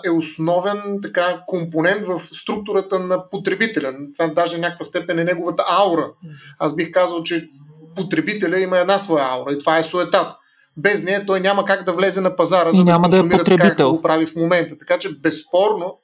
е 0.06 0.10
основен 0.10 1.00
така, 1.02 1.44
компонент 1.48 2.08
в 2.08 2.20
структурата 2.20 3.00
на 3.00 3.30
потребителя. 3.30 3.96
Това 4.14 4.28
даже 4.28 4.58
някаква 4.58 4.86
степен 4.86 5.20
е 5.20 5.24
неговата 5.24 5.66
аура. 5.68 6.12
Аз 6.60 6.76
бих 6.76 6.92
казал, 6.92 7.24
че 7.24 7.50
потребителя 7.96 8.60
има 8.60 8.80
една 8.80 8.98
своя 8.98 9.26
аура 9.26 9.54
и 9.54 9.60
това 9.60 9.78
е 9.78 9.84
суетата 9.84 10.38
без 10.78 11.04
нея 11.04 11.26
той 11.26 11.40
няма 11.40 11.66
как 11.66 11.84
да 11.84 11.94
влезе 11.94 12.22
на 12.22 12.36
пазара, 12.36 12.72
за 12.72 12.82
и 12.82 12.84
няма 12.84 13.10
да, 13.10 13.24
да 13.24 13.36
е 13.36 13.38
потребител. 13.38 13.70
Така, 13.70 13.90
го 13.90 14.02
прави 14.02 14.26
в 14.26 14.36
момента. 14.36 14.78
Така 14.80 15.00
че 15.00 15.10
безспорно, 15.20 16.00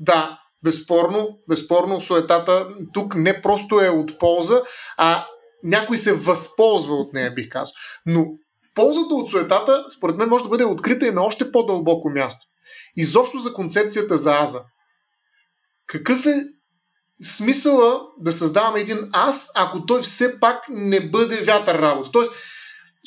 да, 0.00 0.38
безспорно, 0.62 1.38
безспорно 1.48 2.00
суетата 2.00 2.68
тук 2.92 3.14
не 3.14 3.42
просто 3.42 3.80
е 3.80 3.88
от 3.88 4.18
полза, 4.18 4.62
а 4.96 5.26
някой 5.64 5.98
се 5.98 6.12
възползва 6.12 6.94
от 6.94 7.12
нея, 7.12 7.34
бих 7.34 7.48
казал. 7.48 7.74
Но 8.06 8.26
ползата 8.74 9.14
от 9.14 9.30
суетата, 9.30 9.84
според 9.96 10.16
мен, 10.16 10.28
може 10.28 10.44
да 10.44 10.50
бъде 10.50 10.64
открита 10.64 11.06
и 11.06 11.10
на 11.10 11.24
още 11.24 11.52
по-дълбоко 11.52 12.10
място. 12.10 12.40
Изобщо 12.96 13.38
за 13.38 13.52
концепцията 13.52 14.16
за 14.16 14.38
аза. 14.38 14.60
Какъв 15.86 16.26
е 16.26 16.34
смисъла 17.22 18.00
да 18.18 18.32
създаваме 18.32 18.80
един 18.80 18.98
аз, 19.12 19.50
ако 19.54 19.86
той 19.86 20.02
все 20.02 20.40
пак 20.40 20.58
не 20.68 21.10
бъде 21.10 21.36
вятър 21.36 21.78
работа? 21.78 22.10
Тоест, 22.12 22.32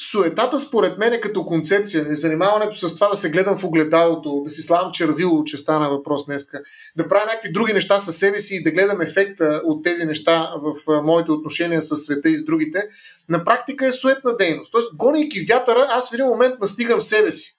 суетата 0.02 0.60
според 0.60 0.98
мен 0.98 1.14
е 1.14 1.22
като 1.22 1.46
концепция, 1.46 2.06
не 2.08 2.16
занимаването 2.16 2.78
с 2.78 2.96
това 2.96 3.08
да 3.08 3.16
се 3.16 3.30
гледам 3.30 3.58
в 3.58 3.64
огледалото, 3.64 4.42
да 4.44 4.50
си 4.50 4.62
славам 4.62 4.92
червило, 4.92 5.44
че 5.44 5.58
стана 5.58 5.90
въпрос 5.90 6.26
днеска, 6.26 6.62
да 6.98 7.08
правя 7.08 7.26
някакви 7.26 7.52
други 7.52 7.74
неща 7.74 8.00
със 8.00 8.18
себе 8.18 8.40
си 8.40 8.56
и 8.56 8.64
да 8.64 8.72
гледам 8.72 9.02
ефекта 9.02 9.62
от 9.66 9.84
тези 9.84 10.06
неща 10.06 10.50
в 10.62 11.02
моите 11.04 11.32
отношения 11.32 11.82
с 11.82 11.96
света 11.96 12.30
и 12.30 12.38
с 12.38 12.46
другите, 12.46 12.84
на 13.30 13.46
практика 13.46 13.88
е 13.88 13.92
суетна 13.92 14.38
дейност. 14.38 14.72
Тоест, 14.72 14.96
гонейки 14.96 15.46
вятъра, 15.46 15.88
аз 15.90 16.10
в 16.10 16.14
един 16.14 16.26
момент 16.26 16.56
настигам 16.62 17.02
себе 17.02 17.32
си. 17.32 17.56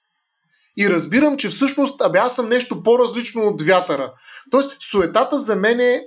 И 0.76 0.90
разбирам, 0.90 1.36
че 1.36 1.48
всъщност, 1.48 2.00
абе, 2.02 2.18
аз 2.18 2.36
съм 2.36 2.48
нещо 2.48 2.82
по-различно 2.82 3.42
от 3.42 3.62
вятъра. 3.62 4.12
Тоест, 4.50 4.76
суетата 4.90 5.38
за 5.38 5.56
мен 5.56 5.80
е, 5.80 6.02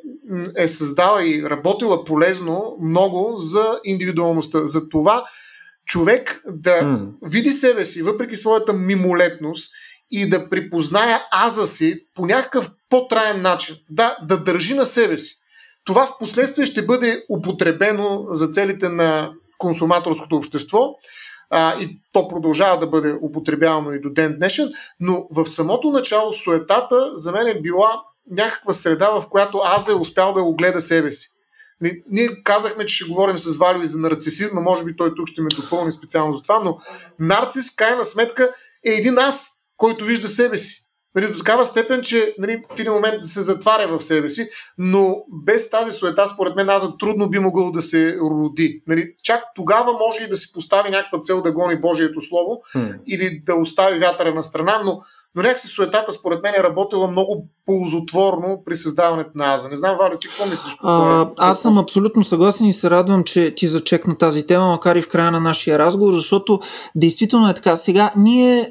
е 0.58 0.68
създала 0.68 1.26
и 1.26 1.44
работила 1.50 2.06
полезно 2.06 2.78
много 2.82 3.38
за 3.38 3.80
индивидуалността. 3.84 4.66
За 4.66 4.90
това 4.90 5.26
човек 5.86 6.42
да 6.46 6.72
mm. 6.72 7.10
види 7.22 7.52
себе 7.52 7.84
си, 7.84 8.02
въпреки 8.02 8.36
своята 8.36 8.74
мимолетност, 8.74 9.74
и 10.12 10.30
да 10.30 10.50
припознае 10.50 11.22
аза 11.46 11.66
си 11.68 12.06
по 12.16 12.26
някакъв 12.26 12.72
по-траен 12.90 13.42
начин. 13.42 13.76
Да, 13.90 14.18
да 14.24 14.44
държи 14.44 14.74
на 14.74 14.86
себе 14.86 15.18
си. 15.18 15.36
Това 15.86 16.06
в 16.06 16.18
последствие 16.20 16.66
ще 16.66 16.86
бъде 16.86 17.26
употребено 17.30 18.26
за 18.30 18.48
целите 18.48 18.90
на 18.90 19.32
консуматорското 19.58 20.36
общество 20.36 20.96
а, 21.50 21.80
и 21.80 22.00
то 22.12 22.28
продължава 22.28 22.80
да 22.80 22.88
бъде 22.88 23.18
употребявано 23.22 23.92
и 23.92 24.02
до 24.02 24.10
ден 24.10 24.36
днешен, 24.38 24.72
но 25.00 25.28
в 25.32 25.46
самото 25.46 25.92
начало 25.92 26.32
суетата 26.32 27.18
за 27.18 27.32
мен 27.32 27.48
е 27.48 27.62
била 27.62 28.02
някаква 28.32 28.74
среда, 28.74 29.10
в 29.10 29.30
която 29.30 29.58
аз 29.58 29.90
е 29.90 29.94
успял 29.94 30.34
да 30.34 30.42
огледа 30.42 30.82
себе 30.82 31.12
си. 31.12 31.33
Ние 32.12 32.44
казахме, 32.44 32.86
че 32.86 32.96
ще 32.96 33.10
говорим 33.10 33.38
с 33.38 33.58
Валю 33.58 33.82
и 33.82 33.86
за 33.86 33.98
нарцисизма, 33.98 34.62
може 34.62 34.86
би 34.86 34.96
той 34.96 35.16
тук 35.16 35.28
ще 35.28 35.42
ме 35.42 35.48
допълни 35.56 35.92
специално 35.92 36.34
за 36.34 36.42
това, 36.42 36.60
но 36.60 36.78
нарцис, 37.20 37.76
крайна 37.76 38.06
сметка, 38.06 38.54
е 38.86 38.90
един 38.90 39.18
аз, 39.18 39.50
който 39.78 40.06
вижда 40.06 40.28
себе 40.28 40.58
си. 40.58 40.84
Нали, 41.16 41.28
до 41.28 41.38
такава 41.38 41.66
степен, 41.66 42.02
че 42.02 42.36
нали, 42.40 42.64
в 42.76 42.80
един 42.80 42.94
момент 42.94 43.24
се 43.24 43.42
затваря 43.42 43.98
в 43.98 44.04
себе 44.04 44.30
си, 44.30 44.50
но 44.78 45.24
без 45.46 45.70
тази 45.70 45.92
суета, 45.92 46.28
според 46.28 46.56
мен, 46.56 46.70
аз 46.70 46.98
трудно 46.98 47.30
би 47.30 47.40
могъл 47.40 47.72
да 47.72 47.82
се 47.82 48.18
роди. 48.20 48.84
Нали, 48.88 49.14
чак 49.24 49.44
тогава 49.56 49.94
може 49.94 50.24
и 50.24 50.30
да 50.30 50.38
си 50.38 50.52
постави 50.54 50.90
някаква 50.90 51.20
цел 51.20 51.42
да 51.42 51.52
гони 51.52 51.80
Божието 51.80 52.22
Слово 52.22 52.62
hmm. 52.76 53.00
или 53.08 53.42
да 53.46 53.56
остави 53.56 54.00
вятъра 54.00 54.34
на 54.34 54.44
страна, 54.44 54.82
но 54.86 55.02
но 55.36 55.44
някакси 55.44 55.68
суетата 55.68 56.12
според 56.12 56.44
мен 56.44 56.54
е 56.60 56.64
работила 56.64 57.08
много 57.08 57.48
ползотворно 57.66 58.64
при 58.66 58.76
създаването 58.76 59.30
на 59.36 59.54
Аза. 59.54 59.70
Не 59.70 59.76
знам, 59.76 59.98
Валя, 60.00 60.18
ти 60.18 60.28
какво 60.28 60.46
мислиш? 60.46 60.78
А, 60.84 61.28
аз 61.38 61.62
съм 61.62 61.78
абсолютно 61.78 62.24
съгласен 62.24 62.68
и 62.68 62.74
се 62.74 62.90
радвам, 62.90 63.24
че 63.24 63.56
ти 63.56 63.68
зачекна 63.68 64.18
тази 64.18 64.48
тема, 64.48 64.68
макар 64.68 64.96
и 64.96 65.02
в 65.02 65.10
края 65.10 65.32
на 65.32 65.40
нашия 65.40 65.80
разговор, 65.80 66.14
защото 66.14 66.60
действително 66.96 67.50
е 67.50 67.54
така. 67.54 67.76
Сега 67.76 68.12
ние 68.18 68.70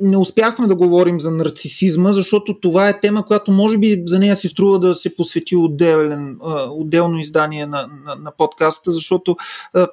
не 0.00 0.16
успяхме 0.16 0.66
да 0.66 0.74
говорим 0.74 1.20
за 1.20 1.30
нарцисизма, 1.30 2.12
защото 2.12 2.60
това 2.60 2.88
е 2.88 3.00
тема, 3.00 3.26
която 3.26 3.52
може 3.52 3.78
би 3.78 4.02
за 4.06 4.18
нея 4.18 4.36
си 4.36 4.48
струва 4.48 4.78
да 4.78 4.94
се 4.94 5.16
посвети 5.16 5.56
отделен, 5.56 6.38
отделно 6.70 7.18
издание 7.18 7.66
на, 7.66 7.86
на, 8.06 8.16
на 8.16 8.32
подкаста, 8.38 8.90
защото 8.90 9.36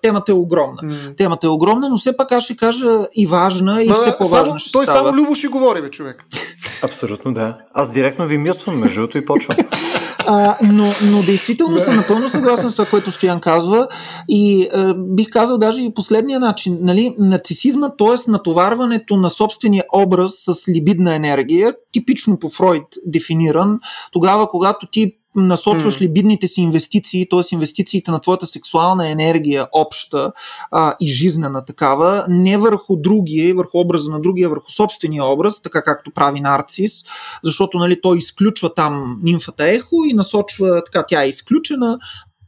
темата 0.02 0.32
е 0.32 0.36
огромна. 0.36 0.82
Mm. 0.84 1.18
Темата 1.18 1.48
е 1.48 1.50
огромна, 1.50 1.90
но 1.90 1.98
все 1.98 2.18
пак 2.18 2.32
аз 2.32 2.44
ще 2.44 2.58
кажа 2.58 3.08
и 3.16 3.26
важна, 3.26 3.84
и 3.84 3.92
все 3.92 4.18
по-важна 4.18 4.48
само, 4.48 4.60
ще 4.60 4.72
Той 4.72 4.86
става. 4.86 5.10
само 5.10 5.22
Любо 5.22 5.36
ще 5.36 5.48
говори, 5.48 5.82
бе, 5.82 5.91
човек. 5.92 6.26
Абсолютно, 6.84 7.34
да. 7.34 7.58
Аз 7.74 7.92
директно 7.92 8.26
ви 8.26 8.38
мютвам, 8.38 8.80
между 8.80 8.96
другото, 8.96 9.18
и 9.18 9.26
почвам. 9.26 9.58
А, 10.28 10.58
но, 10.64 10.86
но 11.12 11.24
действително 11.26 11.80
съм 11.80 11.96
напълно 11.96 12.30
съгласен 12.30 12.72
с 12.72 12.76
това, 12.76 12.86
което 12.90 13.12
Стоян 13.12 13.40
казва 13.40 13.88
и 14.30 14.68
а, 14.74 14.94
бих 14.94 15.30
казал 15.30 15.58
даже 15.58 15.82
и 15.82 15.94
последния 15.94 16.40
начин. 16.40 16.78
Нали, 16.82 17.16
нарцисизма, 17.20 17.90
т.е. 17.90 18.32
натоварването 18.32 19.18
на 19.18 19.30
собствения 19.30 19.84
образ 19.94 20.32
с 20.32 20.68
либидна 20.70 21.16
енергия, 21.16 21.76
типично 21.92 22.40
по 22.40 22.50
Фройд 22.50 22.86
дефиниран, 23.06 23.80
тогава 24.12 24.50
когато 24.50 24.88
ти 24.88 25.16
насочваш 25.36 25.98
mm. 25.98 26.02
ли 26.02 26.10
бидните 26.10 26.48
си 26.48 26.62
инвестиции, 26.62 27.30
т.е. 27.30 27.42
инвестициите 27.52 28.12
на 28.12 28.20
твоята 28.20 28.46
сексуална 28.46 29.10
енергия, 29.10 29.68
обща 29.72 30.32
а, 30.72 30.96
и 31.00 31.08
жизнена 31.08 31.66
такава, 31.66 32.26
не 32.30 32.58
върху 32.58 32.96
другия, 32.96 33.56
върху 33.56 33.80
образа 33.80 34.12
на 34.12 34.20
другия, 34.20 34.50
върху 34.50 34.72
собствения 34.72 35.26
образ, 35.26 35.62
така 35.62 35.82
както 35.82 36.12
прави 36.12 36.40
нарцис, 36.40 37.04
защото 37.44 37.78
нали, 37.78 38.02
той 38.02 38.18
изключва 38.18 38.74
там 38.74 39.20
нимфата 39.24 39.70
ехо 39.70 39.96
и 40.10 40.14
насочва, 40.14 40.84
така 40.86 41.06
тя 41.08 41.24
е 41.24 41.30
изключена, 41.30 42.00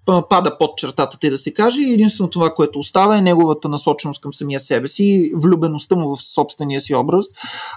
пада 0.06 0.58
под 0.58 0.78
чертата, 0.78 1.18
те 1.20 1.30
да 1.30 1.38
се 1.38 1.54
каже, 1.54 1.82
и 1.82 1.94
единствено 1.94 2.30
това, 2.30 2.54
което 2.54 2.80
остава 2.80 3.18
е 3.18 3.22
неговата 3.22 3.70
насоченост 3.70 4.22
към 4.22 4.34
самия 4.34 4.60
себе 4.60 4.88
си, 4.88 5.32
влюбеността 5.36 5.96
му 5.96 6.16
в 6.16 6.22
собствения 6.22 6.82
си 6.82 6.96
образ. 6.96 7.26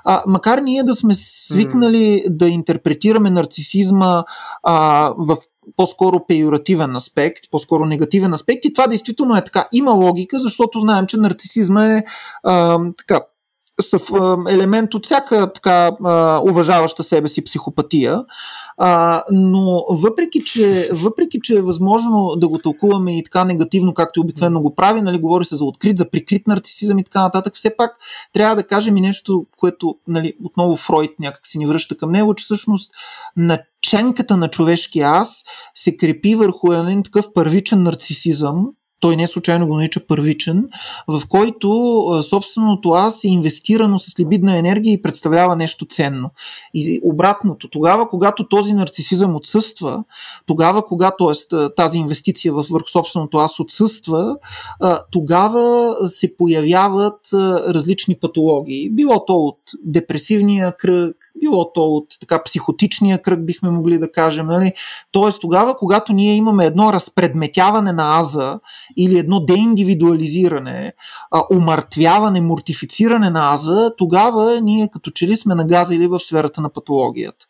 А, 0.05 0.23
макар 0.27 0.59
ние 0.59 0.83
да 0.83 0.95
сме 0.95 1.15
свикнали 1.15 2.23
mm. 2.27 2.37
да 2.37 2.49
интерпретираме 2.49 3.31
нарцисизма 3.31 4.25
а, 4.63 5.11
в 5.19 5.37
по-скоро 5.77 6.27
пеюративен 6.27 6.97
аспект, 6.97 7.51
по-скоро 7.51 7.85
негативен 7.85 8.33
аспект 8.33 8.65
и 8.65 8.73
това 8.73 8.87
действително 8.87 9.37
е 9.37 9.45
така. 9.45 9.69
Има 9.73 9.91
логика, 9.91 10.39
защото 10.39 10.81
знаем, 10.81 11.07
че 11.07 11.17
нарцисизма 11.17 11.87
е 11.87 12.03
а, 12.43 12.79
така 12.99 13.21
елемент 14.49 14.95
от 14.95 15.05
всяка 15.05 15.53
така 15.53 15.91
уважаваща 16.43 17.03
себе 17.03 17.29
си 17.29 17.45
психопатия. 17.45 18.25
А, 18.79 19.23
но 19.33 19.85
въпреки 19.91 20.45
че, 20.45 20.91
въпреки, 20.93 21.41
че 21.43 21.57
е 21.57 21.63
възможно 21.63 22.37
да 22.37 22.49
го 22.49 22.59
тълкуваме 22.59 23.19
и 23.19 23.25
така 23.25 23.45
негативно, 23.45 23.95
както 23.95 24.21
обикновено 24.21 24.63
го 24.63 24.75
прави, 24.75 25.01
нали, 25.01 25.19
говори 25.19 25.45
се 25.45 25.57
за 25.57 25.65
открит, 25.65 25.99
за 25.99 26.11
прикрит 26.11 26.47
нарцисизъм 26.47 26.99
и 26.99 27.05
така 27.05 27.23
нататък, 27.23 27.55
все 27.55 27.77
пак 27.77 27.97
трябва 28.33 28.57
да 28.57 28.67
кажем 28.67 28.97
и 28.97 29.01
нещо, 29.01 29.47
което 29.57 29.97
нали, 30.09 30.33
отново 30.45 30.77
Фройд 30.77 31.11
някак 31.21 31.47
си 31.47 31.59
ни 31.59 31.67
връща 31.67 31.97
към 31.97 32.11
него, 32.11 32.35
че 32.35 32.45
всъщност 32.45 32.93
наченката 33.37 34.37
на 34.37 34.49
човешкия 34.49 35.09
аз 35.09 35.45
се 35.75 35.97
крепи 35.97 36.35
върху 36.35 36.73
един 36.73 37.03
такъв 37.03 37.33
първичен 37.35 37.83
нарцисизъм, 37.83 38.67
той 39.01 39.17
не 39.17 39.27
случайно 39.27 39.67
го 39.67 39.77
нарича 39.77 40.07
първичен, 40.07 40.69
в 41.09 41.23
който 41.29 41.69
собственото 42.23 42.91
аз 42.91 43.25
е 43.25 43.29
инвестирано 43.29 43.99
с 43.99 44.21
либидна 44.21 44.59
енергия 44.59 44.93
и 44.93 45.03
представлява 45.03 45.57
нещо 45.57 45.87
ценно. 45.87 46.31
И 46.75 47.01
обратното, 47.05 47.69
тогава, 47.69 48.09
когато 48.09 48.49
този 48.49 48.73
нарцисизъм 48.73 49.37
отсъства, 49.37 50.05
тогава, 50.47 50.87
когато 50.87 51.33
т.е. 51.33 51.57
тази 51.77 51.99
инвестиция 51.99 52.53
върху 52.53 52.89
собственото 52.89 53.39
аз 53.39 53.61
отсъства, 53.61 54.37
тогава 55.11 55.95
се 56.07 56.37
появяват 56.37 57.21
различни 57.69 58.15
патологии. 58.21 58.91
Било 58.91 59.25
то 59.25 59.35
от 59.35 59.59
депресивния 59.85 60.77
кръг, 60.77 61.17
било 61.41 61.73
то 61.73 61.83
от 61.83 62.07
така 62.21 62.43
психотичния 62.43 63.23
кръг, 63.23 63.45
бихме 63.45 63.71
могли 63.71 63.99
да 63.99 64.13
кажем. 64.13 64.47
Нали? 64.47 64.73
Тоест 65.13 65.41
тогава, 65.41 65.77
когато 65.77 66.13
ние 66.13 66.35
имаме 66.35 66.65
едно 66.65 66.93
разпредметяване 66.93 67.93
на 67.93 68.19
аза 68.19 68.59
или 68.97 69.19
едно 69.19 69.41
деиндивидуализиране, 69.41 70.93
умъртвяване, 71.53 72.41
мортифициране 72.41 73.31
на 73.31 73.55
аза, 73.55 73.93
тогава 73.99 74.61
ние 74.61 74.89
като 74.93 75.11
че 75.11 75.27
ли 75.27 75.37
сме 75.37 75.55
нагазили 75.55 76.07
в 76.07 76.19
сферата 76.19 76.61
на 76.61 76.69
патологията. 76.69 77.47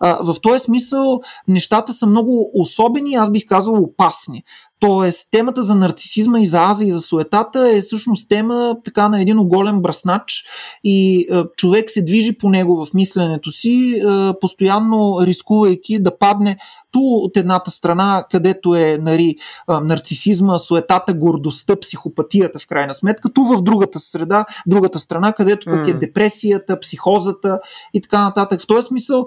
В 0.00 0.36
този 0.42 0.60
смисъл 0.60 1.20
нещата 1.48 1.92
са 1.92 2.06
много 2.06 2.50
особени, 2.54 3.14
аз 3.14 3.30
бих 3.30 3.46
казал 3.46 3.74
опасни. 3.74 4.44
Тоест, 4.80 5.28
темата 5.30 5.62
за 5.62 5.74
нарцисизма 5.74 6.40
и 6.40 6.46
за 6.46 6.58
аза 6.58 6.84
и 6.84 6.90
за 6.90 7.00
суетата 7.00 7.70
е 7.74 7.80
всъщност 7.80 8.28
тема 8.28 8.76
така 8.84 9.08
на 9.08 9.20
един 9.20 9.38
оголен 9.38 9.80
браснач 9.80 10.44
и 10.84 11.20
е, 11.20 11.42
човек 11.56 11.90
се 11.90 12.02
движи 12.02 12.38
по 12.38 12.48
него 12.48 12.84
в 12.84 12.94
мисленето 12.94 13.50
си, 13.50 13.94
е, 13.94 14.02
постоянно 14.40 15.18
рискувайки 15.22 16.02
да 16.02 16.18
падне 16.18 16.58
ту 16.92 17.00
от 17.00 17.36
едната 17.36 17.70
страна, 17.70 18.26
където 18.30 18.74
е 18.74 18.98
нали, 19.00 19.36
нарцисизма, 19.68 20.58
суетата, 20.58 21.14
гордостта, 21.14 21.76
психопатията 21.76 22.58
в 22.58 22.66
крайна 22.66 22.94
сметка, 22.94 23.32
ту 23.32 23.44
в 23.44 23.62
другата 23.62 23.98
среда, 23.98 24.44
другата 24.66 24.98
страна, 24.98 25.32
където 25.32 25.70
пък 25.70 25.88
е 25.88 25.92
депресията, 25.92 26.80
психозата 26.80 27.60
и 27.94 28.00
така 28.00 28.22
нататък. 28.22 28.60
В 28.60 28.66
този 28.66 28.86
смисъл, 28.86 29.26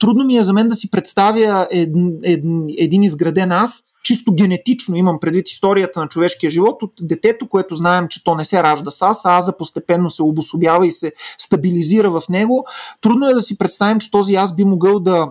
трудно 0.00 0.24
ми 0.24 0.36
е 0.36 0.42
за 0.42 0.52
мен 0.52 0.68
да 0.68 0.74
си 0.74 0.90
представя 0.90 1.68
един, 1.70 2.12
един, 2.22 2.66
един 2.78 3.02
изграден 3.02 3.52
аз, 3.52 3.84
чисто 4.08 4.32
генетично 4.32 4.96
имам 4.96 5.20
предвид 5.20 5.48
историята 5.48 6.00
на 6.00 6.08
човешкия 6.08 6.50
живот, 6.50 6.82
от 6.82 6.92
детето, 7.00 7.48
което 7.48 7.74
знаем, 7.74 8.08
че 8.08 8.24
то 8.24 8.34
не 8.34 8.44
се 8.44 8.62
ражда 8.62 8.90
с 8.90 9.02
аз, 9.02 9.24
а 9.24 9.38
аза 9.38 9.56
постепенно 9.56 10.10
се 10.10 10.22
обособява 10.22 10.86
и 10.86 10.90
се 10.90 11.12
стабилизира 11.38 12.10
в 12.10 12.22
него, 12.28 12.66
трудно 13.00 13.28
е 13.28 13.34
да 13.34 13.42
си 13.42 13.58
представим, 13.58 13.98
че 13.98 14.10
този 14.10 14.34
аз 14.34 14.54
би 14.54 14.64
могъл 14.64 15.00
да 15.00 15.28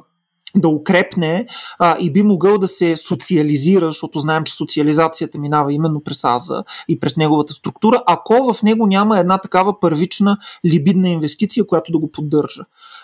да 0.56 0.68
укрепне 0.68 1.48
а, 1.80 1.98
и 2.00 2.14
би 2.14 2.24
могъл 2.24 2.58
да 2.58 2.68
се 2.68 2.98
социализира, 2.98 3.86
защото 3.86 4.20
знаем, 4.20 4.44
че 4.44 4.54
социализацията 4.54 5.40
минава 5.40 5.74
именно 5.74 6.04
през 6.04 6.24
аза 6.24 6.64
и 6.88 7.00
през 7.00 7.18
неговата 7.18 7.54
структура, 7.54 8.04
ако 8.08 8.54
в 8.54 8.64
него 8.64 8.88
няма 8.88 9.20
една 9.20 9.38
такава 9.38 9.80
първична 9.80 10.38
либидна 10.66 11.10
инвестиция, 11.10 11.68
която 11.68 11.92
да 11.92 12.00
го 12.00 12.12
поддържа. 12.12 12.64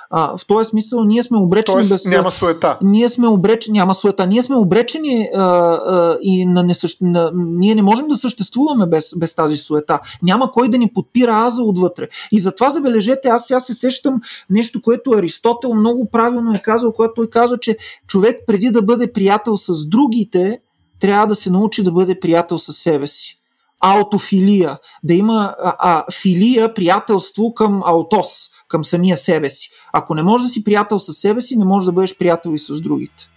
А, 0.09 0.37
в 0.37 0.47
този 0.47 0.69
смисъл 0.69 1.03
ние 1.03 1.23
сме 1.23 1.37
обречени 1.37 1.75
Тоест, 1.75 1.89
да 1.89 1.97
се... 1.97 2.09
няма 2.09 2.31
суета. 2.31 2.77
Ние 2.81 3.09
сме 3.09 3.27
обречени, 3.27 3.77
няма 3.77 3.93
суета. 3.95 4.27
Ние 4.27 4.41
сме 4.41 4.55
обречени 4.55 5.29
а, 5.35 5.39
а, 5.41 6.17
и 6.21 6.45
на 6.45 6.63
несъщ... 6.63 7.01
на... 7.01 7.31
ние 7.35 7.75
не 7.75 7.81
можем 7.81 8.07
да 8.07 8.15
съществуваме 8.15 8.85
без, 8.85 9.13
без 9.17 9.35
тази 9.35 9.57
суета. 9.57 9.99
Няма 10.23 10.51
кой 10.51 10.69
да 10.69 10.77
ни 10.77 10.93
подпира 10.93 11.45
аза 11.45 11.63
отвътре. 11.63 12.07
И 12.31 12.39
затова 12.39 12.69
забележете, 12.69 13.27
аз 13.27 13.47
сега 13.47 13.59
се 13.59 13.73
сещам 13.73 14.21
нещо, 14.49 14.81
което 14.81 15.11
Аристотел 15.11 15.75
много 15.75 16.09
правилно 16.09 16.55
е 16.55 16.61
казал, 16.61 16.93
което 16.93 17.13
той 17.15 17.29
казва, 17.29 17.57
че 17.59 17.77
човек 18.07 18.37
преди 18.47 18.69
да 18.69 18.81
бъде 18.81 19.13
приятел 19.13 19.57
с 19.57 19.87
другите, 19.87 20.59
трябва 20.99 21.27
да 21.27 21.35
се 21.35 21.49
научи 21.49 21.83
да 21.83 21.91
бъде 21.91 22.19
приятел 22.19 22.57
с 22.57 22.73
себе 22.73 23.07
си 23.07 23.39
аутофилия, 23.83 24.77
да 25.03 25.13
има 25.13 25.55
а, 25.63 25.75
а, 25.79 26.05
филия, 26.21 26.73
приятелство 26.73 27.53
към 27.53 27.81
аутос, 27.85 28.49
към 28.73 28.83
самия 28.83 29.17
себе 29.17 29.49
си. 29.49 29.69
Ако 29.91 30.15
не 30.15 30.23
можеш 30.23 30.47
да 30.47 30.53
си 30.53 30.63
приятел 30.63 30.99
с 30.99 31.13
себе 31.13 31.41
си, 31.41 31.57
не 31.57 31.65
можеш 31.65 31.85
да 31.85 31.91
бъдеш 31.91 32.17
приятел 32.17 32.49
и 32.53 32.59
с 32.59 32.81
другите. 32.81 33.29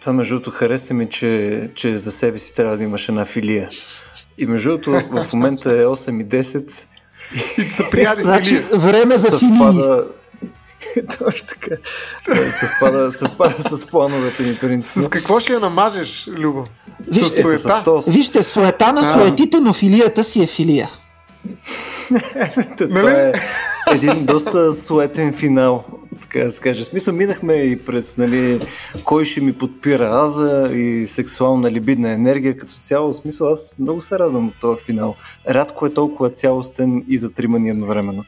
Това 0.00 0.12
между 0.12 0.34
другото 0.34 0.50
хареса 0.50 0.94
ми, 0.94 1.10
че, 1.10 1.70
че 1.74 1.98
за 1.98 2.12
себе 2.12 2.38
си 2.38 2.54
трябва 2.54 2.76
да 2.76 2.84
имаш 2.84 3.08
една 3.08 3.24
филия. 3.24 3.68
И 4.38 4.46
между 4.46 4.68
другото 4.68 4.90
в 4.90 5.32
момента 5.32 5.70
е 5.72 5.84
8 5.84 6.22
и 6.22 6.26
10. 6.26 6.86
И 7.58 7.70
са 7.70 7.84
прияди 7.90 8.22
значи, 8.22 8.58
време 8.58 9.16
за 9.16 9.38
филии. 9.38 9.54
Точно 11.18 11.48
така. 11.48 11.76
Съвпада, 12.50 13.12
съвпада 13.12 13.76
с 13.76 13.86
плановете 13.86 14.42
ми, 14.42 14.58
принципно. 14.58 15.02
С 15.02 15.08
какво 15.08 15.40
ще 15.40 15.52
я 15.52 15.60
намажеш, 15.60 16.28
Любо? 16.28 16.64
Виж, 17.08 17.26
с 17.26 17.42
суета? 17.42 17.82
Е, 18.06 18.10
Вижте, 18.10 18.42
суета 18.42 18.92
на 18.92 19.14
суетите, 19.14 19.60
но 19.60 19.72
филията 19.72 20.24
си 20.24 20.42
е 20.42 20.46
филия. 20.46 20.90
Това 22.78 23.12
е 23.12 23.32
един 23.92 24.26
доста 24.26 24.72
суетен 24.72 25.32
финал, 25.32 25.84
така 26.20 26.44
да 26.44 26.50
се 26.50 26.60
каже. 26.60 26.84
Смисъл, 26.84 27.14
минахме 27.14 27.54
и 27.54 27.84
през, 27.84 28.16
нали, 28.16 28.66
кой 29.04 29.24
ще 29.24 29.40
ми 29.40 29.52
подпира 29.52 30.10
аза 30.24 30.68
и 30.72 31.06
сексуална 31.06 31.70
либидна 31.70 32.10
енергия 32.10 32.56
като 32.56 32.74
цяло. 32.74 33.14
Смисъл, 33.14 33.48
аз 33.48 33.78
много 33.78 34.00
се 34.00 34.18
радвам 34.18 34.48
от 34.48 34.54
този 34.60 34.84
финал. 34.84 35.14
Рядко 35.48 35.86
е 35.86 35.94
толкова 35.94 36.30
цялостен 36.30 37.04
и 37.08 37.18
затриман 37.18 37.66
едновременно. 37.66 38.24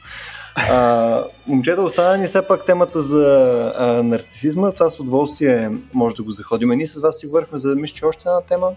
А, 0.55 1.23
момчета, 1.47 1.81
остана 1.81 2.17
ни 2.17 2.25
все 2.25 2.47
пак 2.47 2.65
темата 2.65 3.01
за 3.01 3.25
а, 3.75 4.03
нарцисизма. 4.03 4.71
Това 4.71 4.89
с 4.89 4.99
удоволствие 4.99 5.71
може 5.93 6.15
да 6.15 6.23
го 6.23 6.31
заходим. 6.31 6.69
Ние 6.69 6.87
с 6.87 6.99
вас 6.99 7.19
си 7.19 7.27
говорихме 7.27 7.57
за, 7.57 7.75
мисля, 7.75 7.95
че 7.95 8.05
още 8.05 8.23
една 8.25 8.41
тема. 8.41 8.69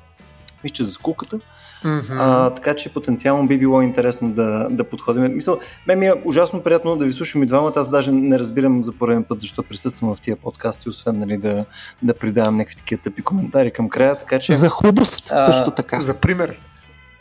Мисля, 0.65 0.75
че 0.75 0.85
за 0.85 0.93
скуката. 0.93 1.41
Mm-hmm. 1.85 2.17
А, 2.19 2.51
така 2.51 2.75
че 2.75 2.93
потенциално 2.93 3.49
би 3.49 3.59
било 3.59 3.83
интересно 3.83 4.33
да, 4.33 4.69
да 4.71 4.85
подходим. 4.85 5.35
Мисъл, 5.35 5.59
мен 5.87 5.99
ми 5.99 6.07
е 6.07 6.15
ужасно 6.25 6.63
приятно 6.63 6.97
да 6.97 7.05
ви 7.05 7.13
слушам 7.13 7.43
и 7.43 7.47
двамата. 7.47 7.73
Аз 7.77 7.91
даже 7.91 8.13
не 8.13 8.39
разбирам 8.39 8.85
за 8.85 8.93
пореден 8.93 9.25
път 9.25 9.41
защо 9.41 9.63
присъствам 9.63 10.15
в 10.15 10.21
тия 10.21 10.37
подкасти, 10.37 10.89
освен 10.89 11.19
нали, 11.19 11.37
да, 11.37 11.65
да 12.03 12.15
придавам 12.15 12.57
някакви 12.57 12.77
такива 12.77 13.03
тъпи 13.03 13.23
коментари 13.23 13.71
към 13.71 13.89
края. 13.89 14.19
Така 14.19 14.39
че, 14.39 14.53
За 14.53 14.69
хубост 14.69 15.29
А, 15.33 15.39
също 15.39 15.71
така. 15.71 16.01
За 16.01 16.15
пример. 16.15 16.61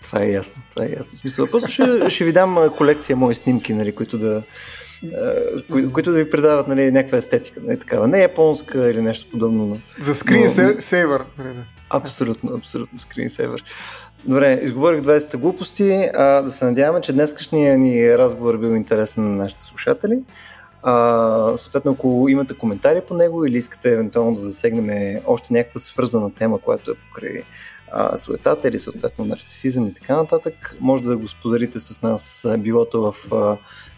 това 0.01 0.23
е 0.23 0.29
ясно. 0.29 0.61
Това 0.69 0.85
е 0.85 0.89
ясно. 0.89 1.17
Смисъл, 1.17 1.47
просто 1.47 1.71
ще, 1.71 2.09
ще 2.09 2.23
ви 2.23 2.33
дам 2.33 2.57
колекция 2.77 3.15
мои 3.15 3.35
снимки, 3.35 3.73
нали, 3.73 3.95
които 3.95 4.17
да 4.17 4.43
кои, 5.71 5.91
които 5.91 6.11
да 6.11 6.17
ви 6.17 6.29
предават 6.29 6.67
нали, 6.67 6.91
някаква 6.91 7.17
естетика, 7.17 7.61
нали, 7.63 7.79
такава. 7.79 8.07
Не 8.07 8.19
японска 8.19 8.91
или 8.91 9.01
нещо 9.01 9.31
подобно, 9.31 9.65
но 9.65 9.77
За 9.99 10.15
скринсейвър. 10.15 11.25
Абсолютно, 11.89 12.55
абсолютно 12.55 12.99
скринсейвер. 12.99 13.63
Добре, 14.27 14.59
изговорих 14.61 15.01
20 15.01 15.37
глупости. 15.37 16.09
А, 16.13 16.41
да 16.41 16.51
се 16.51 16.65
надяваме, 16.65 17.01
че 17.01 17.13
днескашния 17.13 17.77
ни 17.77 18.17
разговор 18.17 18.53
е 18.53 18.57
бил 18.57 18.75
интересен 18.75 19.23
на 19.23 19.35
нашите 19.43 19.61
слушатели. 19.61 20.19
А, 20.83 21.57
съответно, 21.57 21.91
ако 21.91 22.25
имате 22.29 22.57
коментари 22.57 23.01
по 23.07 23.13
него 23.13 23.45
или 23.45 23.57
искате 23.57 23.93
евентуално 23.93 24.33
да 24.33 24.39
засегнем 24.39 25.21
още 25.25 25.53
някаква 25.53 25.79
свързана 25.79 26.33
тема, 26.33 26.59
която 26.59 26.91
е 26.91 26.95
покрай 26.95 27.43
а, 27.91 28.17
суетата 28.17 28.67
или 28.67 28.79
съответно 28.79 29.25
нарцисизъм 29.25 29.87
и 29.87 29.93
така 29.93 30.15
нататък, 30.15 30.77
може 30.79 31.03
да 31.03 31.17
го 31.17 31.27
споделите 31.27 31.79
с 31.79 32.01
нас, 32.01 32.47
билото 32.57 33.01
в 33.01 33.15
а, 33.31 33.35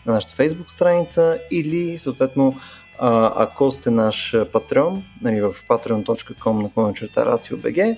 на 0.05 0.13
нашата 0.13 0.43
Facebook 0.43 0.69
страница 0.69 1.39
или 1.51 1.97
съответно 1.97 2.55
ако 2.99 3.71
сте 3.71 3.91
наш 3.91 4.35
патреон, 4.53 5.03
нали, 5.21 5.41
в 5.41 5.55
patreon.com 5.69 6.61
на 6.61 6.71
клончерта 6.73 7.25
RACIO.BG, 7.25 7.97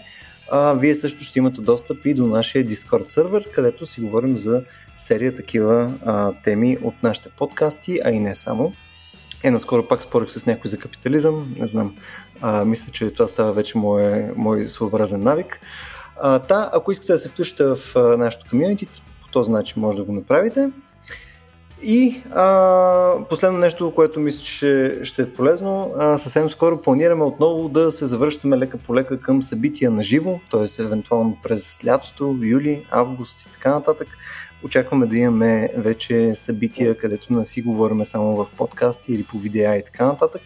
а, 0.51 0.73
вие 0.73 0.95
също 0.95 1.23
ще 1.23 1.39
имате 1.39 1.61
достъп 1.61 2.05
и 2.05 2.13
до 2.13 2.27
нашия 2.27 2.65
Discord 2.65 3.09
сервер, 3.09 3.51
където 3.51 3.85
си 3.85 4.01
говорим 4.01 4.37
за 4.37 4.63
серия 4.95 5.33
такива 5.33 5.93
а, 6.05 6.33
теми 6.43 6.77
от 6.83 6.93
нашите 7.03 7.29
подкасти, 7.29 7.99
а 8.05 8.11
и 8.11 8.19
не 8.19 8.35
само. 8.35 8.73
Е, 9.43 9.51
наскоро 9.51 9.87
пак 9.87 10.01
спорих 10.03 10.31
с 10.31 10.45
някой 10.45 10.69
за 10.69 10.77
капитализъм, 10.77 11.55
не 11.57 11.67
знам. 11.67 11.95
А, 12.41 12.65
мисля, 12.65 12.91
че 12.91 13.09
това 13.09 13.27
става 13.27 13.53
вече 13.53 13.77
мой, 13.77 14.31
мой 14.35 14.65
своеобразен 14.65 15.23
навик. 15.23 15.59
А, 16.21 16.39
та, 16.39 16.69
ако 16.73 16.91
искате 16.91 17.13
да 17.13 17.19
се 17.19 17.29
включите 17.29 17.63
в 17.63 17.77
а, 17.95 17.99
нашото 17.99 18.45
комьюнити, 18.49 18.87
по 19.21 19.27
този 19.31 19.51
начин 19.51 19.81
може 19.81 19.97
да 19.97 20.03
го 20.03 20.11
направите. 20.11 20.69
И 21.81 22.21
а, 22.31 23.25
последно 23.29 23.59
нещо, 23.59 23.93
което 23.95 24.19
мисля, 24.19 24.43
че 24.43 24.99
ще 25.03 25.21
е 25.21 25.29
полезно, 25.29 25.93
а, 25.97 26.17
съвсем 26.17 26.49
скоро 26.49 26.81
планираме 26.81 27.23
отново 27.23 27.69
да 27.69 27.91
се 27.91 28.05
завръщаме 28.05 28.57
лека 28.57 28.77
по 28.77 28.95
лека 28.95 29.19
към 29.19 29.43
събития 29.43 29.91
на 29.91 30.03
живо, 30.03 30.39
т.е. 30.51 30.81
евентуално 30.83 31.37
през 31.43 31.85
лятото, 31.85 32.37
юли, 32.41 32.85
август 32.91 33.41
и 33.41 33.51
така 33.51 33.71
нататък. 33.71 34.07
Очакваме 34.63 35.05
да 35.05 35.17
имаме 35.17 35.69
вече 35.77 36.35
събития, 36.35 36.97
където 36.97 37.33
не 37.33 37.45
си 37.45 37.61
говорим 37.61 38.05
само 38.05 38.35
в 38.35 38.47
подкасти 38.57 39.13
или 39.13 39.23
по 39.23 39.37
видеа 39.37 39.75
и 39.75 39.83
така 39.83 40.05
нататък, 40.05 40.41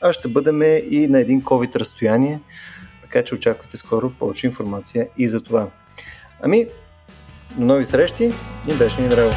а 0.00 0.12
ще 0.12 0.28
бъдем 0.28 0.62
и 0.90 1.06
на 1.10 1.20
един 1.20 1.42
COVID 1.42 1.76
разстояние, 1.76 2.40
така 3.02 3.24
че 3.24 3.34
очаквайте 3.34 3.76
скоро 3.76 4.10
повече 4.10 4.46
информация 4.46 5.08
и 5.18 5.28
за 5.28 5.42
това. 5.42 5.68
Ами, 6.42 6.66
до 7.56 7.64
нови 7.64 7.84
срещи 7.84 8.32
и 8.68 8.74
беше 8.74 9.00
ни 9.00 9.08
драго! 9.08 9.32